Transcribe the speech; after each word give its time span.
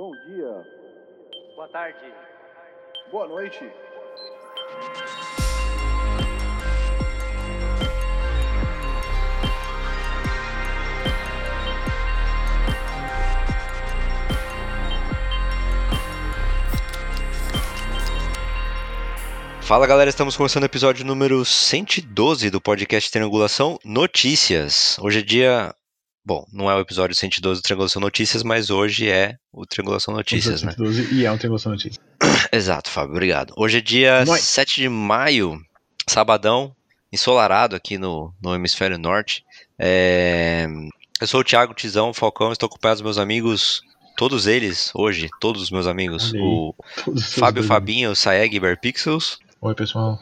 Bom 0.00 0.12
dia. 0.26 0.66
Boa 1.54 1.68
tarde. 1.68 1.98
Boa 3.10 3.28
noite. 3.28 3.70
Fala 19.60 19.86
galera, 19.86 20.08
estamos 20.08 20.34
começando 20.34 20.62
o 20.62 20.66
episódio 20.66 21.04
número 21.04 21.44
112 21.44 22.48
do 22.48 22.58
podcast 22.58 23.12
Triangulação 23.12 23.78
Notícias. 23.84 24.98
Hoje 24.98 25.18
é 25.18 25.22
dia. 25.22 25.79
Bom, 26.24 26.44
não 26.52 26.70
é 26.70 26.74
o 26.74 26.80
episódio 26.80 27.16
112 27.16 27.60
do 27.60 27.62
Triangulação 27.62 28.00
Notícias, 28.00 28.42
mas 28.42 28.68
hoje 28.70 29.08
é 29.08 29.36
o 29.52 29.64
Triangulação 29.64 30.14
Notícias, 30.14 30.62
né? 30.62 30.72
112 30.72 31.14
e 31.14 31.24
é 31.24 31.32
um 31.32 31.38
Triangulação 31.38 31.72
Notícias. 31.72 31.98
Exato, 32.52 32.90
Fábio, 32.90 33.12
obrigado. 33.12 33.54
Hoje 33.56 33.78
é 33.78 33.80
dia 33.80 34.24
Nós. 34.24 34.42
7 34.42 34.82
de 34.82 34.88
maio, 34.88 35.58
sabadão, 36.06 36.74
ensolarado 37.12 37.74
aqui 37.74 37.96
no, 37.96 38.34
no 38.42 38.54
hemisfério 38.54 38.98
norte. 38.98 39.44
É, 39.78 40.66
Eu 41.20 41.26
sou 41.26 41.40
o 41.40 41.44
Thiago 41.44 41.72
Tizão 41.74 42.12
Falcão, 42.12 42.52
estou 42.52 42.66
acompanhado 42.66 42.98
dos 42.98 43.04
meus 43.04 43.18
amigos, 43.18 43.80
todos 44.16 44.46
eles, 44.46 44.90
hoje, 44.94 45.28
todos 45.40 45.62
os 45.62 45.70
meus 45.70 45.86
amigos, 45.86 46.32
o 46.34 46.74
Todos 47.02 47.32
Fábio. 47.32 47.64
Fabinho, 47.64 48.14
Saeg 48.14 48.60
Berpixels 48.60 49.38
Oi, 49.62 49.74
pessoal. 49.74 50.20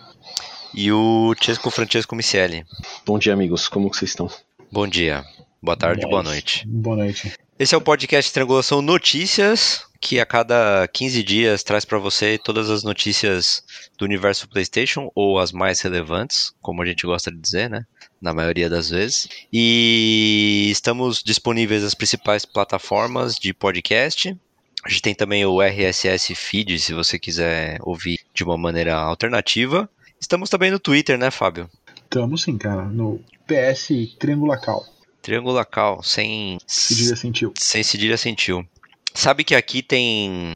e 0.73 0.93
o 0.93 1.35
Chesco 1.43 1.71
Francesco 1.73 2.15
Micieli. 2.15 2.65
Bom 3.05 3.19
dia, 3.19 3.33
amigos. 3.33 3.67
Como 3.69 3.91
que 3.91 3.97
vocês 3.97 4.13
estão? 4.13 4.31
Bom 4.71 4.87
dia, 4.87 5.25
boa 5.63 5.77
tarde, 5.77 6.03
boa 6.03 6.23
Nós. 6.23 6.33
noite. 6.33 6.67
Boa 6.67 6.97
noite. 6.97 7.33
Esse 7.59 7.75
é 7.75 7.79
o 7.79 7.81
podcast 7.81 8.33
Triangulação 8.33 8.81
Notícias, 8.81 9.83
que 10.01 10.21
a 10.21 10.27
cada 10.27 10.89
15 10.93 11.23
dias 11.23 11.63
traz 11.63 11.85
para 11.85 11.99
você 11.99 12.39
todas 12.39 12.71
as 12.71 12.85
notícias 12.85 13.65
do 13.99 14.05
universo 14.05 14.49
PlayStation, 14.49 15.11
ou 15.15 15.39
as 15.39 15.51
mais 15.51 15.81
relevantes, 15.81 16.53
como 16.63 16.83
a 16.83 16.87
gente 16.87 17.05
gosta 17.05 17.31
de 17.31 17.39
dizer, 17.39 17.69
né? 17.69 17.85
Na 18.21 18.33
maioria 18.33 18.71
das 18.71 18.91
vezes. 18.91 19.29
E 19.53 20.69
estamos 20.71 21.23
disponíveis 21.23 21.83
nas 21.83 21.95
principais 21.95 22.45
plataformas 22.45 23.35
de 23.35 23.53
podcast. 23.53 24.37
A 24.85 24.89
gente 24.89 25.03
tem 25.03 25.15
também 25.15 25.45
o 25.45 25.61
RSS 25.61 26.35
Feed, 26.35 26.79
se 26.79 26.95
você 26.95 27.19
quiser 27.19 27.79
ouvir 27.83 28.21
de 28.33 28.45
uma 28.45 28.57
maneira 28.57 28.95
alternativa. 28.95 29.91
Estamos 30.21 30.49
também 30.49 30.71
no 30.71 30.79
Twitter, 30.79 31.19
né, 31.19 31.31
Fábio? 31.31 31.69
Tamo 32.09 32.39
sim, 32.39 32.57
cara, 32.57 32.85
no 32.85 33.21
PS 33.47 34.17
Triangulacal. 34.19 34.87
Triangulacal, 35.29 36.03
sem. 36.03 36.59
Se 36.67 36.95
diria 36.95 37.15
sentiu. 37.15 37.53
Sem 37.55 37.83
cedilha 37.83 38.17
sentiu. 38.17 38.67
Sabe 39.13 39.45
que 39.45 39.55
aqui 39.55 39.83
tem. 39.83 40.55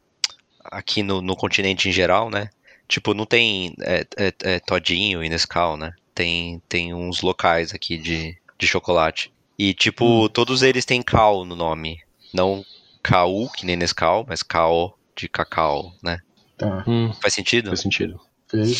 Aqui 0.63 1.03
no, 1.03 1.21
no 1.21 1.35
continente 1.35 1.87
em 1.87 1.91
geral, 1.91 2.31
né? 2.31 2.49
Tipo, 2.87 3.13
não 3.13 3.23
tem 3.23 3.75
é, 3.81 4.03
é, 4.17 4.33
é, 4.41 4.59
Todinho 4.59 5.23
e 5.23 5.29
Nescau, 5.29 5.77
né? 5.77 5.93
Tem, 6.15 6.59
tem 6.67 6.91
uns 6.91 7.21
locais 7.21 7.71
aqui 7.71 7.99
de, 7.99 8.35
de 8.57 8.65
chocolate. 8.65 9.31
E, 9.59 9.75
tipo, 9.75 10.27
todos 10.29 10.63
eles 10.63 10.85
têm 10.85 11.03
Cal 11.03 11.45
no 11.45 11.55
nome. 11.55 11.99
Não 12.33 12.65
KU, 13.03 13.51
que 13.55 13.67
nem 13.67 13.75
Nescau, 13.75 14.25
mas 14.27 14.41
KO 14.41 14.97
de 15.15 15.29
cacau, 15.29 15.93
né? 16.01 16.19
Tá. 16.57 16.83
Hum, 16.87 17.13
Faz 17.21 17.35
sentido? 17.35 17.67
faz 17.69 17.81
sentido. 17.81 18.19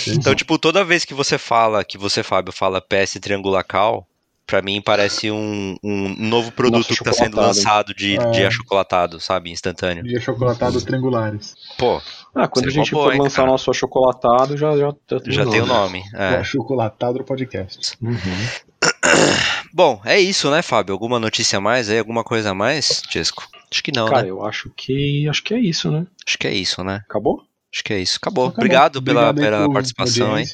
Então, 0.08 0.34
tipo, 0.34 0.58
toda 0.58 0.84
vez 0.84 1.06
que 1.06 1.14
você 1.14 1.38
fala, 1.38 1.84
que 1.84 2.00
você, 2.00 2.24
Fábio, 2.24 2.52
fala 2.52 2.82
PS 2.82 3.20
Triangular 3.22 3.64
Cal, 3.64 4.08
pra 4.46 4.62
mim 4.62 4.82
parece 4.82 5.32
um, 5.32 5.76
um 5.84 6.16
novo 6.18 6.52
produto 6.52 6.90
Nossa, 6.90 6.96
que 6.96 7.04
tá 7.04 7.14
sendo 7.14 7.38
lançado 7.38 7.94
de, 7.94 8.18
de 8.32 8.42
É. 8.42 8.48
achocolatado, 8.48 9.20
sabe? 9.20 9.52
Instantâneo. 9.52 10.04
De 10.04 10.16
achocolatados 10.18 10.84
triangulares. 10.84 11.56
Pô, 11.78 12.02
Ah, 12.36 12.48
quando 12.48 12.66
a 12.66 12.70
Seria 12.70 12.84
gente 12.84 12.92
boa, 12.94 13.06
for 13.06 13.14
hein, 13.14 13.22
lançar 13.22 13.38
cara? 13.38 13.52
nosso 13.52 13.70
achocolatado, 13.72 14.58
já, 14.58 14.72
já, 14.78 14.94
já 15.10 15.20
tem 15.20 15.32
já 15.34 15.44
o 15.46 15.50
tem 15.50 15.62
o 15.62 15.66
nome. 15.66 16.00
nome. 16.00 16.10
O 16.14 16.18
é. 16.22 16.38
achocolatado 16.38 17.20
do 17.20 17.24
podcast. 17.24 17.96
Uhum. 18.02 18.18
Bom, 19.74 20.02
é 20.06 20.20
isso, 20.20 20.50
né, 20.52 20.62
Fábio? 20.62 20.94
Alguma 20.94 21.20
notícia 21.20 21.58
a 21.58 21.62
mais 21.62 21.90
aí? 21.90 22.00
Alguma 22.00 22.24
coisa 22.24 22.52
a 22.52 22.54
mais, 22.54 23.02
Chesco? 23.10 23.48
Acho 23.72 23.84
que 23.84 23.92
não, 23.92 24.08
Cara, 24.08 24.24
né? 24.24 24.30
eu 24.30 24.46
acho 24.46 24.70
que 24.76 25.28
acho 25.28 25.44
que 25.44 25.54
é 25.54 25.60
isso, 25.60 25.90
né? 25.92 26.06
Acho 26.28 26.38
que 26.38 26.48
é 26.48 26.54
isso, 26.54 26.84
né? 26.84 27.02
Acabou? 27.10 27.42
Acho 27.74 27.84
que 27.84 27.94
é 27.94 28.00
isso. 28.00 28.18
Acabou. 28.18 28.46
Acabou. 28.46 28.64
Obrigado 28.64 29.02
pela, 29.02 29.30
Obrigado 29.30 29.40
aí 29.40 29.52
pela 29.52 29.66
por 29.66 29.74
participação, 29.74 30.38
hein? 30.38 30.46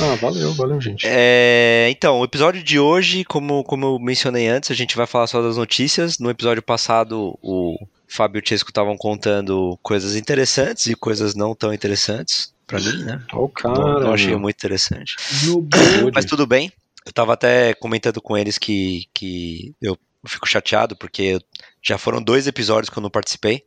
Ah, 0.00 0.14
valeu, 0.14 0.54
valeu, 0.54 0.80
gente. 0.80 1.04
É, 1.04 1.88
então, 1.90 2.20
o 2.20 2.24
episódio 2.24 2.62
de 2.62 2.78
hoje, 2.78 3.24
como, 3.24 3.64
como 3.64 3.86
eu 3.86 3.98
mencionei 3.98 4.46
antes, 4.46 4.70
a 4.70 4.74
gente 4.74 4.96
vai 4.96 5.06
falar 5.06 5.26
só 5.26 5.42
das 5.42 5.56
notícias. 5.56 6.20
No 6.20 6.30
episódio 6.30 6.62
passado, 6.62 7.36
o 7.42 7.76
Fábio 8.06 8.38
e 8.38 8.42
o 8.42 8.48
Chesco 8.48 8.70
estavam 8.70 8.96
contando 8.96 9.76
coisas 9.82 10.14
interessantes 10.14 10.86
e 10.86 10.94
coisas 10.94 11.34
não 11.34 11.56
tão 11.56 11.74
interessantes 11.74 12.54
pra 12.68 12.78
mim, 12.78 13.02
né? 13.02 13.20
Ó, 13.32 13.46
o 13.46 13.48
cara. 13.48 13.74
Não, 13.74 14.00
não 14.00 14.14
achei 14.14 14.36
muito 14.36 14.56
interessante. 14.56 15.16
Mas 16.14 16.24
tudo 16.24 16.46
bem. 16.46 16.72
Eu 17.04 17.12
tava 17.12 17.32
até 17.32 17.74
comentando 17.74 18.22
com 18.22 18.36
eles 18.36 18.58
que, 18.58 19.06
que 19.12 19.74
eu 19.82 19.98
fico 20.24 20.48
chateado, 20.48 20.94
porque 20.94 21.40
já 21.82 21.96
foram 21.98 22.22
dois 22.22 22.46
episódios 22.46 22.90
que 22.90 22.98
eu 22.98 23.02
não 23.02 23.10
participei. 23.10 23.64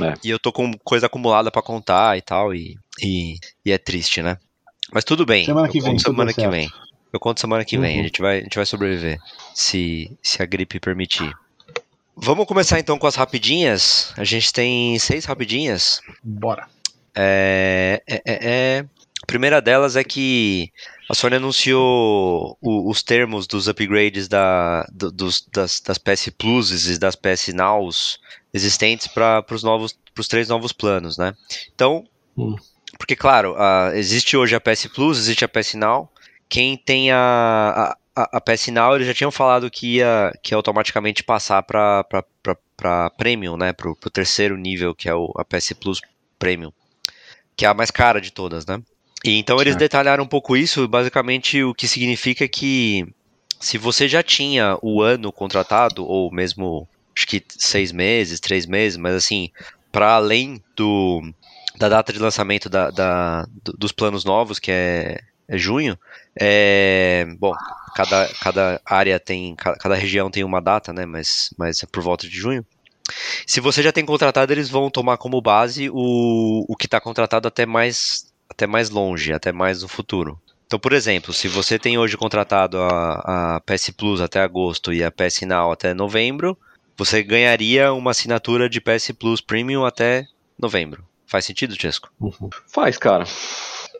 É. 0.00 0.14
E 0.24 0.30
eu 0.30 0.38
tô 0.38 0.52
com 0.52 0.72
coisa 0.84 1.06
acumulada 1.06 1.50
pra 1.50 1.62
contar 1.62 2.16
e 2.16 2.22
tal, 2.22 2.54
e, 2.54 2.78
e, 3.00 3.38
e 3.64 3.72
é 3.72 3.78
triste, 3.78 4.22
né? 4.22 4.38
Mas 4.92 5.04
tudo 5.04 5.26
bem. 5.26 5.44
Semana 5.44 5.68
eu 5.68 5.72
que 5.72 5.80
vem, 5.80 5.98
semana 5.98 6.32
que 6.32 6.40
certo. 6.40 6.52
vem. 6.52 6.70
Eu 7.12 7.20
conto 7.20 7.40
semana 7.40 7.64
que 7.64 7.78
vem. 7.78 7.96
Uhum. 7.96 8.00
A, 8.00 8.04
gente 8.04 8.20
vai, 8.20 8.38
a 8.38 8.42
gente 8.42 8.56
vai 8.56 8.66
sobreviver. 8.66 9.18
Se, 9.54 10.10
se 10.22 10.42
a 10.42 10.46
gripe 10.46 10.80
permitir. 10.80 11.32
Vamos 12.16 12.46
começar 12.46 12.78
então 12.78 12.98
com 12.98 13.06
as 13.06 13.14
rapidinhas. 13.14 14.12
A 14.16 14.24
gente 14.24 14.52
tem 14.52 14.98
seis 14.98 15.24
rapidinhas. 15.24 16.00
Bora. 16.22 16.66
É, 17.14 18.02
é, 18.06 18.22
é, 18.24 18.38
é. 18.40 18.84
A 19.22 19.26
primeira 19.26 19.60
delas 19.60 19.96
é 19.96 20.04
que 20.04 20.70
a 21.08 21.14
Sony 21.14 21.36
anunciou 21.36 22.56
o- 22.60 22.90
os 22.90 23.02
termos 23.02 23.46
dos 23.46 23.66
upgrades 23.68 24.28
da, 24.28 24.84
do- 24.92 25.10
dos, 25.10 25.46
das, 25.52 25.80
das 25.80 25.98
PS 25.98 26.30
Pluses 26.30 26.86
e 26.88 26.98
das 26.98 27.16
PS 27.16 27.52
Nows 27.52 28.18
existentes 28.52 29.06
para 29.06 29.44
os 29.50 29.62
novos 29.62 29.98
pros 30.14 30.28
três 30.28 30.48
novos 30.48 30.72
planos, 30.72 31.16
né? 31.16 31.32
Então, 31.74 32.04
Hum. 32.36 32.56
porque 32.98 33.16
claro, 33.16 33.54
a- 33.56 33.92
existe 33.94 34.36
hoje 34.36 34.54
a 34.54 34.60
PS 34.60 34.88
Plus, 34.88 35.18
existe 35.18 35.44
a 35.44 35.48
PS 35.48 35.74
Now. 35.76 36.10
Quem 36.48 36.76
tem 36.76 37.10
a, 37.12 37.94
a, 38.16 38.36
a 38.38 38.40
PS 38.40 38.68
Now, 38.70 38.94
eles 38.94 39.06
já 39.06 39.14
tinham 39.14 39.30
falado 39.30 39.70
que 39.70 39.96
ia, 39.96 40.32
que 40.42 40.52
ia 40.52 40.56
automaticamente 40.56 41.22
passar 41.22 41.62
para 41.62 42.04
Premium, 43.16 43.56
né? 43.56 43.72
Pro, 43.72 43.94
pro 43.96 44.10
terceiro 44.10 44.56
nível, 44.56 44.94
que 44.94 45.08
é 45.08 45.14
o, 45.14 45.32
a 45.36 45.44
PS 45.44 45.72
Plus 45.74 46.00
Premium 46.38 46.72
que 47.56 47.64
é 47.66 47.68
a 47.68 47.74
mais 47.74 47.90
cara 47.90 48.20
de 48.20 48.30
todas, 48.32 48.64
né? 48.66 48.80
E 49.24 49.36
então 49.36 49.60
eles 49.60 49.74
detalharam 49.76 50.24
um 50.24 50.28
pouco 50.28 50.56
isso, 50.56 50.86
basicamente 50.86 51.62
o 51.62 51.74
que 51.74 51.88
significa 51.88 52.46
que 52.48 53.04
se 53.60 53.76
você 53.76 54.06
já 54.08 54.22
tinha 54.22 54.78
o 54.82 55.02
ano 55.02 55.32
contratado, 55.32 56.06
ou 56.06 56.32
mesmo 56.32 56.88
acho 57.16 57.26
que 57.26 57.42
seis 57.48 57.90
meses, 57.90 58.38
três 58.38 58.64
meses, 58.64 58.96
mas 58.96 59.14
assim, 59.16 59.50
para 59.90 60.12
além 60.14 60.62
do, 60.76 61.20
da 61.76 61.88
data 61.88 62.12
de 62.12 62.18
lançamento 62.20 62.68
da, 62.68 62.90
da- 62.90 63.44
do- 63.64 63.72
dos 63.72 63.90
planos 63.90 64.24
novos, 64.24 64.60
que 64.60 64.70
é, 64.70 65.18
é 65.48 65.58
junho, 65.58 65.98
é, 66.40 67.26
bom, 67.40 67.52
cada, 67.96 68.28
cada 68.40 68.80
área 68.86 69.18
tem, 69.18 69.56
ca- 69.56 69.76
cada 69.76 69.96
região 69.96 70.30
tem 70.30 70.44
uma 70.44 70.60
data, 70.62 70.92
né? 70.92 71.04
Mas, 71.04 71.52
mas 71.58 71.82
é 71.82 71.86
por 71.90 72.02
volta 72.04 72.28
de 72.28 72.36
junho. 72.36 72.64
Se 73.46 73.60
você 73.60 73.82
já 73.82 73.92
tem 73.92 74.04
contratado, 74.04 74.52
eles 74.52 74.68
vão 74.68 74.90
tomar 74.90 75.16
como 75.16 75.40
base 75.40 75.88
o, 75.90 76.64
o 76.68 76.76
que 76.76 76.86
está 76.86 77.00
contratado 77.00 77.48
até 77.48 77.64
mais, 77.66 78.27
até 78.48 78.66
mais 78.66 78.90
longe, 78.90 79.32
até 79.32 79.52
mais 79.52 79.82
no 79.82 79.88
futuro. 79.88 80.40
Então, 80.66 80.78
por 80.78 80.92
exemplo, 80.92 81.32
se 81.32 81.48
você 81.48 81.78
tem 81.78 81.96
hoje 81.96 82.16
contratado 82.16 82.78
a, 82.80 83.56
a 83.56 83.60
PS 83.60 83.90
Plus 83.90 84.20
até 84.20 84.40
agosto 84.40 84.92
e 84.92 85.02
a 85.02 85.10
PS 85.10 85.42
Now 85.42 85.72
até 85.72 85.94
novembro, 85.94 86.56
você 86.96 87.22
ganharia 87.22 87.92
uma 87.92 88.10
assinatura 88.10 88.68
de 88.68 88.80
PS 88.80 89.12
Plus 89.18 89.40
Premium 89.40 89.84
até 89.84 90.26
novembro. 90.58 91.04
Faz 91.26 91.44
sentido, 91.44 91.78
Chesco? 91.80 92.10
Uhum. 92.20 92.50
Faz, 92.66 92.98
cara. 92.98 93.24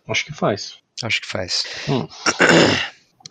Acho 0.08 0.24
que 0.26 0.32
faz. 0.32 0.76
Acho 1.02 1.20
que 1.20 1.26
faz. 1.26 1.64
Hum. 1.88 2.06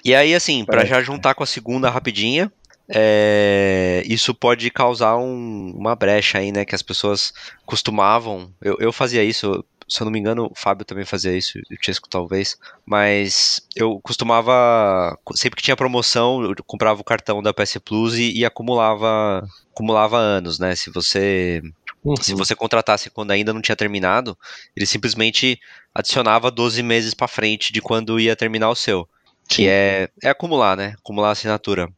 E 0.04 0.16
aí, 0.16 0.34
assim, 0.34 0.63
pra 0.63 0.78
Parece 0.78 0.92
já 0.92 1.02
juntar 1.04 1.36
com 1.36 1.44
a 1.44 1.48
segunda 1.48 1.90
rapidinha, 1.90 2.52
é, 2.90 4.02
isso 4.06 4.34
pode 4.34 4.70
causar 4.72 5.18
um- 5.18 5.74
uma 5.75 5.96
brecha 5.96 6.38
aí, 6.38 6.52
né? 6.52 6.63
Que 6.63 6.75
as 6.75 6.81
pessoas 6.81 7.34
costumavam. 7.66 8.52
Eu, 8.62 8.78
eu 8.80 8.94
fazia 8.94 9.24
isso, 9.24 9.66
se 9.88 10.01
eu 10.01 10.06
não 10.06 10.12
me 10.12 10.19
engano, 10.19 10.48
o 10.51 10.56
Fábio 10.56 10.86
também 10.86 11.06
fazia 11.06 11.36
isso, 11.36 11.57
o 11.60 11.86
Chesco 11.86 12.10
talvez. 12.10 12.57
Mas 12.86 13.62
eu 13.75 14.00
costumava. 14.01 15.18
Sempre 15.34 15.57
que 15.57 15.63
tinha 15.63 15.75
promoção, 15.75 16.44
eu 16.44 16.56
comprava 16.66 17.00
o 17.00 17.06
cartão 17.06 17.42
da 17.42 17.54
PS 17.54 17.78
Plus 17.84 18.16
e, 18.16 18.38
e 18.38 18.45
acumulava, 18.45 19.48
acumulava 19.72 20.18
anos, 20.18 20.60
né? 20.60 20.75
Se 20.75 20.89
você 20.89 21.62
Uhum. 22.07 22.16
se 22.22 22.34
você 22.34 22.56
contratasse 22.56 23.10
quando 23.10 23.31
ainda 23.31 23.51
não 23.51 23.62
tinha 23.62 23.75
terminado, 23.75 24.38
ele 24.75 24.86
simplesmente 24.86 25.60
adicionava 25.94 26.50
12 26.50 26.81
meses 26.81 27.13
pra 27.13 27.28
frente 27.28 27.74
de 27.74 27.81
quando 27.81 28.18
ia 28.18 28.36
terminar 28.36 28.69
o 28.69 28.75
seu. 28.75 29.07
Que 29.50 29.63
Sim. 29.63 29.68
é, 29.68 30.10
é 30.24 30.30
acumular, 30.30 30.78
né? 30.78 30.95
Acumular 30.98 31.31
assinatura. 31.31 31.89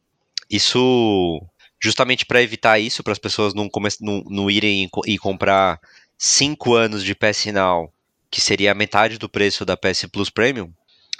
Isso 0.50 1.40
justamente 1.82 2.26
para 2.26 2.42
evitar 2.42 2.78
isso, 2.78 3.02
para 3.02 3.12
as 3.12 3.18
pessoas 3.18 3.54
não, 3.54 3.68
não, 4.00 4.22
não 4.28 4.50
irem 4.50 4.90
e 5.06 5.16
comprar 5.16 5.80
5 6.22 6.74
anos 6.74 7.02
de 7.02 7.14
PS 7.14 7.46
Now, 7.50 7.90
que 8.30 8.42
seria 8.42 8.72
a 8.72 8.74
metade 8.74 9.16
do 9.18 9.26
preço 9.26 9.64
da 9.64 9.74
PS 9.74 10.06
Plus 10.12 10.28
Premium, 10.28 10.70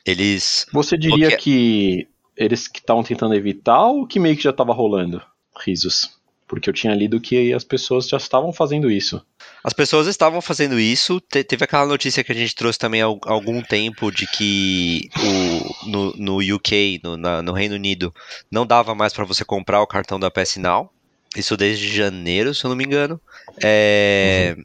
eles. 0.04 0.66
Você 0.74 0.98
diria 0.98 1.30
Porque- 1.30 1.36
que 1.42 2.08
eles 2.36 2.68
que 2.68 2.80
estavam 2.80 3.02
tentando 3.02 3.34
evitar 3.34 3.86
ou 3.86 4.06
que 4.06 4.20
meio 4.20 4.36
que 4.36 4.42
já 4.42 4.52
tava 4.52 4.74
rolando? 4.74 5.22
Risos. 5.64 6.18
Porque 6.46 6.68
eu 6.68 6.74
tinha 6.74 6.94
lido 6.94 7.18
que 7.20 7.52
as 7.54 7.64
pessoas 7.64 8.08
já 8.08 8.16
estavam 8.18 8.52
fazendo 8.52 8.90
isso. 8.90 9.24
As 9.64 9.72
pessoas 9.72 10.06
estavam 10.06 10.40
fazendo 10.42 10.78
isso. 10.78 11.18
te- 11.20 11.44
teve 11.44 11.64
aquela 11.64 11.86
notícia 11.86 12.22
que 12.24 12.32
a 12.32 12.34
gente 12.34 12.54
trouxe 12.54 12.78
também 12.78 13.00
há 13.00 13.06
al- 13.06 13.20
algum 13.24 13.62
tempo 13.62 14.10
de 14.10 14.26
que 14.26 15.08
o, 15.16 15.88
no, 15.88 16.12
no 16.40 16.54
UK, 16.56 17.00
no, 17.02 17.16
na- 17.16 17.40
no 17.40 17.52
Reino 17.52 17.74
Unido, 17.76 18.12
não 18.50 18.66
dava 18.66 18.94
mais 18.94 19.12
para 19.14 19.24
você 19.24 19.44
comprar 19.44 19.80
o 19.80 19.86
cartão 19.86 20.18
da 20.20 20.30
PS 20.30 20.58
Now. 20.58 20.92
Isso 21.36 21.56
desde 21.56 21.88
janeiro, 21.88 22.52
se 22.52 22.64
eu 22.64 22.68
não 22.68 22.76
me 22.76 22.84
engano. 22.84 23.20
É, 23.62 24.56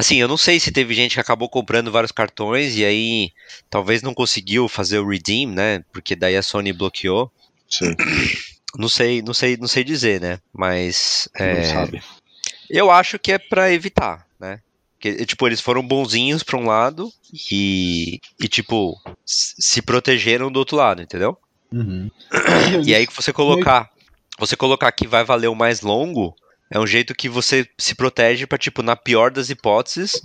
Assim, 0.00 0.16
eu 0.16 0.26
não 0.26 0.38
sei 0.38 0.58
se 0.58 0.72
teve 0.72 0.94
gente 0.94 1.12
que 1.12 1.20
acabou 1.20 1.46
comprando 1.46 1.92
vários 1.92 2.10
cartões 2.10 2.74
e 2.74 2.82
aí 2.86 3.32
talvez 3.68 4.00
não 4.00 4.14
conseguiu 4.14 4.66
fazer 4.66 4.98
o 4.98 5.06
redeem, 5.06 5.46
né? 5.46 5.84
Porque 5.92 6.16
daí 6.16 6.38
a 6.38 6.42
Sony 6.42 6.72
bloqueou. 6.72 7.30
Sim, 7.68 7.94
Não 8.78 8.88
sei, 8.88 9.20
não 9.20 9.34
sei, 9.34 9.58
não 9.58 9.68
sei 9.68 9.84
dizer, 9.84 10.18
né? 10.18 10.38
Mas 10.54 11.28
é, 11.34 11.64
sabe. 11.64 12.02
eu 12.70 12.90
acho 12.90 13.18
que 13.18 13.32
é 13.32 13.38
pra 13.38 13.70
evitar, 13.72 14.26
né? 14.40 14.60
Que, 14.98 15.26
tipo, 15.26 15.46
eles 15.46 15.60
foram 15.60 15.86
bonzinhos 15.86 16.42
pra 16.42 16.56
um 16.56 16.64
lado 16.64 17.12
e, 17.50 18.20
e 18.40 18.48
tipo, 18.48 18.98
se 19.26 19.82
protegeram 19.82 20.50
do 20.50 20.58
outro 20.60 20.76
lado, 20.78 21.02
entendeu? 21.02 21.36
Uhum. 21.70 22.10
E 22.86 22.94
aí 22.94 23.06
que 23.06 23.14
você 23.14 23.34
colocar, 23.34 23.90
você 24.38 24.56
colocar 24.56 24.90
que 24.92 25.06
vai 25.06 25.24
valer 25.24 25.48
o 25.48 25.54
mais 25.54 25.82
longo, 25.82 26.34
é 26.70 26.78
um 26.78 26.86
jeito 26.86 27.14
que 27.14 27.28
você 27.28 27.66
se 27.78 27.94
protege 27.94 28.46
pra, 28.46 28.58
tipo, 28.58 28.82
na 28.82 28.96
pior 28.96 29.30
das 29.30 29.50
hipóteses, 29.50 30.20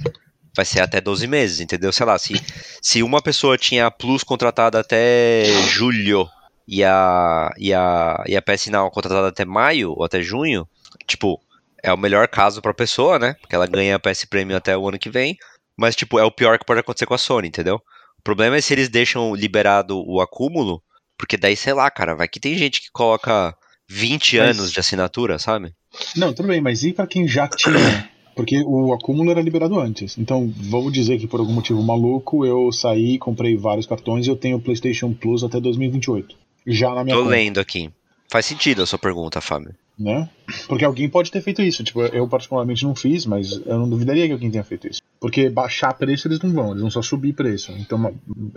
vai 0.56 0.66
ser 0.66 0.80
até 0.82 1.02
12 1.02 1.28
meses, 1.28 1.60
entendeu? 1.60 1.92
Sei 1.92 2.06
lá, 2.06 2.18
se, 2.18 2.34
se 2.82 3.02
uma 3.04 3.22
pessoa 3.22 3.58
tinha 3.58 3.88
a 3.88 3.92
Plus 3.92 4.24
contratada 4.24 4.80
até 4.80 5.44
julho 5.70 6.28
e 6.68 6.84
a, 6.84 7.52
e 7.58 7.74
a, 7.74 8.24
e 8.28 8.36
a 8.38 8.42
PS 8.42 8.68
Now 8.68 8.90
contratada 8.92 9.28
até 9.28 9.44
maio 9.46 9.92
ou 9.92 10.04
até 10.04 10.22
junho, 10.22 10.68
tipo, 11.08 11.42
é 11.84 11.92
o 11.92 11.98
melhor 11.98 12.28
caso 12.28 12.62
pra 12.62 12.74
pessoa, 12.74 13.20
né? 13.20 13.36
Porque 13.42 13.56
ela 13.56 13.68
ganha 13.68 13.96
a 13.96 14.00
PS 14.00 14.26
Premium 14.26 14.58
até 14.58 14.78
o 14.78 14.88
ano 14.88 14.98
que 15.00 15.10
vem, 15.10 15.38
mas, 15.78 15.96
tipo, 15.96 16.18
é 16.18 16.24
o 16.24 16.32
pior 16.32 16.58
que 16.58 16.66
pode 16.66 16.80
acontecer 16.80 17.06
com 17.06 17.14
a 17.14 17.18
Sony, 17.18 17.48
entendeu? 17.50 17.76
O 18.18 18.22
problema 18.24 18.56
é 18.56 18.62
se 18.62 18.74
eles 18.74 18.88
deixam 18.90 19.36
liberado 19.36 20.02
o 20.08 20.22
acúmulo, 20.22 20.82
porque 21.18 21.38
daí, 21.38 21.56
sei 21.56 21.74
lá, 21.74 21.92
cara, 21.92 22.16
vai 22.16 22.28
que 22.28 22.40
tem 22.40 22.58
gente 22.58 22.82
que 22.82 22.88
coloca 22.92 23.54
20 23.90 24.38
Mas- 24.38 24.50
anos 24.58 24.72
de 24.72 24.80
assinatura, 24.80 25.38
sabe? 25.38 25.74
Não, 26.16 26.34
tudo 26.34 26.48
bem, 26.48 26.62
mas 26.62 26.84
e 26.84 26.94
pra 26.94 27.08
quem 27.08 27.28
já 27.28 27.48
tinha? 27.48 28.10
Porque 28.36 28.62
o 28.66 28.94
acúmulo 28.94 29.32
era 29.32 29.42
liberado 29.42 29.80
antes. 29.80 30.18
Então, 30.18 30.52
vamos 30.58 30.92
dizer 30.92 31.18
que 31.18 31.26
por 31.28 31.40
algum 31.40 31.54
motivo 31.54 31.82
maluco 31.82 32.46
eu 32.46 32.70
saí, 32.72 33.18
comprei 33.18 33.56
vários 33.56 33.86
cartões 33.86 34.28
e 34.28 34.30
eu 34.30 34.36
tenho 34.36 34.58
o 34.58 34.62
PlayStation 34.62 35.14
Plus 35.14 35.44
até 35.44 35.60
2028. 35.60 36.36
Já 36.68 36.94
na 36.94 37.04
minha 37.04 37.16
Tô 37.16 37.24
conta, 37.24 37.36
lendo 37.36 37.60
aqui. 37.60 37.90
Faz 38.30 38.46
sentido 38.46 38.82
a 38.82 38.86
sua 38.86 39.00
pergunta, 39.00 39.40
Fábio. 39.40 39.74
né? 39.98 40.28
Porque 40.68 40.84
alguém 40.84 41.08
pode 41.08 41.32
ter 41.32 41.42
feito 41.42 41.62
isso. 41.62 41.82
Tipo, 41.84 42.02
eu 42.02 42.28
particularmente 42.28 42.84
não 42.84 42.94
fiz, 42.94 43.26
mas 43.26 43.54
eu 43.66 43.78
não 43.80 43.88
duvidaria 43.88 44.26
que 44.28 44.34
alguém 44.34 44.52
tenha 44.52 44.64
feito 44.66 44.88
isso. 44.88 45.00
Porque 45.22 45.50
baixar 45.50 45.94
preço 45.94 46.28
eles 46.28 46.42
não 46.42 46.52
vão, 46.52 46.72
eles 46.72 46.82
vão 46.82 46.92
só 46.92 47.02
subir 47.02 47.32
preço. 47.34 47.72
Então, 47.80 47.98
uma- 47.98 48.14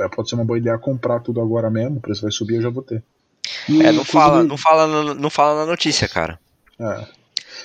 pode 0.09 0.29
ser 0.29 0.35
uma 0.35 0.45
boa 0.45 0.59
ideia 0.59 0.77
comprar 0.79 1.21
tudo 1.21 1.41
agora 1.41 1.71
mesmo, 1.71 1.99
o 1.99 2.01
preço 2.01 2.23
vai 2.23 2.33
subir, 2.33 2.57
eu 2.57 2.63
já 2.63 2.71
vou 2.71 2.83
ter. 2.83 3.05
E 3.69 3.81
É, 3.81 3.93
não 3.93 4.05
fala, 4.05 4.43
não 4.43 4.57
fala, 4.57 4.87
na- 4.89 5.15
não 5.15 5.31
fala 5.31 5.61
na 5.61 5.71
notícia, 5.71 6.09
cara. 6.09 6.41
É. 6.81 7.05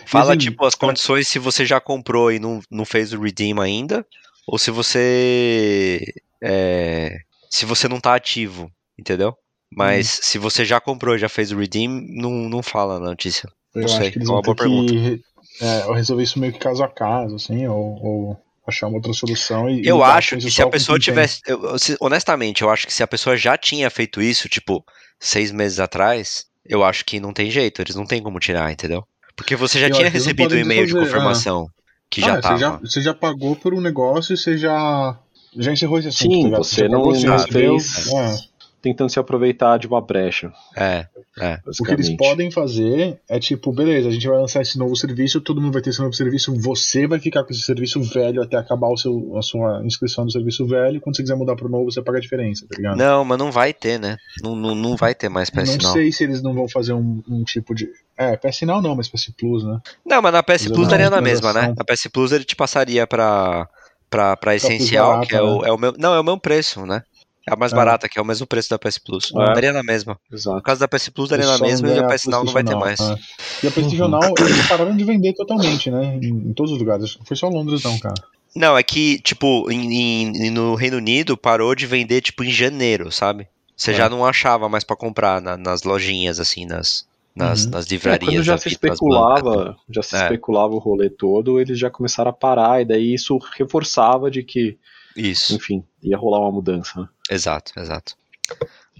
Fala, 0.05 0.35
tipo, 0.35 0.65
as 0.65 0.75
condições 0.75 1.27
se 1.27 1.39
você 1.39 1.65
já 1.65 1.79
comprou 1.79 2.31
e 2.31 2.39
não, 2.39 2.59
não 2.69 2.85
fez 2.85 3.13
o 3.13 3.21
redeem 3.21 3.59
ainda, 3.59 4.05
ou 4.47 4.57
se 4.57 4.71
você. 4.71 5.99
é, 6.43 7.17
se 7.49 7.65
você 7.65 7.87
não 7.87 7.99
tá 7.99 8.15
ativo, 8.15 8.69
entendeu? 8.97 9.35
Mas 9.75 10.17
Uhum. 10.17 10.23
se 10.23 10.37
você 10.37 10.63
já 10.65 10.79
comprou 10.79 11.15
e 11.15 11.19
já 11.19 11.29
fez 11.29 11.51
o 11.51 11.57
redeem, 11.57 11.87
não, 11.89 12.31
não 12.49 12.61
fala 12.61 12.99
na 12.99 13.07
notícia. 13.07 13.49
Eu 13.73 13.81
Não 13.81 13.87
acho 13.87 13.97
sei, 13.97 14.11
que 14.11 14.19
é 14.19 14.23
uma 14.23 14.41
boa 14.41 14.55
que 14.55 14.97
re- 14.97 15.21
é, 15.61 15.93
resolver 15.93 16.23
isso 16.23 16.39
meio 16.39 16.53
que 16.53 16.59
caso 16.59 16.83
a 16.83 16.87
caso, 16.87 17.35
assim, 17.35 17.65
ou, 17.67 17.97
ou 18.03 18.37
achar 18.67 18.87
uma 18.87 18.97
outra 18.97 19.13
solução. 19.13 19.69
E, 19.69 19.87
Eu 19.87 20.03
acho 20.03 20.37
que 20.37 20.51
se 20.51 20.61
a 20.61 20.67
pessoa 20.67 20.99
tivesse. 20.99 21.41
eu- 21.47 21.77
se- 21.79 21.97
honestamente, 21.99 22.61
eu 22.61 22.69
acho 22.69 22.85
que 22.85 22.93
se 22.93 23.03
a 23.03 23.07
pessoa 23.07 23.35
já 23.35 23.57
tinha 23.57 23.89
feito 23.89 24.21
isso, 24.21 24.47
tipo, 24.47 24.83
seis 25.19 25.51
meses 25.51 25.79
atrás, 25.79 26.45
eu 26.65 26.83
acho 26.83 27.03
que 27.05 27.19
não 27.19 27.33
tem 27.33 27.49
jeito, 27.49 27.81
eles 27.81 27.95
não 27.95 28.05
tem 28.05 28.21
como 28.21 28.39
tirar, 28.39 28.71
entendeu? 28.71 29.05
Porque 29.35 29.55
você 29.55 29.79
já 29.79 29.87
Eu 29.87 29.93
tinha 29.93 30.07
que 30.07 30.13
recebido 30.17 30.45
um 30.47 30.49
podem 30.49 30.61
e-mail 30.63 30.85
de 30.85 30.93
confirmação 30.93 31.67
que 32.09 32.21
Ah, 32.21 32.25
já 32.27 32.35
você 32.35 32.41
tava. 32.41 32.57
já, 32.59 32.71
você 32.77 33.01
já 33.01 33.13
pagou 33.13 33.55
por 33.55 33.73
um 33.73 33.81
negócio 33.81 34.33
e 34.33 34.37
você 34.37 34.57
já, 34.57 35.17
já 35.57 35.71
encerrou 35.71 35.97
esse 35.99 36.09
assunto. 36.09 36.31
Sim, 36.31 36.51
tá 36.51 36.57
você 36.57 36.81
já 36.81 36.87
não- 36.89 37.03
você 37.03 37.27
não 37.27 37.39
fez- 37.39 38.07
é. 38.13 38.35
Tentando 38.83 39.09
se 39.09 39.17
aproveitar 39.17 39.79
de 39.79 39.87
uma 39.87 40.01
brecha. 40.01 40.51
É, 40.75 41.07
é. 41.39 41.57
O 41.79 41.85
que 41.85 41.91
eles 41.93 42.09
podem 42.17 42.51
fazer 42.51 43.17
é 43.29 43.39
tipo, 43.39 43.71
beleza, 43.71 44.09
a 44.09 44.11
gente 44.11 44.27
vai 44.27 44.37
lançar 44.37 44.61
esse 44.61 44.77
novo 44.77 44.93
serviço, 44.93 45.39
todo 45.39 45.61
mundo 45.61 45.71
vai 45.71 45.81
ter 45.81 45.91
esse 45.91 46.01
novo 46.01 46.13
serviço, 46.13 46.53
você 46.59 47.07
vai 47.07 47.17
ficar 47.17 47.45
com 47.45 47.53
esse 47.53 47.61
serviço 47.61 48.03
velho 48.03 48.43
até 48.43 48.57
acabar 48.57 48.89
o 48.89 48.97
seu, 48.97 49.37
a 49.37 49.41
sua 49.41 49.81
inscrição 49.85 50.25
no 50.25 50.31
serviço 50.31 50.67
velho, 50.67 50.99
quando 50.99 51.15
você 51.15 51.23
quiser 51.23 51.35
mudar 51.35 51.55
pro 51.55 51.69
novo, 51.69 51.89
você 51.89 52.01
paga 52.01 52.17
a 52.17 52.21
diferença, 52.21 52.67
tá 52.69 52.75
ligado? 52.75 52.97
Não, 52.97 53.23
mas 53.23 53.37
não 53.37 53.49
vai 53.49 53.73
ter, 53.73 53.97
né? 53.97 54.17
Não, 54.43 54.53
não, 54.53 54.75
não 54.75 54.97
vai 54.97 55.15
ter 55.15 55.29
mais 55.29 55.49
PS 55.49 55.77
não 55.81 55.93
sei 55.93 56.11
se 56.11 56.23
eles 56.25 56.41
não 56.41 56.53
vão 56.53 56.67
fazer 56.67 56.93
um, 56.93 57.23
um 57.27 57.43
tipo 57.43 57.73
de. 57.73 57.89
É, 58.17 58.35
PS 58.35 58.61
Now 58.63 58.81
não, 58.81 58.95
mas 58.95 59.07
PS 59.07 59.31
Plus, 59.37 59.63
né? 59.63 59.79
Não, 60.05 60.21
mas 60.21 60.33
na 60.33 60.43
PS 60.43 60.67
Plus 60.67 60.77
uma 60.79 60.87
daria 60.87 61.09
na 61.09 61.21
mesma, 61.21 61.53
né? 61.53 61.73
Na 61.75 61.85
PS 61.85 62.07
Plus 62.11 62.33
ele 62.33 62.43
te 62.43 62.55
passaria 62.55 63.07
pra, 63.07 63.67
pra, 64.09 64.35
pra 64.35 64.55
essencial, 64.55 65.11
barata, 65.11 65.27
que 65.27 65.35
é 65.35 65.41
o, 65.41 65.61
né? 65.61 65.69
é 65.69 65.71
o 65.71 65.77
mesmo. 65.77 65.97
Não, 65.97 66.13
é 66.13 66.19
o 66.19 66.23
mesmo 66.23 66.39
preço, 66.39 66.85
né? 66.85 67.01
É 67.47 67.53
a 67.53 67.55
mais 67.57 67.73
É. 67.73 67.75
barata, 67.75 68.07
que 68.07 68.17
é 68.17 68.21
o 68.21 68.25
mesmo 68.25 68.47
preço 68.47 68.69
da 68.69 68.79
PS 68.79 68.97
Plus. 68.97 69.31
É. 69.35 69.53
Daria 69.53 69.73
na 69.73 69.83
mesma. 69.83 70.17
No 70.31 70.37
Exato. 70.37 70.61
caso 70.61 70.79
da 70.79 70.87
PS 70.87 71.09
Plus 71.09 71.29
daria 71.29 71.45
Eles 71.45 71.59
na 71.59 71.65
mesma 71.67 71.87
e 71.89 71.99
a 71.99 72.07
PS 72.07 72.25
Now 72.27 72.43
não 72.43 72.53
vai 72.53 72.63
ter 72.63 72.75
mais. 72.75 72.99
É. 72.99 73.15
E 73.63 73.67
a 73.67 73.71
PlayStation 73.71 74.07
Now, 74.07 74.33
eles 74.39 74.67
pararam 74.67 74.95
de 74.95 75.03
vender 75.03 75.33
totalmente, 75.33 75.91
né? 75.91 76.19
Em, 76.21 76.49
em 76.49 76.53
todos 76.53 76.71
os 76.71 76.79
lugares. 76.79 77.17
Foi 77.25 77.35
só 77.35 77.49
Londres, 77.49 77.83
não, 77.83 77.97
cara. 77.99 78.13
Não, 78.55 78.77
é 78.77 78.83
que, 78.83 79.19
tipo, 79.19 79.69
em, 79.71 80.27
em- 80.37 80.51
no 80.51 80.75
Reino 80.75 80.97
Unido 80.97 81.35
parou 81.35 81.73
de 81.75 81.85
vender, 81.87 82.21
tipo, 82.21 82.43
em 82.43 82.51
janeiro, 82.51 83.11
sabe? 83.11 83.47
Você 83.75 83.91
É. 83.91 83.95
já 83.95 84.07
não 84.09 84.23
achava 84.25 84.69
mais 84.69 84.83
pra 84.83 84.95
comprar 84.95 85.41
na- 85.41 85.57
nas 85.57 85.81
lojinhas, 85.83 86.39
assim, 86.39 86.65
nas, 86.65 87.05
nas, 87.35 87.65
Uhum. 87.65 87.71
nas 87.71 87.85
É, 87.87 87.89
livrarias. 87.89 88.31
quando 88.31 88.43
já 88.43 88.57
se 88.57 88.69
vida, 88.69 88.87
especulava, 88.87 89.75
já 89.89 90.03
se 90.03 90.15
É. 90.15 90.21
especulava 90.23 90.73
o 90.75 90.77
rolê 90.79 91.09
todo, 91.09 91.59
eles 91.59 91.79
já 91.79 91.89
começaram 91.89 92.29
a 92.29 92.33
parar, 92.33 92.81
e 92.81 92.85
daí 92.85 93.13
isso 93.13 93.37
reforçava 93.57 94.29
de 94.31 94.43
que, 94.43 94.77
Isso, 95.17 95.55
enfim, 95.55 95.83
ia 96.03 96.15
rolar 96.17 96.39
uma 96.39 96.51
mudança. 96.51 97.09
Exato, 97.29 97.73
exato. 97.79 98.15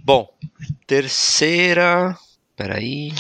Bom, 0.03 0.27
terceira. 0.85 2.17
Peraí. 2.55 3.13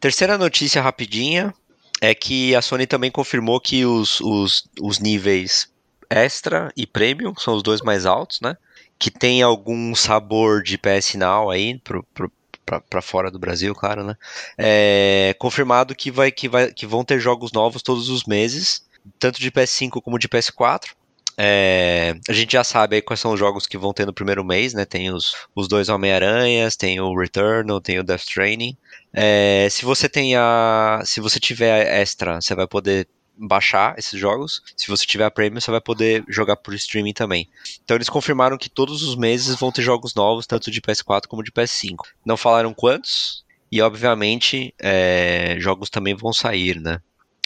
Terceira 0.00 0.36
notícia 0.36 0.82
rapidinha 0.82 1.54
é 2.00 2.14
que 2.14 2.54
a 2.54 2.62
Sony 2.62 2.86
também 2.86 3.10
confirmou 3.10 3.60
que 3.60 3.84
os, 3.84 4.20
os, 4.20 4.68
os 4.80 4.98
níveis 4.98 5.70
extra 6.10 6.72
e 6.76 6.86
premium 6.86 7.34
são 7.36 7.54
os 7.54 7.62
dois 7.62 7.80
mais 7.80 8.06
altos, 8.06 8.40
né? 8.40 8.56
Que 8.98 9.10
tem 9.10 9.42
algum 9.42 9.94
sabor 9.94 10.62
de 10.62 10.76
PS 10.76 11.14
Now 11.14 11.50
aí 11.50 11.78
pro, 11.78 12.02
pro, 12.14 12.32
pra 12.80 13.02
fora 13.02 13.30
do 13.30 13.38
Brasil, 13.38 13.74
claro, 13.74 14.04
né? 14.04 14.16
É, 14.58 15.34
confirmado 15.38 15.94
que, 15.94 16.10
vai, 16.10 16.32
que, 16.32 16.48
vai, 16.48 16.72
que 16.72 16.86
vão 16.86 17.04
ter 17.04 17.20
jogos 17.20 17.52
novos 17.52 17.82
todos 17.82 18.08
os 18.08 18.24
meses, 18.24 18.84
tanto 19.18 19.40
de 19.40 19.50
PS5 19.50 20.02
como 20.02 20.18
de 20.18 20.28
PS4. 20.28 20.90
É, 21.36 22.14
a 22.28 22.32
gente 22.32 22.52
já 22.52 22.62
sabe 22.62 22.96
aí 22.96 23.02
quais 23.02 23.20
são 23.20 23.32
os 23.32 23.38
jogos 23.38 23.66
que 23.66 23.78
vão 23.78 23.92
ter 23.92 24.06
no 24.06 24.12
primeiro 24.12 24.44
mês, 24.44 24.74
né? 24.74 24.84
Tem 24.84 25.10
os, 25.12 25.34
os 25.54 25.68
dois 25.68 25.88
Homem-Aranhas, 25.88 26.76
tem 26.76 27.00
o 27.00 27.18
Returnal, 27.18 27.80
tem 27.80 27.98
o 27.98 28.04
Death 28.04 28.22
Stranding. 28.22 28.76
É, 29.12 29.68
se 29.70 29.84
você 29.84 30.08
tem 30.08 30.36
a, 30.36 31.02
se 31.04 31.20
você 31.20 31.40
tiver 31.40 32.00
extra, 32.00 32.40
você 32.40 32.54
vai 32.54 32.66
poder 32.66 33.08
baixar 33.36 33.98
esses 33.98 34.18
jogos. 34.18 34.62
Se 34.76 34.88
você 34.88 35.04
tiver 35.06 35.24
a 35.24 35.30
Premium, 35.30 35.60
você 35.60 35.70
vai 35.70 35.80
poder 35.80 36.24
jogar 36.28 36.56
por 36.56 36.74
streaming 36.74 37.12
também. 37.12 37.48
Então 37.84 37.96
eles 37.96 38.08
confirmaram 38.08 38.58
que 38.58 38.68
todos 38.68 39.02
os 39.02 39.16
meses 39.16 39.56
vão 39.56 39.72
ter 39.72 39.82
jogos 39.82 40.14
novos, 40.14 40.46
tanto 40.46 40.70
de 40.70 40.80
PS4 40.80 41.26
como 41.26 41.42
de 41.42 41.50
PS5. 41.50 41.96
Não 42.24 42.36
falaram 42.36 42.74
quantos, 42.74 43.44
e 43.70 43.80
obviamente 43.80 44.74
é, 44.78 45.56
jogos 45.58 45.88
também 45.88 46.14
vão 46.14 46.32
sair, 46.32 46.80
né? 46.80 47.00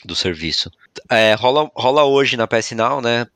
Do 0.04 0.16
serviço. 0.16 0.70
É, 1.10 1.34
rola, 1.34 1.70
rola 1.74 2.04
hoje 2.04 2.36
na 2.36 2.46
PS 2.46 2.72
Now, 2.72 3.00
né? 3.00 3.26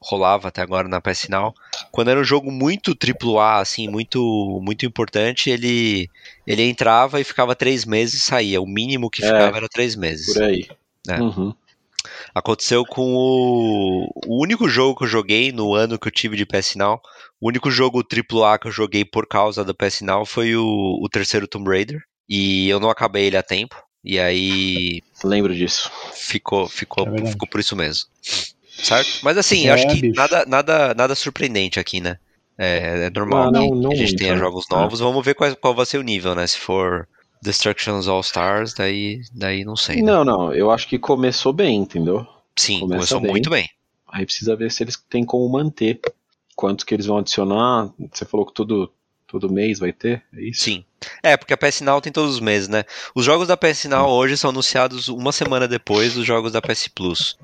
Rolava 0.00 0.48
até 0.48 0.62
agora 0.62 0.88
na 0.88 1.00
PS 1.00 1.28
Now. 1.28 1.54
Quando 1.90 2.10
era 2.10 2.20
um 2.20 2.24
jogo 2.24 2.50
muito 2.50 2.94
AAA, 2.94 3.60
assim, 3.60 3.88
muito, 3.88 4.60
muito 4.62 4.84
importante, 4.84 5.50
ele, 5.50 6.10
ele 6.46 6.62
entrava 6.62 7.20
e 7.20 7.24
ficava 7.24 7.54
três 7.54 7.84
meses 7.84 8.14
e 8.14 8.20
saía. 8.20 8.60
O 8.60 8.66
mínimo 8.66 9.10
que 9.10 9.24
É, 9.24 9.26
ficava 9.26 9.56
era 9.56 9.68
três 9.68 9.94
meses. 9.96 10.32
Por 10.32 10.42
aí. 10.42 10.68
É. 11.08 11.20
Uhum. 11.20 11.54
Aconteceu 12.34 12.84
com 12.84 13.14
o... 13.14 14.10
o 14.26 14.42
único 14.42 14.68
jogo 14.68 14.98
que 14.98 15.04
eu 15.04 15.08
joguei 15.08 15.52
no 15.52 15.74
ano 15.74 15.98
que 15.98 16.08
eu 16.08 16.12
tive 16.12 16.36
de 16.36 16.46
PS 16.46 16.76
Now. 16.76 17.00
O 17.40 17.48
único 17.48 17.70
jogo 17.70 18.02
AAA 18.02 18.58
que 18.58 18.68
eu 18.68 18.72
joguei 18.72 19.04
por 19.04 19.26
causa 19.26 19.64
do 19.64 19.74
PS 19.74 20.02
Now 20.02 20.24
foi 20.24 20.54
o, 20.56 20.98
o 21.02 21.08
terceiro 21.08 21.48
Tomb 21.48 21.68
Raider. 21.68 22.02
E 22.28 22.68
eu 22.68 22.78
não 22.80 22.90
acabei 22.90 23.26
ele 23.26 23.36
a 23.36 23.42
tempo. 23.42 23.76
E 24.04 24.18
aí 24.18 25.02
Lembro 25.24 25.54
disso. 25.54 25.90
ficou, 26.12 26.68
ficou, 26.68 27.06
É 27.06 27.26
ficou 27.26 27.48
por 27.48 27.60
isso 27.60 27.74
mesmo. 27.76 28.04
Certo? 28.82 29.10
Mas 29.22 29.38
assim, 29.38 29.66
É, 29.66 29.72
acho 29.72 29.86
que 29.86 30.00
bicho. 30.00 30.16
nada, 30.16 30.44
nada, 30.46 30.94
nada 30.94 31.14
surpreendente 31.14 31.80
aqui, 31.80 32.00
né? 32.00 32.16
É, 32.58 33.06
é 33.06 33.10
normal 33.10 33.48
Ah, 33.48 33.50
não- 33.50 33.68
que 33.68 33.74
não 33.74 33.90
a 33.90 33.94
gente 33.94 34.08
muito, 34.10 34.18
tenha 34.18 34.32
né? 34.34 34.38
jogos 34.38 34.66
novos. 34.70 35.00
Vamos 35.00 35.24
ver 35.24 35.34
qual, 35.34 35.54
qual 35.56 35.74
vai 35.74 35.86
ser 35.86 35.98
o 35.98 36.02
nível, 36.02 36.34
né? 36.34 36.46
Se 36.46 36.58
for 36.58 37.08
Destructions 37.42 38.08
All 38.08 38.20
Stars, 38.20 38.74
daí, 38.74 39.20
daí 39.34 39.64
não 39.64 39.76
sei. 39.76 39.96
né? 39.96 40.02
Não, 40.02 40.24
não, 40.24 40.54
eu 40.54 40.70
acho 40.70 40.88
que 40.88 40.98
começou 40.98 41.52
bem, 41.52 41.76
entendeu? 41.76 42.26
Sim, 42.56 42.80
começa 42.80 42.94
começou 42.94 43.20
bem. 43.20 43.30
muito 43.32 43.50
bem. 43.50 43.68
Aí 44.08 44.24
precisa 44.24 44.56
ver 44.56 44.70
se 44.70 44.82
eles 44.82 44.96
têm 45.08 45.24
como 45.24 45.48
manter. 45.48 46.00
Quantos 46.54 46.84
que 46.84 46.94
eles 46.94 47.04
vão 47.06 47.18
adicionar? 47.18 47.90
Você 48.12 48.24
falou 48.24 48.46
que 48.46 48.54
todo, 48.54 48.90
todo 49.26 49.52
mês 49.52 49.78
vai 49.78 49.92
ter? 49.92 50.22
É 50.32 50.42
isso? 50.42 50.62
Sim. 50.62 50.84
É, 51.22 51.36
porque 51.36 51.52
a 51.52 51.56
PS 51.56 51.80
Now 51.80 52.00
tem 52.00 52.12
todos 52.12 52.34
os 52.34 52.40
meses, 52.40 52.68
né? 52.68 52.84
Os 53.14 53.24
jogos 53.24 53.48
da 53.48 53.56
PS 53.56 53.84
Now 53.84 54.08
hoje 54.08 54.36
são 54.36 54.50
anunciados 54.50 55.08
uma 55.08 55.32
semana 55.32 55.68
depois 55.68 56.14
dos 56.14 56.26
jogos 56.26 56.52
da 56.52 56.62
PS 56.62 56.88
Plus. 56.88 57.36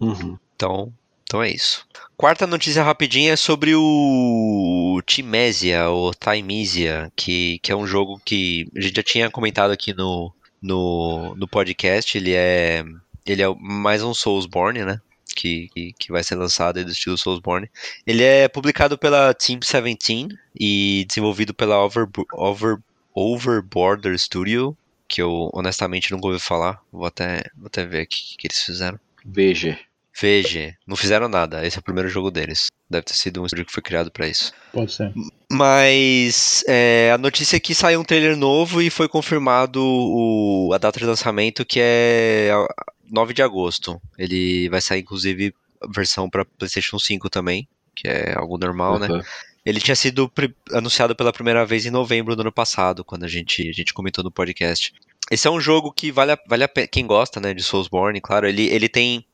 Uhum. 0.00 0.38
Então, 0.54 0.92
então 1.24 1.42
é 1.42 1.50
isso. 1.50 1.86
Quarta 2.16 2.46
notícia 2.46 2.82
rapidinha 2.82 3.32
é 3.32 3.36
sobre 3.36 3.74
o 3.74 5.02
Timesia, 5.04 5.88
ou 5.90 6.14
Timesia, 6.14 7.12
que, 7.14 7.58
que 7.58 7.70
é 7.70 7.76
um 7.76 7.86
jogo 7.86 8.20
que 8.24 8.66
a 8.74 8.80
gente 8.80 8.96
já 8.96 9.02
tinha 9.02 9.30
comentado 9.30 9.70
aqui 9.70 9.92
no, 9.92 10.32
no, 10.62 11.34
no 11.34 11.46
podcast. 11.46 12.16
Ele 12.16 12.32
é, 12.32 12.84
ele 13.26 13.42
é 13.42 13.54
mais 13.60 14.02
um 14.02 14.14
Soulsborne, 14.14 14.84
né? 14.84 15.00
Que, 15.46 15.68
que, 15.72 15.92
que 15.98 16.12
vai 16.12 16.22
ser 16.24 16.34
lançado 16.34 16.78
aí 16.78 16.84
do 16.84 16.90
estilo 16.90 17.16
Soulsborne. 17.16 17.70
Ele 18.06 18.22
é 18.24 18.48
publicado 18.48 18.98
pela 18.98 19.32
Team 19.32 19.58
17 19.60 20.28
e 20.58 21.04
desenvolvido 21.08 21.54
pela 21.54 21.78
Over, 21.84 22.06
Over, 22.32 22.76
Overborder 23.14 24.18
Studio, 24.18 24.76
que 25.08 25.22
eu 25.22 25.50
honestamente 25.54 26.10
nunca 26.10 26.26
ouvi 26.26 26.40
falar. 26.40 26.80
Vou 26.92 27.06
até, 27.06 27.44
vou 27.56 27.66
até 27.66 27.86
ver 27.86 28.00
aqui 28.00 28.34
o 28.34 28.38
que 28.38 28.46
eles 28.48 28.60
fizeram. 28.60 28.98
VG. 29.24 29.78
VG. 30.20 30.74
Não 30.86 30.96
fizeram 30.96 31.28
nada. 31.28 31.64
Esse 31.66 31.76
é 31.76 31.80
o 31.80 31.82
primeiro 31.84 32.08
jogo 32.08 32.30
deles. 32.30 32.68
Deve 32.88 33.04
ter 33.04 33.14
sido 33.14 33.42
um 33.42 33.46
estúdio 33.46 33.66
que 33.66 33.72
foi 33.72 33.82
criado 33.82 34.10
pra 34.10 34.26
isso. 34.26 34.52
Pode 34.72 34.92
ser. 34.92 35.12
Mas 35.50 36.64
é, 36.66 37.10
a 37.12 37.18
notícia 37.18 37.56
é 37.56 37.60
que 37.60 37.74
saiu 37.74 38.00
um 38.00 38.04
trailer 38.04 38.36
novo 38.36 38.80
e 38.80 38.88
foi 38.90 39.08
confirmado 39.08 39.80
o- 39.84 40.70
a 40.72 40.78
data 40.78 40.98
de 40.98 41.04
lançamento 41.04 41.64
que 41.66 41.78
é 41.82 42.50
a- 42.52 42.74
9 43.10 43.34
de 43.34 43.42
agosto. 43.42 44.00
Ele 44.18 44.68
vai 44.68 44.80
sair 44.80 45.00
inclusive 45.00 45.54
a 45.82 45.86
versão 45.90 46.28
para 46.28 46.44
PlayStation 46.44 46.98
5 46.98 47.28
também, 47.28 47.68
que 47.94 48.08
é 48.08 48.34
algo 48.36 48.58
normal, 48.58 48.98
né? 48.98 49.08
Uhum. 49.08 49.22
Ele 49.64 49.80
tinha 49.80 49.96
sido 49.96 50.30
anunciado 50.72 51.16
pela 51.16 51.32
primeira 51.32 51.66
vez 51.66 51.86
em 51.86 51.90
novembro 51.90 52.36
do 52.36 52.42
ano 52.42 52.52
passado, 52.52 53.04
quando 53.04 53.24
a 53.24 53.28
gente, 53.28 53.68
a 53.68 53.72
gente 53.72 53.92
comentou 53.92 54.22
no 54.22 54.30
podcast. 54.30 54.94
Esse 55.28 55.48
é 55.48 55.50
um 55.50 55.60
jogo 55.60 55.92
que 55.92 56.12
vale 56.12 56.32
a, 56.32 56.38
vale 56.46 56.62
a 56.62 56.68
pena. 56.68 56.86
Quem 56.86 57.04
gosta, 57.04 57.40
né, 57.40 57.52
de 57.52 57.62
Soulsborne, 57.64 58.20
claro, 58.20 58.46
ele, 58.46 58.68
ele 58.68 58.88
tem. 58.88 59.24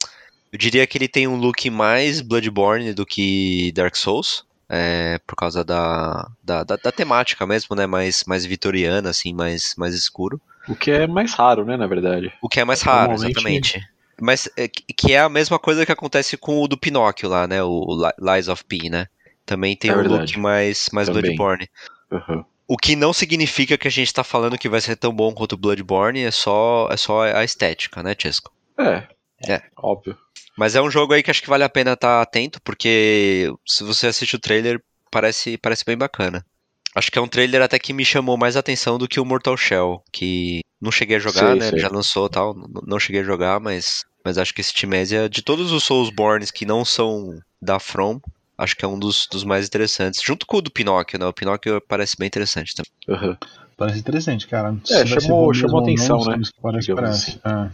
Eu 0.51 0.59
diria 0.59 0.87
que 0.87 0.97
ele 0.97 1.09
tem 1.09 1.29
um 1.29 1.37
look 1.37 1.69
mais 1.69 2.23
Bloodborne 2.23 2.95
do 2.95 3.05
que 3.05 3.73
Dark 3.73 3.95
Souls. 3.95 4.45
é, 4.75 5.19
por 5.27 5.37
causa 5.37 5.63
da, 5.63 6.31
da, 6.43 6.65
da, 6.65 6.77
da 6.77 6.91
temática 6.91 7.47
mesmo, 7.47 7.77
né? 7.77 7.87
Mais, 7.87 8.25
mais 8.27 8.47
vitoriana, 8.47 9.11
assim, 9.11 9.35
mais, 9.35 9.75
mais 9.77 9.95
escuro. 9.95 10.41
O 10.69 10.77
que 10.77 10.91
é 10.91 11.07
mais 11.07 11.33
raro, 11.35 11.65
né, 11.65 11.77
na 11.77 11.87
verdade. 11.87 12.33
O 12.41 12.49
que 12.49 12.61
é 12.61 12.65
mais 12.65 12.83
raro, 12.83 13.13
exatamente. 13.15 13.81
Mas 14.21 14.49
é, 14.57 14.69
que- 14.69 15.13
é 15.13 15.19
a 15.19 15.29
mesma 15.29 15.59
coisa 15.59 15.85
que 15.85 15.91
acontece 15.93 16.37
com 16.37 16.63
o 16.63 16.69
do 16.69 16.77
Pinóquio 16.77 17.29
lá, 17.29 17.47
né? 17.47 17.63
O 17.63 17.85
Li- 17.97 18.33
Lies 18.35 18.49
of 18.49 18.65
P, 18.65 18.89
né? 18.89 19.07
Também 19.45 19.77
tem 19.77 19.91
É 19.91 19.95
um 19.95 19.97
verdade. 19.99 20.33
look 20.35 20.39
mais, 20.39 20.89
mais 20.93 21.09
Também. 21.09 21.23
Bloodborne. 21.23 21.69
Uhum. 22.11 22.45
O 22.69 22.77
que 22.77 22.95
não 22.95 23.13
significa 23.13 23.77
que 23.77 23.89
a 23.89 23.91
gente 23.91 24.13
tá 24.15 24.23
falando 24.23 24.57
que 24.57 24.69
vai 24.69 24.81
ser 24.81 24.97
tão 24.97 25.13
bom 25.13 25.33
quanto 25.35 25.53
o 25.53 25.57
Bloodborne, 25.59 26.23
é 26.23 26.31
só, 26.31 26.89
é 26.91 26.97
só 26.97 27.23
a 27.23 27.43
estética, 27.43 28.03
né, 28.03 28.15
Chesco? 28.17 28.53
É. 28.79 29.09
É. 29.49 29.63
Óbvio. 29.77 30.17
Mas 30.57 30.77
é 30.77 30.81
um 30.81 30.91
jogo 30.91 31.13
aí 31.13 31.23
que 31.23 31.31
acho 31.31 31.43
que 31.43 31.49
vale 31.49 31.65
a 31.65 31.69
pena 31.69 31.95
estar 31.95 32.23
atento, 32.23 32.61
porque 32.63 33.53
se 33.67 33.83
você 33.83 34.07
assiste 34.07 34.37
o 34.37 34.41
trailer, 34.41 34.81
parece, 35.11 35.59
parece 35.59 35.85
bem 35.85 35.97
bacana. 35.97 36.45
Acho 36.95 37.11
que 37.11 37.19
é 37.19 37.23
um 37.23 37.29
trailer 37.29 37.63
até 37.63 37.79
que 37.79 37.93
me 37.93 38.05
chamou 38.05 38.37
mais 38.37 38.57
atenção 38.57 38.99
do 38.99 39.09
que 39.09 39.19
o 39.21 39.25
Mortal 39.25 39.57
Shell, 39.57 40.03
que 40.13 40.61
não 40.81 40.93
cheguei 40.93 41.17
a 41.17 41.21
jogar, 41.21 41.51
Sei, 41.51 41.59
né? 41.59 41.71
sei. 41.71 41.79
Já 41.79 41.89
lançou 41.89 42.27
e 42.27 42.31
tal, 42.31 42.55
não 42.87 42.99
cheguei 42.99 43.23
a 43.23 43.25
jogar, 43.25 43.61
mas, 43.61 44.05
mas 44.25 44.37
acho 44.37 44.53
que 44.53 44.61
esse 44.61 44.75
Timesia, 44.75 45.29
de 45.29 45.43
todos 45.43 45.73
os 45.73 45.85
Soulsborns 45.85 46.51
que 46.51 46.67
não 46.67 46.85
são 46.85 47.39
da 47.61 47.79
From, 47.79 48.21
acho 48.59 48.77
que 48.77 48.85
é 48.85 48.89
um 48.89 48.99
dos, 48.99 49.27
dos 49.31 49.45
mais 49.45 49.67
interessantes. 49.67 50.21
Junto 50.23 50.47
com 50.47 50.59
o 50.59 50.63
do 50.63 50.71
Pinóquio, 50.71 51.19
né? 51.19 51.27
O 51.27 51.33
Pinóquio 51.33 51.81
parece 51.89 52.17
bem 52.19 52.27
interessante 52.27 52.75
também. 52.75 52.93
Uhum. 53.09 53.37
Parece 53.77 53.99
interessante, 53.99 54.47
cara. 54.47 54.77
É, 54.91 55.07
chamou- 55.07 55.53
chamou 55.55 55.81
não, 55.81 55.83
atenção, 55.83 56.19
né? 56.25 56.41
Parece, 56.61 56.95
parece. 56.95 57.41
Ah, 57.43 57.71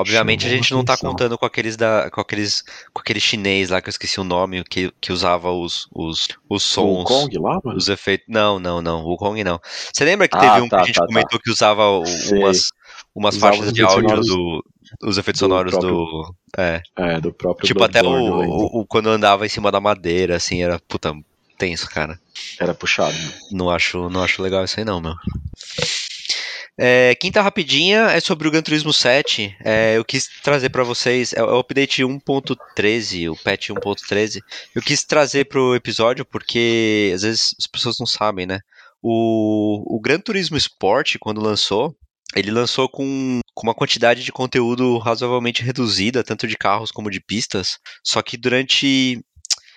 Obviamente 0.00 0.40
a 0.40 0.48
Chamou 0.48 0.56
gente 0.62 0.72
não 0.72 0.84
tá 0.84 0.92
atenção. 0.94 1.10
contando 1.10 1.38
com 1.38 1.46
aqueles 1.46 1.76
da, 1.76 2.10
com 2.10 2.20
aqueles, 2.20 2.62
com 2.92 3.00
aquele 3.00 3.20
chinês 3.20 3.70
lá 3.70 3.80
que 3.80 3.88
eu 3.88 3.90
esqueci 3.90 4.20
o 4.20 4.24
nome, 4.24 4.64
que, 4.64 4.92
que 5.00 5.12
usava 5.12 5.50
os, 5.50 5.86
os, 5.94 6.26
os 6.26 6.28
O 6.48 6.58
sons. 6.60 7.04
Kong 7.04 7.38
lá, 7.38 7.60
mano? 7.64 7.76
Os 7.78 7.88
efeitos. 7.88 8.26
Não, 8.28 8.58
não, 8.58 8.80
não. 8.82 9.04
O 9.04 9.16
Kong 9.16 9.42
não. 9.44 9.60
Você 9.92 10.04
lembra 10.04 10.26
que 10.28 10.36
Ah, 10.36 10.40
teve 10.40 10.60
um 10.62 10.68
tá, 10.68 10.76
que 10.78 10.82
a 10.82 10.86
gente 10.86 10.96
tá, 11.00 11.06
comentou 11.06 11.38
que 11.38 11.50
usava 11.50 11.82
o- 11.88 12.02
umas, 12.32 12.70
umas 13.14 13.36
Usava 13.36 13.56
faixas 13.56 13.72
de 13.72 13.82
áudio 13.82 14.08
sonoros 14.08 14.26
do. 14.26 14.64
Os 15.04 15.18
efeitos 15.18 15.40
do 15.40 15.44
sonoros 15.44 15.70
próprio 15.72 15.94
do. 15.94 16.34
É. 16.58 16.82
É, 16.98 17.20
do 17.20 17.32
próprio 17.32 17.66
Tipo, 17.66 17.84
até 17.84 18.02
o, 18.02 18.08
o- 18.10 18.80
o- 18.80 18.86
Quando 18.86 19.08
andava 19.08 19.46
em 19.46 19.48
cima 19.48 19.70
da 19.70 19.80
madeira, 19.80 20.36
assim, 20.36 20.62
era. 20.62 20.80
Puta, 20.88 21.14
tenso, 21.56 21.88
cara. 21.88 22.18
Era 22.58 22.74
puxado. 22.74 23.14
Não 23.52 23.70
acho, 23.70 24.08
não 24.08 24.22
acho 24.22 24.42
legal 24.42 24.64
isso 24.64 24.80
aí, 24.80 24.84
não, 24.84 25.00
meu. 25.00 25.14
É, 26.82 27.14
quinta 27.14 27.42
rapidinha 27.42 28.06
é 28.06 28.20
sobre 28.20 28.48
o 28.48 28.50
Gran 28.50 28.62
Turismo 28.62 28.90
7. 28.90 29.54
É, 29.62 29.98
eu 29.98 30.04
quis 30.04 30.30
trazer 30.42 30.70
pra 30.70 30.82
vocês. 30.82 31.34
É 31.34 31.42
o 31.42 31.58
update 31.58 32.02
1.13, 32.02 33.30
o 33.30 33.36
patch 33.36 33.68
1.13. 33.68 34.40
Eu 34.74 34.80
quis 34.80 35.04
trazer 35.04 35.44
pro 35.44 35.74
episódio 35.74 36.24
porque 36.24 37.12
às 37.14 37.20
vezes 37.20 37.54
as 37.58 37.66
pessoas 37.66 37.98
não 38.00 38.06
sabem, 38.06 38.46
né? 38.46 38.60
O, 39.02 39.94
o 39.94 40.00
Gran 40.00 40.18
Turismo 40.20 40.56
Sport, 40.56 41.16
quando 41.20 41.42
lançou, 41.42 41.94
ele 42.34 42.50
lançou 42.50 42.88
com, 42.88 43.40
com 43.52 43.66
uma 43.66 43.74
quantidade 43.74 44.24
de 44.24 44.32
conteúdo 44.32 44.96
razoavelmente 44.96 45.62
reduzida, 45.62 46.24
tanto 46.24 46.46
de 46.46 46.56
carros 46.56 46.90
como 46.90 47.10
de 47.10 47.20
pistas. 47.20 47.78
Só 48.02 48.22
que 48.22 48.38
durante, 48.38 49.22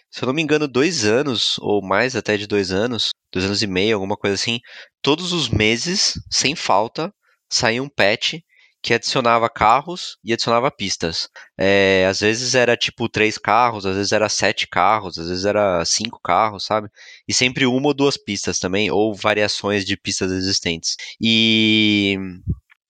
se 0.10 0.24
eu 0.24 0.28
não 0.28 0.34
me 0.34 0.42
engano, 0.42 0.70
dois 0.70 1.04
anos, 1.04 1.58
ou 1.60 1.86
mais 1.86 2.16
até 2.16 2.38
de 2.38 2.48
dois 2.48 2.72
anos, 2.72 3.10
dois 3.30 3.44
anos 3.44 3.62
e 3.62 3.68
meio, 3.68 3.96
alguma 3.96 4.16
coisa 4.16 4.36
assim, 4.36 4.62
todos 5.04 5.34
os 5.34 5.50
meses, 5.50 6.14
sem 6.32 6.56
falta, 6.56 7.14
saía 7.52 7.84
um 7.84 7.90
patch 7.90 8.36
que 8.82 8.94
adicionava 8.94 9.50
carros 9.50 10.18
e 10.24 10.34
adicionava 10.34 10.72
pistas. 10.72 11.30
É, 11.58 12.06
às 12.10 12.20
vezes 12.20 12.56
era 12.56 12.76
tipo 12.76 13.08
três 13.08 13.38
carros, 13.38 13.86
às 13.86 13.96
vezes 13.96 14.12
era 14.12 14.28
sete 14.28 14.68
carros, 14.68 15.18
às 15.18 15.30
vezes 15.30 15.46
era 15.46 15.86
cinco 15.86 16.20
carros, 16.22 16.66
sabe? 16.66 16.90
E 17.28 17.34
sempre 17.34 17.66
uma 17.66 17.88
ou 17.90 17.94
duas 17.94 18.18
pistas 18.18 18.60
também, 18.60 18.92
ou 18.92 19.14
variações 19.14 19.86
de 19.86 19.96
pistas 19.96 20.32
existentes. 20.32 20.98
E 21.22 22.18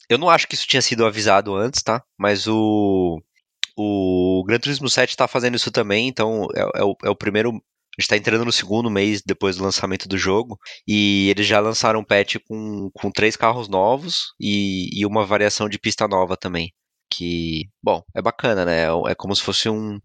eu 0.09 0.17
não 0.17 0.29
acho 0.29 0.47
que 0.47 0.55
isso 0.55 0.67
tinha 0.67 0.81
sido 0.81 1.05
avisado 1.05 1.55
antes, 1.55 1.83
tá? 1.83 2.01
Mas 2.17 2.47
o 2.47 3.21
o 3.75 4.43
Gran 4.45 4.59
Turismo 4.59 4.89
7 4.89 5.17
tá 5.17 5.27
fazendo 5.27 5.55
isso 5.55 5.71
também, 5.71 6.07
então 6.07 6.47
é, 6.55 6.81
é 6.81 6.83
o, 6.83 6.95
é 7.05 7.09
o 7.09 7.15
primeiro. 7.15 7.61
A 7.97 8.01
gente 8.01 8.09
tá 8.09 8.17
entrando 8.17 8.43
no 8.43 8.51
segundo 8.51 8.89
mês 8.89 9.21
depois 9.23 9.57
do 9.57 9.63
lançamento 9.63 10.07
do 10.07 10.17
jogo. 10.17 10.57
E 10.87 11.29
eles 11.29 11.45
já 11.45 11.59
lançaram 11.59 11.99
um 11.99 12.03
patch 12.03 12.37
com, 12.47 12.89
com 12.93 13.11
três 13.11 13.35
carros 13.35 13.67
novos 13.67 14.33
e, 14.39 14.89
e 14.99 15.05
uma 15.05 15.25
variação 15.25 15.69
de 15.69 15.77
pista 15.77 16.07
nova 16.07 16.35
também. 16.35 16.71
Que, 17.11 17.69
bom, 17.83 18.01
é 18.15 18.21
bacana, 18.21 18.65
né? 18.65 18.85
É, 18.85 19.11
é 19.11 19.15
como 19.15 19.35
se 19.35 19.43
fosse 19.43 19.69
um. 19.69 19.99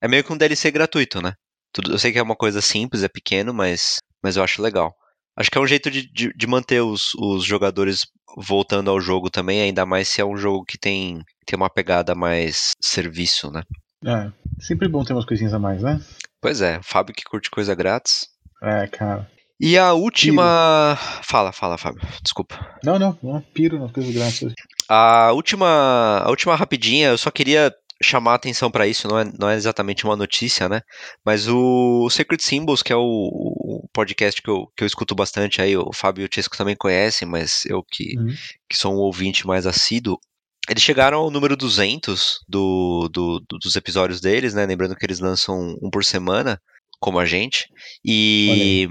É 0.00 0.08
meio 0.08 0.24
que 0.24 0.32
um 0.32 0.36
DLC 0.38 0.70
gratuito, 0.70 1.20
né? 1.20 1.34
Tudo, 1.72 1.92
eu 1.92 1.98
sei 1.98 2.12
que 2.12 2.18
é 2.18 2.22
uma 2.22 2.36
coisa 2.36 2.62
simples, 2.62 3.02
é 3.02 3.08
pequeno, 3.08 3.52
mas, 3.52 3.96
mas 4.22 4.36
eu 4.36 4.42
acho 4.42 4.62
legal. 4.62 4.94
Acho 5.36 5.50
que 5.50 5.58
é 5.58 5.60
um 5.60 5.66
jeito 5.66 5.90
de, 5.90 6.10
de, 6.12 6.32
de 6.32 6.46
manter 6.46 6.80
os, 6.80 7.12
os 7.16 7.44
jogadores 7.44 8.02
voltando 8.38 8.90
ao 8.90 9.00
jogo 9.00 9.28
também, 9.28 9.60
ainda 9.60 9.84
mais 9.84 10.08
se 10.08 10.20
é 10.20 10.24
um 10.24 10.36
jogo 10.36 10.64
que 10.64 10.78
tem, 10.78 11.20
tem 11.44 11.56
uma 11.56 11.68
pegada 11.68 12.14
mais 12.14 12.70
serviço, 12.80 13.50
né? 13.50 13.62
é, 14.06 14.30
sempre 14.60 14.86
bom 14.86 15.02
ter 15.02 15.14
umas 15.14 15.24
coisinhas 15.24 15.54
a 15.54 15.58
mais, 15.58 15.82
né? 15.82 16.00
Pois 16.44 16.60
é, 16.60 16.78
o 16.78 16.82
Fábio 16.82 17.14
que 17.14 17.24
curte 17.24 17.50
coisa 17.50 17.74
grátis. 17.74 18.26
É, 18.62 18.86
cara. 18.86 19.26
E 19.58 19.78
a 19.78 19.92
última. 19.94 20.98
Fala, 21.22 21.52
fala, 21.52 21.78
Fábio. 21.78 22.02
Desculpa. 22.22 22.78
Não, 22.84 22.98
não, 22.98 23.18
não 23.22 23.40
piro 23.40 23.78
nas 23.78 23.90
coisas 23.92 24.12
grátis. 24.14 24.52
A 24.88 25.32
última, 25.32 26.20
a 26.22 26.28
última 26.28 26.54
rapidinha, 26.54 27.08
eu 27.08 27.18
só 27.18 27.30
queria 27.30 27.72
chamar 28.02 28.32
a 28.32 28.34
atenção 28.34 28.70
para 28.70 28.86
isso, 28.86 29.08
não 29.08 29.18
é, 29.18 29.24
não 29.38 29.48
é 29.48 29.54
exatamente 29.54 30.04
uma 30.04 30.16
notícia, 30.16 30.68
né? 30.68 30.82
Mas 31.24 31.48
o 31.48 32.10
Secret 32.10 32.42
Symbols, 32.42 32.82
que 32.82 32.92
é 32.92 32.96
o, 32.96 33.00
o 33.00 33.88
podcast 33.92 34.42
que 34.42 34.50
eu, 34.50 34.66
que 34.76 34.82
eu 34.84 34.86
escuto 34.86 35.14
bastante 35.14 35.62
aí, 35.62 35.74
o 35.76 35.90
Fábio 35.94 36.22
e 36.22 36.26
o 36.26 36.30
Chesco 36.30 36.56
também 36.56 36.76
conhecem, 36.76 37.26
mas 37.26 37.64
eu 37.66 37.82
que, 37.82 38.18
Uhum. 38.18 38.34
que 38.68 38.76
sou 38.76 38.92
um 38.92 38.98
ouvinte 38.98 39.46
mais 39.46 39.66
assíduo, 39.66 40.18
eles 40.68 40.82
chegaram 40.82 41.18
ao 41.18 41.30
número 41.30 41.56
200 41.56 42.40
do, 42.48 43.08
do, 43.12 43.40
do- 43.40 43.58
dos 43.58 43.76
episódios 43.76 44.20
deles, 44.20 44.54
né? 44.54 44.64
Lembrando 44.66 44.96
que 44.96 45.04
eles 45.06 45.20
lançam 45.20 45.76
um 45.82 45.90
por 45.90 46.04
semana, 46.04 46.60
como 47.00 47.18
a 47.18 47.24
gente. 47.26 47.66
E, 48.04 48.88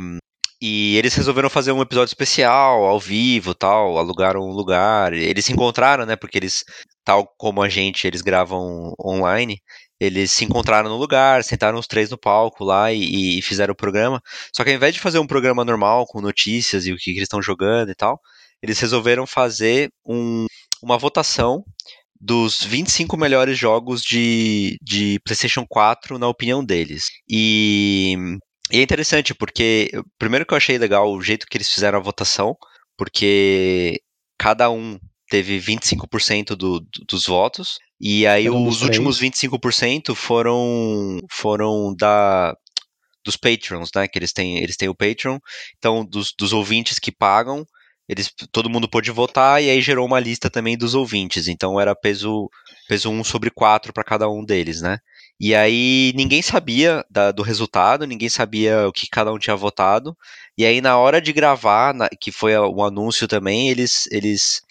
E 0.61 0.95
eles 0.97 1.13
resolveram 1.15 1.49
fazer 1.49 1.71
um 1.73 1.81
episódio 1.81 2.11
especial, 2.11 2.85
ao 2.85 2.99
vivo, 2.99 3.53
tal, 3.53 3.97
alugaram 3.97 4.41
um 4.41 4.53
lugar. 4.53 5.11
Eles 5.13 5.43
se 5.45 5.51
encontraram, 5.53 6.05
né? 6.05 6.15
Porque 6.15 6.37
eles, 6.37 6.63
tal 7.03 7.27
como 7.37 7.61
a 7.61 7.67
gente, 7.69 8.07
eles 8.07 8.21
gravam 8.21 8.93
online. 9.03 9.59
Eles 9.99 10.31
se 10.31 10.45
encontraram 10.45 10.89
no 10.89 10.97
lugar, 10.97 11.43
sentaram 11.43 11.77
os 11.79 11.87
três 11.87 12.09
no 12.09 12.17
palco 12.17 12.63
lá 12.63 12.91
e, 12.93 13.39
e 13.39 13.41
fizeram 13.41 13.73
o 13.73 13.75
programa. 13.77 14.21
Só 14.55 14.63
que 14.63 14.69
ao 14.69 14.75
invés 14.75 14.93
de 14.93 15.01
fazer 15.01 15.19
um 15.19 15.27
programa 15.27 15.65
normal 15.65 16.05
com 16.07 16.21
notícias 16.21 16.85
e 16.85 16.93
o 16.93 16.97
que, 16.97 17.05
que 17.05 17.11
eles 17.11 17.23
estão 17.23 17.41
jogando 17.41 17.89
e 17.91 17.95
tal, 17.95 18.19
eles 18.61 18.79
resolveram 18.79 19.25
fazer 19.27 19.89
um, 20.05 20.45
uma 20.83 20.97
votação 20.97 21.63
dos 22.19 22.61
25 22.61 23.17
melhores 23.17 23.57
jogos 23.57 24.01
de, 24.01 24.77
de 24.81 25.19
PlayStation 25.25 25.65
4 25.67 26.19
na 26.19 26.27
opinião 26.27 26.63
deles. 26.63 27.05
E, 27.27 28.15
e, 28.71 28.79
é 28.79 28.81
interessante 28.81 29.33
porque, 29.33 29.91
primeiro 30.19 30.45
que 30.45 30.53
eu 30.53 30.57
achei 30.57 30.77
legal 30.77 31.11
o 31.11 31.21
jeito 31.21 31.47
que 31.49 31.57
eles 31.57 31.71
fizeram 31.71 31.99
a 31.99 32.01
votação, 32.01 32.55
porque 32.97 33.99
cada 34.37 34.69
um 34.69 34.99
teve 35.29 35.57
25% 35.59 36.49
do, 36.49 36.79
do, 36.79 36.87
dos 37.09 37.25
votos, 37.25 37.77
e 37.99 38.27
aí 38.27 38.49
os 38.49 38.81
últimos 38.81 39.19
25% 39.19 40.13
foram, 40.13 41.19
foram 41.31 41.95
da, 41.97 42.53
dos 43.23 43.37
patrons, 43.37 43.89
né? 43.95 44.07
Que 44.07 44.19
eles 44.19 44.33
têm, 44.33 44.59
eles 44.59 44.75
têm 44.75 44.89
o 44.89 44.95
Patreon, 44.95 45.39
então 45.77 46.05
dos, 46.05 46.33
dos 46.37 46.53
ouvintes 46.53 46.99
que 46.99 47.11
pagam, 47.11 47.65
eles, 48.07 48.31
todo 48.51 48.69
mundo 48.69 48.88
pôde 48.89 49.12
votar 49.12 49.62
e 49.63 49.69
aí 49.69 49.81
gerou 49.81 50.05
uma 50.05 50.19
lista 50.19 50.50
também 50.50 50.77
dos 50.77 50.93
ouvintes. 50.95 51.48
Então 51.48 51.79
era 51.79 51.95
peso 51.95 52.50
peso 52.88 53.10
1 53.10 53.24
sobre 53.24 53.50
4 53.50 53.93
para 53.93 54.03
cada 54.03 54.29
um 54.29 54.43
deles, 54.43 54.81
né? 54.81 54.98
E 55.39 55.55
aí 55.55 56.12
ninguém 56.15 56.41
sabia 56.41 57.03
da- 57.10 57.31
do 57.31 57.41
resultado, 57.43 58.05
ninguém 58.05 58.29
sabia 58.29 58.88
o 58.88 58.91
que 58.91 59.07
cada 59.10 59.31
um 59.33 59.39
tinha 59.39 59.55
votado. 59.55 60.15
E 60.57 60.65
aí 60.65 60.81
na 60.81 60.98
hora 60.98 61.22
de 61.22 61.31
gravar, 61.33 61.93
na- 61.93 62.10
que 62.19 62.31
foi 62.31 62.55
o 62.57 62.83
anúncio 62.83 63.27
também, 63.27 63.69
eles 63.69 64.03
eles 64.12 64.62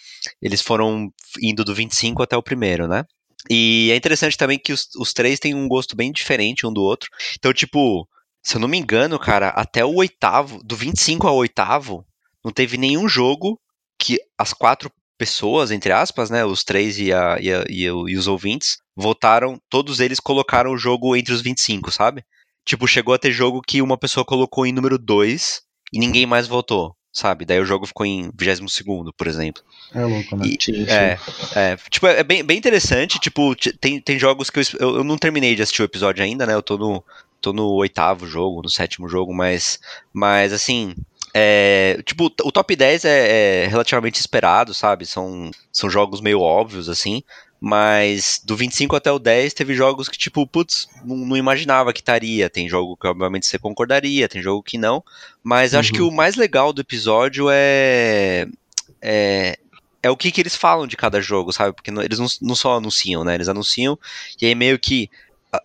eles 0.41 0.61
foram 0.61 1.11
indo 1.41 1.63
do 1.63 1.73
25 1.75 2.23
até 2.23 2.37
o 2.37 2.43
primeiro, 2.43 2.87
né? 2.87 3.03
E 3.49 3.89
é 3.91 3.95
interessante 3.95 4.37
também 4.37 4.57
que 4.59 4.71
os, 4.71 4.87
os 4.97 5.11
três 5.13 5.39
têm 5.39 5.53
um 5.53 5.67
gosto 5.67 5.95
bem 5.95 6.11
diferente 6.11 6.65
um 6.65 6.71
do 6.73 6.81
outro. 6.81 7.09
Então, 7.37 7.53
tipo, 7.53 8.07
se 8.41 8.55
eu 8.55 8.59
não 8.61 8.67
me 8.69 8.77
engano, 8.77 9.19
cara, 9.19 9.49
até 9.49 9.83
o 9.83 9.95
oitavo, 9.95 10.61
do 10.63 10.75
25 10.77 11.27
ao 11.27 11.35
oitavo, 11.35 12.05
não 12.43 12.51
teve 12.51 12.77
nenhum 12.77 13.07
jogo 13.07 13.59
que 13.99 14.19
as 14.37 14.53
quatro 14.53 14.91
pessoas, 15.17 15.71
entre 15.71 15.91
aspas, 15.91 16.29
né, 16.29 16.43
os 16.43 16.63
três 16.63 16.99
e, 16.99 17.13
a, 17.13 17.37
e, 17.39 17.53
a- 17.53 17.63
e 17.69 17.89
o- 17.89 18.09
e 18.09 18.17
os 18.17 18.27
ouvintes, 18.27 18.77
votaram, 18.95 19.59
todos 19.69 19.99
eles 19.99 20.19
colocaram 20.19 20.71
o 20.71 20.77
jogo 20.77 21.15
entre 21.15 21.33
os 21.33 21.41
25, 21.41 21.91
sabe? 21.91 22.23
Tipo, 22.65 22.87
chegou 22.87 23.13
a 23.13 23.17
ter 23.19 23.31
jogo 23.31 23.61
que 23.61 23.81
uma 23.81 23.97
pessoa 23.97 24.25
colocou 24.25 24.65
em 24.65 24.71
número 24.73 24.97
2 24.97 25.61
e 25.93 25.99
ninguém 25.99 26.25
mais 26.25 26.47
votou, 26.47 26.95
sabe? 27.11 27.45
Daí 27.45 27.59
o 27.59 27.65
jogo 27.65 27.85
ficou 27.85 28.05
em 28.05 28.31
22 28.37 28.81
por 29.15 29.27
exemplo. 29.27 29.61
É 29.93 30.03
louco, 30.03 30.35
né? 30.35 30.45
E-. 30.47 30.57
É, 30.89 31.17
é, 31.55 31.77
tipo, 31.89 32.07
é 32.07 32.23
bem, 32.23 32.43
bem 32.43 32.57
interessante, 32.57 33.19
tipo, 33.19 33.55
tem, 33.79 34.01
tem 34.01 34.17
jogos 34.19 34.49
que 34.49 34.59
eu, 34.59 34.63
eu 34.97 35.03
não 35.03 35.17
terminei 35.17 35.55
de 35.55 35.61
assistir 35.61 35.81
o 35.83 35.85
episódio 35.85 36.23
ainda, 36.23 36.45
né, 36.45 36.53
eu 36.53 36.63
tô 36.63 36.77
no, 36.77 37.03
tô 37.39 37.53
no 37.53 37.67
oitavo 37.73 38.25
jogo, 38.25 38.61
no 38.63 38.69
sétimo 38.69 39.07
jogo, 39.07 39.33
mas, 39.33 39.79
mas 40.11 40.51
assim, 40.53 40.95
é, 41.33 41.99
tipo, 42.05 42.25
o 42.43 42.51
top 42.51 42.75
10 42.75 43.05
é, 43.05 43.63
é 43.63 43.67
relativamente 43.67 44.19
esperado, 44.19 44.73
sabe, 44.73 45.05
são, 45.05 45.49
são 45.71 45.89
jogos 45.89 46.21
meio 46.21 46.39
óbvios, 46.39 46.87
assim, 46.89 47.23
mas 47.59 48.41
do 48.43 48.55
25 48.55 48.95
até 48.95 49.11
o 49.11 49.17
10 49.17 49.53
teve 49.53 49.73
jogos 49.73 50.09
que, 50.09 50.17
tipo, 50.17 50.45
putz, 50.45 50.87
não, 51.03 51.15
não 51.15 51.37
imaginava 51.37 51.93
que 51.93 52.01
estaria, 52.01 52.49
tem 52.49 52.67
jogo 52.69 52.97
que 52.97 53.07
obviamente 53.07 53.45
você 53.47 53.57
concordaria, 53.57 54.27
tem 54.29 54.41
jogo 54.41 54.61
que 54.61 54.77
não, 54.77 55.03
mas 55.41 55.73
acho 55.73 55.91
que 55.93 56.01
o 56.01 56.11
mais 56.11 56.35
legal 56.35 56.73
do 56.73 56.81
episódio 56.81 57.47
é... 57.49 58.45
é 59.01 59.57
é 60.05 60.09
o 60.09 60.17
que, 60.17 60.33
que 60.33 60.41
eles 60.41 60.53
falam 60.53 60.85
de 60.85 60.97
cada 60.97 61.21
jogo, 61.21 61.53
sabe? 61.53 61.71
Porque 61.73 61.89
não- 61.89 62.03
eles 62.03 62.19
não, 62.19 62.27
não 62.41 62.55
só 62.55 62.75
anunciam, 62.75 63.23
né? 63.23 63.35
Eles 63.35 63.47
anunciam 63.47 63.97
e 64.41 64.45
aí 64.45 64.53
meio 64.53 64.77
que 64.77 65.09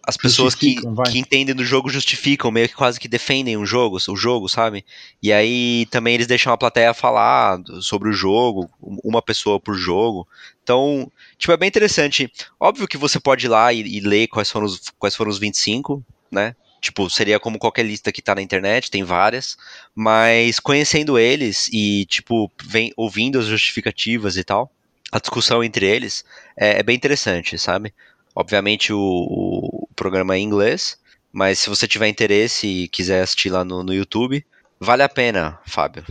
as 0.06 0.16
pessoas 0.16 0.54
que, 0.54 0.76
que 1.10 1.18
entendem 1.18 1.54
do 1.54 1.64
jogo 1.64 1.88
justificam, 1.88 2.50
meio 2.50 2.68
que 2.68 2.74
quase 2.74 3.00
que 3.00 3.08
defendem 3.08 3.56
o 3.56 3.64
jogo, 3.64 3.96
o 4.08 4.16
jogo, 4.16 4.48
sabe? 4.48 4.84
E 5.22 5.32
aí 5.32 5.86
também 5.90 6.14
eles 6.14 6.26
deixam 6.26 6.52
a 6.52 6.58
plateia 6.58 6.92
falar 6.92 7.58
sobre 7.80 8.08
o 8.08 8.12
jogo, 8.12 8.68
um- 8.82 8.98
uma 9.02 9.22
pessoa 9.22 9.58
por 9.58 9.74
jogo. 9.74 10.28
Então, 10.62 11.10
tipo, 11.38 11.52
é 11.52 11.56
bem 11.56 11.68
interessante. 11.68 12.30
Óbvio 12.60 12.86
que 12.86 12.98
você 12.98 13.18
pode 13.18 13.46
ir 13.46 13.48
lá 13.48 13.72
e, 13.72 13.80
e 13.80 14.00
ler 14.00 14.28
quais 14.28 14.50
foram, 14.50 14.66
os, 14.66 14.90
quais 14.98 15.16
foram 15.16 15.30
os 15.30 15.38
25, 15.38 16.04
né? 16.30 16.54
Tipo, 16.80 17.08
seria 17.10 17.40
como 17.40 17.58
qualquer 17.58 17.84
lista 17.84 18.12
que 18.12 18.22
tá 18.22 18.34
na 18.34 18.42
internet, 18.42 18.90
tem 18.90 19.02
várias. 19.02 19.56
Mas 19.94 20.60
conhecendo 20.60 21.18
eles 21.18 21.68
e, 21.72 22.04
tipo, 22.06 22.50
vem, 22.62 22.92
ouvindo 22.96 23.38
as 23.38 23.46
justificativas 23.46 24.36
e 24.36 24.44
tal, 24.44 24.70
a 25.10 25.18
discussão 25.18 25.64
entre 25.64 25.86
eles 25.86 26.24
é, 26.56 26.78
é 26.78 26.82
bem 26.82 26.94
interessante, 26.94 27.58
sabe? 27.58 27.92
Obviamente 28.34 28.92
o, 28.92 28.98
o 29.00 29.77
programa 29.98 30.38
em 30.38 30.42
inglês, 30.44 30.96
mas 31.32 31.58
se 31.58 31.68
você 31.68 31.86
tiver 31.86 32.08
interesse 32.08 32.66
e 32.66 32.88
quiser 32.88 33.22
assistir 33.22 33.50
lá 33.50 33.64
no, 33.64 33.82
no 33.82 33.92
YouTube, 33.92 34.44
vale 34.80 35.02
a 35.02 35.08
pena, 35.08 35.58
Fábio. 35.66 36.04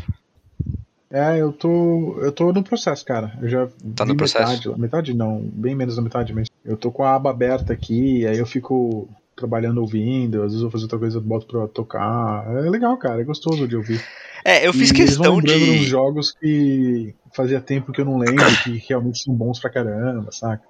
É, 1.09 1.37
eu 1.41 1.53
tô. 1.53 2.17
Eu 2.19 2.31
tô 2.33 2.51
no 2.51 2.61
processo, 2.61 3.05
cara. 3.05 3.31
Eu 3.41 3.47
já 3.47 3.67
Tá 3.95 4.05
no 4.05 4.15
processo? 4.17 4.51
metade. 4.69 4.81
Metade 4.81 5.13
não, 5.13 5.39
bem 5.41 5.73
menos 5.73 5.95
da 5.95 6.01
metade, 6.01 6.33
mas 6.33 6.47
eu 6.65 6.75
tô 6.75 6.91
com 6.91 7.03
a 7.03 7.15
aba 7.15 7.29
aberta 7.29 7.71
aqui, 7.71 8.27
aí 8.27 8.37
eu 8.37 8.45
fico 8.45 9.07
trabalhando 9.35 9.79
ouvindo, 9.79 10.37
às 10.41 10.47
vezes 10.51 10.57
eu 10.57 10.63
vou 10.63 10.71
fazer 10.71 10.83
outra 10.85 10.99
coisa, 10.99 11.19
boto 11.21 11.45
pra 11.47 11.67
tocar. 11.67 12.45
É 12.57 12.69
legal, 12.69 12.97
cara, 12.97 13.21
é 13.21 13.23
gostoso 13.23 13.65
de 13.67 13.75
ouvir. 13.77 14.03
É, 14.43 14.67
eu 14.67 14.73
fiz 14.73 14.89
E 14.89 14.93
questão 14.93 15.35
lembrando 15.37 15.61
uns 15.63 15.79
de. 15.79 15.85
jogos 15.85 16.31
que 16.33 17.13
fazia 17.33 17.61
tempo 17.61 17.91
que 17.93 18.01
eu 18.01 18.05
não 18.05 18.17
lembro, 18.17 18.43
que 18.63 18.77
realmente 18.89 19.23
são 19.23 19.33
bons 19.33 19.59
pra 19.59 19.69
caramba, 19.69 20.31
saca? 20.31 20.63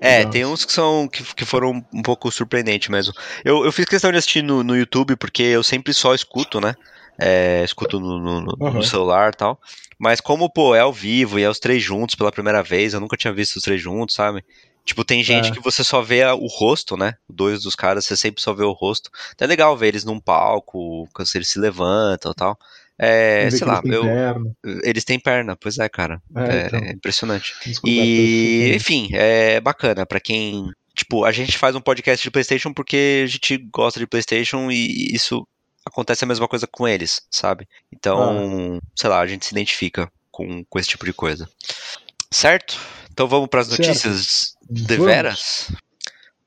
É, 0.00 0.24
tem 0.24 0.44
uns 0.44 0.64
que 0.64 0.72
são 0.72 1.08
que, 1.08 1.22
que 1.34 1.44
foram 1.44 1.82
um 1.92 2.02
pouco 2.02 2.30
surpreendentes 2.30 2.88
mesmo. 2.88 3.12
Eu, 3.44 3.64
eu 3.64 3.72
fiz 3.72 3.86
questão 3.86 4.10
de 4.12 4.18
assistir 4.18 4.42
no, 4.42 4.62
no 4.62 4.76
YouTube 4.76 5.16
porque 5.16 5.42
eu 5.42 5.62
sempre 5.62 5.92
só 5.94 6.14
escuto, 6.14 6.60
né? 6.60 6.74
É, 7.18 7.62
escuto 7.64 7.98
no, 7.98 8.18
no- 8.42 8.58
Aham. 8.60 8.82
celular 8.82 9.32
e 9.32 9.36
tal. 9.36 9.60
Mas 9.98 10.20
como, 10.20 10.50
pô, 10.52 10.74
é 10.74 10.80
ao 10.80 10.92
vivo 10.92 11.38
e 11.38 11.42
é 11.42 11.48
os 11.48 11.58
três 11.58 11.82
juntos 11.82 12.14
pela 12.14 12.30
primeira 12.32 12.62
vez, 12.62 12.92
eu 12.92 13.00
nunca 13.00 13.16
tinha 13.16 13.32
visto 13.32 13.56
os 13.56 13.62
três 13.62 13.80
juntos, 13.80 14.14
sabe? 14.14 14.44
Tipo, 14.84 15.04
tem 15.04 15.24
gente 15.24 15.50
É. 15.50 15.54
que 15.54 15.60
você 15.60 15.82
só 15.82 16.00
vê 16.02 16.24
o 16.26 16.46
rosto, 16.46 16.96
né? 16.96 17.14
Dois 17.28 17.62
dos 17.62 17.74
caras, 17.74 18.04
você 18.04 18.16
sempre 18.16 18.40
só 18.42 18.52
vê 18.52 18.62
o 18.64 18.72
rosto. 18.72 19.10
Então 19.34 19.46
é 19.46 19.48
legal 19.48 19.76
ver 19.76 19.88
eles 19.88 20.04
num 20.04 20.20
palco, 20.20 21.08
quando 21.12 21.28
eles 21.34 21.48
se 21.48 21.58
levantam 21.58 22.30
e 22.32 22.34
tal. 22.34 22.58
É, 22.98 23.50
sei 23.50 23.66
lá, 23.66 23.80
eles 23.84 23.90
têm 23.90 23.92
eu, 23.92 24.02
perna. 24.04 24.56
eles 24.84 25.04
têm 25.04 25.20
perna, 25.20 25.56
pois 25.56 25.78
é, 25.78 25.88
cara. 25.88 26.20
É, 26.34 26.40
É, 26.62 26.66
então. 26.66 26.78
é 26.80 26.90
impressionante. 26.92 27.54
Desculpa, 27.64 27.88
E, 27.94 28.74
enfim, 28.74 29.08
é 29.12 29.60
bacana 29.60 30.06
pra 30.06 30.18
quem. 30.20 30.66
Tipo, 30.94 31.24
a 31.24 31.32
gente 31.32 31.58
faz 31.58 31.76
um 31.76 31.80
podcast 31.80 32.22
de 32.22 32.30
PlayStation 32.30 32.72
porque 32.72 33.22
a 33.24 33.26
gente 33.26 33.58
gosta 33.70 34.00
de 34.00 34.06
PlayStation 34.06 34.70
e 34.70 35.14
isso 35.14 35.46
acontece 35.84 36.24
a 36.24 36.26
mesma 36.26 36.48
coisa 36.48 36.66
com 36.66 36.88
eles, 36.88 37.20
sabe? 37.30 37.68
Então, 37.92 38.80
sei 38.96 39.10
lá, 39.10 39.20
a 39.20 39.26
gente 39.26 39.44
se 39.44 39.52
identifica 39.52 40.10
com, 40.30 40.64
com 40.64 40.78
esse 40.78 40.88
tipo 40.88 41.04
de 41.04 41.12
coisa. 41.12 41.46
Certo? 42.32 42.80
Então 43.12 43.28
vamos 43.28 43.48
pras 43.48 43.66
Certo. 43.68 43.80
notícias 43.86 44.54
de 44.70 44.96
Vamos. 44.96 45.04
veras? 45.12 45.70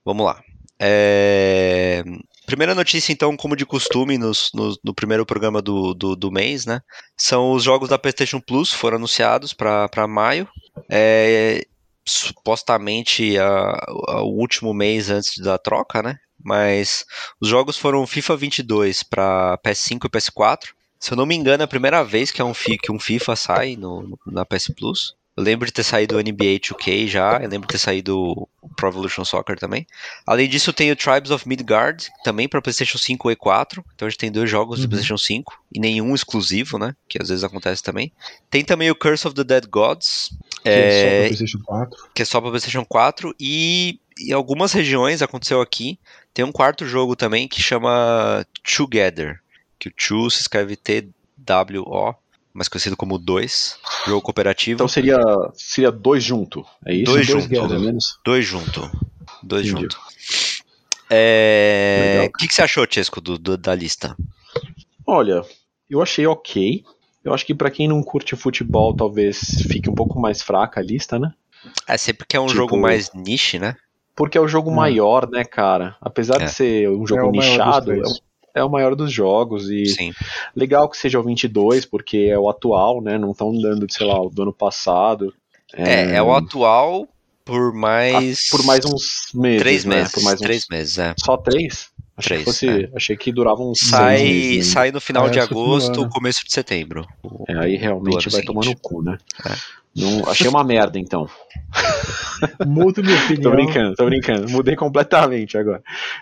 Vamos 0.04 0.26
lá. 0.26 0.42
É, 0.80 2.04
Primeira 2.50 2.74
notícia, 2.74 3.14
então, 3.14 3.38
como 3.38 3.56
de 3.56 3.64
costume, 3.66 4.18
nos- 4.18 4.50
no, 4.56 4.76
no 4.84 4.94
primeiro 4.94 5.24
programa 5.26 5.62
do, 5.62 5.94
do, 5.94 6.16
do 6.16 6.32
mês, 6.32 6.66
né? 6.66 6.82
São 7.16 7.52
os 7.52 7.64
jogos 7.64 7.90
da 7.90 8.00
PlayStation 8.00 8.40
Plus, 8.42 8.74
foram 8.74 8.98
anunciados 8.98 9.54
para 9.54 10.08
maio. 10.08 10.48
É, 10.90 11.64
supostamente 12.08 13.38
a- 13.38 13.86
a- 14.08 14.22
o 14.24 14.30
último 14.40 14.74
mês 14.74 15.10
antes 15.10 15.38
da 15.38 15.58
troca, 15.58 16.02
né? 16.02 16.18
Mas 16.44 17.06
os 17.40 17.48
jogos 17.48 17.78
foram 17.78 18.08
FIFA 18.08 18.36
22 18.38 19.04
para 19.04 19.58
PS5 19.60 20.06
e 20.06 20.10
PS4. 20.10 20.70
Se 21.00 21.12
eu 21.14 21.18
não 21.18 21.26
me 21.26 21.36
engano, 21.36 21.62
é 21.64 21.66
a 21.66 21.68
primeira 21.68 22.04
vez 22.04 22.32
que, 22.32 22.42
é 22.42 22.46
um, 22.46 22.54
que 22.54 22.92
um 22.92 23.00
FIFA 23.00 23.36
sai 23.36 23.76
no- 23.76 24.18
na 24.26 24.44
PS 24.46 24.74
Plus. 24.74 25.16
Eu 25.38 25.44
lembro 25.44 25.65
de 25.65 25.72
ter 25.72 25.84
saído 25.84 26.18
o 26.18 26.20
NBA 26.20 26.60
2K 26.60 27.08
já, 27.08 27.39
eu 27.42 27.48
lembro 27.50 27.65
de 27.68 27.72
ter 27.72 27.78
saído 27.78 28.18
o 28.62 28.70
Pro 28.76 28.89
Evolution 28.89 29.24
Soccer 29.24 29.58
também. 29.58 29.88
Além 30.28 30.50
disso, 30.50 30.74
tem 30.74 30.92
o 30.92 30.96
Tribes 30.98 31.32
of 31.32 31.48
Midgard, 31.48 32.10
também 32.26 32.48
para 32.50 32.62
PlayStation 32.62 32.98
5 32.98 33.32
e 33.32 33.36
4. 33.38 33.86
Então 33.96 34.06
a 34.06 34.10
gente 34.10 34.20
tem 34.20 34.32
dois 34.32 34.50
jogos 34.50 34.80
de 34.80 34.84
Uhum. 34.86 34.89
PlayStation 34.89 35.18
5 35.18 35.54
e 35.74 35.80
nenhum 35.80 36.13
exclusivo, 36.13 36.78
né? 36.78 36.94
Que 37.08 37.22
às 37.22 37.30
vezes 37.30 37.44
acontece 37.44 37.82
também. 37.82 38.12
Tem 38.50 38.65
também 38.65 38.92
o 38.92 38.96
Curse 38.96 39.28
of 39.28 39.36
the 39.36 39.44
Dead 39.46 39.65
Gods, 39.70 40.30
que 40.62 40.70
é 40.70 40.92
só 40.92 41.08
pra 41.08 41.12
é, 41.15 41.28
PlayStation 41.28 41.60
4. 41.63 42.10
que 42.13 42.22
é 42.22 42.26
só 42.26 42.42
para 42.42 42.50
PlayStation 42.50 42.86
4 42.86 43.36
e 43.39 44.00
em 44.20 44.34
algumas 44.34 44.74
regiões 44.74 45.22
aconteceu 45.22 45.62
aqui. 45.62 45.98
Tem 46.34 46.44
um 46.44 46.52
quarto 46.52 46.86
jogo 46.86 47.15
também 47.15 47.48
que 47.48 47.62
chama 47.62 48.46
Together, 48.76 49.39
que 49.80 49.88
o 49.88 49.92
Two 49.94 50.30
se 50.30 50.42
escreve 50.42 50.76
T 50.76 51.08
W 51.38 51.82
O, 51.88 52.13
mais 52.54 52.68
conhecido 52.68 52.98
como 52.98 53.18
2, 53.18 53.78
jogo 54.08 54.22
cooperativo. 54.22 54.76
Então 54.78 54.88
seria, 54.88 55.20
seria 55.54 55.92
dois 55.92 56.24
junto, 56.24 56.66
é 56.86 56.94
isso? 56.94 57.06
Dois 57.12 57.28
Dois 57.28 57.44
junto. 57.44 57.60
mais 57.60 57.72
ou 57.72 57.80
menos? 57.80 58.20
Dois 58.26 58.46
junto. 58.46 58.92
Dois 59.44 59.66
Entendi. 59.68 59.82
junto. 59.84 59.98
É. 61.10 62.30
O 62.34 62.38
que, 62.38 62.48
que 62.48 62.54
você 62.54 62.62
achou, 62.62 62.86
Chesco, 62.90 63.20
do, 63.22 63.38
do- 63.38 63.58
da 63.58 63.74
lista? 63.74 64.16
Olha, 65.06 65.42
eu 65.90 66.02
achei 66.02 66.26
ok. 66.28 66.84
Eu 67.24 67.34
acho 67.34 67.46
que 67.46 67.54
pra 67.56 67.72
quem 67.72 67.88
não 67.88 68.02
curte 68.04 68.36
futebol, 68.36 68.94
talvez 68.96 69.40
fique 69.68 69.90
um 69.90 69.96
pouco 69.96 70.20
mais 70.20 70.42
fraca 70.42 70.80
a 70.80 70.84
lista, 70.84 71.18
né? 71.20 71.34
É 71.88 71.98
sempre 71.98 72.26
que 72.28 72.36
é 72.38 72.40
um 72.40 72.46
Tipo- 72.46 72.58
jogo 72.58 72.78
mais 72.78 73.12
niche, 73.14 73.60
né? 73.60 73.76
Porque 74.16 74.38
é 74.38 74.42
o 74.42 74.48
jogo 74.48 74.70
Hum. 74.70 74.76
maior, 74.76 75.30
né, 75.30 75.44
cara? 75.44 75.96
Apesar 76.02 76.42
É. 76.42 76.46
de 76.46 76.52
ser 76.52 76.90
um 76.90 77.06
jogo 77.08 77.28
É 77.28 77.32
nichado, 77.32 77.92
é. 77.94 78.02
O- 78.56 78.60
é 78.60 78.64
o 78.64 78.70
maior 78.70 78.96
dos 78.96 79.12
jogos. 79.12 79.70
E 79.70 79.86
Sim. 79.88 80.12
legal 80.56 80.90
que 80.90 80.98
seja 80.98 81.20
o 81.20 81.24
22, 81.24 81.86
porque 81.86 82.30
é 82.32 82.38
o 82.38 82.50
atual, 82.50 83.02
né? 83.02 83.18
Não 83.18 83.32
estão 83.32 83.52
dando, 83.60 83.86
sei 83.92 84.06
lá, 84.08 84.20
o 84.22 84.30
do 84.30 84.42
ano 84.44 84.54
passado. 84.54 85.34
É, 85.74 86.16
é 86.16 86.22
o 86.24 86.34
atual 86.34 87.08
por 87.46 87.74
mais. 87.74 88.40
Ah, 88.52 88.58
por 88.58 88.66
mais 88.66 88.86
uns 88.86 89.30
meses. 89.34 89.62
Três 89.62 89.86
né? 89.86 89.96
meses. 89.98 90.12
Por 90.14 90.24
mais 90.24 90.36
uns- 90.40 90.46
Três 90.46 90.66
meses, 90.70 90.98
é. 91.00 91.14
Só 91.24 91.38
três? 91.38 91.90
Achei 92.18 92.38
Três, 92.38 92.40
que, 92.40 92.46
fosse, 92.46 92.68
é. 92.84 92.90
achei 92.98 93.16
que 93.16 93.32
durava 93.32 93.62
uns 93.62 93.80
Sai, 93.80 94.18
seis 94.18 94.30
meses. 94.30 94.52
ainda. 94.52 94.64
sai 94.66 94.92
no 94.92 95.00
final 95.02 95.28
É, 95.28 95.30
de 95.30 95.40
agosto, 95.40 96.02
ano. 96.02 96.10
começo 96.10 96.44
de 96.46 96.52
setembro. 96.52 97.08
O- 97.24 97.46
É, 97.48 97.58
aí 97.60 97.78
realmente 97.78 98.30
vai 98.30 98.42
tomar 98.42 98.58
no 98.60 98.64
seguinte. 98.64 98.82
cu, 98.82 99.02
né? 99.02 99.18
É. 99.46 99.54
Não, 99.96 100.28
achei 100.30 100.48
uma 100.48 100.64
merda, 100.64 101.00
então. 101.00 101.30
Muda 102.66 103.02
minha 103.02 103.16
opinião. 103.24 103.42
Tô 103.44 103.52
brincando, 103.52 103.96
tô 103.96 104.06
brincando. 104.06 104.50
Mudei 104.50 104.76
completamente 104.76 105.58
agora. 105.58 105.82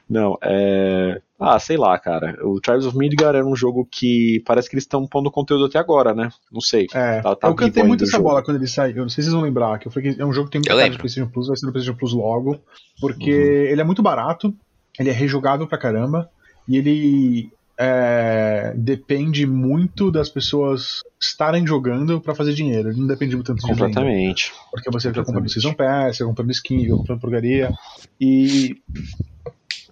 Não, 0.10 0.38
é. 0.42 1.20
Ah, 1.40 1.60
sei 1.60 1.78
lá, 1.78 1.98
cara. 2.00 2.36
O 2.44 2.60
Tribes 2.60 2.86
of 2.86 2.98
Midgar 2.98 3.36
era 3.36 3.46
um 3.46 3.56
jogo 3.56 3.88
que 3.92 4.42
parece 4.46 4.68
que 4.68 4.76
eles 4.76 4.86
estão 4.86 5.06
pondo 5.06 5.30
conteúdo 5.30 5.66
até 5.66 5.78
agora, 5.78 6.14
né? 6.14 6.30
Não 6.52 6.60
sei. 6.62 6.88
É, 6.94 7.22
Tá- 7.22 7.36
tá 7.36 7.48
eu 7.48 7.56
cantei 7.56 7.84
muito 7.84 8.04
essa 8.04 8.18
jogo. 8.18 8.24
bola 8.30 8.44
quando 8.44 8.58
ele 8.58 8.68
saiu. 8.68 8.96
Eu 8.98 9.02
não 9.04 9.10
sei 9.10 9.24
se 9.24 9.30
vocês 9.30 9.34
vão 9.34 9.44
lembrar, 9.44 9.78
que 9.78 9.88
eu 9.88 9.92
falei 9.92 10.14
que 10.16 10.22
é 10.22 10.26
um 10.26 10.34
jogo 10.34 10.48
que 10.48 10.54
tem 10.54 10.60
muita 10.60 10.74
Eu 10.74 10.78
cara 10.78 10.90
de 10.90 10.98
PlayStation 10.98 11.30
Plus, 11.30 11.48
vai 11.48 11.56
ser 11.58 11.66
no 11.68 11.72
PlayStation 11.72 11.98
Plus 12.00 12.14
logo, 12.14 12.60
porque 13.00 13.32
Uhum. 13.32 13.72
ele 13.72 13.82
é 13.82 13.84
muito 13.84 14.02
barato, 14.02 14.52
ele 15.00 15.10
é 15.10 15.14
rejogável 15.14 15.68
pra 15.68 15.78
caramba, 15.78 16.28
e 16.68 16.76
ele 16.78 17.52
é, 17.80 18.74
depende 18.76 19.46
muito 19.46 20.10
das 20.10 20.30
pessoas 20.30 21.04
estarem 21.22 21.68
jogando 21.68 22.20
pra 22.20 22.34
fazer 22.34 22.54
dinheiro. 22.54 22.90
Ele 22.90 23.00
não 23.00 23.06
depende 23.06 23.36
muito 23.36 23.46
tanto. 23.54 23.62
Completamente. 23.62 24.52
Porque 24.72 24.90
você 24.90 25.10
fica 25.10 25.24
comprando. 25.24 25.48
Season 25.48 25.74
Pass, 25.76 26.18
você 26.18 26.26
comprando 26.26 26.50
skin, 26.50 26.80
fica 26.82 26.96
comprando 26.98 27.20
porcaria. 27.22 27.72
E. 28.20 28.76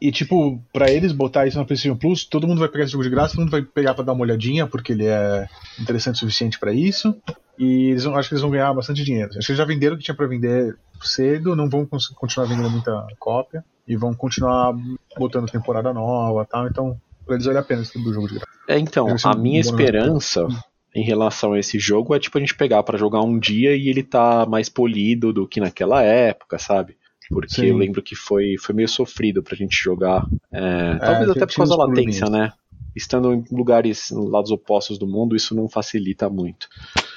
E, 0.01 0.11
tipo, 0.11 0.61
pra 0.73 0.91
eles 0.91 1.11
botar 1.11 1.47
isso 1.47 1.57
na 1.57 1.65
PlayStation 1.65 1.97
Plus, 1.97 2.25
todo 2.25 2.47
mundo 2.47 2.59
vai 2.59 2.67
pegar 2.67 2.83
esse 2.83 2.93
jogo 2.93 3.03
de 3.03 3.09
graça, 3.09 3.33
todo 3.33 3.41
mundo 3.41 3.51
vai 3.51 3.61
pegar 3.61 3.93
pra 3.93 4.03
dar 4.03 4.13
uma 4.13 4.23
olhadinha, 4.23 4.67
porque 4.67 4.91
ele 4.91 5.05
é 5.05 5.47
interessante 5.79 6.15
o 6.15 6.19
suficiente 6.19 6.59
pra 6.59 6.73
isso. 6.73 7.15
E 7.57 7.91
eles 7.91 8.03
vão, 8.03 8.15
acho 8.15 8.27
que 8.27 8.35
eles 8.35 8.41
vão 8.41 8.51
ganhar 8.51 8.73
bastante 8.73 9.03
dinheiro. 9.03 9.29
Acho 9.29 9.45
que 9.45 9.51
eles 9.51 9.57
já 9.57 9.65
venderam 9.65 9.95
o 9.95 9.97
que 9.97 10.03
tinha 10.03 10.15
pra 10.15 10.27
vender 10.27 10.75
cedo, 11.01 11.55
não 11.55 11.69
vão 11.69 11.87
continuar 12.15 12.47
vendendo 12.47 12.69
muita 12.69 13.07
cópia. 13.17 13.63
E 13.87 13.95
vão 13.95 14.13
continuar 14.13 14.73
botando 15.17 15.49
temporada 15.49 15.93
nova 15.93 16.41
e 16.41 16.45
tal. 16.47 16.67
Então, 16.67 16.99
pra 17.25 17.35
eles 17.35 17.45
vale 17.45 17.59
a 17.59 17.63
pena 17.63 17.81
esse 17.81 17.91
tipo 17.91 18.05
de 18.05 18.13
jogo 18.13 18.27
de 18.27 18.33
graça. 18.35 18.47
É, 18.67 18.79
então, 18.79 19.07
a 19.23 19.35
minha 19.35 19.59
esperança 19.59 20.47
em 20.93 21.03
relação 21.03 21.53
a 21.53 21.59
esse 21.59 21.77
jogo 21.77 22.15
é 22.15 22.19
tipo 22.19 22.37
a 22.37 22.41
gente 22.41 22.55
pegar 22.55 22.81
pra 22.81 22.97
jogar 22.97 23.21
um 23.21 23.37
dia 23.37 23.75
e 23.75 23.89
ele 23.89 24.01
tá 24.01 24.45
mais 24.45 24.69
polido 24.69 25.31
do 25.31 25.47
que 25.47 25.59
naquela 25.59 26.01
época, 26.01 26.57
sabe? 26.57 26.97
Porque 27.29 27.49
Sim. 27.55 27.65
eu 27.67 27.77
lembro 27.77 28.01
que 28.01 28.15
foi, 28.15 28.55
foi 28.59 28.75
meio 28.75 28.87
sofrido 28.87 29.41
pra 29.41 29.55
gente 29.55 29.75
jogar. 29.75 30.27
É, 30.51 30.97
talvez 30.99 31.31
tinha- 31.31 31.31
até 31.31 31.45
por 31.45 31.55
causa 31.55 31.77
da 31.77 31.85
latência, 31.85 32.29
né? 32.29 32.51
Estando 32.95 33.33
em 33.33 33.43
lugares, 33.51 34.09
lados 34.11 34.51
opostos 34.51 34.97
do 34.97 35.05
mundo, 35.05 35.35
isso 35.35 35.53
não 35.53 35.67
facilita 35.67 36.29
muito. 36.29 36.67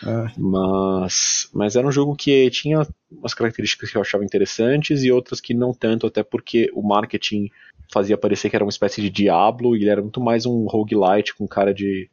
É. 0.04 0.26
Mas, 0.36 1.48
mas 1.52 1.76
era 1.76 1.86
um 1.86 1.92
jogo 1.92 2.16
que 2.16 2.50
tinha 2.50 2.86
umas 3.10 3.32
características 3.34 3.90
que 3.90 3.96
eu 3.96 4.00
achava 4.02 4.24
interessantes 4.24 5.04
e 5.04 5.12
outras 5.12 5.40
que 5.40 5.54
não 5.54 5.72
tanto, 5.72 6.06
até 6.06 6.22
porque 6.22 6.70
o 6.74 6.82
marketing 6.82 7.48
fazia 7.92 8.18
parecer 8.18 8.50
que 8.50 8.56
era 8.56 8.64
uma 8.64 8.70
espécie 8.70 9.00
de 9.00 9.08
Diablo 9.08 9.76
e 9.76 9.80
ele 9.82 9.90
era 9.90 10.02
muito 10.02 10.20
mais 10.20 10.44
um 10.46 10.66
roguelite 10.66 11.34
com 11.34 11.46
cara 11.46 11.72
de, 11.72 12.10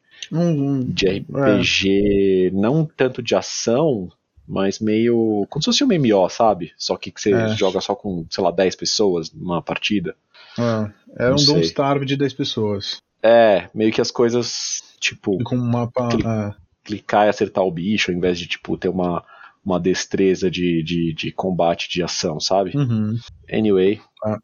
de 0.93 1.07
RPG, 1.07 2.51
não 2.53 2.85
tanto 2.85 3.21
de 3.21 3.35
ação, 3.35 4.09
mas 4.47 4.79
meio. 4.79 5.45
como 5.49 5.61
se 5.61 5.65
fosse 5.67 5.83
um 5.83 5.87
MMO, 5.87 6.29
sabe? 6.29 6.71
Só 6.77 6.95
que, 6.97 7.11
que 7.11 7.19
você 7.21 7.33
É. 7.33 7.49
joga 7.55 7.81
só 7.81 7.95
com, 7.95 8.25
sei 8.29 8.43
lá, 8.43 8.51
10 8.51 8.75
pessoas 8.75 9.31
numa 9.33 9.61
partida. 9.61 10.15
é, 10.57 10.91
era 11.17 11.29
Não 11.31 11.37
um. 11.41 11.45
Don't 11.45 11.61
Starve 11.65 12.05
de 12.05 12.15
10 12.15 12.33
pessoas. 12.33 13.01
É, 13.21 13.69
meio 13.73 13.91
que 13.91 13.99
as 14.01 14.11
coisas, 14.11 14.83
tipo, 14.99 15.37
com 15.43 15.55
um 15.55 15.65
mapa. 15.65 16.07
Aquele- 16.07 16.27
é. 16.27 16.53
clicar 16.83 17.25
e 17.25 17.29
acertar 17.29 17.63
o 17.63 17.71
bicho, 17.71 18.11
ao 18.11 18.17
invés 18.17 18.37
de, 18.37 18.45
tipo, 18.47 18.77
ter 18.77 18.89
uma, 18.89 19.23
uma 19.65 19.79
destreza 19.79 20.51
de, 20.51 20.83
de, 20.83 21.13
de 21.13 21.31
combate 21.31 21.89
de 21.89 22.03
ação, 22.03 22.39
sabe? 22.39 22.77
Uhum. 22.77 23.17
Anyway, 23.51 23.99
Ah. 24.23 24.37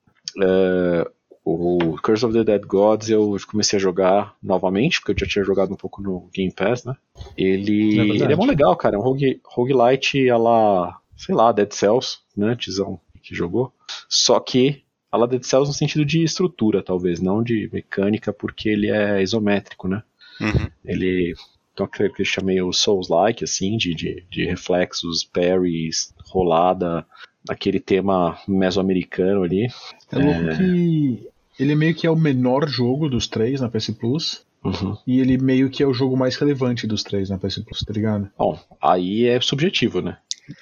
é, 0.43 1.11
o 1.43 1.97
Curse 2.01 2.25
of 2.25 2.33
the 2.33 2.43
Dead 2.43 2.65
Gods 2.65 3.09
eu 3.09 3.35
comecei 3.49 3.77
a 3.77 3.81
jogar 3.81 4.35
novamente, 4.41 4.99
porque 4.99 5.11
eu 5.11 5.25
já 5.25 5.31
tinha 5.31 5.45
jogado 5.45 5.73
um 5.73 5.77
pouco 5.77 6.01
no 6.01 6.29
Game 6.33 6.51
Pass, 6.51 6.83
né? 6.83 6.95
Ele 7.37 7.99
É 7.99 8.03
ele 8.03 8.33
é 8.33 8.35
mó 8.35 8.45
legal, 8.45 8.75
cara. 8.75 8.95
É 8.95 8.99
um 8.99 9.01
rogue, 9.01 9.41
roguelite 9.43 10.29
a 10.29 10.37
la, 10.37 10.99
sei 11.17 11.33
lá, 11.33 11.51
Dead 11.51 11.71
Cells, 11.71 12.19
né? 12.35 12.55
Tizão 12.55 12.99
que 13.23 13.35
jogou. 13.35 13.73
Só 14.09 14.39
que 14.39 14.83
a 15.11 15.17
la 15.17 15.25
Dead 15.25 15.43
Cells 15.43 15.67
no 15.67 15.73
sentido 15.73 16.05
de 16.05 16.23
estrutura, 16.23 16.83
talvez, 16.83 17.19
não 17.19 17.43
de 17.43 17.69
mecânica, 17.71 18.31
porque 18.31 18.69
ele 18.69 18.89
é 18.89 19.21
isométrico, 19.21 19.87
né? 19.87 20.03
Uhum. 20.39 20.69
Ele 20.85 21.33
tem 21.81 21.83
uma 21.83 21.87
característica 21.87 22.45
meio 22.45 22.71
Souls-like, 22.71 23.43
assim, 23.43 23.77
de, 23.77 23.93
de, 23.95 24.23
de 24.29 24.45
reflexos, 24.45 25.23
parries, 25.23 26.13
rolada, 26.25 27.05
aquele 27.49 27.79
tema 27.79 28.37
mesoamericano 28.47 29.43
ali. 29.43 29.67
É 30.11 30.17
louco 30.19 30.57
que 30.57 31.27
ele 31.59 31.75
meio 31.75 31.93
que 31.95 32.07
é 32.07 32.11
o 32.11 32.15
menor 32.15 32.67
jogo 32.67 33.09
dos 33.09 33.27
três 33.27 33.61
na 33.61 33.69
PS 33.69 33.91
Plus. 33.91 34.43
Uhum. 34.63 34.95
E 35.07 35.19
ele 35.19 35.39
meio 35.39 35.71
que 35.71 35.81
é 35.81 35.87
o 35.87 35.93
jogo 35.93 36.15
mais 36.15 36.35
relevante 36.35 36.85
dos 36.85 37.01
três 37.01 37.29
na 37.31 37.37
PS 37.39 37.59
Plus, 37.65 37.79
tá 37.79 37.91
ligado? 37.91 38.29
Bom, 38.37 38.59
aí 38.79 39.25
é 39.25 39.41
subjetivo, 39.41 40.01
né? 40.01 40.17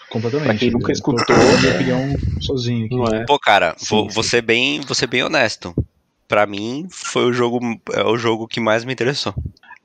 Completamente. 0.10 0.48
Pra 0.48 0.58
quem 0.58 0.72
nunca 0.72 0.92
Eu 0.94 1.02
tô 1.02 1.12
escutou, 1.12 1.36
dando 1.36 1.60
minha 1.60 1.72
né? 1.72 1.76
opinião 1.76 2.42
sozinho 2.42 2.86
aqui. 2.86 2.96
Não 2.96 3.06
é? 3.08 3.26
Pô, 3.26 3.38
cara, 3.38 3.76
Sim, 3.78 3.86
vou, 3.90 4.10
sim. 4.10 4.16
vou 4.16 4.24
ser 4.24 4.42
bem, 4.42 4.80
vou 4.82 4.96
ser 4.96 5.08
bem 5.08 5.24
honesto. 5.24 5.76
Pra 6.30 6.46
mim, 6.46 6.88
foi 6.90 7.26
o 7.26 7.34
jogo, 7.34 7.60
é 7.92 8.04
o 8.04 8.16
jogo 8.16 8.48
que 8.48 8.60
mais 8.62 8.86
me 8.86 8.94
interessou. 8.94 9.34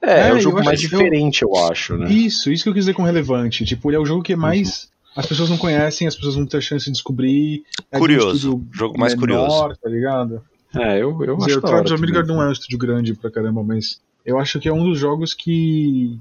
É, 0.07 0.21
é, 0.21 0.29
É, 0.29 0.33
o 0.33 0.37
eu 0.37 0.41
jogo 0.41 0.63
mais 0.65 0.81
que 0.81 0.89
diferente, 0.89 1.43
eu 1.43 1.55
acho, 1.57 1.97
né? 1.97 2.11
Isso, 2.13 2.51
isso 2.53 2.63
que 2.63 2.69
eu 2.69 2.75
quis 2.75 2.83
dizer 2.85 2.95
com 2.95 3.03
relevante. 3.03 3.65
Tipo, 3.65 3.91
ele 3.91 3.97
é 3.97 4.01
o 4.01 4.07
jogo 4.07 4.23
que 4.23 4.37
mais 4.37 4.89
as 5.17 5.27
pessoas 5.27 5.49
não 5.51 5.57
conhecem, 5.59 6.07
as 6.07 6.15
pessoas 6.17 6.35
vão 6.35 6.45
ter 6.47 6.57
a 6.57 6.61
chance 6.61 6.85
de 6.87 6.93
descobrir. 6.93 7.63
É 7.91 7.97
de 7.97 7.97
um 7.97 8.01
Curioso, 8.01 8.37
estúdio 8.37 8.69
jogo 8.73 8.99
mais 8.99 9.15
menor, 9.15 9.47
curioso. 9.49 9.79
Tá 9.83 9.89
ligado? 9.89 10.43
É, 10.77 10.95
eu, 11.01 11.23
eu 11.25 11.37
dizer, 11.37 11.51
acho 11.51 11.59
o 11.59 11.63
da 11.63 11.69
hora 11.69 11.77
Tribes 11.79 11.93
of 11.93 12.01
Midgard 12.03 12.29
não 12.29 12.43
é 12.43 12.49
um 12.49 12.53
estúdio 12.53 12.79
grande 12.79 13.15
pra 13.15 13.31
caramba, 13.31 13.63
mas 13.63 14.01
eu 14.27 14.39
acho 14.39 14.59
que 14.59 14.69
é 14.69 14.73
um 14.73 14.83
dos 14.85 14.99
jogos 14.99 15.33
que 15.33 16.19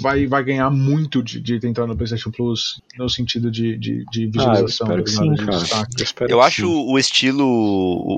vai, 0.00 0.26
vai 0.26 0.42
ganhar 0.44 0.70
muito 0.70 1.20
de, 1.22 1.40
de 1.40 1.66
entrar 1.66 1.86
no 1.86 1.96
PlayStation 1.96 2.30
Plus 2.30 2.80
no 2.96 3.08
sentido 3.08 3.50
de, 3.50 3.76
de, 3.76 4.04
de 4.10 4.22
Ah, 4.22 4.26
eu 4.26 4.30
visualização. 4.66 4.86
espero 4.86 5.04
que 5.04 5.10
sim, 5.10 5.34
cara. 5.36 5.56
Eu, 5.98 6.04
espero 6.04 6.30
Eu 6.32 6.38
que 6.38 6.44
acho 6.46 6.62
sim. 6.66 6.84
o 6.92 6.98
estilo, 6.98 7.44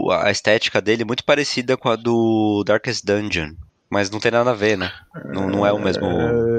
o- 0.07 0.11
a 0.11 0.31
estética 0.31 0.81
dele 0.83 1.05
muito 1.05 1.25
parecida 1.25 1.77
com 1.77 1.89
a 1.89 1.97
do 1.97 2.63
Darkest 2.67 3.05
Dungeon. 3.05 3.53
Mas 3.91 4.11
não 4.11 4.21
tem 4.21 4.31
nada 4.31 4.51
a 4.51 4.55
ver, 4.55 4.79
né? 4.79 4.93
Não, 5.27 5.49
não 5.49 5.67
é 5.67 5.73
o 5.73 5.79
mesmo, 5.79 6.07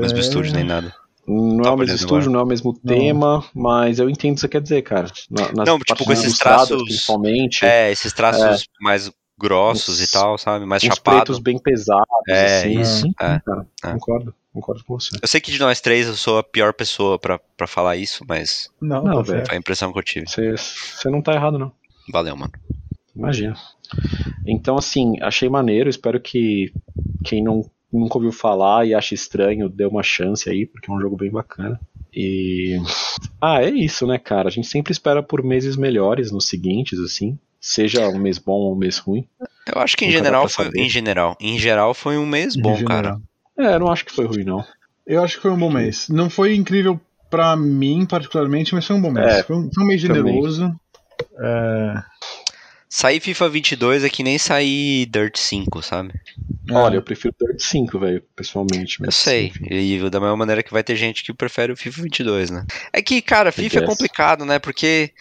mesmo 0.02 0.20
estúdio 0.20 0.54
nem 0.54 0.63
nada. 0.65 0.94
Não 1.28 1.60
é 1.60 1.63
Tá 1.63 1.72
o 1.74 1.78
mesmo 1.78 1.82
olhando 1.84 1.96
estúdio, 1.96 2.15
agora. 2.17 2.30
não 2.32 2.39
é 2.39 2.44
o 2.44 2.48
mesmo 2.48 2.80
Não. 2.84 2.96
tema, 2.96 3.46
mas 3.56 4.00
eu 4.00 4.10
entendo 4.10 4.32
o 4.32 4.36
que 4.36 4.41
você 4.41 4.48
quer 4.50 4.62
dizer, 4.62 4.82
cara. 4.82 5.08
Na, 5.30 5.65
Não, 5.65 5.80
tipo, 5.80 6.04
com 6.04 6.12
esses 6.12 6.38
traços- 6.38 6.84
principalmente, 6.84 7.63
É, 7.65 7.89
esses 7.91 8.12
traços 8.12 8.65
mais 8.82 9.10
grossos 9.39 10.02
Uns- 10.02 10.08
e 10.10 10.12
tal, 10.12 10.38
sabe? 10.38 10.65
Mais 10.65 10.84
uns 10.84 10.88
chapado. 10.88 11.15
pretos 11.17 11.39
bem 11.39 11.58
pesados, 11.58 12.06
É, 12.28 12.58
assim. 12.60 12.80
isso, 12.82 13.02
Sim, 13.04 13.13
é, 13.22 13.39
cara, 13.39 13.65
é. 13.86 13.91
Concordo, 13.94 14.36
concordo 14.54 14.84
com 14.84 15.00
você. 15.00 15.15
Eu 15.22 15.28
sei 15.28 15.39
que 15.39 15.52
de 15.52 15.60
nós 15.60 15.80
três 15.80 16.08
eu 16.08 16.15
sou 16.15 16.38
a 16.39 16.44
pior 16.44 16.74
pessoa 16.74 17.17
pra, 17.17 17.39
pra 17.56 17.65
falar 17.65 17.96
isso, 17.96 18.26
mas 18.28 18.70
Não, 18.82 18.98
Não, 19.04 19.15
tá 19.15 19.22
velho. 19.22 19.26
certo. 19.28 19.48
foi 19.48 19.56
a 19.56 19.60
impressão 19.60 19.94
que 19.94 20.00
eu 20.00 20.04
tive. 20.04 20.28
Você, 20.28 20.56
você 20.58 21.10
não 21.10 21.22
tá 21.22 21.34
errado, 21.34 21.58
não. 21.58 21.72
Valeu, 22.12 22.36
mano. 22.36 22.52
Imagina. 23.15 23.56
Então, 24.45 24.77
assim, 24.77 25.15
achei 25.21 25.49
maneiro. 25.49 25.89
Espero 25.89 26.19
que 26.19 26.73
quem 27.23 27.43
não, 27.43 27.69
nunca 27.91 28.17
ouviu 28.17 28.32
falar 28.32 28.86
e 28.86 28.93
acha 28.93 29.13
estranho 29.13 29.69
dê 29.69 29.86
uma 29.86 30.04
chance 30.04 30.49
aí, 30.49 30.65
porque 30.65 30.89
é 30.89 30.93
um 30.93 30.99
jogo 30.99 31.15
bem 31.15 31.32
bacana. 31.32 31.80
E. 32.13 32.77
Ah, 33.39 33.63
é 33.63 33.69
isso, 33.69 34.06
né, 34.06 34.17
cara? 34.17 34.49
A 34.49 34.51
gente 34.51 34.67
sempre 34.67 34.91
espera 34.91 35.23
por 35.23 35.43
meses 35.43 35.75
melhores 35.75 36.32
nos 36.32 36.47
seguintes, 36.47 36.99
assim. 36.99 37.38
Seja 37.60 38.08
um 38.10 38.17
mês 38.17 38.38
bom 38.38 38.54
ou 38.54 38.73
um 38.73 38.77
mês 38.77 38.97
ruim. 38.97 39.27
Eu 39.73 39.82
acho 39.82 39.95
que 39.95 40.06
em 40.06 40.12
geral 40.12 40.49
foi. 40.49 40.69
Em 40.75 40.89
geral. 40.89 41.38
Em 41.39 41.60
geral 41.60 41.93
foi 41.93 42.17
um 42.17 42.25
mês 42.25 42.56
bom, 42.56 42.84
cara. 42.84 43.19
É, 43.58 43.75
eu 43.75 43.80
não 43.80 43.91
acho 43.91 44.04
que 44.04 44.12
foi 44.12 44.25
ruim, 44.25 44.43
não. 44.43 44.63
Eu 45.06 45.23
acho 45.23 45.36
que 45.36 45.41
foi 45.41 45.51
um 45.51 45.58
bom 45.58 45.71
mês. 45.71 46.08
Não 46.10 46.30
foi 46.30 46.56
incrível 46.56 46.99
pra 47.30 47.56
mim, 47.56 48.06
particularmente, 48.06 48.73
mas 48.73 48.86
foi 48.86 48.95
um 48.95 49.01
bom 49.01 49.12
mês. 49.12 49.27
É, 49.27 49.43
foi, 49.43 49.56
um, 49.56 49.69
foi 49.73 49.84
um 49.84 49.88
mês 49.88 50.01
também. 50.01 50.23
generoso. 50.23 50.75
É, 51.39 52.04
Sair 52.93 53.21
FIFA 53.21 53.47
22 53.47 54.04
é 54.04 54.10
que 54.10 54.21
nem 54.21 54.38
sair 54.38 55.06
Dirt 55.06 55.38
5, 55.38 55.82
sabe? 55.82 56.12
é, 56.69 56.73
Olha, 56.73 56.97
eu 56.97 57.01
prefiro 57.01 57.34
Dirt 57.39 57.62
5, 57.62 57.97
velho, 57.97 58.21
pessoalmente. 58.36 58.97
Eu 59.01 59.10
sei. 59.13 59.47
enfim. 59.47 59.65
E 59.71 60.10
da 60.10 60.19
mesma 60.19 60.36
maneira 60.36 60.62
que 60.62 60.73
vai 60.73 60.84
ter 60.84 60.97
gente 60.97 61.23
que 61.23 61.34
prefere 61.34 61.71
o 61.71 61.77
FIFA 61.77 62.01
22, 62.01 62.49
né? 62.49 62.65
É 62.91 63.01
que, 63.01 63.21
cara, 63.21 63.49
FIFA 63.49 63.80
é 63.80 63.86
complicado, 63.86 64.43
né? 64.43 64.60
Porque 64.60 65.12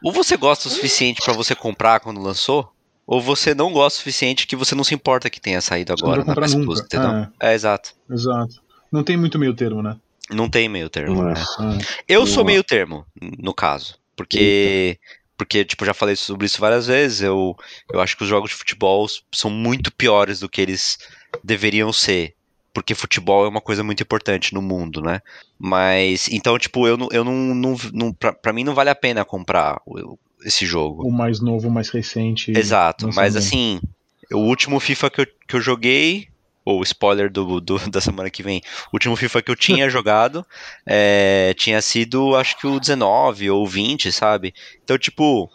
ou 0.00 0.12
você 0.12 0.36
gosta 0.36 0.68
o 0.68 0.70
suficiente 0.70 1.20
pra 1.24 1.34
você 1.34 1.56
comprar 1.56 1.98
quando 1.98 2.20
lançou, 2.20 2.72
ou 3.04 3.20
você 3.20 3.52
não 3.52 3.72
gosta 3.72 3.96
o 3.96 3.98
suficiente 3.98 4.46
que 4.46 4.54
você 4.54 4.76
não 4.76 4.84
se 4.84 4.94
importa 4.94 5.28
que 5.28 5.40
tenha 5.40 5.60
saído 5.60 5.92
Você 5.96 6.04
agora 6.04 6.20
na 6.20 6.24
comprar 6.24 6.46
PS 6.46 6.54
nunca. 6.54 6.66
Plus, 6.66 6.80
entendeu? 6.82 7.26
É. 7.40 7.52
exato. 7.52 7.94
Exato. 8.08 8.62
Não 8.92 9.02
tem 9.02 9.16
muito 9.16 9.40
meio 9.40 9.54
termo, 9.54 9.82
né? 9.82 9.96
Não 10.30 10.48
tem 10.48 10.68
meio 10.68 10.88
termo. 10.88 11.28
É. 11.30 11.34
né? 11.34 11.78
Eu 12.06 12.26
sou 12.28 12.44
Boa. 12.44 12.46
meio 12.46 12.62
termo, 12.62 13.04
no 13.20 13.52
caso. 13.52 13.98
Porque, 14.14 14.98
porque, 15.38 15.64
tipo, 15.64 15.84
já 15.86 15.94
falei 15.94 16.16
sobre 16.16 16.46
isso 16.46 16.60
várias 16.60 16.88
vezes. 16.88 17.22
Eu, 17.22 17.56
eu 17.92 18.00
acho 18.00 18.16
que 18.16 18.24
os 18.24 18.28
jogos 18.28 18.50
de 18.50 18.56
futebol 18.56 19.06
são 19.32 19.48
muito 19.48 19.92
piores 19.92 20.40
do 20.40 20.48
que 20.48 20.60
eles 20.60 20.98
deveriam 21.44 21.92
ser. 21.92 22.34
Porque 22.74 22.94
futebol 22.94 23.46
é 23.46 23.48
uma 23.48 23.60
coisa 23.60 23.84
muito 23.84 24.02
importante 24.02 24.52
no 24.52 24.60
mundo, 24.60 25.00
né? 25.00 25.22
Mas, 25.58 26.28
então, 26.30 26.58
tipo, 26.58 26.86
eu 26.86 26.96
não. 26.96 27.08
Eu 27.12 27.24
não, 27.24 27.32
não, 27.54 27.76
não 27.92 28.12
pra, 28.12 28.32
pra 28.32 28.52
mim 28.52 28.64
não 28.64 28.74
vale 28.74 28.90
a 28.90 28.94
pena 28.94 29.24
comprar 29.24 29.80
esse 30.44 30.66
jogo. 30.66 31.06
o 31.06 31.12
mais 31.12 31.40
novo, 31.40 31.68
o 31.68 31.70
mais 31.70 31.88
recente. 31.88 32.50
Exato, 32.50 33.08
mas 33.14 33.36
assim, 33.36 33.80
o 34.32 34.38
último 34.38 34.80
FIFA 34.80 35.10
que 35.10 35.20
eu, 35.20 35.26
que 35.46 35.56
eu 35.56 35.60
joguei, 35.60 36.28
ou 36.68 36.82
spoiler 36.82 37.30
do, 37.30 37.60
do- 37.60 37.78
da 37.90 38.00
semana 38.00 38.30
que 38.30 38.42
vem, 38.42 38.60
o 38.92 38.96
último 38.96 39.16
FIFA 39.16 39.42
que 39.42 39.50
eu 39.50 39.56
tinha 39.56 39.88
jogado 39.90 40.44
é, 40.86 41.54
tinha 41.56 41.80
sido, 41.80 42.36
acho 42.36 42.58
que 42.58 42.66
o 42.66 42.78
19 42.80 43.50
ou 43.50 43.62
o 43.64 43.66
20, 43.66 44.10
sabe? 44.12 44.52
Então, 44.84 44.98
tipo, 44.98 45.50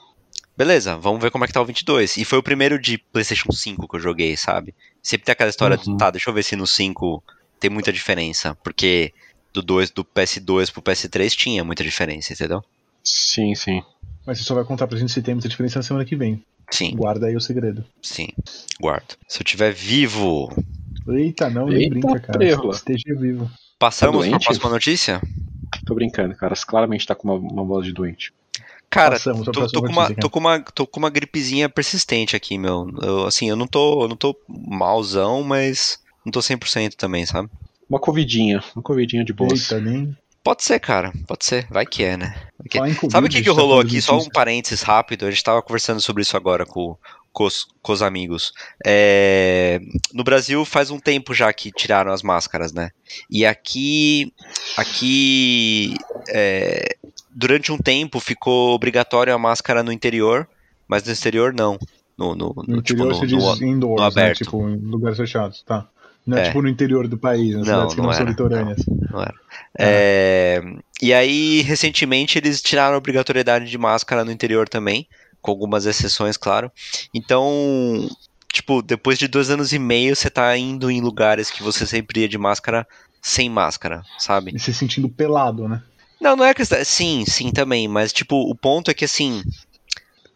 beleza, 0.58 0.98
vamos 0.98 1.22
ver 1.22 1.32
como 1.32 1.44
é 1.44 1.48
que 1.48 1.54
tá 1.54 1.62
o 1.62 1.66
22. 1.66 2.18
E 2.18 2.26
foi 2.26 2.40
o 2.40 2.44
primeiro 2.44 2.80
de 2.80 2.98
PlayStation 3.12 3.52
5 3.52 3.88
que 3.88 3.96
eu 3.96 4.00
joguei, 4.00 4.36
sabe? 4.38 4.74
Sempre 5.02 5.26
tem 5.26 5.34
aquela 5.34 5.50
história 5.50 5.78
Uhum. 5.78 5.94
de, 5.94 5.98
tá, 5.98 6.10
deixa 6.12 6.30
eu 6.30 6.34
ver 6.34 6.44
se 6.44 6.56
no 6.56 6.66
5 6.68 7.24
tem 7.60 7.70
muita 7.70 7.94
diferença, 7.94 8.56
porque 8.64 9.14
do, 9.54 9.62
2, 9.62 9.92
do 9.92 10.04
PS2 10.04 10.72
pro 10.72 10.82
PS3 10.82 11.36
tinha 11.36 11.64
muita 11.64 11.84
diferença, 11.84 12.34
entendeu? 12.34 12.62
Sim, 13.04 13.54
sim. 13.56 13.82
Mas 14.26 14.38
você 14.40 14.44
só 14.46 14.56
vai 14.56 14.64
contar 14.64 14.88
pra 14.88 14.98
gente 14.98 15.12
se 15.12 15.22
tem 15.22 15.34
muita 15.36 15.50
diferença 15.50 15.80
na 15.80 15.84
semana 15.84 16.06
que 16.06 16.16
vem. 16.16 16.42
Sim, 16.72 16.96
Guarda 16.96 17.28
aí 17.28 17.36
o 17.36 17.42
segredo. 17.42 17.86
sim, 18.02 18.28
guardo. 18.82 19.16
Se 19.28 19.42
eu 19.42 19.46
tiver 19.46 19.72
vivo, 19.74 20.50
Eita, 21.08 21.50
não, 21.50 21.68
nem 21.68 21.84
Eita, 21.84 21.90
brinca, 21.90 22.20
cara. 22.20 22.40
preula. 22.40 22.74
Esteja 22.74 23.16
vivo. 23.16 23.50
passamos 23.78 24.22
pra 24.22 24.30
doente? 24.30 24.46
próxima 24.46 24.70
notícia? 24.70 25.22
Tô 25.86 25.96
brincando, 25.96 26.36
cara. 26.36 26.56
Você 26.56 26.66
claramente 26.66 27.06
tá 27.06 27.16
com 27.16 27.28
uma, 27.28 27.36
uma 27.36 27.64
voz 27.64 27.86
de 27.86 27.94
doente. 27.94 28.34
Cara, 28.90 29.16
Passamos 29.16 29.46
tô, 29.46 29.52
tô 29.68 29.82
com 29.82 29.92
uma, 29.92 30.14
tô, 30.14 30.30
com 30.30 30.40
uma, 30.40 30.60
tô 30.60 30.88
com 30.88 31.00
uma 31.00 31.10
gripezinha 31.10 31.68
persistente 31.68 32.36
aqui, 32.36 32.60
meu. 32.60 32.88
Eu, 33.02 33.26
assim, 33.26 33.50
eu 33.50 33.56
não 33.56 33.66
tô, 33.66 34.04
eu 34.04 34.08
não 34.08 34.16
tô 34.16 34.36
malzão, 34.48 35.42
mas 35.42 36.00
não 36.24 36.32
tô 36.32 36.40
100% 36.40 36.94
também, 36.94 37.26
sabe? 37.26 37.50
Uma 37.90 38.00
covidinha. 38.00 38.64
Uma 38.76 38.84
covidinha 38.84 39.26
de 39.26 39.34
boas. 39.34 39.72
Eita, 39.72 39.82
nem. 39.82 40.16
Pode 40.44 40.64
ser, 40.64 40.80
cara. 40.80 41.12
Pode 41.26 41.44
ser. 41.44 41.66
Vai 41.72 41.86
que 41.86 42.04
é, 42.04 42.18
né? 42.18 42.36
Que 42.70 42.78
é. 42.78 42.94
Sabe 43.10 43.28
o 43.28 43.30
que, 43.30 43.42
que 43.42 43.50
a 43.50 43.54
tá 43.54 43.60
rolou 43.60 43.78
falando 43.78 43.88
aqui? 43.88 44.02
Só 44.02 44.18
um 44.18 44.30
parênteses 44.30 44.84
rápido. 44.84 45.26
A 45.26 45.32
gente 45.32 45.44
tava 45.44 45.62
conversando 45.62 46.00
sobre 46.00 46.22
isso 46.22 46.38
agora 46.38 46.66
com, 46.66 46.96
com, 47.34 47.44
os, 47.46 47.68
com 47.82 47.92
os 47.92 48.02
amigos. 48.02 48.54
É, 48.86 49.82
no 50.14 50.24
Brasil 50.24 50.64
faz 50.64 50.90
um 50.92 51.00
tempo 51.00 51.34
já 51.34 51.52
que 51.52 51.72
tiraram 51.72 52.12
as 52.14 52.22
máscaras, 52.22 52.72
né? 52.72 52.92
E 53.30 53.46
aqui, 53.46 54.32
aqui 54.78 55.96
é, 56.30 56.96
durante 57.32 57.72
um 57.72 57.78
tempo 57.78 58.20
ficou 58.20 58.74
obrigatório 58.74 59.34
a 59.34 59.38
máscara 59.38 59.84
no 59.84 59.92
interior, 59.92 60.48
mas 60.88 61.04
no 61.04 61.12
exterior 61.12 61.54
não. 61.54 61.78
No, 62.18 62.36
no, 62.36 62.54
No 62.56 62.76
no- 62.76 62.82
tipo, 62.82 63.04
no- 63.06 63.10
no- 63.20 63.26
indoors, 63.26 63.60
no 64.00 64.02
aberto. 64.04 64.40
né? 64.42 64.46
Tipo, 64.46 64.70
em 64.70 64.76
lugares 64.78 65.18
fechados, 65.18 65.64
tá. 65.64 65.88
Não 66.26 66.38
é, 66.38 66.42
É. 66.42 66.44
tipo 66.46 66.62
no 66.62 66.70
interior 66.70 67.08
do 67.08 67.18
país, 67.18 67.56
nas 67.56 67.68
Não, 67.68 67.74
cidades 67.90 67.96
que 67.96 68.02
não, 68.02 68.08
não 68.08 68.14
são 68.14 68.26
litorâneas. 68.28 68.86
não 68.88 69.20
era. 69.22 69.34
É, 69.78 70.62
e 71.02 71.12
aí, 71.14 71.62
recentemente, 71.64 72.38
eles 72.38 72.62
tiraram 72.62 72.94
a 72.96 72.98
obrigatoriedade 72.98 73.66
de 73.70 73.78
máscara 73.78 74.24
no 74.24 74.32
interior 74.32 74.70
também, 74.70 75.06
com 75.44 75.52
algumas 75.52 75.86
exceções, 75.86 76.38
claro. 76.38 76.72
Então, 77.14 78.10
tipo, 78.52 78.82
depois 78.82 79.20
de 79.20 79.28
dois 79.28 79.52
anos 79.52 79.74
e 79.74 79.80
meio, 79.80 80.16
você 80.16 80.30
tá 80.32 80.58
indo 80.58 80.90
em 80.90 81.02
lugares 81.02 81.52
que 81.52 81.62
você 81.62 81.86
sempre 81.86 82.22
ia 82.22 82.30
de 82.30 82.38
máscara 82.40 82.88
sem 83.22 83.50
máscara, 83.50 84.04
sabe? 84.18 84.52
E 84.56 84.60
se 84.60 84.74
sentindo 84.74 85.10
pelado, 85.10 85.68
né? 85.68 85.84
Não, 86.20 86.36
não 86.36 86.46
é 86.46 86.54
questão. 86.54 86.84
Sim, 86.86 87.26
sim, 87.28 87.52
também. 87.52 87.88
Mas, 87.88 88.14
tipo, 88.14 88.36
o 88.50 88.56
ponto 88.56 88.90
é 88.90 88.94
que, 88.94 89.06
assim. 89.06 89.44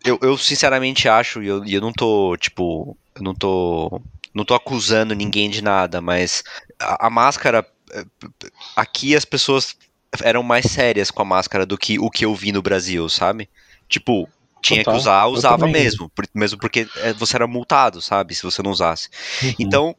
Eu, 0.06 0.20
eu 0.22 0.38
sinceramente 0.38 1.10
acho, 1.10 1.42
e 1.44 1.48
eu, 1.48 1.66
eu 1.66 1.82
não 1.82 1.92
tô, 1.94 2.36
tipo. 2.38 2.98
Eu 3.16 3.24
não 3.24 3.34
tô. 3.34 4.02
Não 4.34 4.46
tô 4.46 4.54
acusando 4.54 5.16
ninguém 5.16 5.50
de 5.50 5.64
nada, 5.64 6.02
mas 6.02 6.44
a, 6.80 7.08
a 7.08 7.10
máscara. 7.10 7.66
eh, 7.92 8.06
Aqui 8.76 9.16
as 9.16 9.26
pessoas 9.26 9.76
eram 10.22 10.44
mais 10.44 10.66
sérias 10.66 11.12
com 11.12 11.22
a 11.22 11.26
máscara 11.26 11.66
do 11.66 11.78
que 11.78 12.00
o 12.00 12.10
que 12.10 12.26
eu 12.26 12.36
vi 12.36 12.52
no 12.52 12.62
Brasil, 12.62 13.10
sabe? 13.10 13.50
Tipo, 13.90 14.30
tinha 14.62 14.84
Total, 14.84 14.94
que 14.94 15.00
usar, 15.00 15.26
usava 15.28 15.68
mesmo. 15.68 16.12
mesmo 16.34 16.60
porque 16.60 16.88
eh, 16.98 17.14
você 17.14 17.36
era 17.36 17.48
multado, 17.48 18.02
sabe? 18.02 18.36
Se 18.36 18.44
você 18.44 18.62
não 18.62 18.72
usasse. 18.72 19.10
Uhum. 19.44 19.54
Então, 19.60 19.96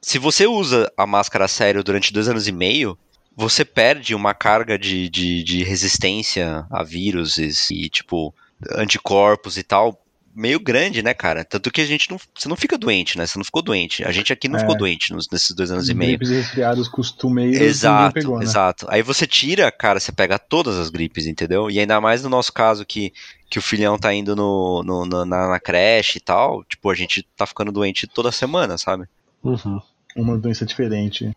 se 0.00 0.18
você 0.18 0.46
usa 0.46 0.90
a 0.96 1.06
máscara 1.06 1.44
a 1.44 1.48
sério 1.48 1.82
durante 1.84 2.12
dois 2.12 2.28
anos 2.28 2.46
e 2.46 2.52
meio, 2.52 2.98
você 3.36 3.64
perde 3.64 4.14
uma 4.14 4.34
carga 4.34 4.78
de, 4.78 5.08
de, 5.08 5.42
de 5.44 5.62
resistência 5.62 6.66
a 6.70 6.82
vírus 6.82 7.38
e, 7.70 7.88
tipo, 7.88 8.34
anticorpos 8.72 9.56
e 9.56 9.62
tal, 9.62 10.00
meio 10.38 10.60
grande, 10.60 11.02
né, 11.02 11.12
cara? 11.12 11.44
Tanto 11.44 11.70
que 11.70 11.80
a 11.80 11.84
gente 11.86 12.10
não. 12.10 12.18
Você 12.34 12.48
não 12.48 12.56
fica 12.56 12.78
doente, 12.78 13.18
né? 13.18 13.26
Você 13.26 13.36
não 13.38 13.44
ficou 13.44 13.60
doente. 13.60 14.04
A 14.04 14.12
gente 14.12 14.32
aqui 14.32 14.48
não 14.48 14.56
É. 14.56 14.60
ficou 14.60 14.76
doente 14.76 15.12
nos- 15.12 15.28
nesses 15.30 15.54
dois 15.54 15.70
anos 15.70 15.88
e 15.88 15.94
meio. 15.94 16.12
Gripes 16.18 16.30
resfriados 16.30 16.88
costumeiros 16.88 17.60
Exato, 17.60 18.14
pegou, 18.14 18.38
né? 18.38 18.44
exato. 18.44 18.86
Aí 18.88 19.02
você 19.02 19.26
tira, 19.26 19.70
cara, 19.72 19.98
você 20.00 20.12
pega 20.12 20.38
todas 20.38 20.76
as 20.78 20.88
gripes, 20.90 21.26
entendeu? 21.26 21.70
E 21.70 21.78
ainda 21.80 22.00
mais 22.00 22.22
no 22.22 22.28
nosso 22.28 22.52
caso 22.52 22.86
que, 22.86 23.12
que 23.50 23.58
o 23.58 23.62
filhão 23.62 23.98
tá 23.98 24.14
indo 24.14 24.36
no, 24.36 24.82
no- 24.84 25.04
no- 25.04 25.24
na, 25.24 25.48
na 25.48 25.60
creche 25.60 26.18
e 26.18 26.20
tal, 26.20 26.62
tipo, 26.64 26.88
a 26.88 26.94
gente 26.94 27.26
tá 27.36 27.44
ficando 27.46 27.72
doente 27.72 28.06
toda 28.06 28.30
semana, 28.30 28.78
sabe? 28.78 29.06
Uhum. 29.42 29.80
Uma 30.16 30.38
doença 30.38 30.64
diferente. 30.64 31.30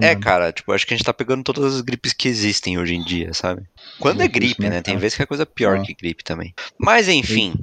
É, 0.00 0.14
cara, 0.14 0.52
tipo, 0.52 0.70
acho 0.70 0.86
que 0.86 0.94
a 0.94 0.96
gente 0.96 1.04
tá 1.04 1.12
pegando 1.12 1.42
todas 1.42 1.74
as 1.74 1.80
gripes 1.80 2.12
que 2.12 2.28
existem 2.28 2.78
hoje 2.78 2.94
em 2.94 3.02
dia, 3.04 3.34
sabe? 3.34 3.62
Quando 3.98 4.20
é 4.20 4.24
isso, 4.24 4.32
gripe, 4.32 4.62
né, 4.62 4.70
né? 4.70 4.82
Tem 4.82 4.96
vezes 4.96 5.16
que 5.16 5.22
é 5.24 5.26
coisa 5.26 5.44
pior 5.44 5.78
Ah. 5.78 5.82
que 5.82 5.92
gripe 5.94 6.22
também. 6.22 6.54
Mas 6.78 7.08
enfim, 7.08 7.54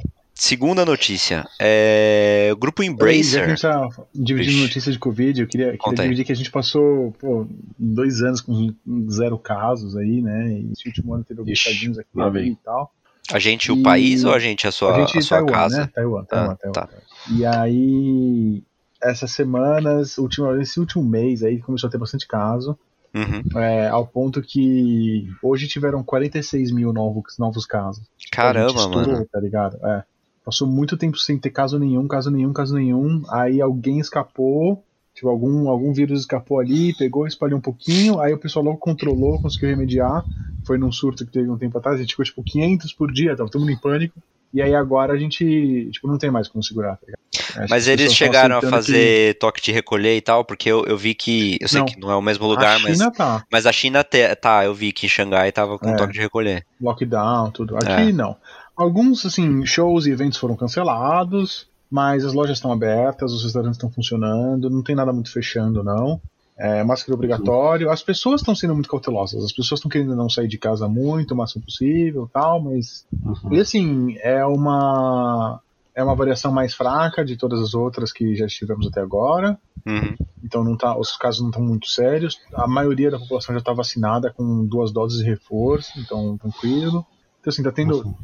segunda 0.42 0.84
notícia. 0.86 1.48
É... 1.60 2.50
O 2.52 2.58
grupo 2.58 2.82
Peraí, 2.98 3.22
já 3.24 3.32
que 3.32 3.38
a 3.38 3.44
Embracer. 3.44 3.50
gente 3.50 3.62
tá 3.62 4.04
dividindo 4.14 4.54
Vixe. 4.54 4.64
notícias 4.68 4.94
de 4.96 5.00
Covid, 5.00 5.42
eu 5.42 5.48
queria, 5.48 5.78
queria 5.78 6.04
dividir 6.04 6.26
que 6.26 6.32
a 6.32 6.36
gente 6.36 6.50
passou 6.52 7.12
pô, 7.20 7.46
dois 7.78 8.22
anos 8.22 8.42
com 8.42 8.74
zero 9.10 9.38
casos 9.38 9.96
aí, 9.96 10.22
né? 10.22 10.52
E 10.54 10.72
esse 10.72 10.88
último 10.88 11.14
ano 11.14 11.24
teve 11.24 11.40
alguns 11.42 11.54
Ixi, 11.54 11.70
casinhos 11.70 12.00
aqui 12.00 12.10
e 12.48 12.56
tal. 12.64 12.92
A 13.32 13.40
gente, 13.40 13.72
o 13.72 13.76
E- 13.78 13.84
país 13.84 14.24
ou 14.24 14.34
a 14.34 14.40
gente, 14.40 14.68
a 14.68 14.72
sua, 14.72 14.96
a 14.96 15.00
gente 15.00 15.18
a 15.20 15.22
sua 15.22 15.38
Taiwan, 15.38 15.52
casa? 15.54 15.78
né? 15.82 15.90
Taiwan, 15.94 16.24
Taiwan, 16.26 16.52
Ah, 16.52 16.56
Taiwan. 16.56 16.74
tá. 16.74 16.90
E 17.30 17.46
aí, 17.46 18.64
essas 19.02 19.32
semanas, 19.32 20.18
última, 20.18 20.60
esse 20.62 20.80
último 20.80 21.04
mês 21.04 21.44
aí, 21.44 21.60
começou 21.60 21.88
a 21.88 21.92
ter 21.92 21.98
bastante 22.00 22.28
caso. 22.28 22.78
Uhum. 23.14 23.60
É, 23.62 23.90
ao 23.90 24.08
ponto 24.08 24.42
que 24.42 25.28
hoje 25.44 25.68
tiveram 25.68 26.02
46 26.02 26.72
mil 26.72 26.92
novos, 26.94 27.38
novos 27.38 27.66
casos. 27.66 28.04
Tipo, 28.18 28.36
Caramba, 28.36 28.68
estourou, 28.80 29.14
mano. 29.14 29.28
Tá 29.32 29.40
ligado? 29.40 29.78
É. 29.86 30.04
Passou 30.46 30.68
muito 30.68 30.98
tempo 30.98 31.18
sem 31.18 31.38
ter 31.38 31.52
caso 31.52 31.78
nenhum, 31.78 32.08
caso 32.08 32.32
nenhum, 32.32 32.52
caso 32.54 32.76
nenhum. 32.76 33.24
Aí 33.30 33.62
alguém 33.62 34.00
escapou, 34.00 34.84
tipo, 35.14 35.30
algum, 35.30 35.70
algum 35.70 35.94
vírus 35.94 36.22
escapou 36.22 36.60
ali, 36.60 36.96
pegou, 36.98 37.28
espalhou 37.28 37.60
um 37.60 37.62
pouquinho. 37.62 38.20
Aí 38.20 38.34
o 38.34 38.38
pessoal 38.40 38.66
logo 38.66 38.78
controlou, 38.78 39.42
conseguiu 39.42 39.70
remediar. 39.70 40.24
Foi 40.66 40.78
num 40.78 40.92
surto 40.92 41.26
que 41.26 41.32
teve 41.32 41.50
um 41.50 41.58
tempo 41.58 41.78
atrás, 41.78 41.98
a 41.98 42.02
gente 42.02 42.12
ficou 42.12 42.26
tipo 42.26 42.44
500 42.44 42.94
por 42.94 43.12
dia, 43.12 43.36
tava 43.36 43.50
todo 43.50 43.62
mundo 43.62 43.72
em 43.72 43.78
pânico. 43.80 44.20
E 44.54 44.62
aí 44.62 44.76
agora 44.76 45.14
a 45.14 45.18
gente, 45.18 45.90
tipo, 45.94 46.08
não 46.10 46.18
tem 46.18 46.30
mais 46.30 46.50
como 46.50 46.62
segurar, 46.62 46.98
tá 46.98 47.06
ligado? 47.06 47.70
Mas 47.70 47.88
eles 47.88 48.14
chegaram 48.14 48.56
a 48.56 48.58
aceitando 48.58 48.82
que- 48.84 48.92
fazer 48.92 49.38
toque 49.40 49.62
de 49.62 49.72
recolher 49.72 50.18
e 50.18 50.22
tal, 50.22 50.44
porque 50.44 50.70
eu, 50.70 50.86
eu 50.86 50.98
vi 50.98 51.14
que. 51.14 51.58
Eu 51.62 51.68
sei 51.70 51.80
Não. 51.80 51.86
que 51.86 51.98
não 52.00 52.12
é 52.12 52.16
o 52.16 52.22
mesmo 52.22 52.46
lugar, 52.48 52.76
a 52.76 52.80
mas. 52.80 52.98
Tá. 53.16 53.46
Mas 53.52 53.66
a 53.66 53.72
China 53.72 54.04
te- 54.04 54.36
tá, 54.36 54.66
eu 54.66 54.74
vi 54.74 54.92
que 54.92 55.06
em 55.06 55.10
Xangai 55.10 55.52
tava 55.54 55.78
com 55.80 55.90
É. 55.90 55.96
toque 55.96 56.14
de 56.14 56.20
recolher. 56.20 56.66
lockdown, 56.82 57.52
tudo. 57.52 57.78
Aqui 57.78 57.90
É. 58.10 58.12
não. 58.12 58.36
Alguns, 58.76 59.26
assim, 59.26 59.66
shows 59.66 60.06
e 60.06 60.12
eventos 60.12 60.38
foram 60.38 60.56
cancelados, 60.56 61.68
mas 61.90 62.24
as 62.24 62.34
lojas 62.34 62.58
estão 62.58 62.72
abertas, 62.72 63.34
os 63.34 63.44
restaurantes 63.44 63.78
estão 63.78 63.92
funcionando, 63.92 64.70
não 64.70 64.82
tem 64.82 64.96
nada 64.96 65.12
muito 65.12 65.32
fechando, 65.32 65.84
não. 65.84 66.22
É, 66.58 66.84
máscara 66.84 67.16
obrigatório. 67.16 67.90
As 67.90 68.04
pessoas 68.04 68.42
estão 68.42 68.54
sendo 68.56 68.74
muito 68.76 68.90
cautelosas, 68.90 69.44
as 69.44 69.52
pessoas 69.52 69.80
estão 69.80 69.90
querendo 69.90 70.16
não 70.16 70.30
sair 70.30 70.48
de 70.48 70.58
casa 70.58 70.88
muito, 70.88 71.34
o 71.34 71.38
máximo 71.38 71.64
possível 71.64 72.30
tal, 72.32 72.62
mas. 72.62 73.06
Uhum. 73.12 73.54
E 73.54 73.60
assim, 73.60 74.16
é 74.20 74.46
uma. 74.46 75.60
É 75.94 76.02
uma 76.02 76.16
variação 76.16 76.54
mais 76.54 76.74
fraca 76.74 77.26
de 77.26 77.36
todas 77.36 77.60
as 77.60 77.74
outras 77.74 78.14
que 78.14 78.34
já 78.36 78.46
estivemos 78.46 78.88
até 78.88 79.02
agora. 79.02 79.60
Uhum. 79.86 80.16
Então 80.42 80.64
não 80.64 80.78
tá, 80.78 80.98
os 80.98 81.18
casos 81.18 81.42
não 81.42 81.50
estão 81.50 81.62
muito 81.62 81.88
sérios. 81.88 82.40
A 82.54 82.66
maioria 82.66 83.12
da 83.12 83.20
população 83.20 83.54
já 83.54 83.60
está 83.60 83.74
vacinada 83.74 84.32
com 84.32 84.66
duas 84.66 84.92
doses 84.92 85.20
de 85.20 85.26
reforço, 85.26 85.92
então 86.00 86.38
tranquilo. 86.38 87.06
Então 87.42 87.52
assim, 87.52 87.64
tá 87.64 87.72
tendo 87.72 87.98
Uhum. 88.06 88.16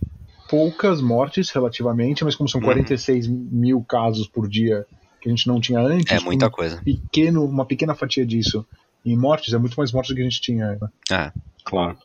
Poucas 0.50 1.02
mortes 1.02 1.50
relativamente, 1.50 2.24
mas 2.24 2.36
como 2.36 2.48
são 2.50 2.60
Uhum. 2.62 2.66
46 2.68 3.28
mil 3.28 3.82
casos 3.84 4.28
por 4.28 4.48
dia 4.48 4.86
que 5.22 5.28
a 5.30 5.32
gente 5.32 5.48
não 5.48 5.60
tinha 5.60 5.80
antes, 5.80 6.12
É 6.16 6.20
muita 6.20 6.48
um 6.48 6.52
coisa. 6.52 6.82
pequeno, 6.84 7.44
uma 7.46 7.66
pequena 7.66 7.94
fatia 7.96 8.26
disso 8.26 8.66
em 9.06 9.16
mortes 9.18 9.54
é 9.54 9.58
muito 9.58 9.76
mais 9.76 9.92
mortes 9.92 10.10
do 10.12 10.16
que 10.16 10.22
a 10.22 10.24
gente 10.26 10.42
tinha. 10.42 10.78
né? 10.80 10.88
É. 11.12 11.32
Claro. 11.64 11.98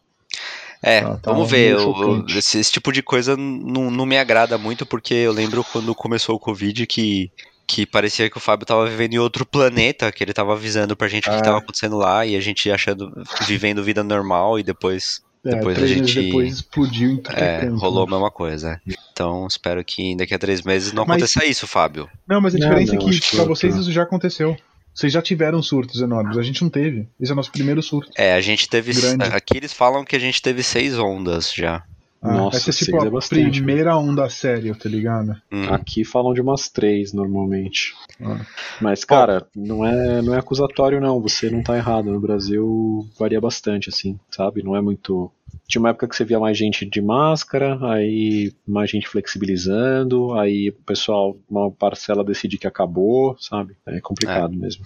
É, 0.82 1.00
Tá- 1.02 1.16
tá 1.18 1.32
vamos 1.32 1.48
ver. 1.50 1.72
eu- 1.72 2.24
esse, 2.36 2.58
esse 2.58 2.72
tipo 2.72 2.90
de 2.92 3.02
coisa 3.02 3.36
não, 3.36 3.90
não 3.90 4.04
me 4.06 4.18
agrada 4.18 4.58
muito, 4.58 4.84
porque 4.84 5.14
eu 5.14 5.32
lembro 5.32 5.64
quando 5.72 5.94
começou 5.94 6.34
o 6.34 6.40
Covid 6.40 6.86
que, 6.86 7.30
que 7.68 7.86
parecia 7.86 8.28
que 8.28 8.36
o 8.36 8.40
Fábio 8.40 8.66
tava 8.66 8.86
vivendo 8.88 9.14
em 9.14 9.18
outro 9.18 9.46
planeta, 9.46 10.10
que 10.10 10.24
ele 10.24 10.32
tava 10.32 10.52
avisando 10.54 10.96
pra 10.96 11.06
gente 11.06 11.28
o 11.28 11.30
que, 11.30 11.36
Ah. 11.36 11.38
que 11.38 11.44
tava 11.44 11.58
acontecendo 11.58 11.96
lá, 11.96 12.26
e 12.26 12.34
a 12.34 12.40
gente 12.40 12.68
achando, 12.70 13.12
vivendo 13.46 13.84
vida 13.84 14.02
normal, 14.02 14.58
e 14.58 14.62
depois 14.64 15.22
É, 15.44 15.56
Depois 15.56 15.82
a 15.82 15.86
gente- 15.86 16.22
depois 16.22 16.54
explodiu 16.54 17.10
em 17.10 17.16
tudo 17.16 17.36
é 17.36 17.56
é, 17.56 17.60
canto, 17.62 17.76
rolou 17.80 18.04
a 18.04 18.06
né? 18.06 18.12
mesma 18.12 18.30
coisa. 18.30 18.80
é. 18.86 18.92
Então 19.12 19.46
espero 19.48 19.84
que 19.84 20.14
daqui 20.16 20.32
a 20.34 20.38
três 20.38 20.62
meses 20.62 20.92
não 20.92 21.04
Mas- 21.04 21.22
aconteça 21.22 21.44
isso, 21.44 21.66
Fábio. 21.66 22.08
Não, 22.28 22.40
mas 22.40 22.54
a 22.54 22.58
Não, 22.58 22.68
diferença 22.68 22.92
não, 22.94 23.02
é 23.06 23.08
acho 23.08 23.20
que 23.20 23.30
que 23.30 23.36
pra 23.36 23.44
vocês 23.44 23.74
isso 23.74 23.90
já 23.90 24.02
aconteceu. 24.04 24.56
Vocês 24.94 25.12
já 25.12 25.20
tiveram 25.22 25.62
surtos 25.62 26.00
enormes, 26.02 26.36
a 26.36 26.42
gente 26.42 26.62
não 26.62 26.68
teve. 26.70 27.08
Esse 27.18 27.30
é 27.30 27.34
o 27.34 27.36
nosso 27.36 27.50
primeiro 27.50 27.82
surto. 27.82 28.10
É, 28.16 28.34
a 28.34 28.40
gente 28.40 28.68
teve. 28.68 28.92
Grande. 28.92 29.24
Aqui 29.24 29.56
eles 29.56 29.72
falam 29.72 30.04
que 30.04 30.14
a 30.14 30.18
gente 30.18 30.40
teve 30.40 30.62
seis 30.62 30.98
ondas 30.98 31.52
já. 31.52 31.82
Ah, 32.22 32.34
Nossa, 32.34 32.70
essa 32.70 32.70
é 32.70 32.72
tipo 32.72 33.02
a 33.02 33.06
é 33.06 33.10
bastante, 33.10 33.50
primeira 33.50 33.96
onda 33.96 34.30
séria, 34.30 34.72
tá 34.76 34.88
ligado? 34.88 35.34
Hum. 35.50 35.64
Aqui 35.72 36.04
falam 36.04 36.32
de 36.32 36.40
umas 36.40 36.68
três 36.68 37.12
normalmente. 37.12 37.94
Ah. 38.20 38.40
Mas, 38.80 39.04
cara, 39.04 39.44
não 39.56 39.84
é, 39.84 40.22
não 40.22 40.32
é 40.32 40.38
acusatório, 40.38 41.00
não. 41.00 41.20
Você 41.20 41.50
não 41.50 41.64
tá 41.64 41.76
errado. 41.76 42.12
No 42.12 42.20
Brasil 42.20 43.08
varia 43.18 43.40
bastante, 43.40 43.88
assim, 43.88 44.20
sabe? 44.30 44.62
Não 44.62 44.76
é 44.76 44.80
muito. 44.80 45.32
Tinha 45.66 45.80
uma 45.80 45.88
época 45.90 46.06
que 46.06 46.14
você 46.14 46.24
via 46.24 46.38
mais 46.38 46.56
gente 46.56 46.86
de 46.86 47.02
máscara, 47.02 47.76
aí 47.90 48.52
mais 48.66 48.88
gente 48.88 49.08
flexibilizando, 49.08 50.32
aí 50.34 50.68
o 50.68 50.84
pessoal, 50.84 51.36
uma 51.50 51.72
parcela 51.72 52.24
decide 52.24 52.56
que 52.56 52.68
acabou, 52.68 53.36
sabe? 53.40 53.76
É 53.86 54.00
complicado 54.00 54.54
mesmo. 54.54 54.84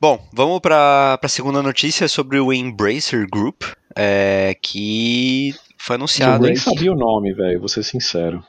Bom, 0.00 0.18
vamos 0.32 0.60
pra, 0.60 1.18
pra 1.18 1.28
segunda 1.28 1.62
notícia 1.62 2.08
sobre 2.08 2.40
o 2.40 2.50
Embracer 2.50 3.26
Group, 3.30 3.64
é, 3.96 4.56
que 4.60 5.54
foi 5.78 5.94
Eu 5.94 5.98
anunciado. 5.98 6.42
nem 6.42 6.50
hein? 6.52 6.56
sabia 6.56 6.92
o 6.92 6.96
nome, 6.96 7.32
velho, 7.32 7.58
vou 7.60 7.68
ser 7.68 7.82
sincero. 7.82 8.44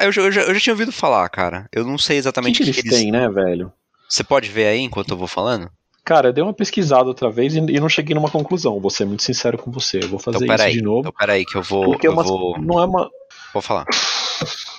Eu, 0.00 0.10
já- 0.12 0.22
eu 0.22 0.32
já, 0.32 0.40
eu 0.42 0.54
já 0.54 0.60
tinha 0.60 0.72
ouvido 0.74 0.90
falar, 0.92 1.28
cara. 1.28 1.68
Eu 1.72 1.84
não 1.84 1.98
sei 1.98 2.14
O 2.14 2.16
que, 2.16 2.20
exatamente 2.20 2.54
o 2.54 2.56
que, 2.64 2.70
eles 2.70 2.82
que 2.82 2.88
eles. 2.88 2.98
têm, 3.00 3.12
né, 3.12 3.28
velho? 3.28 3.72
Você 4.08 4.24
pode 4.24 4.48
ver 4.48 4.66
aí 4.66 4.80
enquanto 4.80 5.10
eu 5.10 5.16
vou 5.16 5.28
falando? 5.28 5.70
Cara, 6.04 6.28
eu 6.28 6.32
dei 6.32 6.42
uma 6.42 6.54
pesquisada 6.54 7.04
outra 7.06 7.30
vez 7.30 7.54
e, 7.54 7.58
e 7.58 7.78
não 7.78 7.88
cheguei 7.88 8.14
numa 8.14 8.30
conclusão. 8.30 8.80
Vou 8.80 8.90
ser 8.90 9.04
muito 9.04 9.22
sincero 9.22 9.58
com 9.58 9.70
você. 9.70 10.02
Eu 10.02 10.08
vou 10.08 10.18
fazer 10.18 10.42
Então, 10.44 10.56
isso 10.56 10.70
de 10.72 10.82
novo. 10.82 11.00
Então, 11.00 11.12
peraí, 11.12 11.44
que 11.44 11.56
eu 11.56 11.62
vou. 11.62 11.84
Porque 11.84 12.06
é 12.06 12.10
eu 12.10 12.14
uma, 12.14 12.22
vou, 12.22 12.58
não 12.58 12.80
é 12.80 12.86
uma. 12.86 13.10
vou 13.52 13.60
falar. 13.62 13.84